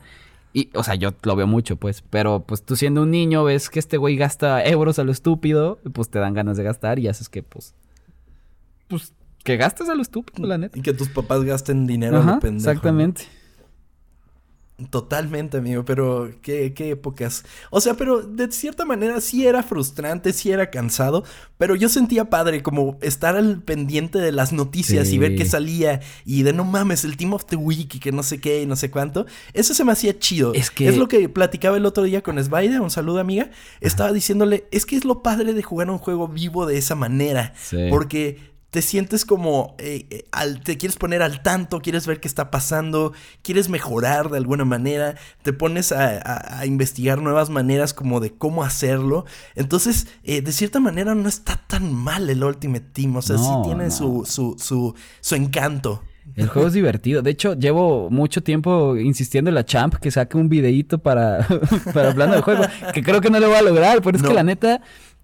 Y, 0.56 0.70
o 0.74 0.84
sea, 0.84 0.94
yo 0.94 1.12
lo 1.24 1.34
veo 1.34 1.48
mucho, 1.48 1.76
pues. 1.76 2.02
Pero, 2.08 2.44
pues, 2.46 2.62
tú 2.62 2.76
siendo 2.76 3.02
un 3.02 3.10
niño, 3.10 3.42
ves 3.42 3.68
que 3.68 3.80
este 3.80 3.96
güey 3.96 4.16
gasta 4.16 4.64
euros 4.64 5.00
a 5.00 5.04
lo 5.04 5.10
estúpido. 5.10 5.80
Pues 5.92 6.08
te 6.08 6.20
dan 6.20 6.32
ganas 6.32 6.56
de 6.56 6.62
gastar 6.62 7.00
y 7.00 7.08
haces 7.08 7.28
que, 7.28 7.42
pues... 7.42 7.74
Pues, 8.86 9.12
que 9.42 9.56
gastes 9.56 9.88
a 9.88 9.96
lo 9.96 10.02
estúpido, 10.02 10.46
la 10.46 10.56
neta. 10.56 10.78
Y 10.78 10.82
que 10.82 10.94
tus 10.94 11.08
papás 11.08 11.42
gasten 11.42 11.88
dinero 11.88 12.18
a 12.18 12.20
Ajá, 12.20 12.34
lo 12.34 12.40
pendejo. 12.40 12.72
¿no? 12.72 13.14
Totalmente, 14.90 15.58
amigo, 15.58 15.84
pero 15.84 16.32
qué, 16.42 16.74
qué 16.74 16.90
épocas. 16.90 17.44
O 17.70 17.80
sea, 17.80 17.94
pero 17.94 18.22
de 18.22 18.50
cierta 18.50 18.84
manera 18.84 19.20
sí 19.20 19.46
era 19.46 19.62
frustrante, 19.62 20.32
sí 20.32 20.50
era 20.50 20.68
cansado, 20.68 21.22
pero 21.58 21.76
yo 21.76 21.88
sentía 21.88 22.28
padre 22.28 22.60
como 22.64 22.98
estar 23.00 23.36
al 23.36 23.62
pendiente 23.62 24.18
de 24.18 24.32
las 24.32 24.52
noticias 24.52 25.10
y 25.12 25.18
ver 25.18 25.36
qué 25.36 25.44
salía 25.44 26.00
y 26.24 26.42
de 26.42 26.52
no 26.52 26.64
mames, 26.64 27.04
el 27.04 27.16
Team 27.16 27.34
of 27.34 27.44
the 27.46 27.54
Week 27.54 27.94
y 27.94 28.00
que 28.00 28.10
no 28.10 28.24
sé 28.24 28.40
qué 28.40 28.62
y 28.62 28.66
no 28.66 28.74
sé 28.74 28.90
cuánto. 28.90 29.26
Eso 29.52 29.74
se 29.74 29.84
me 29.84 29.92
hacía 29.92 30.18
chido. 30.18 30.52
Es 30.54 30.72
que- 30.72 30.88
Es 30.88 30.96
lo 30.96 31.06
que 31.06 31.28
platicaba 31.28 31.76
el 31.76 31.86
otro 31.86 32.02
día 32.02 32.22
con 32.22 32.40
Spider, 32.40 32.80
un 32.80 32.90
saludo 32.90 33.20
amiga. 33.20 33.50
Estaba 33.80 34.12
diciéndole, 34.12 34.66
es 34.72 34.86
que 34.86 34.96
es 34.96 35.04
lo 35.04 35.22
padre 35.22 35.52
de 35.54 35.62
jugar 35.62 35.88
un 35.88 35.98
juego 35.98 36.26
vivo 36.26 36.66
de 36.66 36.78
esa 36.78 36.96
manera. 36.96 37.54
Sí. 37.62 37.76
Porque 37.90 38.53
te 38.74 38.82
sientes 38.82 39.24
como, 39.24 39.76
eh, 39.78 40.06
eh, 40.10 40.24
al- 40.32 40.60
te 40.60 40.76
quieres 40.76 40.96
poner 40.96 41.22
al 41.22 41.42
tanto, 41.44 41.78
quieres 41.80 42.08
ver 42.08 42.18
qué 42.18 42.26
está 42.26 42.50
pasando, 42.50 43.12
quieres 43.42 43.68
mejorar 43.68 44.30
de 44.30 44.38
alguna 44.38 44.64
manera, 44.64 45.14
te 45.44 45.52
pones 45.52 45.92
a, 45.92 46.08
a- 46.18 46.58
a 46.58 46.66
investigar 46.66 47.22
nuevas 47.22 47.50
maneras 47.50 47.94
como 47.94 48.18
de 48.18 48.32
cómo 48.34 48.64
hacerlo. 48.64 49.26
Entonces, 49.54 50.08
eh, 50.24 50.42
de 50.42 50.50
cierta 50.50 50.80
manera 50.80 51.14
no 51.14 51.28
está 51.28 51.56
tan 51.68 51.92
mal 51.94 52.28
el 52.28 52.42
Ultimate 52.42 52.84
Team, 52.92 53.14
o 53.14 53.22
sea, 53.22 53.38
sí 53.38 53.48
tiene 53.64 53.84
no. 53.84 53.90
Su, 53.92 54.24
su, 54.26 54.56
su, 54.58 54.94
su 55.20 55.34
encanto. 55.36 56.02
El 56.34 56.48
juego 56.48 56.66
es 56.66 56.74
divertido. 56.82 57.22
De 57.22 57.30
hecho, 57.30 57.54
llevo 57.54 58.10
mucho 58.10 58.42
tiempo 58.42 58.96
insistiendo 58.96 59.50
en 59.50 59.54
la 59.54 59.64
champ 59.64 59.94
que 59.94 60.10
saque 60.10 60.36
un 60.36 60.48
videíto 60.48 60.98
para, 60.98 61.46
para 61.94 62.10
hablando 62.10 62.34
del 62.34 62.42
juego. 62.42 62.64
Que 62.92 63.04
creo 63.04 63.20
que 63.20 63.30
no 63.30 63.38
lo 63.38 63.50
va 63.50 63.58
a 63.60 63.62
lograr, 63.62 64.02
pero 64.02 64.16
es 64.16 64.22
No. 64.24 64.30
que 64.30 64.34
la 64.34 64.42
neta 64.42 64.80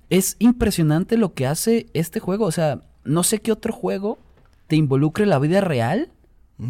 es 0.09 0.37
impresionante 0.39 1.17
lo 1.17 1.35
que 1.35 1.49
hace 1.49 1.87
este 1.95 2.21
juego. 2.21 2.45
O 2.47 2.53
sea, 2.53 2.83
no 3.05 3.23
sé 3.23 3.41
qué 3.41 3.53
otro 3.53 3.73
juego 3.73 4.19
te 4.67 4.77
involucre 4.77 5.27
la 5.27 5.39
vida 5.39 5.61
real 5.61 6.11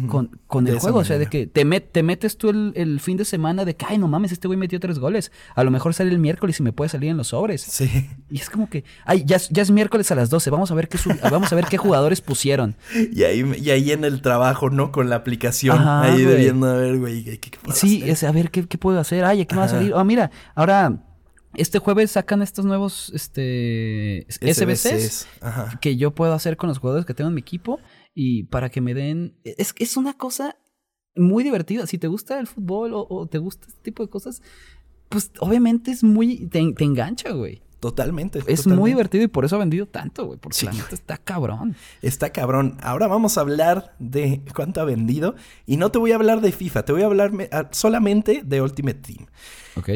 con, 0.07 0.39
con 0.47 0.65
el 0.69 0.79
juego. 0.79 0.99
O 0.99 1.03
sea, 1.03 1.17
de 1.17 1.27
que 1.27 1.47
te, 1.47 1.65
met- 1.65 1.83
te 1.91 2.01
metes 2.01 2.37
tú 2.37 2.49
el, 2.49 2.71
el 2.77 3.01
fin 3.01 3.17
de 3.17 3.25
semana 3.25 3.65
de 3.65 3.75
que, 3.75 3.85
ay, 3.89 3.97
no 3.97 4.07
mames, 4.07 4.31
este 4.31 4.47
güey 4.47 4.57
metió 4.57 4.79
tres 4.79 4.99
goles. 4.99 5.33
A 5.53 5.65
lo 5.65 5.69
mejor 5.71 5.93
sale 5.93 6.11
el 6.11 6.17
miércoles 6.17 6.61
y 6.61 6.63
me 6.63 6.71
puede 6.71 6.87
salir 6.87 7.09
en 7.09 7.17
los 7.17 7.27
sobres. 7.27 7.61
Sí. 7.61 8.07
Y 8.29 8.37
es 8.39 8.49
como 8.49 8.69
que, 8.69 8.85
ay, 9.05 9.23
ya, 9.25 9.35
es- 9.35 9.49
ya 9.49 9.61
es 9.61 9.69
miércoles 9.69 10.09
a 10.09 10.15
las 10.15 10.29
12. 10.29 10.49
Vamos 10.49 10.71
a 10.71 10.75
ver 10.75 10.87
qué, 10.87 10.97
vamos 11.29 11.51
a 11.51 11.55
ver 11.57 11.65
qué 11.65 11.77
jugadores 11.77 12.21
pusieron. 12.21 12.77
Y 13.11 13.23
ahí, 13.23 13.43
y 13.61 13.69
ahí 13.71 13.91
en 13.91 14.05
el 14.05 14.21
trabajo, 14.21 14.69
¿no? 14.69 14.93
Con 14.93 15.09
la 15.09 15.17
aplicación, 15.17 15.77
Ajá, 15.77 16.03
ahí 16.03 16.23
güey. 16.23 16.25
debiendo 16.37 16.67
a 16.67 16.73
ver, 16.75 16.97
güey, 16.97 17.25
¿qué, 17.25 17.39
qué 17.39 17.57
puedo 17.61 17.75
Sí, 17.77 17.97
hacer? 17.97 18.09
es 18.11 18.23
a 18.23 18.31
ver 18.31 18.49
qué, 18.49 18.65
qué 18.69 18.77
puedo 18.77 18.97
hacer. 18.97 19.25
Ay, 19.25 19.45
¿qué 19.45 19.55
me 19.55 19.59
va 19.59 19.65
a 19.65 19.69
salir? 19.69 19.93
Oh, 19.93 20.05
mira, 20.05 20.31
ahora 20.55 21.03
este 21.55 21.79
jueves 21.79 22.11
sacan 22.11 22.41
estos 22.41 22.65
nuevos 22.65 23.11
este 23.13 24.25
SBCs 24.29 25.27
Ajá. 25.41 25.79
que 25.81 25.97
yo 25.97 26.11
puedo 26.11 26.33
hacer 26.33 26.57
con 26.57 26.69
los 26.69 26.77
jugadores 26.79 27.05
que 27.05 27.13
tengo 27.13 27.27
en 27.29 27.35
mi 27.35 27.41
equipo 27.41 27.79
y 28.13 28.43
para 28.43 28.69
que 28.69 28.81
me 28.81 28.93
den 28.93 29.35
es 29.43 29.73
es 29.77 29.97
una 29.97 30.13
cosa 30.13 30.57
muy 31.15 31.43
divertida. 31.43 31.87
Si 31.87 31.97
te 31.97 32.07
gusta 32.07 32.39
el 32.39 32.47
fútbol 32.47 32.93
o, 32.93 33.05
o 33.09 33.27
te 33.27 33.37
gusta 33.37 33.67
este 33.67 33.81
tipo 33.81 34.03
de 34.03 34.09
cosas, 34.09 34.41
pues 35.09 35.31
obviamente 35.39 35.91
es 35.91 36.03
muy 36.03 36.47
te, 36.47 36.71
te 36.73 36.83
engancha, 36.83 37.31
güey. 37.31 37.61
Totalmente. 37.81 38.39
Es 38.39 38.45
totalmente. 38.45 38.79
muy 38.79 38.91
divertido 38.91 39.23
y 39.23 39.27
por 39.27 39.43
eso 39.43 39.55
ha 39.55 39.59
vendido 39.59 39.87
tanto, 39.87 40.25
güey. 40.27 40.37
Porque 40.39 40.55
Sí. 40.59 40.65
la 40.67 40.73
neta 40.73 40.93
está 40.93 41.17
cabrón. 41.17 41.75
Está 42.03 42.29
cabrón. 42.31 42.77
Ahora 42.83 43.07
vamos 43.07 43.37
a 43.37 43.41
hablar 43.41 43.95
de 43.97 44.41
cuánto 44.55 44.81
ha 44.81 44.85
vendido. 44.85 45.35
Y 45.65 45.77
no 45.77 45.91
te 45.91 45.97
voy 45.97 46.11
a 46.11 46.15
hablar 46.15 46.41
de 46.41 46.51
FIFA, 46.51 46.85
te 46.85 46.91
voy 46.93 47.01
a 47.01 47.07
hablar 47.07 47.31
me- 47.31 47.49
a- 47.51 47.69
solamente 47.71 48.43
de 48.45 48.61
Ultimate 48.61 48.99
Team. 48.99 49.25
Ok. 49.75 49.89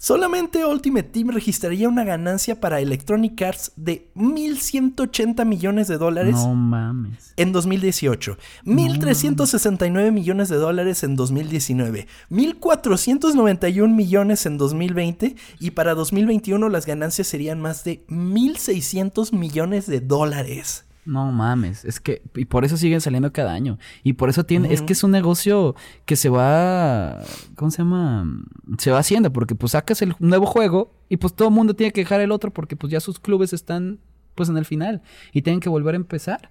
Solamente 0.00 0.64
Ultimate 0.64 1.08
Team 1.08 1.30
registraría 1.30 1.88
una 1.88 2.04
ganancia 2.04 2.60
para 2.60 2.78
Electronic 2.78 3.42
Arts 3.42 3.72
de 3.74 4.12
1.180 4.14 5.44
millones 5.44 5.88
de 5.88 5.98
dólares 5.98 6.36
No 6.36 6.54
mames. 6.54 7.34
en 7.36 7.50
2018, 7.50 8.38
1.369 8.64 10.12
millones 10.12 10.48
de 10.50 10.56
dólares 10.56 11.02
en 11.02 11.16
2019, 11.16 12.06
1.491 12.30 13.92
millones 13.92 14.46
en 14.46 14.56
2020 14.56 15.34
y 15.58 15.70
para 15.72 15.96
2021 15.96 16.68
las 16.68 16.86
ganancias 16.86 17.26
serían 17.26 17.60
más 17.60 17.82
de 17.82 18.06
1.600 18.06 19.32
millones 19.32 19.88
de 19.88 19.98
dólares. 19.98 20.84
No 21.08 21.32
mames, 21.32 21.86
es 21.86 22.00
que 22.00 22.20
y 22.36 22.44
por 22.44 22.66
eso 22.66 22.76
siguen 22.76 23.00
saliendo 23.00 23.32
cada 23.32 23.52
año 23.52 23.78
y 24.02 24.12
por 24.12 24.28
eso 24.28 24.44
tiene 24.44 24.74
es 24.74 24.82
que 24.82 24.92
es 24.92 25.02
un 25.02 25.10
negocio 25.10 25.74
que 26.04 26.16
se 26.16 26.28
va 26.28 27.22
¿cómo 27.56 27.70
se 27.70 27.78
llama? 27.78 28.42
Se 28.76 28.90
va 28.90 28.98
haciendo 28.98 29.32
porque 29.32 29.54
pues 29.54 29.72
sacas 29.72 30.02
el 30.02 30.14
nuevo 30.18 30.44
juego 30.44 30.92
y 31.08 31.16
pues 31.16 31.32
todo 31.32 31.48
el 31.48 31.54
mundo 31.54 31.72
tiene 31.74 31.94
que 31.94 32.02
dejar 32.02 32.20
el 32.20 32.30
otro 32.30 32.52
porque 32.52 32.76
pues 32.76 32.92
ya 32.92 33.00
sus 33.00 33.20
clubes 33.20 33.54
están 33.54 34.00
pues 34.34 34.50
en 34.50 34.58
el 34.58 34.66
final 34.66 35.00
y 35.32 35.40
tienen 35.40 35.60
que 35.60 35.70
volver 35.70 35.94
a 35.94 35.96
empezar. 35.96 36.50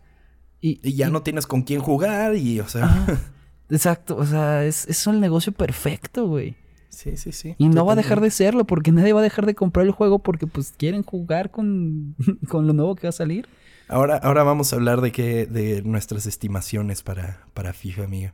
Y, 0.59 0.79
Y 0.81 0.95
ya 0.95 1.11
no 1.11 1.21
tienes 1.21 1.45
con 1.45 1.61
quién 1.61 1.79
jugar 1.79 2.35
y, 2.35 2.59
o 2.59 2.67
sea... 2.67 3.05
Exacto, 3.69 4.17
o 4.17 4.25
sea, 4.25 4.65
es, 4.65 4.87
es 4.87 5.05
un 5.05 5.19
negocio 5.19 5.51
perfecto, 5.51 6.27
güey. 6.27 6.55
Sí, 6.89 7.15
sí, 7.15 7.31
sí. 7.31 7.53
Y 7.59 7.69
no 7.69 7.85
va 7.85 7.93
a 7.93 7.95
dejar 7.95 8.21
de 8.21 8.31
serlo 8.31 8.65
porque 8.65 8.91
nadie 8.91 9.13
va 9.13 9.19
a 9.19 9.23
dejar 9.23 9.45
de 9.45 9.53
comprar 9.53 9.85
el 9.85 9.91
juego 9.91 10.17
porque 10.17 10.47
pues 10.47 10.73
quieren 10.75 11.03
jugar 11.03 11.51
con, 11.51 12.15
con 12.49 12.65
lo 12.65 12.73
nuevo 12.73 12.95
que 12.95 13.03
va 13.03 13.09
a 13.09 13.13
salir. 13.13 13.47
Ahora, 13.89 14.17
ahora 14.17 14.43
vamos 14.43 14.73
a 14.73 14.75
hablar 14.75 14.99
de 14.99 15.11
qué, 15.11 15.45
de 15.45 15.81
nuestras 15.83 16.25
estimaciones 16.25 17.03
para, 17.03 17.45
para 17.53 17.71
FIFA, 17.71 18.03
amigo. 18.03 18.31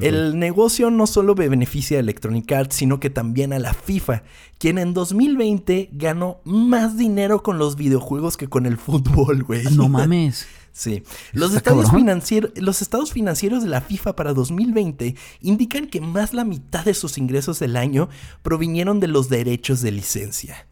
El 0.00 0.38
negocio 0.38 0.90
no 0.90 1.06
solo 1.06 1.34
beneficia 1.34 1.98
a 1.98 2.00
Electronic 2.00 2.50
Arts, 2.52 2.76
sino 2.76 3.00
que 3.00 3.10
también 3.10 3.52
a 3.52 3.58
la 3.58 3.74
FIFA, 3.74 4.22
quien 4.58 4.78
en 4.78 4.94
2020 4.94 5.90
ganó 5.92 6.40
más 6.44 6.96
dinero 6.96 7.42
con 7.42 7.58
los 7.58 7.76
videojuegos 7.76 8.38
que 8.38 8.48
con 8.48 8.64
el 8.64 8.78
fútbol, 8.78 9.42
güey. 9.42 9.64
No 9.72 9.88
mames. 9.88 10.46
Sí. 10.76 11.04
Los 11.32 11.54
estados, 11.54 11.84
cabrón. 11.86 12.02
financier- 12.02 12.52
los 12.56 12.82
estados 12.82 13.12
financieros 13.12 13.62
de 13.62 13.68
la 13.68 13.80
FIFA 13.80 14.16
para 14.16 14.34
2020 14.34 15.14
indican 15.40 15.86
que 15.86 16.00
más 16.00 16.34
la 16.34 16.44
mitad 16.44 16.84
de 16.84 16.94
sus 16.94 17.16
ingresos 17.16 17.60
del 17.60 17.76
año 17.76 18.08
provinieron 18.42 18.98
de 18.98 19.06
los 19.06 19.28
derechos 19.28 19.82
de 19.82 19.92
licencia. 19.92 20.66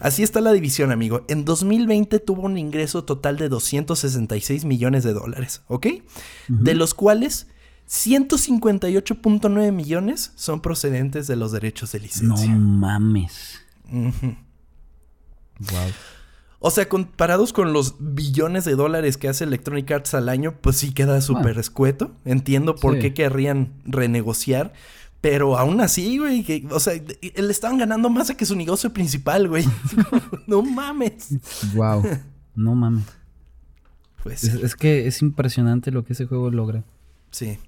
Así 0.00 0.22
está 0.22 0.40
la 0.40 0.52
división, 0.52 0.90
amigo. 0.92 1.26
En 1.28 1.44
2020 1.44 2.20
tuvo 2.20 2.40
un 2.44 2.56
ingreso 2.56 3.04
total 3.04 3.36
de 3.36 3.50
266 3.50 4.64
millones 4.64 5.04
de 5.04 5.12
dólares, 5.12 5.60
¿ok? 5.68 5.88
De 6.48 6.74
los 6.74 6.94
cuales 6.94 7.46
158.9 7.86 9.72
millones 9.72 10.32
son 10.36 10.60
procedentes 10.60 11.26
de 11.26 11.36
los 11.36 11.52
derechos 11.52 11.92
de 11.92 11.98
No 11.98 12.04
licencia. 12.04 12.54
mames. 12.54 13.60
Ujú. 13.92 14.36
Wow. 15.60 15.90
O 16.66 16.70
sea, 16.70 16.88
comparados 16.88 17.52
con 17.52 17.74
los 17.74 17.96
billones 17.98 18.64
de 18.64 18.74
dólares 18.74 19.18
que 19.18 19.28
hace 19.28 19.44
Electronic 19.44 19.90
Arts 19.90 20.14
al 20.14 20.30
año, 20.30 20.54
pues 20.62 20.76
sí 20.76 20.92
queda 20.94 21.20
súper 21.20 21.58
escueto. 21.58 22.12
Entiendo 22.24 22.74
por 22.74 22.94
Sí. 22.94 23.00
qué 23.00 23.12
querrían 23.12 23.74
renegociar. 23.84 24.72
Pero 25.20 25.58
aún 25.58 25.82
así, 25.82 26.16
güey, 26.18 26.42
que, 26.42 26.66
o 26.70 26.80
sea, 26.80 26.94
le 26.94 27.50
estaban 27.50 27.76
ganando 27.76 28.08
más 28.08 28.30
a 28.30 28.36
que 28.36 28.46
su 28.46 28.56
negocio 28.56 28.92
principal, 28.94 29.46
güey. 29.48 29.64
no 30.46 30.62
mames. 30.62 31.28
Wow. 31.74 32.02
No 32.56 32.74
mames. 32.74 33.04
Pues 34.22 34.44
es 34.44 34.74
que 34.76 35.06
es 35.06 35.20
impresionante 35.20 35.90
lo 35.90 36.04
que 36.04 36.12
ese 36.14 36.24
juego 36.26 36.50
logra. 36.50 36.82
sí. 37.30 37.58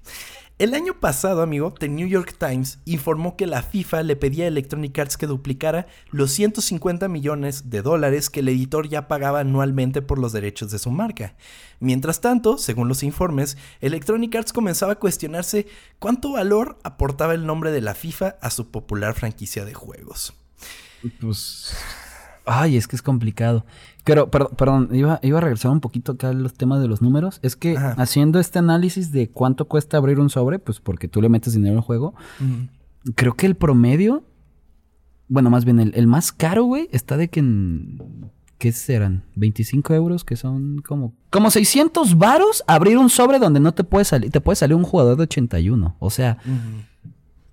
El 0.59 0.73
año 0.73 0.99
pasado, 0.99 1.43
amigo, 1.43 1.71
The 1.71 1.87
New 1.87 2.07
York 2.07 2.35
Times 2.39 2.79
informó 2.85 3.37
que 3.37 3.45
la 3.45 3.61
FIFA 3.61 4.01
le 4.01 4.15
pedía 4.15 4.45
a 4.45 4.47
Electronic 4.47 4.97
Arts 4.97 5.15
que 5.15 5.27
duplicara 5.27 5.85
los 6.09 6.31
150 6.31 7.07
millones 7.09 7.69
de 7.69 7.83
dólares 7.83 8.31
que 8.31 8.39
el 8.39 8.49
editor 8.49 8.89
ya 8.89 9.07
pagaba 9.07 9.41
anualmente 9.41 10.01
por 10.01 10.17
los 10.17 10.31
derechos 10.31 10.71
de 10.71 10.79
su 10.79 10.89
marca. 10.89 11.35
Mientras 11.79 12.21
tanto, 12.21 12.57
según 12.57 12.87
los 12.87 13.03
informes, 13.03 13.55
Electronic 13.81 14.33
Arts 14.33 14.51
comenzaba 14.51 14.93
a 14.93 14.99
cuestionarse 14.99 15.67
cuánto 15.99 16.31
valor 16.31 16.79
aportaba 16.83 17.35
el 17.35 17.45
nombre 17.45 17.69
de 17.71 17.81
la 17.81 17.93
FIFA 17.93 18.37
a 18.41 18.49
su 18.49 18.71
popular 18.71 19.13
franquicia 19.13 19.63
de 19.63 19.75
juegos. 19.75 20.33
Pues. 21.21 21.75
Ay, 22.47 22.77
es 22.77 22.87
que 22.87 22.95
es 22.95 23.01
complicado. 23.01 23.65
Pero, 24.05 24.31
per- 24.31 24.47
perdón, 24.57 24.89
iba, 24.93 25.19
iba 25.21 25.37
a 25.37 25.41
regresar 25.41 25.69
un 25.71 25.81
poquito 25.81 26.13
acá 26.13 26.29
a 26.29 26.33
los 26.33 26.53
temas 26.53 26.79
de 26.81 26.87
los 26.87 27.01
números. 27.01 27.39
Es 27.43 27.55
que 27.55 27.75
Ajá. 27.77 27.91
haciendo 28.01 28.39
este 28.39 28.57
análisis 28.59 29.11
de 29.11 29.29
cuánto 29.29 29.65
cuesta 29.67 29.97
abrir 29.97 30.19
un 30.19 30.29
sobre, 30.29 30.57
pues 30.59 30.79
porque 30.79 31.07
tú 31.07 31.21
le 31.21 31.29
metes 31.29 31.53
dinero 31.53 31.75
al 31.75 31.81
juego, 31.81 32.13
creo 33.15 33.33
que 33.35 33.45
el 33.45 33.55
promedio. 33.55 34.23
Bueno, 35.27 35.49
más 35.49 35.65
bien 35.65 35.79
el, 35.81 35.91
el 35.95 36.07
más 36.07 36.31
caro, 36.31 36.63
güey, 36.63 36.87
está 36.91 37.17
de 37.17 37.29
que 37.29 37.41
en. 37.41 38.31
¿Qué 38.57 38.71
serán? 38.71 39.23
25 39.35 39.93
euros, 39.93 40.23
que 40.23 40.35
son 40.35 40.77
como. 40.79 41.13
Como 41.29 41.51
600 41.51 42.17
varos 42.17 42.63
abrir 42.65 42.97
un 42.97 43.09
sobre 43.09 43.37
donde 43.39 43.59
no 43.59 43.73
te 43.73 43.83
puede 43.83 44.05
salir. 44.05 44.31
Te 44.31 44.39
puede 44.41 44.55
salir 44.55 44.75
un 44.75 44.83
jugador 44.83 45.17
de 45.17 45.23
81. 45.23 45.95
O 45.99 46.09
sea, 46.09 46.37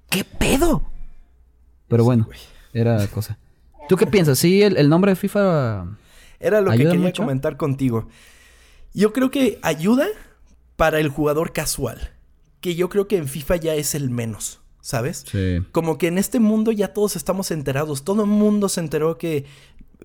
¿qué 0.09 0.25
pedo? 0.25 0.83
Pero 1.89 2.05
bueno, 2.05 2.29
era 2.73 3.07
cosa. 3.09 3.39
¿Tú 3.89 3.97
qué 3.97 4.07
piensas? 4.07 4.39
Sí, 4.39 4.63
el, 4.63 4.77
el 4.77 4.89
nombre 4.89 5.13
de 5.13 5.17
FIFA. 5.17 5.87
Era 6.41 6.61
lo 6.61 6.71
que 6.71 6.75
¿Ayuda 6.75 6.91
quería 6.93 7.07
mucho? 7.07 7.23
comentar 7.23 7.57
contigo. 7.57 8.09
Yo 8.93 9.13
creo 9.13 9.31
que 9.31 9.59
ayuda 9.63 10.07
para 10.77 11.01
el 11.01 11.09
jugador 11.09 11.53
casual, 11.53 12.13
que 12.61 12.75
yo 12.75 12.89
creo 12.89 13.09
que 13.09 13.17
en 13.17 13.29
FIFA 13.29 13.57
ya 13.57 13.75
es 13.75 13.95
el 13.95 14.11
menos, 14.11 14.61
¿sabes? 14.81 15.25
Sí. 15.31 15.59
Como 15.73 15.99
que 15.99 16.07
en 16.09 16.19
este 16.19 16.41
mundo 16.41 16.73
ya 16.73 16.93
todos 16.93 17.17
estamos 17.17 17.51
enterados. 17.51 18.05
Todo 18.05 18.23
el 18.23 18.29
mundo 18.31 18.69
se 18.69 18.81
enteró 18.81 19.19
que 19.19 19.45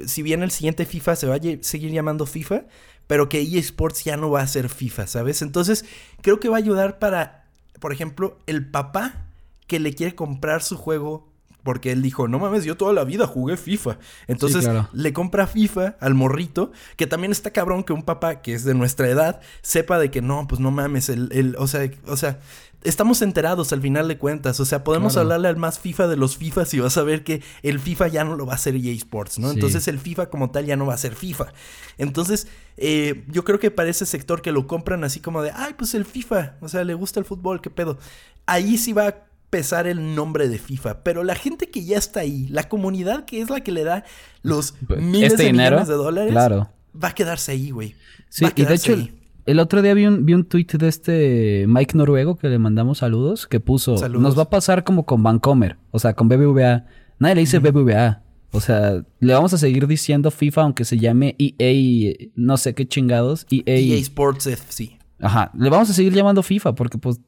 si 0.05 0.21
bien 0.21 0.43
el 0.43 0.51
siguiente 0.51 0.85
FIFA 0.85 1.15
se 1.15 1.27
va 1.27 1.35
a 1.35 1.39
seguir 1.61 1.91
llamando 1.91 2.25
FIFA, 2.25 2.63
pero 3.07 3.27
que 3.27 3.41
EA 3.41 3.59
Sports 3.59 4.03
ya 4.03 4.17
no 4.17 4.29
va 4.29 4.41
a 4.41 4.47
ser 4.47 4.69
FIFA, 4.69 5.07
¿sabes? 5.07 5.41
Entonces, 5.41 5.85
creo 6.21 6.39
que 6.39 6.49
va 6.49 6.55
a 6.57 6.59
ayudar 6.59 6.99
para, 6.99 7.45
por 7.79 7.91
ejemplo, 7.91 8.37
el 8.45 8.69
papá 8.69 9.25
que 9.67 9.79
le 9.79 9.93
quiere 9.93 10.15
comprar 10.15 10.61
su 10.63 10.77
juego 10.77 11.28
porque 11.63 11.91
él 11.91 12.01
dijo, 12.01 12.27
no 12.27 12.39
mames, 12.39 12.63
yo 12.65 12.77
toda 12.77 12.93
la 12.93 13.03
vida 13.03 13.27
jugué 13.27 13.57
FIFA. 13.57 13.97
Entonces 14.27 14.63
claro. 14.65 14.89
le 14.93 15.13
compra 15.13 15.45
FIFA 15.47 15.95
al 15.99 16.13
morrito, 16.15 16.71
que 16.95 17.07
también 17.07 17.31
está 17.31 17.51
cabrón 17.51 17.83
que 17.83 17.93
un 17.93 18.03
papá 18.03 18.41
que 18.41 18.53
es 18.53 18.63
de 18.63 18.73
nuestra 18.73 19.07
edad 19.09 19.41
sepa 19.61 19.99
de 19.99 20.09
que 20.11 20.21
no, 20.21 20.47
pues 20.47 20.59
no 20.61 20.71
mames, 20.71 21.09
el, 21.09 21.29
el- 21.31 21.55
o 21.57 21.67
sea, 21.67 21.89
o 22.07 22.15
sea, 22.17 22.39
estamos 22.83 23.21
enterados 23.21 23.73
al 23.73 23.81
final 23.81 24.07
de 24.07 24.17
cuentas. 24.17 24.57
O 24.61 24.65
sea, 24.65 24.85
podemos 24.85 25.13
Claro. 25.13 25.25
hablarle 25.25 25.49
al 25.49 25.57
más 25.57 25.79
FIFA 25.79 26.07
de 26.07 26.15
los 26.15 26.37
FIFAs 26.37 26.73
y 26.73 26.79
vas 26.79 26.97
a 26.97 27.03
ver 27.03 27.25
que 27.25 27.43
el 27.61 27.79
FIFA 27.81 28.07
ya 28.07 28.23
no 28.23 28.37
lo 28.37 28.45
va 28.45 28.53
a 28.53 28.55
hacer 28.55 28.75
EA 28.75 28.93
Sports, 28.93 29.37
¿no? 29.37 29.49
Sí. 29.49 29.55
Entonces 29.55 29.87
el 29.89 29.99
FIFA 29.99 30.29
como 30.29 30.51
tal 30.51 30.65
ya 30.65 30.77
no 30.77 30.85
va 30.85 30.93
a 30.93 30.97
ser 30.97 31.13
FIFA. 31.13 31.51
Entonces, 31.97 32.47
eh, 32.77 33.25
yo 33.27 33.43
creo 33.43 33.59
que 33.59 33.69
para 33.71 33.89
ese 33.89 34.05
sector 34.05 34.41
que 34.41 34.53
lo 34.53 34.65
compran 34.65 35.03
así 35.03 35.19
como 35.19 35.41
de, 35.41 35.51
ay, 35.53 35.73
pues 35.77 35.93
el 35.93 36.05
FIFA, 36.05 36.53
o 36.61 36.69
sea, 36.69 36.85
le 36.85 36.93
gusta 36.93 37.19
el 37.19 37.25
fútbol, 37.25 37.59
qué 37.61 37.69
pedo. 37.69 37.97
Ahí 38.45 38.77
sí 38.77 38.93
va 38.93 39.15
pesar 39.49 39.87
el 39.87 40.15
nombre 40.15 40.47
de 40.49 40.59
FIFA, 40.59 41.03
pero 41.03 41.23
la 41.23 41.35
gente 41.35 41.69
que 41.69 41.83
ya 41.83 41.97
está 41.97 42.21
ahí, 42.21 42.47
la 42.49 42.69
comunidad 42.69 43.25
que 43.25 43.41
es 43.41 43.49
la 43.49 43.61
que 43.61 43.71
le 43.71 43.83
da 43.83 44.03
los 44.41 44.75
miles 44.99 45.33
Este 45.33 45.43
de 45.43 45.49
dinero, 45.51 45.69
millones 45.77 45.87
de 45.87 45.93
dólares, 45.95 46.31
claro. 46.31 46.69
va 47.01 47.09
a 47.09 47.13
quedarse 47.13 47.51
ahí, 47.53 47.71
güey. 47.71 47.95
Sí, 48.29 48.43
Va 48.45 48.49
a 48.49 48.53
y 48.55 48.65
de 48.65 48.75
hecho, 48.75 48.93
ahí. 48.93 49.13
el 49.45 49.59
otro 49.59 49.81
día 49.81 49.93
vi 49.93 50.05
un, 50.05 50.25
vi 50.25 50.33
un 50.35 50.45
tweet 50.45 50.67
de 50.77 50.87
este 50.87 51.65
Mike 51.67 51.97
Noruego 51.97 52.37
que 52.37 52.47
le 52.49 52.59
mandamos 52.59 52.99
saludos, 52.99 53.47
que 53.47 53.59
puso, 53.59 53.97
Saludos. 53.97 54.21
nos 54.21 54.37
va 54.37 54.43
a 54.43 54.49
pasar 54.49 54.83
como 54.83 55.05
con 55.05 55.23
Vancomer, 55.23 55.77
o 55.91 55.99
sea, 55.99 56.13
con 56.13 56.27
BBVA. 56.29 56.85
Nadie 57.17 57.35
le 57.35 57.41
dice 57.41 57.59
BBVA. 57.59 58.21
O 58.51 58.61
sea, 58.61 59.03
le 59.19 59.33
vamos 59.33 59.53
a 59.53 59.57
seguir 59.59 59.85
diciendo 59.85 60.31
FIFA 60.31 60.61
aunque 60.63 60.83
se 60.85 60.97
llame 60.97 61.35
EA, 61.37 62.29
no 62.35 62.57
sé 62.57 62.73
qué 62.73 62.87
chingados, 62.87 63.45
EA. 63.51 63.61
EA 63.77 63.95
Sports 63.97 64.47
FC. 64.47 64.97
Ajá, 65.19 65.51
le 65.53 65.69
vamos 65.69 65.89
a 65.89 65.93
seguir 65.93 66.13
llamando 66.13 66.41
FIFA 66.41 66.73
porque 66.75 66.97
pues 66.97 67.19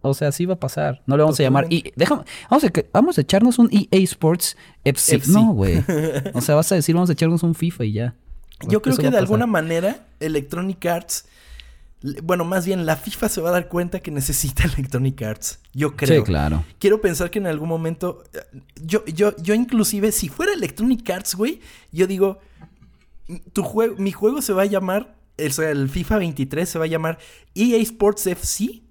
o 0.00 0.14
sea, 0.14 0.28
así 0.28 0.46
va 0.46 0.54
a 0.54 0.60
pasar. 0.60 1.02
No 1.06 1.16
le 1.16 1.22
vamos 1.22 1.38
a 1.38 1.42
llamar 1.42 1.64
Totalmente. 1.64 1.88
EA. 1.90 1.94
Déjame, 1.96 2.22
vamos 2.50 2.64
a, 2.64 2.68
que- 2.70 2.88
vamos 2.92 3.18
a 3.18 3.20
echarnos 3.20 3.58
un 3.58 3.68
EA 3.72 3.98
Sports 4.00 4.56
FC. 4.84 5.16
FC. 5.16 5.32
No, 5.32 5.52
güey. 5.52 5.82
O 6.34 6.40
sea, 6.40 6.54
vas 6.54 6.70
a 6.72 6.74
decir 6.74 6.94
vamos 6.94 7.10
a 7.10 7.12
echarnos 7.14 7.42
un 7.42 7.54
FIFA 7.54 7.84
y 7.84 7.92
ya. 7.92 8.14
Yo 8.68 8.80
creo 8.82 8.96
que 8.96 9.10
de 9.10 9.18
alguna 9.18 9.46
manera 9.46 10.06
Electronic 10.20 10.84
Arts, 10.86 11.26
bueno, 12.22 12.44
más 12.44 12.66
bien 12.66 12.84
la 12.86 12.96
FIFA 12.96 13.28
se 13.28 13.40
va 13.40 13.48
a 13.48 13.52
dar 13.52 13.68
cuenta 13.68 14.00
que 14.00 14.10
necesita 14.10 14.64
Electronic 14.74 15.20
Arts. 15.22 15.58
Yo 15.72 15.96
creo. 15.96 16.20
Sí, 16.22 16.26
claro. 16.26 16.64
Quiero 16.78 17.00
pensar 17.00 17.30
que 17.30 17.38
en 17.38 17.46
algún 17.46 17.68
momento, 17.68 18.22
eh, 18.32 18.38
yo, 18.82 19.04
yo, 19.06 19.34
yo 19.38 19.54
inclusive, 19.54 20.12
si 20.12 20.28
fuera 20.28 20.52
Electronic 20.52 21.08
Arts, 21.10 21.34
güey, 21.34 21.60
yo 21.92 22.06
digo, 22.06 22.38
tu 23.52 23.62
juego, 23.62 23.96
mi 23.98 24.12
juego 24.12 24.42
se 24.42 24.52
va 24.52 24.62
a 24.62 24.66
llamar, 24.66 25.14
o 25.38 25.50
sea, 25.50 25.70
el 25.70 25.88
FIFA 25.88 26.18
23 26.18 26.68
se 26.68 26.78
va 26.78 26.84
a 26.84 26.88
llamar 26.88 27.18
EA 27.54 27.78
Sports 27.78 28.26
FC. 28.26 28.82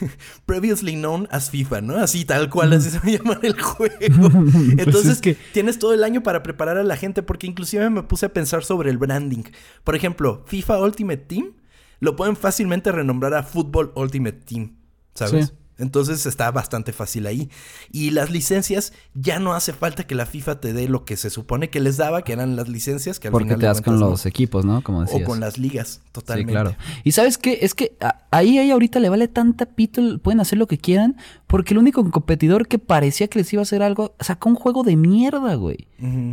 Previously 0.46 0.94
known 0.94 1.28
as 1.30 1.50
FIFA, 1.50 1.80
¿no? 1.82 1.96
Así 1.96 2.24
tal 2.24 2.48
cual, 2.50 2.72
así 2.72 2.90
se 2.90 2.98
va 2.98 3.04
a 3.06 3.10
llamar 3.10 3.40
el 3.42 3.60
juego. 3.60 3.94
Entonces, 4.00 4.84
Pues 4.92 5.06
es 5.06 5.20
que- 5.20 5.36
tienes 5.52 5.78
todo 5.78 5.92
el 5.94 6.04
año 6.04 6.22
para 6.22 6.42
preparar 6.42 6.76
a 6.78 6.82
la 6.84 6.96
gente, 6.96 7.22
porque 7.22 7.46
inclusive 7.46 7.88
me 7.90 8.02
puse 8.02 8.26
a 8.26 8.32
pensar 8.32 8.64
sobre 8.64 8.90
el 8.90 8.98
branding. 8.98 9.44
Por 9.84 9.94
ejemplo, 9.96 10.42
FIFA 10.46 10.80
Ultimate 10.80 11.18
Team 11.26 11.52
lo 12.00 12.16
pueden 12.16 12.36
fácilmente 12.36 12.90
renombrar 12.92 13.34
a 13.34 13.42
Football 13.42 13.92
Ultimate 13.94 14.40
Team, 14.44 14.76
¿sabes? 15.14 15.46
Sí. 15.48 15.52
Entonces 15.82 16.24
está 16.26 16.50
bastante 16.50 16.92
fácil 16.92 17.26
ahí. 17.26 17.50
Y 17.90 18.10
las 18.10 18.30
licencias, 18.30 18.92
ya 19.14 19.38
no 19.38 19.52
hace 19.52 19.72
falta 19.72 20.06
que 20.06 20.14
la 20.14 20.24
FIFA 20.24 20.60
te 20.60 20.72
dé 20.72 20.88
lo 20.88 21.04
que 21.04 21.16
se 21.16 21.28
supone 21.28 21.68
que 21.68 21.80
les 21.80 21.96
daba, 21.98 22.22
que 22.22 22.32
eran 22.32 22.56
las 22.56 22.68
licencias, 22.68 23.20
que 23.20 23.28
al 23.28 23.32
Porque 23.32 23.48
final 23.48 23.60
te 23.60 23.66
das 23.66 23.80
con 23.82 23.98
no. 24.00 24.08
los 24.10 24.24
equipos, 24.26 24.64
¿no? 24.64 24.82
Como 24.82 25.02
decías. 25.02 25.22
O 25.22 25.24
con 25.26 25.40
las 25.40 25.58
ligas, 25.58 26.00
Sí, 26.04 26.08
totalmente. 26.12 26.52
claro. 26.52 26.76
Y 27.04 27.12
sabes 27.12 27.36
qué, 27.36 27.58
es 27.62 27.74
que 27.74 27.96
a- 28.00 28.22
ahí, 28.30 28.58
ahí 28.58 28.70
ahorita 28.70 29.00
le 29.00 29.08
vale 29.08 29.28
tanta 29.28 29.66
pito, 29.66 30.18
pueden 30.20 30.40
hacer 30.40 30.58
lo 30.58 30.66
que 30.66 30.78
quieran, 30.78 31.16
porque 31.46 31.74
el 31.74 31.78
único 31.78 32.08
competidor 32.10 32.66
que 32.68 32.78
parecía 32.78 33.28
que 33.28 33.38
les 33.40 33.52
iba 33.52 33.60
a 33.60 33.64
hacer 33.64 33.82
algo, 33.82 34.14
sacó 34.20 34.48
un 34.48 34.54
juego 34.54 34.84
de 34.84 34.96
mierda, 34.96 35.54
güey. 35.56 35.88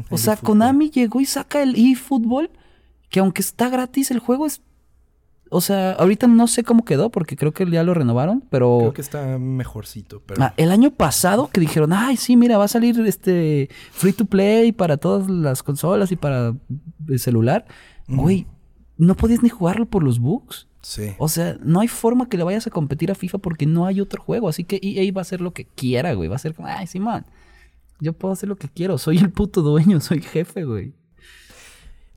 O 0.09 0.17
sea. 0.17 0.37
Konami 0.37 0.89
llegó 0.89 1.19
y 1.21 1.25
saca 1.25 1.61
el 1.61 1.75
eFootball, 1.75 2.49
que 3.09 3.19
aunque 3.19 3.41
está 3.41 3.69
gratis, 3.69 4.11
el 4.11 4.19
juego 4.19 4.45
es... 4.45 4.61
O 5.51 5.61
sea, 5.61 5.93
ahorita 5.93 6.27
no 6.27 6.47
sé 6.47 6.63
cómo 6.63 6.85
quedó, 6.85 7.09
porque 7.09 7.35
creo 7.35 7.51
que 7.53 7.69
ya 7.69 7.83
lo 7.83 7.93
renovaron, 7.93 8.43
pero... 8.49 8.77
Creo 8.79 8.93
que 8.93 9.01
está 9.01 9.37
mejorcito, 9.39 10.21
pero... 10.25 10.43
Ah, 10.43 10.53
el 10.57 10.71
año 10.71 10.91
pasado 10.91 11.49
que 11.51 11.59
dijeron, 11.59 11.91
ay, 11.91 12.17
sí, 12.17 12.37
mira, 12.37 12.57
va 12.57 12.65
a 12.65 12.67
salir 12.67 12.99
este 13.01 13.69
free 13.91 14.13
to 14.13 14.25
play 14.25 14.71
para 14.71 14.97
todas 14.97 15.27
las 15.29 15.63
consolas 15.63 16.11
y 16.11 16.15
para 16.15 16.53
el 17.07 17.19
celular. 17.19 17.65
Güey, 18.07 18.45
no 18.97 19.15
podías 19.15 19.41
ni 19.41 19.49
jugarlo 19.49 19.85
por 19.87 20.03
los 20.03 20.19
bugs. 20.19 20.67
sí. 20.81 21.13
O 21.17 21.27
sea, 21.27 21.57
no 21.63 21.79
hay 21.79 21.87
forma 21.87 22.29
que 22.29 22.37
le 22.37 22.43
vayas 22.43 22.67
a 22.67 22.71
competir 22.71 23.11
a 23.11 23.15
FIFA 23.15 23.39
porque 23.39 23.65
no 23.65 23.85
hay 23.85 24.01
otro 24.01 24.21
juego. 24.21 24.49
Así 24.49 24.63
que 24.63 24.79
EA 24.81 25.11
va 25.11 25.21
a 25.21 25.23
hacer 25.23 25.41
lo 25.41 25.53
que 25.53 25.65
quiera, 25.65 26.13
güey. 26.13 26.29
Va 26.29 26.35
a 26.35 26.39
ser 26.39 26.53
como, 26.53 26.67
ay, 26.67 26.85
Simón, 26.85 27.25
yo 27.99 28.13
puedo 28.13 28.33
hacer 28.33 28.49
lo 28.49 28.55
que 28.55 28.69
quiero. 28.69 28.97
Soy 28.97 29.17
el 29.17 29.31
puto 29.31 29.61
dueño, 29.61 29.99
soy 30.01 30.21
jefe, 30.21 30.63
güey. 30.63 30.93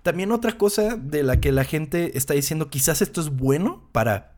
También 0.02 0.32
otra 0.32 0.52
cosa 0.58 0.96
de 0.96 1.22
la 1.22 1.40
que 1.40 1.52
la 1.52 1.64
gente 1.64 2.16
está 2.18 2.34
diciendo, 2.34 2.68
quizás 2.70 3.02
esto 3.02 3.20
es 3.20 3.30
bueno 3.30 3.88
para 3.92 4.32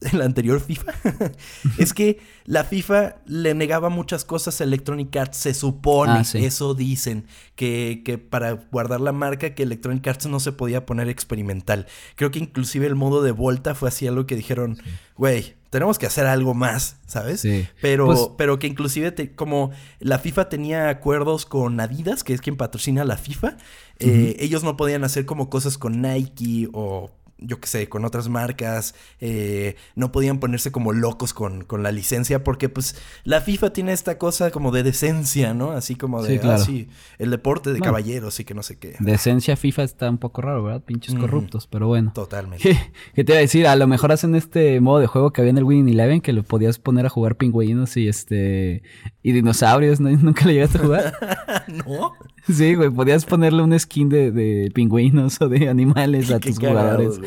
el 0.00 0.20
anterior 0.20 0.60
FIFA, 0.60 0.92
es 1.78 1.94
que 1.94 2.18
la 2.44 2.64
FIFA 2.64 3.16
le 3.24 3.54
negaba 3.54 3.88
muchas 3.88 4.24
cosas 4.24 4.60
a 4.60 4.64
Electronic 4.64 5.16
Arts, 5.16 5.38
se 5.38 5.54
supone, 5.54 6.12
Ah, 6.12 6.24
sí. 6.24 6.44
eso 6.44 6.74
dicen, 6.74 7.26
que, 7.54 8.02
que 8.04 8.18
para 8.18 8.52
guardar 8.52 9.00
la 9.00 9.12
marca 9.12 9.54
que 9.54 9.62
Electronic 9.62 10.06
Arts 10.06 10.26
no 10.26 10.40
se 10.40 10.52
podía 10.52 10.84
poner 10.84 11.08
experimental. 11.08 11.86
Creo 12.16 12.30
que 12.30 12.38
inclusive 12.40 12.86
el 12.86 12.96
modo 12.96 13.22
de 13.22 13.30
Volta 13.32 13.74
fue 13.74 13.88
así 13.88 14.06
algo 14.06 14.26
que 14.26 14.36
dijeron, 14.36 14.76
güey, 15.16 15.54
tenemos 15.74 15.98
que 15.98 16.06
hacer 16.06 16.24
algo 16.26 16.54
más, 16.54 16.98
¿sabes? 17.04 17.40
Sí. 17.40 17.66
Pero, 17.82 18.06
Pues- 18.06 18.28
pero 18.38 18.60
que 18.60 18.68
inclusive 18.68 19.10
te- 19.10 19.34
como 19.34 19.72
la 19.98 20.20
FIFA 20.20 20.48
tenía 20.48 20.88
acuerdos 20.88 21.46
con 21.46 21.80
Adidas, 21.80 22.22
que 22.22 22.32
es 22.32 22.40
quien 22.40 22.56
patrocina 22.56 23.04
la 23.04 23.16
FIFA, 23.16 23.56
eh, 23.98 24.36
ellos 24.38 24.62
no 24.62 24.76
podían 24.76 25.02
hacer 25.02 25.26
como 25.26 25.50
cosas 25.50 25.76
con 25.76 26.00
Nike 26.00 26.68
o 26.72 27.10
yo 27.38 27.60
qué 27.60 27.66
sé, 27.66 27.88
con 27.88 28.04
otras 28.04 28.28
marcas, 28.28 28.94
eh, 29.20 29.76
no 29.94 30.12
podían 30.12 30.38
ponerse 30.38 30.72
como 30.72 30.92
locos 30.92 31.34
con, 31.34 31.64
con 31.64 31.82
la 31.82 31.92
licencia 31.92 32.44
porque 32.44 32.68
pues 32.68 32.96
la 33.24 33.40
FIFA 33.40 33.72
tiene 33.72 33.92
esta 33.92 34.18
cosa 34.18 34.50
como 34.50 34.70
de 34.70 34.82
decencia, 34.82 35.52
¿no? 35.54 35.72
Así 35.72 35.96
como 35.96 36.22
de, 36.22 36.34
Sí, 36.34 36.38
claro. 36.38 36.62
ah, 36.62 36.64
sí, 36.64 36.88
el 37.18 37.30
deporte 37.30 37.72
de 37.72 37.80
caballeros 37.80 38.38
y 38.40 38.44
que 38.44 38.54
no 38.54 38.62
sé 38.62 38.78
qué. 38.78 38.96
De 39.00 39.14
esencia 39.14 39.56
FIFA 39.56 39.82
está 39.82 40.08
un 40.08 40.18
poco 40.18 40.42
raro, 40.42 40.62
¿verdad? 40.62 40.82
Pinches 40.82 41.14
corruptos, 41.14 41.66
pero 41.66 41.88
bueno. 41.88 42.12
Totalmente. 42.14 42.62
¿Qué, 42.62 42.78
qué 43.14 43.24
te 43.24 43.32
iba 43.32 43.38
a 43.38 43.42
decir? 43.42 43.66
A 43.66 43.76
lo 43.76 43.86
mejor 43.86 44.12
hacen 44.12 44.34
este 44.34 44.80
modo 44.80 45.00
de 45.00 45.06
juego 45.06 45.32
que 45.32 45.40
había 45.40 45.50
en 45.50 45.58
el 45.58 45.64
Winning 45.64 45.88
Eleven 45.94 46.20
que 46.20 46.32
lo 46.32 46.42
podías 46.42 46.78
poner 46.78 47.06
a 47.06 47.08
jugar 47.08 47.36
pingüinos 47.36 47.96
y 47.96 48.08
este 48.08 48.82
y 49.22 49.32
dinosaurios, 49.32 50.00
¿no? 50.00 50.10
¿Nunca 50.16 50.46
le 50.46 50.54
llegaste 50.54 50.78
a 50.78 50.82
jugar? 50.82 51.64
¿No? 51.68 52.14
Sí, 52.48 52.74
güey, 52.74 52.90
podías 52.90 53.24
ponerle 53.24 53.62
un 53.62 53.78
skin 53.78 54.08
de, 54.08 54.30
de 54.32 54.70
pingüinos 54.74 55.40
o 55.40 55.48
de 55.48 55.68
animales 55.68 56.30
a 56.32 56.40
tus 56.40 56.58
cagado, 56.58 56.98
jugadores. 57.02 57.20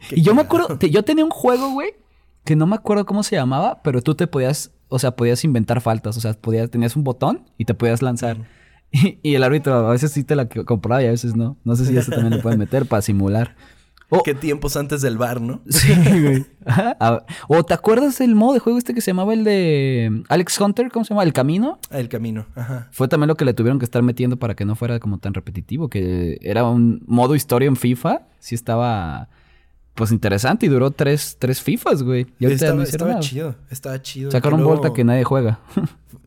Y 0.10 0.22
yo 0.22 0.34
me 0.34 0.42
acuerdo, 0.42 0.78
te- 0.78 0.90
yo 0.90 1.02
tenía 1.04 1.24
un 1.24 1.30
juego, 1.30 1.70
güey, 1.72 1.90
que 2.44 2.56
no 2.56 2.66
me 2.66 2.76
acuerdo 2.76 3.06
cómo 3.06 3.22
se 3.22 3.36
llamaba, 3.36 3.80
pero 3.82 4.02
tú 4.02 4.14
te 4.14 4.26
podías, 4.26 4.72
o 4.88 4.98
sea, 4.98 5.16
podías 5.16 5.42
inventar 5.44 5.80
faltas, 5.80 6.16
o 6.16 6.20
sea, 6.20 6.32
podías, 6.34 6.70
tenías 6.70 6.94
un 6.96 7.04
botón 7.04 7.44
y 7.58 7.64
te 7.64 7.74
podías 7.74 8.02
lanzar. 8.02 8.38
Y, 8.92 9.18
y 9.22 9.34
el 9.34 9.42
árbitro 9.42 9.74
a 9.74 9.90
veces 9.90 10.12
sí 10.12 10.22
te 10.22 10.36
la 10.36 10.48
compraba 10.48 11.02
y 11.02 11.06
a 11.06 11.10
veces 11.10 11.34
no. 11.34 11.56
No 11.64 11.74
sé 11.74 11.84
si 11.86 11.96
eso 11.96 12.12
también 12.12 12.36
lo 12.36 12.40
pueden 12.40 12.60
meter 12.60 12.86
para 12.86 13.02
simular. 13.02 13.56
O, 14.08 14.22
Qué 14.22 14.34
tiempos 14.34 14.76
antes 14.76 15.02
del 15.02 15.18
bar, 15.18 15.40
¿no? 15.40 15.62
Sí, 15.68 15.92
güey. 16.22 16.46
Ajá. 16.64 16.96
A- 17.00 17.24
O 17.48 17.64
te 17.64 17.74
acuerdas 17.74 18.18
del 18.18 18.34
modo 18.36 18.54
de 18.54 18.60
juego 18.60 18.78
este 18.78 18.94
que 18.94 19.00
se 19.00 19.10
llamaba 19.10 19.34
el 19.34 19.42
de 19.42 20.22
Alex 20.28 20.60
Hunter, 20.60 20.90
¿cómo 20.92 21.04
se 21.04 21.10
llama? 21.12 21.24
El 21.24 21.32
Camino. 21.32 21.80
Ah, 21.90 21.98
El 21.98 22.08
camino, 22.08 22.46
ajá. 22.54 22.88
Fue 22.92 23.08
también 23.08 23.26
lo 23.28 23.34
que 23.34 23.44
le 23.44 23.52
tuvieron 23.52 23.78
que 23.80 23.84
estar 23.84 24.02
metiendo 24.02 24.36
para 24.36 24.54
que 24.54 24.64
no 24.64 24.76
fuera 24.76 25.00
como 25.00 25.18
tan 25.18 25.34
repetitivo, 25.34 25.88
que 25.88 26.38
era 26.40 26.62
un 26.64 27.02
modo 27.06 27.34
historia 27.34 27.66
en 27.66 27.74
FIFA. 27.76 28.22
Sí 28.38 28.54
estaba, 28.54 29.28
pues, 29.94 30.12
interesante 30.12 30.66
y 30.66 30.68
duró 30.68 30.92
tres, 30.92 31.36
tres 31.40 31.60
FIFAs, 31.60 32.04
güey. 32.04 32.26
Y 32.38 32.44
ahorita 32.44 32.64
Estaba, 32.66 32.76
no 32.76 32.82
estaba 32.84 33.10
nada. 33.10 33.20
chido, 33.22 33.56
estaba 33.70 34.00
chido. 34.02 34.30
Sacaron 34.30 34.60
luego 34.60 34.74
Volta 34.76 34.92
que 34.94 35.02
nadie 35.02 35.24
juega. 35.24 35.58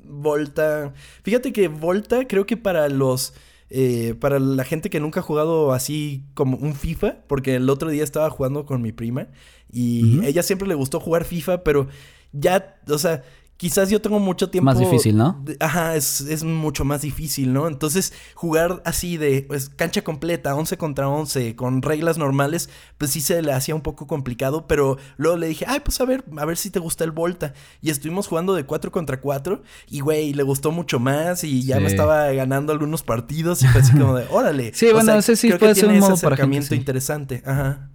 Volta. 0.03 0.93
Fíjate 1.23 1.53
que 1.53 1.67
Volta, 1.67 2.27
creo 2.27 2.45
que 2.45 2.57
para 2.57 2.89
los. 2.89 3.33
Eh, 3.69 4.15
para 4.19 4.39
la 4.39 4.63
gente 4.63 4.89
que 4.89 4.99
nunca 4.99 5.19
ha 5.19 5.23
jugado 5.23 5.73
así 5.73 6.23
como 6.33 6.57
un 6.57 6.73
FIFA, 6.73 7.17
porque 7.27 7.55
el 7.55 7.69
otro 7.69 7.89
día 7.89 8.03
estaba 8.03 8.29
jugando 8.29 8.65
con 8.65 8.81
mi 8.81 8.91
prima 8.91 9.27
y 9.71 10.25
ella 10.25 10.41
siempre 10.41 10.67
le 10.67 10.75
gustó 10.75 10.99
jugar 10.99 11.25
FIFA, 11.25 11.63
pero 11.63 11.87
ya, 12.31 12.79
o 12.87 12.97
sea, 12.97 13.23
quizás 13.59 13.89
yo 13.89 13.99
tengo 14.01 14.19
mucho 14.19 14.49
tiempo. 14.49 14.63
Más 14.65 14.79
difícil, 14.79 15.17
¿no? 15.17 15.37
de- 15.43 15.57
ajá, 15.59 15.97
es, 15.97 16.21
es 16.21 16.45
mucho 16.45 16.85
más 16.85 17.01
difícil, 17.01 17.51
¿no? 17.51 17.67
Entonces, 17.67 18.13
jugar 18.33 18.81
así 18.85 19.17
de 19.17 19.43
pues, 19.45 19.67
cancha 19.67 20.01
completa, 20.01 20.55
11 20.55 20.77
contra 20.77 21.09
11, 21.09 21.57
con 21.57 21.81
reglas 21.81 22.17
normales, 22.17 22.69
pues 22.97 23.11
sí 23.11 23.19
se 23.19 23.41
le 23.41 23.51
hacía 23.51 23.75
un 23.75 23.81
poco 23.81 24.07
complicado, 24.07 24.65
pero 24.65 24.97
luego 25.17 25.35
le 25.35 25.47
dije, 25.49 25.65
ay, 25.67 25.81
pues 25.81 25.99
a 25.99 26.05
ver, 26.05 26.23
a 26.37 26.45
ver 26.45 26.55
si 26.55 26.69
te 26.69 26.79
gusta 26.79 27.03
el 27.03 27.11
Volta. 27.11 27.53
Y 27.81 27.89
estuvimos 27.89 28.27
jugando 28.27 28.53
de 28.55 28.63
4 28.65 28.93
contra 28.93 29.19
4, 29.19 29.61
y 29.89 29.99
güey, 29.99 30.33
le 30.33 30.43
gustó 30.43 30.71
mucho 30.71 30.97
más, 30.99 31.43
y 31.43 31.65
ya 31.65 31.75
Sí. 31.75 31.81
me 31.81 31.87
estaba 31.89 32.31
ganando 32.31 32.71
algunos 32.71 33.03
partidos, 33.03 33.61
y 33.61 33.67
fue 33.67 33.81
así 33.81 33.91
como 33.91 34.15
de, 34.15 34.25
órale. 34.31 34.71
Sí, 34.73 34.87
bueno, 34.93 35.13
ese 35.15 35.35
sí 35.35 35.49
creo 35.49 35.59
puede 35.59 35.73
que 35.73 35.81
ser 35.81 35.89
un 35.89 35.95
ese 35.95 35.99
modo 35.99 36.09
para 36.11 36.17
gente, 36.17 36.33
acercamiento 36.35 36.67
sí. 36.69 36.75
interesante, 36.75 37.43
ajá. 37.45 37.89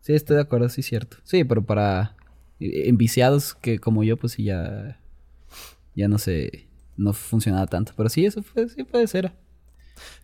Sí, 0.00 0.12
estoy 0.14 0.36
de 0.36 0.42
acuerdo, 0.42 0.68
sí, 0.68 0.82
cierto. 0.82 1.16
Sí, 1.24 1.42
pero 1.42 1.64
para 1.66 2.14
enviciados 2.88 3.54
que 3.54 3.78
como 3.78 4.04
yo, 4.04 4.16
pues 4.16 4.34
sí 4.34 4.44
ya. 4.44 5.00
Ya 5.94 6.08
no 6.08 6.18
sé. 6.18 6.68
No 6.96 7.12
funcionaba 7.12 7.66
tanto. 7.66 7.92
Pero 7.96 8.08
sí, 8.08 8.24
eso 8.24 8.42
fue, 8.42 8.68
sí 8.68 8.84
puede 8.84 9.06
ser. 9.06 9.32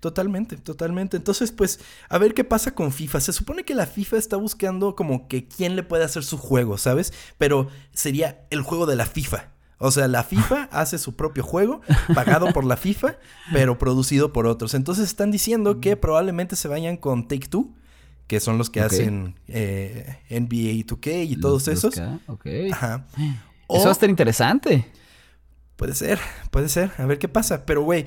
Totalmente, 0.01 0.57
totalmente. 0.57 1.17
Entonces, 1.17 1.53
pues, 1.53 1.81
a 2.09 2.19
ver 2.19 2.35
qué 2.35 2.45
pasa 2.45 2.75
con 2.75 2.93
FIFA. 2.93 3.21
Se 3.21 3.33
supone 3.33 3.65
que 3.65 3.75
la 3.75 3.87
FIFA 3.87 4.17
está 4.17 4.37
buscando 4.37 4.95
como 4.95 5.29
que 5.29 5.47
quién 5.47 5.77
le 5.77 5.83
puede 5.83 6.05
hacer 6.05 6.25
su 6.25 6.39
juego, 6.39 6.79
¿sabes? 6.79 7.13
Pero 7.37 7.69
sería 7.93 8.47
el 8.51 8.63
juego 8.63 8.87
de 8.87 8.97
la 8.97 9.07
FIFA. 9.07 9.53
O 9.79 9.91
sea, 9.91 10.09
la 10.09 10.25
FIFA 10.25 10.65
hace 10.73 10.99
su 10.99 11.17
propio 11.17 11.43
juego, 11.43 11.81
pagado 12.15 12.53
por 12.53 12.65
la 12.65 12.77
FIFA, 12.77 13.19
pero 13.53 13.79
producido 13.79 14.33
por 14.33 14.47
otros. 14.47 14.75
Entonces 14.75 15.07
están 15.07 15.31
diciendo 15.31 15.81
que 15.81 15.97
probablemente 15.97 16.57
se 16.57 16.69
vayan 16.69 16.97
con 16.97 17.29
Take 17.29 17.49
Two, 17.49 17.75
que 18.29 18.39
son 18.39 18.59
los 18.59 18.71
que 18.71 18.81
hacen 18.81 19.35
eh, 19.49 20.19
NBA 20.31 20.87
2K 20.87 21.27
y 21.29 21.37
todos 21.41 21.67
Los- 21.67 21.85
esos. 21.85 21.99
Ajá. 21.99 23.07
Eso 23.17 23.43
O- 23.67 23.83
va 23.83 23.89
a 23.89 23.93
estar 23.93 24.09
interesante. 24.09 24.87
Puede 25.77 25.95
ser, 25.95 26.19
puede 26.51 26.69
ser. 26.69 26.93
A 26.99 27.07
ver 27.07 27.19
qué 27.19 27.29
pasa. 27.29 27.67
Pero, 27.67 27.83
güey, 27.83 28.07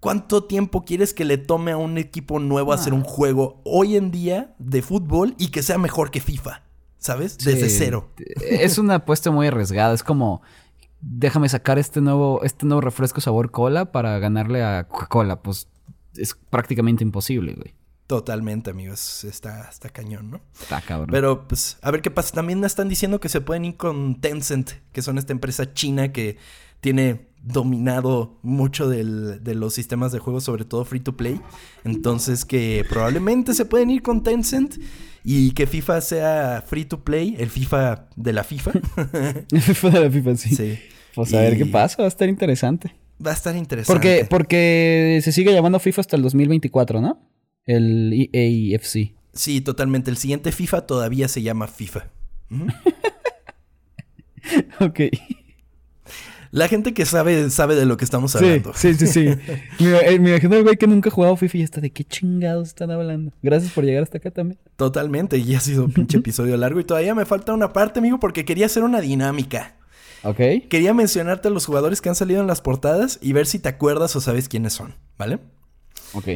¿cuánto 0.00 0.44
tiempo 0.44 0.84
quieres 0.84 1.12
que 1.14 1.24
le 1.24 1.38
tome 1.38 1.72
a 1.72 1.76
un 1.76 1.98
equipo 1.98 2.38
nuevo 2.38 2.72
hacer 2.72 2.94
un 2.94 3.02
juego 3.02 3.60
hoy 3.64 3.96
en 3.96 4.10
día 4.10 4.54
de 4.58 4.82
fútbol 4.82 5.34
y 5.38 5.48
que 5.48 5.62
sea 5.62 5.78
mejor 5.78 6.10
que 6.10 6.20
FIFA? 6.20 6.62
¿Sabes? 6.98 7.38
Desde 7.38 7.68
Sí, 7.68 7.76
cero. 7.78 8.10
Es 8.40 8.78
una 8.78 8.96
apuesta 8.96 9.30
muy 9.30 9.46
arriesgada. 9.48 9.94
Es 9.94 10.02
como. 10.02 10.42
Déjame 11.00 11.48
sacar 11.48 11.78
este 11.78 12.00
nuevo, 12.00 12.42
este 12.42 12.64
nuevo 12.66 12.80
refresco 12.80 13.20
sabor 13.20 13.50
cola 13.50 13.92
para 13.92 14.18
ganarle 14.18 14.64
a 14.64 14.88
Coca-Cola. 14.88 15.40
Pues 15.42 15.68
es 16.16 16.34
prácticamente 16.50 17.04
imposible, 17.04 17.52
güey. 17.54 17.74
Totalmente, 18.06 18.70
amigos. 18.70 19.24
Está, 19.24 19.68
está 19.68 19.88
cañón, 19.88 20.30
¿no? 20.30 20.40
Está 20.60 20.80
cabrón. 20.80 21.08
Pero, 21.10 21.48
pues, 21.48 21.78
a 21.82 21.90
ver 21.90 22.02
qué 22.02 22.10
pasa. 22.10 22.34
También 22.34 22.62
están 22.64 22.88
diciendo 22.88 23.18
que 23.20 23.28
se 23.28 23.40
pueden 23.40 23.64
ir 23.64 23.76
con 23.76 24.20
Tencent, 24.20 24.70
que 24.92 25.02
son 25.02 25.18
esta 25.18 25.32
empresa 25.32 25.72
china 25.74 26.12
que 26.12 26.36
tiene 26.80 27.26
dominado 27.42 28.38
mucho 28.42 28.88
del- 28.88 29.42
de 29.42 29.54
los 29.54 29.74
sistemas 29.74 30.12
de 30.12 30.18
juego, 30.20 30.40
sobre 30.40 30.64
todo 30.64 30.84
free 30.84 31.00
to 31.00 31.16
play. 31.16 31.40
Entonces, 31.84 32.44
que 32.44 32.84
probablemente 32.88 33.54
se 33.54 33.64
pueden 33.64 33.90
ir 33.90 34.02
con 34.02 34.22
Tencent 34.22 34.76
y 35.24 35.50
que 35.52 35.66
FIFA 35.66 36.00
sea 36.00 36.64
free 36.66 36.84
to 36.84 37.02
play, 37.02 37.34
el 37.38 37.50
FIFA 37.50 38.08
de 38.14 38.32
la 38.32 38.44
FIFA. 38.44 38.72
FIFA 39.50 39.90
de 39.90 40.00
la 40.00 40.10
FIFA, 40.10 40.36
sí. 40.36 40.54
sí. 40.54 40.78
Pues 41.14 41.32
a 41.34 41.40
ver 41.40 41.56
qué 41.56 41.66
pasa. 41.66 41.96
Va 41.98 42.04
a 42.04 42.08
estar 42.08 42.28
interesante. 42.28 42.94
Va 43.24 43.30
a 43.30 43.34
estar 43.34 43.56
interesante. 43.56 43.92
Porque, 43.92 44.26
porque 44.28 45.20
se 45.24 45.32
sigue 45.32 45.52
llamando 45.52 45.78
FIFA 45.80 46.00
hasta 46.02 46.16
el 46.16 46.22
2024, 46.22 47.00
¿no? 47.00 47.18
El 47.66 48.30
EAFC. 48.32 49.12
Sí, 49.32 49.60
totalmente. 49.60 50.10
El 50.10 50.16
siguiente 50.16 50.52
FIFA 50.52 50.86
todavía 50.86 51.28
se 51.28 51.42
llama 51.42 51.66
FIFA. 51.66 52.08
Ujú. 52.50 52.66
ok. 54.84 55.00
La 56.52 56.68
gente 56.68 56.94
que 56.94 57.04
sabe, 57.04 57.50
sabe 57.50 57.74
de 57.74 57.84
lo 57.84 57.96
que 57.96 58.04
estamos 58.04 58.34
hablando. 58.36 58.72
sí, 58.74 58.94
sí, 58.94 59.06
sí. 59.06 59.26
Me, 59.80 59.98
eh, 59.98 60.18
me 60.18 60.30
imagino 60.30 60.56
el 60.56 60.62
güey 60.62 60.76
que 60.76 60.86
nunca 60.86 61.10
ha 61.10 61.12
jugado 61.12 61.36
FIFA 61.36 61.58
y 61.58 61.62
está 61.62 61.80
de 61.80 61.90
qué 61.90 62.04
chingados 62.04 62.68
están 62.68 62.90
hablando. 62.90 63.32
Gracias 63.42 63.72
por 63.72 63.84
llegar 63.84 64.04
hasta 64.04 64.18
acá 64.18 64.30
también. 64.30 64.58
Totalmente, 64.76 65.36
y 65.36 65.54
ha 65.54 65.60
sido 65.60 65.84
un 65.84 65.92
pinche 65.92 66.18
episodio 66.18 66.56
largo 66.56 66.80
y 66.80 66.84
todavía 66.84 67.14
me 67.14 67.26
falta 67.26 67.52
una 67.52 67.72
parte, 67.72 67.98
amigo, 67.98 68.18
porque 68.20 68.44
quería 68.44 68.66
hacer 68.66 68.84
una 68.84 69.00
dinámica. 69.00 69.76
Ok. 70.22 70.38
Quería 70.70 70.94
mencionarte 70.94 71.48
a 71.48 71.50
los 71.50 71.66
jugadores 71.66 72.00
que 72.00 72.08
han 72.08 72.14
salido 72.14 72.40
en 72.40 72.46
las 72.46 72.60
portadas 72.60 73.18
y 73.20 73.32
ver 73.32 73.46
si 73.46 73.58
te 73.58 73.68
acuerdas 73.68 74.16
o 74.16 74.20
sabes 74.20 74.48
quiénes 74.48 74.72
son, 74.72 74.94
¿vale? 75.18 75.40
Ok. 76.14 76.28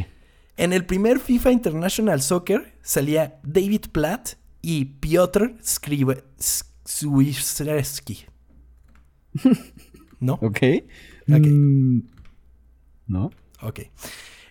En 0.60 0.74
el 0.74 0.84
primer 0.84 1.20
FIFA 1.20 1.52
International 1.52 2.20
Soccer 2.20 2.76
salía 2.82 3.40
David 3.42 3.86
Platt 3.92 4.34
y 4.60 4.84
Piotr 4.84 5.54
Swiderski. 6.84 8.26
¿No? 10.20 10.34
Ok. 10.34 10.58
Ok. 11.30 11.46
Mm, 11.46 12.00
no. 13.06 13.30
Ok. 13.62 13.80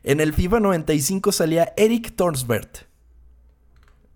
En 0.02 0.20
el 0.20 0.34
FIFA 0.34 0.62
95 0.62 1.32
salía 1.32 1.74
Eric 1.78 2.16
Torsberg. 2.16 2.88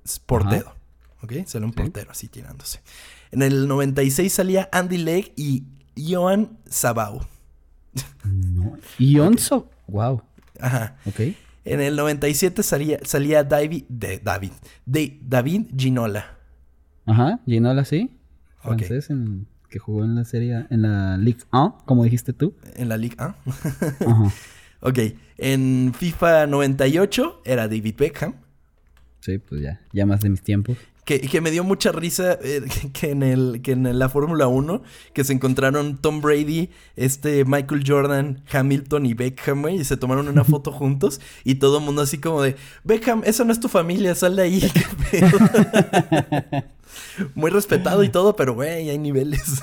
Es 0.03 0.17
portero. 0.17 0.73
Ok, 1.21 1.33
sale 1.45 1.63
un 1.63 1.73
portero 1.73 2.09
así 2.09 2.27
tirándose. 2.27 2.81
En 3.29 3.43
el 3.43 3.67
96 3.67 4.33
salía 4.33 4.67
Andy 4.71 4.97
Legg 4.97 5.31
y 5.35 5.65
Johan 5.95 6.57
Sabau. 6.65 7.21
No. 8.23 8.79
Wow. 9.87 10.23
Ajá. 10.59 10.97
Ok. 11.05 11.35
En 11.65 11.79
el 11.81 11.95
97 11.95 12.61
salía, 12.63 12.99
salía 13.03 13.43
David, 13.43 13.83
de, 13.89 14.19
David, 14.19 14.51
de, 14.85 15.19
David 15.21 15.67
Ginola. 15.77 16.37
Ajá. 17.05 17.39
Ginola 17.45 17.85
sí. 17.85 18.11
Francés 18.61 19.09
en- 19.09 19.47
que 19.69 19.79
jugó 19.79 20.03
en 20.03 20.13
la 20.15 20.23
serie, 20.23 20.67
en 20.69 20.83
la 20.83 21.17
Ligue 21.17 21.39
1, 21.51 21.79
como 21.85 22.03
dijiste 22.03 22.31
tú. 22.33 22.55
En 22.75 22.89
la 22.89 22.97
Liga 22.97 23.15
A. 23.25 23.35
Ajá. 24.09 24.31
ok. 24.81 24.99
En 25.37 25.93
FIFA 25.95 26.45
98 26.47 27.41
era 27.43 27.67
David 27.67 27.95
Beckham. 27.97 28.35
Sí, 29.21 29.37
pues 29.39 29.61
ya. 29.61 29.81
Ya 29.91 30.05
más 30.05 30.19
de 30.21 30.29
mis 30.29 30.41
tiempos. 30.43 30.77
Que, 31.05 31.19
que 31.19 31.41
me 31.41 31.51
dio 31.51 31.63
mucha 31.63 31.91
risa 31.91 32.39
eh, 32.41 32.63
que 32.93 33.11
en 33.11 33.23
el 33.23 33.61
que 33.61 33.73
en 33.73 33.99
la 33.99 34.07
Fórmula 34.07 34.47
1 34.47 34.83
que 35.13 35.23
se 35.23 35.33
encontraron 35.33 35.97
Tom 35.97 36.21
Brady, 36.21 36.69
este 36.95 37.43
Michael 37.45 37.83
Jordan, 37.85 38.43
Hamilton 38.51 39.05
y 39.05 39.13
Beckham, 39.13 39.61
güey, 39.61 39.81
y 39.81 39.83
se 39.83 39.97
tomaron 39.97 40.27
una 40.27 40.43
foto 40.43 40.71
juntos 40.73 41.19
y 41.43 41.55
todo 41.55 41.79
el 41.79 41.83
mundo 41.83 42.01
así 42.01 42.19
como 42.19 42.41
de, 42.41 42.55
Beckham, 42.83 43.21
esa 43.25 43.43
no 43.43 43.51
es 43.51 43.59
tu 43.59 43.67
familia, 43.67 44.15
sal 44.15 44.35
de 44.35 44.43
ahí. 44.43 44.61
qué 44.73 44.85
pedo". 45.11 45.37
Muy 47.35 47.49
respetado 47.51 48.03
y 48.03 48.09
todo, 48.09 48.35
pero 48.35 48.53
güey, 48.53 48.89
hay 48.89 48.97
niveles. 48.97 49.61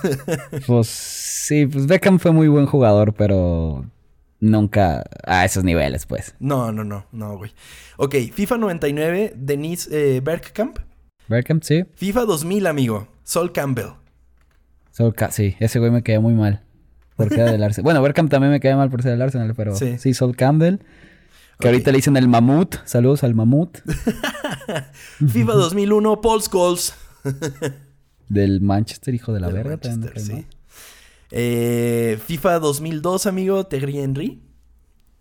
Pues 0.67 0.89
sí, 0.89 1.67
pues 1.67 1.87
Beckham 1.87 2.19
fue 2.19 2.33
muy 2.33 2.49
buen 2.49 2.67
jugador, 2.67 3.15
pero 3.15 3.85
nunca 4.41 5.05
a 5.25 5.45
esos 5.45 5.65
niveles, 5.65 6.07
pues. 6.07 6.35
no, 6.41 6.73
no, 6.73 6.83
no, 6.85 7.07
no, 7.12 7.37
güey. 7.37 7.53
Ok, 7.97 8.17
FIFA 8.33 8.57
99, 8.59 9.35
Denise 9.37 9.89
eh, 9.93 10.21
Bergkamp. 10.21 10.79
Beckham, 11.31 11.61
sí. 11.62 11.85
FIFA 11.94 12.24
2000, 12.27 12.66
amigo, 12.66 13.09
Sol 13.24 13.52
Campbell. 13.52 13.93
Sol 14.90 15.15
Ca- 15.15 15.31
sí, 15.31 15.57
ese 15.61 15.78
güey 15.78 15.90
me 15.90 16.02
quedó 16.02 16.20
muy 16.20 16.35
mal. 16.35 16.62
Porque 17.16 17.36
era 17.36 17.51
del 17.52 17.62
Arsenal. 17.62 17.85
Bueno, 17.85 18.02
Berkham 18.02 18.28
también 18.28 18.51
me 18.52 18.61
quedó 18.61 18.77
mal 18.77 18.90
por 18.90 19.02
ser 19.02 19.12
del 19.12 19.23
Arsenal, 19.23 19.55
pero 19.55 19.74
Sí. 19.77 19.98
sí, 19.98 20.12
Sol 20.15 20.35
Campbell. 20.36 20.78
Que 21.59 21.69
ahorita 21.69 21.90
le 21.93 21.97
dicen 21.98 22.16
el 22.16 22.27
mamut. 22.28 22.77
Saludos 22.86 23.23
al 23.23 23.35
mamut. 23.35 23.78
FIFA 25.28 25.52
2001, 25.52 26.20
Paul 26.20 26.43
Scholes. 26.43 26.94
Del 28.28 28.61
Manchester, 28.61 29.15
hijo 29.15 29.32
de 29.32 29.40
la 29.40 29.48
Del 29.48 29.57
verga. 29.57 29.77
también 29.77 30.01
Manchester, 30.01 30.36
sí. 30.39 30.47
Eh, 31.32 32.19
FIFA 32.27 32.59
2002, 32.61 33.27
amigo, 33.27 33.66
Thierry 33.66 33.98
Henry. 33.98 34.43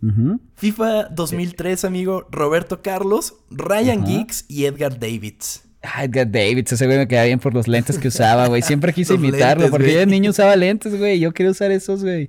mal. 0.00 0.10
Ujú. 0.12 0.40
FIFA 0.56 1.04
2003, 1.10 1.84
amigo, 1.84 2.26
Roberto 2.30 2.80
Carlos, 2.82 3.34
Ryan. 3.50 4.06
Giggs 4.06 4.46
y 4.48 4.64
Edgar 4.64 4.98
Davids. 4.98 5.64
Ah, 5.82 6.04
Edgar 6.04 6.30
Davids, 6.30 6.72
ese 6.72 6.84
güey 6.86 6.98
me 6.98 7.08
quedaba 7.08 7.26
bien 7.26 7.38
por 7.38 7.54
los 7.54 7.66
lentes 7.66 7.98
que 7.98 8.08
usaba, 8.08 8.46
güey. 8.48 8.60
Siempre 8.62 8.92
quise 8.92 9.12
Los 9.14 9.22
imitarlo, 9.22 9.62
lentes, 9.62 9.70
porque 9.70 9.84
güey. 9.86 9.94
yo 9.94 10.00
de 10.00 10.06
niño 10.06 10.30
usaba 10.30 10.54
lentes, 10.56 10.96
güey. 10.98 11.18
Yo 11.20 11.32
quería 11.32 11.52
usar 11.52 11.70
esos, 11.70 12.02
güey. 12.02 12.28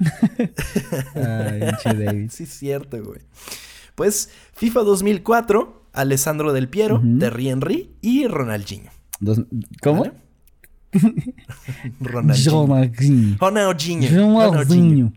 Ay, 1.14 1.60
Davids. 1.84 2.34
Sí, 2.34 2.44
es 2.44 2.50
cierto, 2.50 3.02
güey. 3.02 3.20
Pues 3.94 4.30
FIFA 4.54 4.80
2004, 4.80 5.84
Alessandro 5.92 6.52
Del 6.52 6.68
Piero, 6.68 6.96
Ujú. 6.96 7.18
Terry 7.18 7.48
Henry 7.50 7.90
y 8.00 8.26
Ronaldinho. 8.26 8.90
Dos- 9.20 9.42
¿Cómo? 9.82 10.02
¿Vale? 10.04 10.12
Ronaldinho. 12.00 12.66
Ronaldinho. 12.66 13.36
Ronaldinho. 13.38 14.08
Ronaldinho. 14.10 14.40
Ronaldinho. 14.50 15.12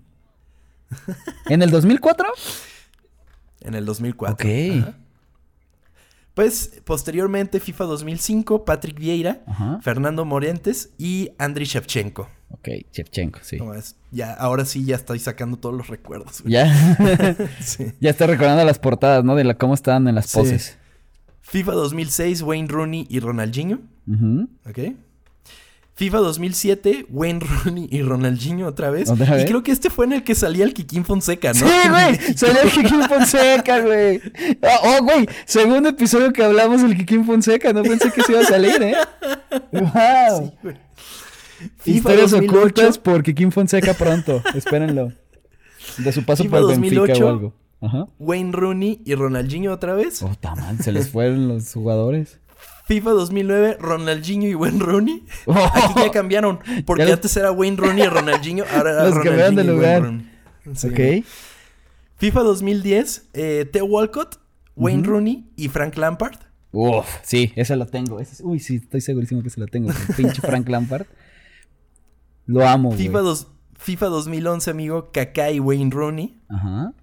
¿En 1.50 1.62
el 1.64 1.72
2004? 1.72 2.28
En 3.62 3.74
el 3.74 3.86
2004. 3.86 4.34
Ok. 4.34 4.82
Ajá. 4.82 4.98
Pues 6.34 6.82
posteriormente 6.84 7.60
FIFA 7.60 7.84
2005, 7.86 8.66
Patrick 8.66 8.98
Vieira, 9.00 9.42
Ajá. 9.46 9.80
Fernando 9.84 10.26
Morentes 10.26 10.90
y 10.98 11.30
Andriy 11.38 11.68
Shevchenko. 11.68 12.28
Ok, 12.50 12.70
Chevchenko, 12.92 13.40
sí. 13.44 13.58
No, 13.58 13.74
es- 13.74 13.96
ya, 14.12 14.34
ahora 14.34 14.66
sí 14.66 14.84
ya 14.86 14.96
estoy 14.96 15.20
sacando 15.20 15.58
todos 15.58 15.76
los 15.76 15.88
recuerdos. 15.88 16.42
güey. 16.42 16.54
Ya. 16.54 16.66
Sí. 17.62 17.92
ya 18.00 18.10
estoy 18.12 18.28
recordando 18.28 18.64
las 18.66 18.80
portadas, 18.80 19.24
¿no? 19.24 19.36
De 19.36 19.44
la, 19.44 19.56
cómo 19.56 19.74
estaban 19.74 20.08
en 20.08 20.16
las 20.16 20.28
Sí. 20.28 20.38
poses. 20.40 20.78
FIFA 21.42 21.74
2006, 21.74 22.42
Wayne 22.42 22.68
Rooney 22.68 23.06
y 23.10 23.20
Ronaldinho. 23.20 23.80
Ujú. 24.08 24.48
Ok. 24.68 24.96
FIFA 25.96 26.18
2007, 26.20 27.06
Wayne 27.10 27.40
Rooney 27.40 27.88
y 27.92 28.02
Ronaldinho 28.02 28.68
otra 28.68 28.90
vez. 28.90 29.10
¿Otra 29.12 29.40
Y 29.40 29.46
creo 29.46 29.62
que 29.62 29.72
este 29.72 29.92
fue 29.92 30.06
en 30.06 30.14
el 30.14 30.24
que 30.24 30.34
salía 30.34 30.66
el 30.66 30.74
Kikín 30.74 31.06
Fonseca, 31.06 31.54
¿no? 31.54 31.60
Sí, 31.60 31.90
güey. 31.90 32.16
Salió 32.36 32.62
el 32.64 32.72
Kikín 32.72 33.04
Fonseca, 33.04 33.80
güey. 33.82 34.20
Ah, 34.64 34.80
Oh, 34.84 35.04
güey. 35.04 35.28
Segundo 35.46 35.90
episodio 35.90 36.34
que 36.34 36.44
hablamos 36.44 36.82
del 36.82 36.98
Kikín 36.98 37.26
Fonseca. 37.26 37.74
No 37.74 37.84
pensé 37.84 38.12
que 38.12 38.24
se 38.24 38.32
iba 38.32 38.42
a 38.42 38.46
salir, 38.46 38.82
¿eh? 38.82 38.96
¡Wow! 39.72 40.54
güey. 40.64 40.76
FIFA 41.78 41.98
Historias 41.98 42.32
2008. 42.32 42.58
ocultas 42.58 42.98
por 42.98 43.22
Kikín 43.24 43.52
Fonseca 43.52 43.94
pronto. 43.94 44.42
Espérenlo. 44.56 45.14
De 46.00 46.12
su 46.12 46.24
paso 46.26 46.44
FIFA 46.44 46.60
por 46.60 46.72
el 46.72 46.80
Benfica 46.80 47.02
2008. 47.02 47.26
o 47.26 47.30
algo. 47.30 47.54
Ajá. 47.82 48.08
Wayne 48.18 48.52
Rooney 48.52 49.02
y 49.06 49.14
Ronaldinho 49.14 49.72
otra 49.72 49.94
vez. 49.94 50.24
Oh, 50.24 50.32
man, 50.56 50.82
se 50.82 50.92
les 50.92 51.10
fueron 51.10 51.48
los 51.50 51.72
jugadores. 51.72 52.40
FIFA 52.86 53.12
2009, 53.12 53.78
Ronaldinho 53.80 54.48
y 54.50 54.56
Wayne 54.56 54.80
Rooney. 54.80 55.24
Oh. 55.46 55.54
Aquí 55.54 55.94
ya 56.04 56.12
cambiaron. 56.12 56.60
Porque 56.86 57.06
Ya 57.08 57.14
antes 57.14 57.36
era 57.38 57.52
Wayne 57.52 57.78
Rooney 57.78 58.04
y 58.04 58.08
Ronaldinho. 58.08 58.66
Ahora 58.76 58.92
era 58.92 59.04
Los 59.10 59.16
de 59.24 59.30
Ronaldinho 59.30 59.64
y 59.64 59.68
lugar. 59.68 60.02
Wayne 60.02 60.26
Rooney. 60.66 60.76
Sí. 60.76 60.88
Ok. 60.88 61.26
FIFA 62.18 62.40
2010, 62.42 63.30
eh, 63.34 63.70
Walcott, 63.82 64.40
Wayne 64.76 65.04
Rooney 65.04 65.50
y 65.56 65.68
Frank 65.70 65.98
Lampard. 65.98 66.38
Uf, 66.72 67.06
sí, 67.22 67.52
ese 67.56 67.76
lo 67.76 67.86
tengo. 67.86 68.20
Ese- 68.20 68.44
uy, 68.44 68.60
sí, 68.60 68.78
estoy 68.78 69.02
segurísimo 69.02 69.44
que 69.44 69.50
se 69.50 69.60
lo 69.60 69.68
tengo. 69.68 69.90
El 69.92 70.16
pinche 70.16 70.42
Frank 70.42 70.68
Lampard. 70.70 71.06
Lo 72.46 72.68
amo, 72.68 72.90
güey. 72.90 73.00
FIFA, 73.02 73.20
dos- 73.20 73.48
FIFA 73.78 74.06
2011, 74.08 74.72
amigo, 74.72 75.12
Kaká 75.12 75.52
y 75.52 75.60
Wayne 75.60 75.92
Rooney. 75.92 76.38
Ajá. 76.50 76.94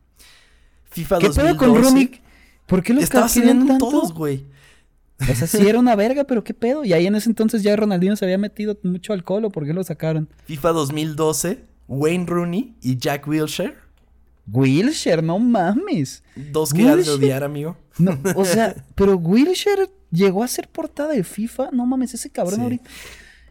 FIFA 0.90 1.18
¿Qué 1.18 1.26
2012. 1.28 1.40
pedo 1.42 1.56
con 1.56 1.82
Rooney? 1.82 2.20
¿Por 2.66 2.82
qué 2.82 2.94
los 2.94 3.04
Estaba 3.04 3.28
tanto? 3.28 3.78
todos, 3.78 4.12
güey. 4.12 4.46
O 5.20 5.34
sea, 5.34 5.46
sí 5.46 5.68
era 5.68 5.78
una 5.78 5.96
verga, 5.96 6.24
pero 6.24 6.42
qué 6.44 6.54
pedo. 6.54 6.84
Y 6.84 6.92
ahí 6.92 7.06
en 7.06 7.14
ese 7.14 7.28
entonces 7.28 7.62
ya 7.62 7.74
Ronaldinho 7.76 8.16
se 8.16 8.24
había 8.24 8.38
metido 8.38 8.78
mucho 8.82 9.12
alcohol, 9.12 9.44
¿o 9.44 9.50
por 9.50 9.66
qué 9.66 9.72
lo 9.72 9.82
sacaron? 9.84 10.28
FIFA 10.46 10.70
2012, 10.70 11.64
Wayne 11.88 12.26
Rooney 12.26 12.74
y 12.80 12.96
Jack 12.98 13.26
Wilshere. 13.28 13.74
Wilshire, 14.52 15.22
no 15.22 15.38
mames. 15.38 16.22
Dos 16.52 16.72
que 16.72 16.82
has 16.82 16.88
de 16.88 16.94
Wilshere. 16.96 17.16
odiar, 17.16 17.44
amigo. 17.44 17.76
No, 17.98 18.18
o 18.34 18.44
sea, 18.44 18.74
pero 18.94 19.16
Wilshire 19.16 19.90
llegó 20.10 20.42
a 20.42 20.48
ser 20.48 20.68
portada 20.68 21.12
de 21.12 21.22
FIFA. 21.22 21.70
No 21.72 21.86
mames, 21.86 22.14
ese 22.14 22.30
cabrón 22.30 22.56
Sí. 22.56 22.62
ahorita. 22.62 22.90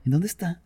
¿En 0.06 0.12
dónde 0.12 0.28
está? 0.28 0.62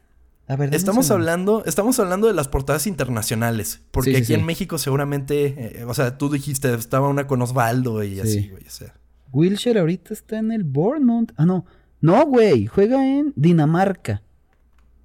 A 0.48 0.56
ver, 0.56 0.70
un 0.70 0.76
Estamos 0.76 1.10
hablando, 1.12 1.64
estamos 1.66 2.00
hablando 2.00 2.28
de 2.28 2.34
las 2.34 2.48
portadas 2.48 2.88
internacionales. 2.88 3.82
Porque 3.92 4.12
Sí, 4.12 4.18
sí, 4.18 4.24
aquí 4.24 4.34
en 4.34 4.46
México 4.46 4.78
seguramente, 4.78 5.80
eh, 5.80 5.84
o 5.86 5.94
sea, 5.94 6.18
tú 6.18 6.30
dijiste, 6.30 6.74
estaba 6.74 7.08
una 7.10 7.28
con 7.28 7.42
Osvaldo 7.42 8.04
y 8.04 8.16
Sí. 8.16 8.20
así, 8.22 8.50
güey. 8.50 8.66
O 8.66 8.70
sea, 8.70 8.94
Wilshire 9.34 9.80
ahorita 9.80 10.14
está 10.14 10.38
en 10.38 10.52
el 10.52 10.64
Bournemouth. 10.64 11.32
Ah, 11.36 11.46
no. 11.46 11.66
No, 12.00 12.26
güey. 12.26 12.68
Juega 12.68 13.06
en 13.06 13.34
Dinamarca. 13.36 14.22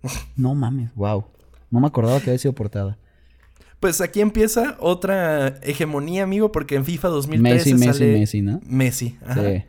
No 0.36 0.54
mames, 0.54 0.94
wow. 0.94 1.24
No 1.70 1.80
me 1.80 1.88
acordaba 1.88 2.20
que 2.20 2.30
había 2.30 2.38
sido 2.38 2.54
portada. 2.54 2.96
Pues 3.80 4.00
aquí 4.00 4.20
empieza 4.20 4.76
otra 4.80 5.58
hegemonía, 5.62 6.22
amigo, 6.24 6.50
porque 6.50 6.76
en 6.76 6.84
FIFA 6.84 7.08
2013 7.08 7.74
Messi, 7.74 7.74
Messi, 7.74 7.98
sale 7.98 8.18
Messi, 8.18 8.42
¿no? 8.42 8.60
Messi, 8.64 9.18
ajá. 9.24 9.42
Sí. 9.42 9.64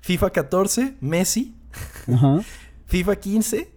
FIFA 0.00 0.30
14, 0.30 0.94
Messi. 1.00 1.54
Ajá. 2.12 2.40
FIFA 2.86 3.16
15, 3.16 3.72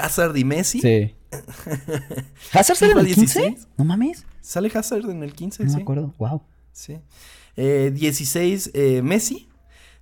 Hazard 0.00 0.36
y 0.36 0.44
Messi. 0.44 0.80
Sí. 0.80 1.14
¿Hazard 2.52 2.76
sale 2.76 2.92
en 2.92 2.98
el 2.98 3.06
15? 3.06 3.40
16. 3.40 3.68
No 3.76 3.84
mames. 3.84 4.24
Sale 4.40 4.70
Hazard 4.74 5.10
en 5.10 5.22
el 5.22 5.32
15, 5.32 5.64
No 5.64 5.70
sí. 5.70 5.76
me 5.76 5.82
acuerdo. 5.82 6.14
Wow. 6.18 6.42
Sí. 6.72 6.98
Eh, 7.56 7.90
16, 7.94 8.70
eh, 8.74 9.02
Messi. 9.02 9.48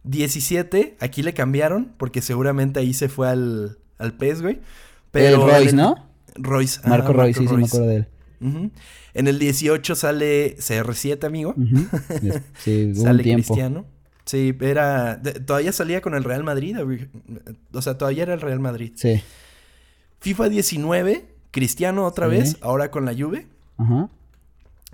17, 0.06 0.96
aquí 1.00 1.22
le 1.22 1.34
cambiaron, 1.34 1.92
porque 1.98 2.22
seguramente 2.22 2.80
ahí 2.80 2.94
se 2.94 3.08
fue 3.08 3.28
al, 3.28 3.78
al 3.98 4.14
PES, 4.14 4.42
güey. 4.42 4.60
el 5.12 5.36
Royce, 5.36 5.70
el- 5.70 5.76
¿no? 5.76 6.06
Royce. 6.36 6.80
Marco 6.88 7.12
Royce, 7.12 7.40
sí, 7.40 7.48
sí, 7.48 7.54
me 7.56 7.64
acuerdo 7.64 7.86
de 7.86 7.96
él. 7.96 8.06
Ujú. 8.40 8.70
En 9.14 9.28
el 9.28 9.38
18 9.38 9.94
sale 9.94 10.56
CR7, 10.58 11.24
amigo. 11.24 11.54
Ujú. 11.56 11.86
Sí, 12.58 12.84
hubo 12.92 13.00
un 13.00 13.06
sale 13.06 13.22
tiempo. 13.22 13.46
Cristiano. 13.54 13.86
Sí, 14.26 14.54
era. 14.60 15.16
de- 15.16 15.32
todavía 15.40 15.72
salía 15.72 16.00
con 16.02 16.14
el 16.14 16.24
Real 16.24 16.44
Madrid. 16.44 16.76
O 17.72 17.80
sea, 17.82 17.96
todavía 17.96 18.24
era 18.24 18.34
el 18.34 18.40
Real 18.40 18.60
Madrid. 18.60 18.92
Sí. 18.96 19.22
FIFA 20.20 20.48
19, 20.50 21.26
Cristiano 21.50 22.04
otra 22.04 22.26
Sí. 22.28 22.36
vez, 22.36 22.56
ahora 22.60 22.90
con 22.90 23.04
la 23.06 23.14
Juve. 23.14 23.46
Ajá. 23.78 24.08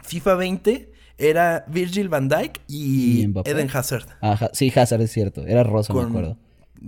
FIFA 0.02 0.34
20 0.36 0.91
era 1.18 1.64
Virgil 1.68 2.08
van 2.08 2.28
Dijk 2.28 2.60
y. 2.68 3.28
Eden 3.44 3.68
Hazard. 3.72 4.06
Ajá. 4.20 4.50
Sí, 4.52 4.72
Hazard 4.74 5.00
es 5.02 5.12
cierto. 5.12 5.46
Era 5.46 5.62
rosa, 5.64 5.92
me 5.94 6.02
acuerdo. 6.02 6.36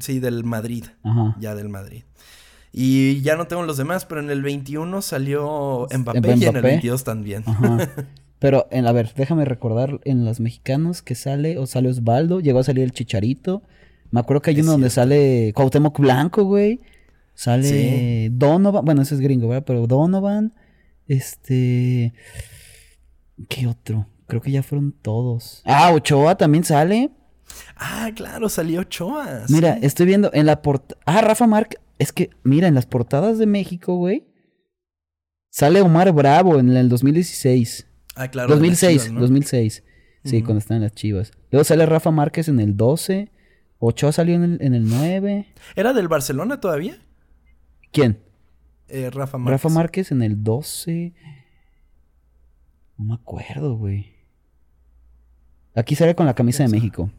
Sí, 0.01 0.19
del 0.21 0.45
Madrid. 0.45 0.85
Ajá. 1.03 1.37
Ya 1.41 1.55
del 1.55 1.69
Madrid. 1.69 2.03
Y 2.73 3.21
ya 3.23 3.37
no 3.37 3.47
tengo 3.47 3.63
los 3.63 3.77
demás, 3.77 4.05
pero 4.05 4.21
en 4.21 4.31
el 4.31 4.43
21 4.43 5.01
salió 5.03 5.87
Mbappé, 5.97 6.19
Mbappé. 6.21 6.37
y 6.37 6.45
en 6.45 6.57
el 6.57 6.63
22 6.63 7.05
también. 7.05 7.45
Ajá. 7.47 7.89
Pero, 8.41 8.67
en, 8.71 8.87
a 8.87 8.93
ver, 8.93 9.15
déjame 9.17 9.47
recordar 9.47 10.01
en 10.05 10.27
los 10.27 10.39
mexicanos 10.39 11.01
que 11.01 11.15
sale, 11.15 11.57
o 11.57 11.67
sale 11.67 11.89
Osvaldo, 11.89 12.41
llegó 12.41 12.59
a 12.59 12.65
salir 12.65 12.85
el 12.85 12.93
Chicharito. 12.93 13.63
Me 14.11 14.21
acuerdo 14.21 14.43
que 14.43 14.51
hay 14.51 14.61
uno 14.61 14.73
donde 14.73 14.91
sale 14.91 15.53
Cuauhtémoc 15.55 15.99
Blanco, 15.99 16.45
güey. 16.45 16.81
Sale 17.35 17.63
Sí. 17.69 18.29
Donovan, 18.33 18.85
bueno, 18.85 19.01
ese 19.01 19.15
es 19.15 19.21
gringo, 19.23 19.49
¿verdad? 19.49 19.65
Pero 19.67 19.87
Donovan, 19.87 20.53
este... 21.07 22.13
¿Qué 23.49 23.67
otro? 23.67 24.07
Creo 24.27 24.41
que 24.41 24.51
ya 24.51 24.63
fueron 24.63 24.93
todos. 24.93 25.63
Ah, 25.65 25.93
Ochoa 25.93 26.37
también 26.37 26.65
sale. 26.65 27.11
Ah, 27.77 28.11
claro, 28.15 28.49
salió 28.49 28.81
Ochoa. 28.81 29.45
Mira, 29.49 29.75
sí. 29.75 29.81
estoy 29.87 30.07
viendo 30.07 30.31
en 30.33 30.47
la 30.47 30.63
portada... 30.63 31.01
Ah, 31.07 31.21
Rafa 31.21 31.47
Márquez. 31.47 31.81
Es 31.99 32.13
que, 32.13 32.31
mira, 32.43 32.67
en 32.69 32.75
las 32.75 32.87
portadas 32.87 33.39
de 33.39 33.47
México, 33.47 33.97
güey. 33.97 34.27
Sale 35.51 35.81
Omar 35.83 36.11
Bravo 36.13 36.59
en 36.59 36.71
el 36.77 36.89
2016. 36.89 37.87
Ah, 38.17 38.29
claro. 38.29 38.49
de 38.49 38.55
las 38.55 38.59
2006, 38.61 39.03
Chivas, 39.03 39.13
¿no? 39.15 39.21
2006. 39.21 39.85
Sí, 40.25 40.37
Ujú. 40.39 40.45
cuando 40.47 40.59
están 40.59 40.81
las 40.81 40.93
chivas. 40.93 41.33
Luego 41.51 41.65
sale 41.65 41.85
Rafa 41.87 42.11
Márquez 42.11 42.49
en 42.49 42.59
el 42.61 42.77
12. 42.77 43.31
Ochoa 43.79 44.11
salió 44.13 44.35
en 44.37 44.45
el, 44.45 44.63
en 44.63 44.75
el 44.75 44.89
9. 44.89 45.47
¿Era 45.77 45.93
del 45.93 46.09
Barcelona 46.09 46.61
todavía? 46.61 46.99
¿Quién? 47.93 48.21
Eh, 48.89 49.11
Rafa 49.11 49.37
Márquez. 49.39 49.63
Rafa 49.63 49.69
Márquez 49.75 50.11
en 50.13 50.23
el 50.23 50.43
12. 50.43 51.13
No 52.97 53.05
me 53.05 53.15
acuerdo, 53.15 53.77
güey. 53.77 54.14
Aquí 55.75 55.95
sale 55.95 56.15
con 56.15 56.27
la 56.27 56.35
camisa 56.35 56.63
de 56.63 56.69
México. 56.69 57.11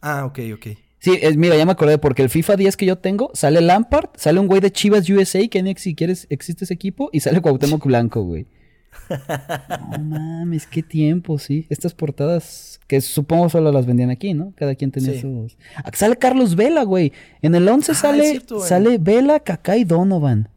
Ah, 0.00 0.24
ok, 0.24 0.38
ok. 0.54 0.66
Sí, 0.98 1.18
es, 1.22 1.36
mira, 1.36 1.56
ya 1.56 1.64
me 1.64 1.72
acordé, 1.72 1.96
porque 1.98 2.22
el 2.22 2.28
FIFA 2.28 2.56
10 2.56 2.76
que 2.76 2.86
yo 2.86 2.96
tengo, 2.98 3.30
sale 3.32 3.60
Lampard, 3.62 4.10
sale 4.16 4.38
un 4.38 4.46
güey 4.46 4.60
de 4.60 4.70
Chivas 4.70 5.08
USA, 5.08 5.48
que 5.48 5.62
ni 5.62 5.74
siquiera 5.76 6.12
existe 6.28 6.64
ese 6.64 6.74
equipo, 6.74 7.08
y 7.12 7.20
sale 7.20 7.40
Cuauhtémoc 7.40 7.84
Blanco, 7.86 8.22
güey. 8.22 8.46
No 9.90 9.98
mames, 9.98 10.66
qué 10.66 10.82
tiempo, 10.82 11.38
sí. 11.38 11.66
Estas 11.70 11.94
portadas, 11.94 12.80
que 12.86 13.00
supongo 13.00 13.48
solo 13.48 13.72
las 13.72 13.86
vendían 13.86 14.10
aquí, 14.10 14.34
¿no? 14.34 14.52
Cada 14.56 14.74
quien 14.74 14.90
tenía 14.90 15.12
Sí. 15.12 15.20
sus... 15.20 15.56
Ah, 15.76 15.90
Sale 15.94 16.16
Carlos 16.16 16.54
Vela, 16.56 16.82
güey. 16.84 17.12
En 17.40 17.54
el 17.54 17.66
11 17.68 17.92
Ah, 17.92 17.94
sale, 17.94 18.30
cierto, 18.30 18.60
sale 18.60 18.98
Vela, 18.98 19.40
Kaká 19.40 19.76
y 19.76 19.84
Donovan. 19.84 20.48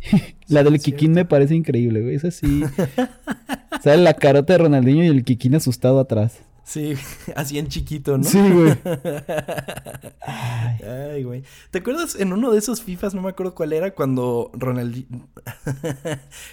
la 0.50 0.62
del 0.62 0.80
Kikín 0.80 1.12
me 1.12 1.24
parece 1.24 1.54
increíble, 1.54 2.02
güey. 2.02 2.16
Es 2.16 2.24
así. 2.24 2.64
sale 3.82 4.02
la 4.02 4.14
carota 4.14 4.52
de 4.52 4.58
Ronaldinho 4.58 5.04
y 5.04 5.08
el 5.08 5.24
Kikín 5.24 5.54
asustado 5.54 6.00
atrás. 6.00 6.40
Sí, 6.70 6.94
así 7.34 7.58
en 7.58 7.66
chiquito, 7.66 8.16
¿no? 8.16 8.22
Sí, 8.22 8.38
güey. 8.38 8.76
Ay, 10.22 11.24
güey. 11.24 11.42
¿Te 11.72 11.80
acuerdas 11.80 12.14
en 12.14 12.32
uno 12.32 12.52
de 12.52 12.60
esos 12.60 12.80
FIFAs, 12.82 13.12
no 13.12 13.22
me 13.22 13.30
acuerdo 13.30 13.56
cuál 13.56 13.72
era, 13.72 13.90
cuando 13.90 14.52
Ronaldinho... 14.54 15.28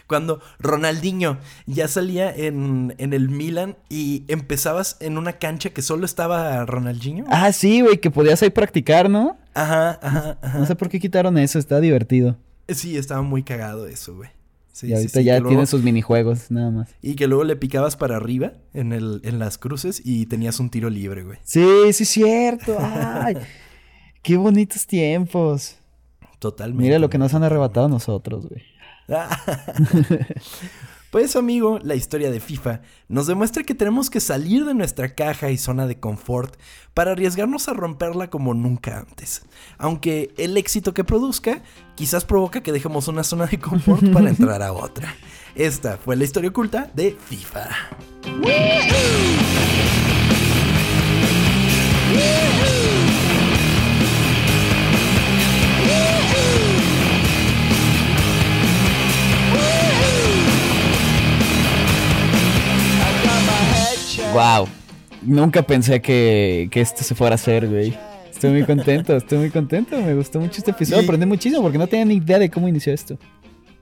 cuando 0.07 0.41
Ronaldinho 0.57 1.37
ya 1.67 1.87
salía 1.87 2.33
en, 2.35 2.95
en 2.97 3.13
el 3.13 3.29
Milan 3.29 3.75
y 3.89 4.23
empezabas 4.27 4.97
en 5.01 5.19
una 5.19 5.33
cancha 5.33 5.69
que 5.69 5.83
solo 5.83 6.05
estaba 6.05 6.65
Ronaldinho? 6.65 7.25
Ah, 7.29 7.51
sí, 7.51 7.81
güey, 7.81 7.99
que 7.99 8.09
podías 8.09 8.41
ahí 8.41 8.49
practicar, 8.49 9.11
¿no? 9.11 9.37
Ajá, 9.53 9.99
ajá, 10.01 10.39
ajá. 10.41 10.57
No 10.57 10.65
sé 10.65 10.75
por 10.75 10.89
qué 10.89 10.99
quitaron 10.99 11.37
eso, 11.37 11.59
está 11.59 11.79
divertido. 11.79 12.37
Sí, 12.69 12.97
estaba 12.97 13.21
muy 13.21 13.43
cagado 13.43 13.87
eso, 13.87 14.15
güey. 14.15 14.29
Sí, 14.71 14.87
y 14.87 14.89
sí, 14.89 14.95
ahorita 14.95 15.19
sí, 15.19 15.25
ya 15.25 15.33
que 15.35 15.39
luego- 15.39 15.49
tiene 15.49 15.65
sus 15.65 15.81
minijuegos, 15.83 16.51
nada 16.51 16.69
más. 16.69 16.89
Y 17.01 17.15
que 17.15 17.27
luego 17.27 17.43
le 17.43 17.55
picabas 17.55 17.95
para 17.95 18.15
arriba 18.17 18.53
en, 18.73 18.93
el, 18.93 19.21
en 19.23 19.39
las 19.39 19.57
cruces 19.57 20.01
y 20.05 20.25
tenías 20.27 20.59
un 20.59 20.69
tiro 20.69 20.89
libre, 20.89 21.23
güey. 21.23 21.39
Sí, 21.43 21.65
sí, 21.93 22.03
es 22.03 22.09
cierto. 22.09 22.77
Ay, 22.79 23.37
qué 24.21 24.37
bonitos 24.37 24.85
tiempos. 24.85 25.77
Totalmente. 26.39 26.83
Mira 26.83 26.99
lo 26.99 27.09
que 27.09 27.17
nos 27.17 27.33
han 27.33 27.43
arrebatado 27.43 27.89
nosotros, 27.89 28.47
güey. 28.47 28.61
Pues 31.17 31.35
amigo, 31.35 31.79
la 31.81 31.95
historia 31.95 32.29
de 32.29 32.39
FIFA 32.39 32.81
nos 33.07 33.25
demuestra 33.25 33.63
que 33.63 33.73
tenemos 33.73 34.11
que 34.11 34.19
salir 34.19 34.65
de 34.65 34.75
nuestra 34.75 35.15
caja 35.15 35.49
y 35.49 35.57
zona 35.57 35.87
de 35.87 35.99
confort 35.99 36.55
para 36.93 37.13
arriesgarnos 37.13 37.67
a 37.67 37.73
romperla 37.73 38.29
como 38.29 38.53
nunca 38.53 38.99
antes. 38.99 39.41
Aunque 39.79 40.31
el 40.37 40.55
éxito 40.57 40.93
que 40.93 41.03
produzca 41.03 41.63
quizás 41.95 42.23
provoca 42.23 42.61
que 42.61 42.71
dejemos 42.71 43.07
una 43.07 43.23
zona 43.23 43.47
de 43.47 43.57
confort 43.57 44.07
para 44.13 44.29
entrar 44.29 44.61
a 44.61 44.71
otra. 44.71 45.15
Esta 45.55 45.97
fue 45.97 46.15
la 46.15 46.23
historia 46.23 46.51
oculta 46.51 46.91
de 46.93 47.17
FIFA. 47.27 47.67
Nunca 65.27 65.61
pensé 65.61 66.01
que, 66.01 66.67
que 66.71 66.81
esto 66.81 67.03
se 67.03 67.13
fuera 67.13 67.33
a 67.33 67.35
hacer, 67.35 67.67
güey. 67.67 67.95
Estoy 68.31 68.51
muy 68.51 68.63
contento, 68.65 69.15
estoy 69.15 69.39
muy 69.39 69.49
contento. 69.49 69.99
Me 70.01 70.13
gustó 70.15 70.39
mucho 70.39 70.57
este 70.59 70.71
episodio. 70.71 71.01
Y- 71.01 71.05
Aprendí 71.05 71.25
muchísimo 71.25 71.61
porque 71.61 71.77
no 71.77 71.85
tenía 71.87 72.05
ni 72.05 72.15
idea 72.15 72.39
de 72.39 72.49
cómo 72.49 72.67
inició 72.67 72.93
esto. 72.93 73.17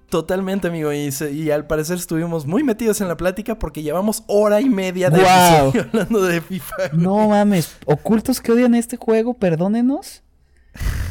Totalmente, 0.10 0.68
amigo. 0.70 0.92
Y, 0.94 1.12
se- 1.12 1.32
y 1.34 1.52
al 1.52 1.68
parecer 1.68 1.98
estuvimos 1.98 2.46
muy 2.46 2.64
metidos 2.64 3.00
en 3.02 3.08
la 3.10 3.18
plática 3.18 3.60
porque 3.60 3.84
llevamos 3.84 4.24
hora 4.28 4.62
y 4.62 4.70
media 4.70 5.10
de 5.10 5.22
episodio 5.22 5.86
hablando 5.94 6.22
de 6.24 6.42
FIFA. 6.42 6.76
güey. 6.94 7.04
No 7.04 7.28
mames, 7.30 7.76
ocultos 7.86 8.40
que 8.42 8.52
odian 8.52 8.74
este 8.76 8.98
juego, 8.98 9.34
perdónenos. 9.34 10.24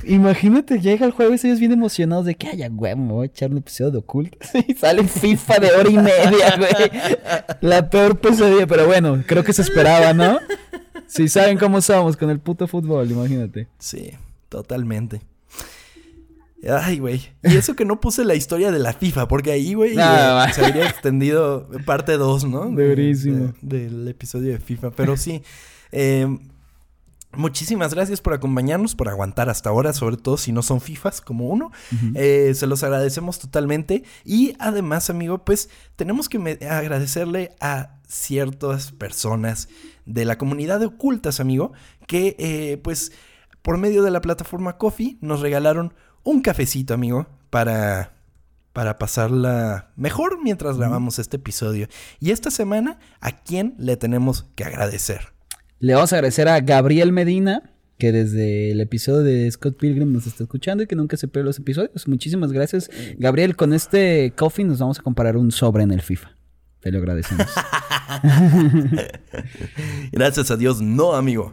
Imagínate, 0.05 0.81
llega 0.81 1.07
el 1.07 1.13
juego 1.13 1.33
y 1.33 1.47
ellos 1.47 1.59
bien 1.61 1.73
emocionados 1.73 2.27
de 2.27 2.35
que, 2.35 2.49
ay, 2.49 2.69
güey, 2.71 2.95
me 2.95 3.13
voy 3.13 3.23
a 3.25 3.27
echar 3.27 3.51
un 3.51 3.59
episodio 3.59 3.91
de 3.93 3.99
ocultos. 3.99 4.51
Y 4.69 4.75
sale 4.75 5.05
FIFA 5.09 5.59
de 5.61 5.71
hora 5.73 5.89
y 5.91 5.97
media, 5.97 6.57
güey. 6.59 6.93
La 7.61 7.89
peor 7.89 8.19
pesadilla, 8.19 8.67
pero 8.67 8.87
bueno, 8.87 9.23
creo 9.27 9.43
que 9.45 9.53
se 9.53 9.63
esperaba, 9.63 10.13
¿no? 10.13 10.39
Si 11.07 11.29
saben 11.29 11.59
cómo 11.59 11.81
somos 11.81 12.17
con 12.17 12.31
el 12.31 12.41
puto 12.41 12.67
fútbol, 12.67 13.11
imagínate. 13.11 13.69
Sí, 13.79 14.11
totalmente. 14.49 15.21
Ay, 16.69 16.99
güey. 16.99 17.21
Y 17.43 17.57
eso 17.57 17.77
que 17.77 17.85
no 17.85 18.01
puse 18.01 18.25
la 18.25 18.35
historia 18.35 18.73
de 18.73 18.79
la 18.79 18.95
FIFA, 18.95 19.29
porque 19.29 19.53
ahí, 19.53 19.75
güey, 19.75 19.93
eh, 19.99 20.53
se 20.55 20.65
habría 20.65 20.87
extendido 20.89 21.69
parte 21.85 22.17
2, 22.17 22.45
¿no? 22.47 22.71
De- 22.71 22.89
Durísimo. 22.89 23.53
de- 23.61 23.89
del 23.91 24.09
episodio 24.09 24.53
de 24.53 24.59
FIFA. 24.59 24.91
Pero 24.93 25.17
sí. 25.19 25.43
eh, 25.93 26.27
muchísimas 27.37 27.95
gracias 27.95 28.21
por 28.21 28.35
acompañarnos, 28.35 28.95
por 28.95 29.09
aguantar 29.09 29.49
hasta 29.49 29.71
ahora, 29.71 29.93
sobre 29.93 30.17
todo 30.17 30.37
si 30.37 30.53
no 30.53 30.63
son 30.63 30.81
FIFAs 30.81 31.21
como 31.21 31.49
uno. 31.49 31.71
Eh, 32.15 32.53
se 32.55 32.67
los 32.67 32.83
agradecemos 32.83 33.39
totalmente. 33.39 34.05
Y 34.25 34.55
además, 34.59 35.11
amigo, 35.11 35.45
pues 35.45 35.69
tenemos 35.97 36.29
que 36.29 36.59
agradecerle 36.69 37.55
a 37.61 37.97
ciertas 38.07 38.93
personas 38.93 39.69
de 40.07 40.25
la 40.25 40.39
comunidad 40.39 40.81
de 40.81 40.87
ocultas, 40.87 41.41
amigo, 41.41 41.73
que 42.07 42.37
eh, 42.39 42.79
pues 42.83 43.13
por 43.63 43.79
medio 43.79 44.03
de 44.03 44.11
la 44.11 44.21
plataforma 44.21 44.77
Coffee 44.77 45.17
nos 45.21 45.41
regalaron 45.41 45.95
un 46.23 46.43
cafecito, 46.43 46.95
amigo, 46.95 47.27
para, 47.51 48.13
para 48.73 48.99
pasarla 48.99 49.91
mejor 49.97 50.43
mientras 50.43 50.77
grabamos 50.77 51.19
este 51.19 51.37
episodio. 51.37 51.89
Y 52.21 52.31
esta 52.31 52.51
semana, 52.51 52.99
¿a 53.21 53.33
quién 53.33 53.75
le 53.79 53.97
tenemos 53.97 54.47
que 54.55 54.65
agradecer? 54.65 55.34
Le 55.79 55.95
vamos 55.95 56.13
a 56.13 56.17
agradecer 56.17 56.49
a 56.49 56.61
Gabriel 56.61 57.13
Medina, 57.13 57.75
que 57.99 58.13
desde 58.13 58.71
el 58.71 58.81
episodio 58.81 59.23
de 59.23 59.51
Scott 59.51 59.79
Pilgrim 59.79 60.13
nos 60.13 60.27
está 60.27 60.45
escuchando 60.45 60.83
y 60.83 60.87
que 60.87 60.97
nunca 60.97 61.17
se 61.17 61.29
pierde 61.29 61.47
los 61.47 61.59
episodios. 61.59 62.09
Muchísimas 62.09 62.53
gracias. 62.53 62.91
Gabriel, 63.19 63.57
con 63.57 63.73
este 63.73 64.33
coffee 64.37 64.65
nos 64.65 64.79
vamos 64.79 64.99
a 64.99 65.03
comparar 65.03 65.37
un 65.37 65.53
sobre 65.53 65.83
en 65.83 65.91
el 65.91 66.03
FIFA. 66.03 66.35
Te 66.81 66.93
lo 66.93 66.99
agradecemos. 66.99 67.47
Gracias 70.13 70.51
a 70.51 70.57
Dios, 70.59 70.83
no, 70.83 71.15
amigo. 71.15 71.51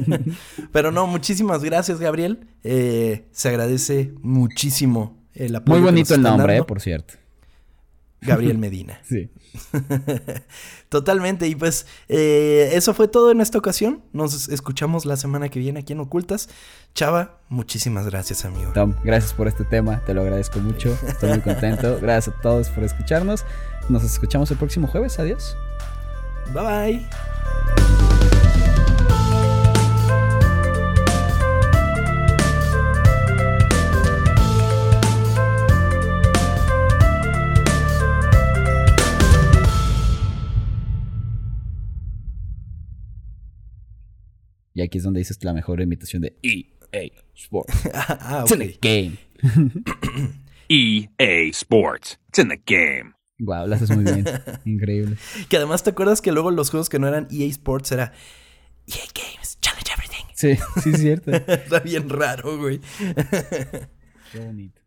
Pero 0.72 0.92
no, 0.92 1.06
muchísimas 1.06 1.64
gracias, 1.64 1.98
Gabriel. 1.98 2.46
Eh, 2.62 3.24
se 3.32 3.48
agradece 3.48 4.12
muchísimo 4.20 5.18
el 5.32 5.56
apoyo. 5.56 5.78
Muy 5.78 5.86
que 5.86 5.92
bonito 5.92 6.10
nos 6.10 6.18
el 6.18 6.22
nombre, 6.22 6.58
eh, 6.58 6.64
por 6.64 6.82
cierto. 6.82 7.14
Gabriel 8.20 8.58
Medina. 8.58 9.00
Sí. 9.08 9.30
Totalmente. 10.88 11.48
Y 11.48 11.54
pues 11.54 11.86
eh, 12.08 12.70
eso 12.74 12.94
fue 12.94 13.08
todo 13.08 13.30
en 13.30 13.40
esta 13.40 13.58
ocasión. 13.58 14.02
Nos 14.12 14.48
escuchamos 14.48 15.06
la 15.06 15.16
semana 15.16 15.48
que 15.48 15.58
viene 15.58 15.80
aquí 15.80 15.92
en 15.92 16.00
Ocultas. 16.00 16.48
Chava, 16.94 17.38
muchísimas 17.48 18.06
gracias, 18.06 18.44
amigo. 18.44 18.72
Tom, 18.72 18.94
gracias 19.04 19.32
por 19.32 19.48
este 19.48 19.64
tema, 19.64 20.04
te 20.04 20.14
lo 20.14 20.22
agradezco 20.22 20.58
mucho, 20.58 20.96
estoy 21.06 21.30
muy 21.30 21.40
contento. 21.40 21.98
Gracias 22.00 22.34
a 22.34 22.40
todos 22.40 22.68
por 22.70 22.82
escucharnos. 22.82 23.44
Nos 23.88 24.02
escuchamos 24.04 24.50
el 24.50 24.56
próximo 24.56 24.86
jueves, 24.88 25.18
adiós. 25.18 25.56
Bye 26.52 26.62
bye. 26.62 28.29
Y 44.74 44.82
aquí 44.82 44.98
es 44.98 45.04
donde 45.04 45.18
dices 45.18 45.42
la 45.42 45.52
mejor 45.52 45.80
imitación 45.80 46.22
de 46.22 46.36
EA 46.42 47.10
Sports. 47.34 47.74
ah, 47.94 48.44
It's 48.44 48.52
in 48.52 48.58
the 48.58 48.78
game. 48.80 49.18
EA 50.68 51.08
E 51.18 51.48
Sports. 51.48 52.18
It's 52.28 52.38
in 52.38 52.48
the 52.48 52.60
game. 52.64 53.14
Wow, 53.38 53.66
lo 53.66 53.74
haces 53.74 53.90
muy 53.90 54.04
bien. 54.04 54.24
Increíble. 54.64 55.16
Que 55.48 55.56
además 55.56 55.82
te 55.82 55.90
acuerdas 55.90 56.20
que 56.20 56.30
luego 56.30 56.50
los 56.50 56.70
juegos 56.70 56.88
que 56.88 56.98
no 56.98 57.08
eran 57.08 57.26
EA 57.30 57.46
Sports 57.46 57.92
era 57.92 58.12
EA 58.86 59.04
Games, 59.14 59.58
Challenge 59.60 59.92
Everything. 59.92 60.24
Sí, 60.34 60.56
sí 60.82 60.90
es 60.90 61.00
cierto. 61.00 61.30
Está 61.32 61.80
bien 61.80 62.08
raro, 62.08 62.58
güey. 62.58 62.80
Qué 64.32 64.38
bonito. 64.38 64.79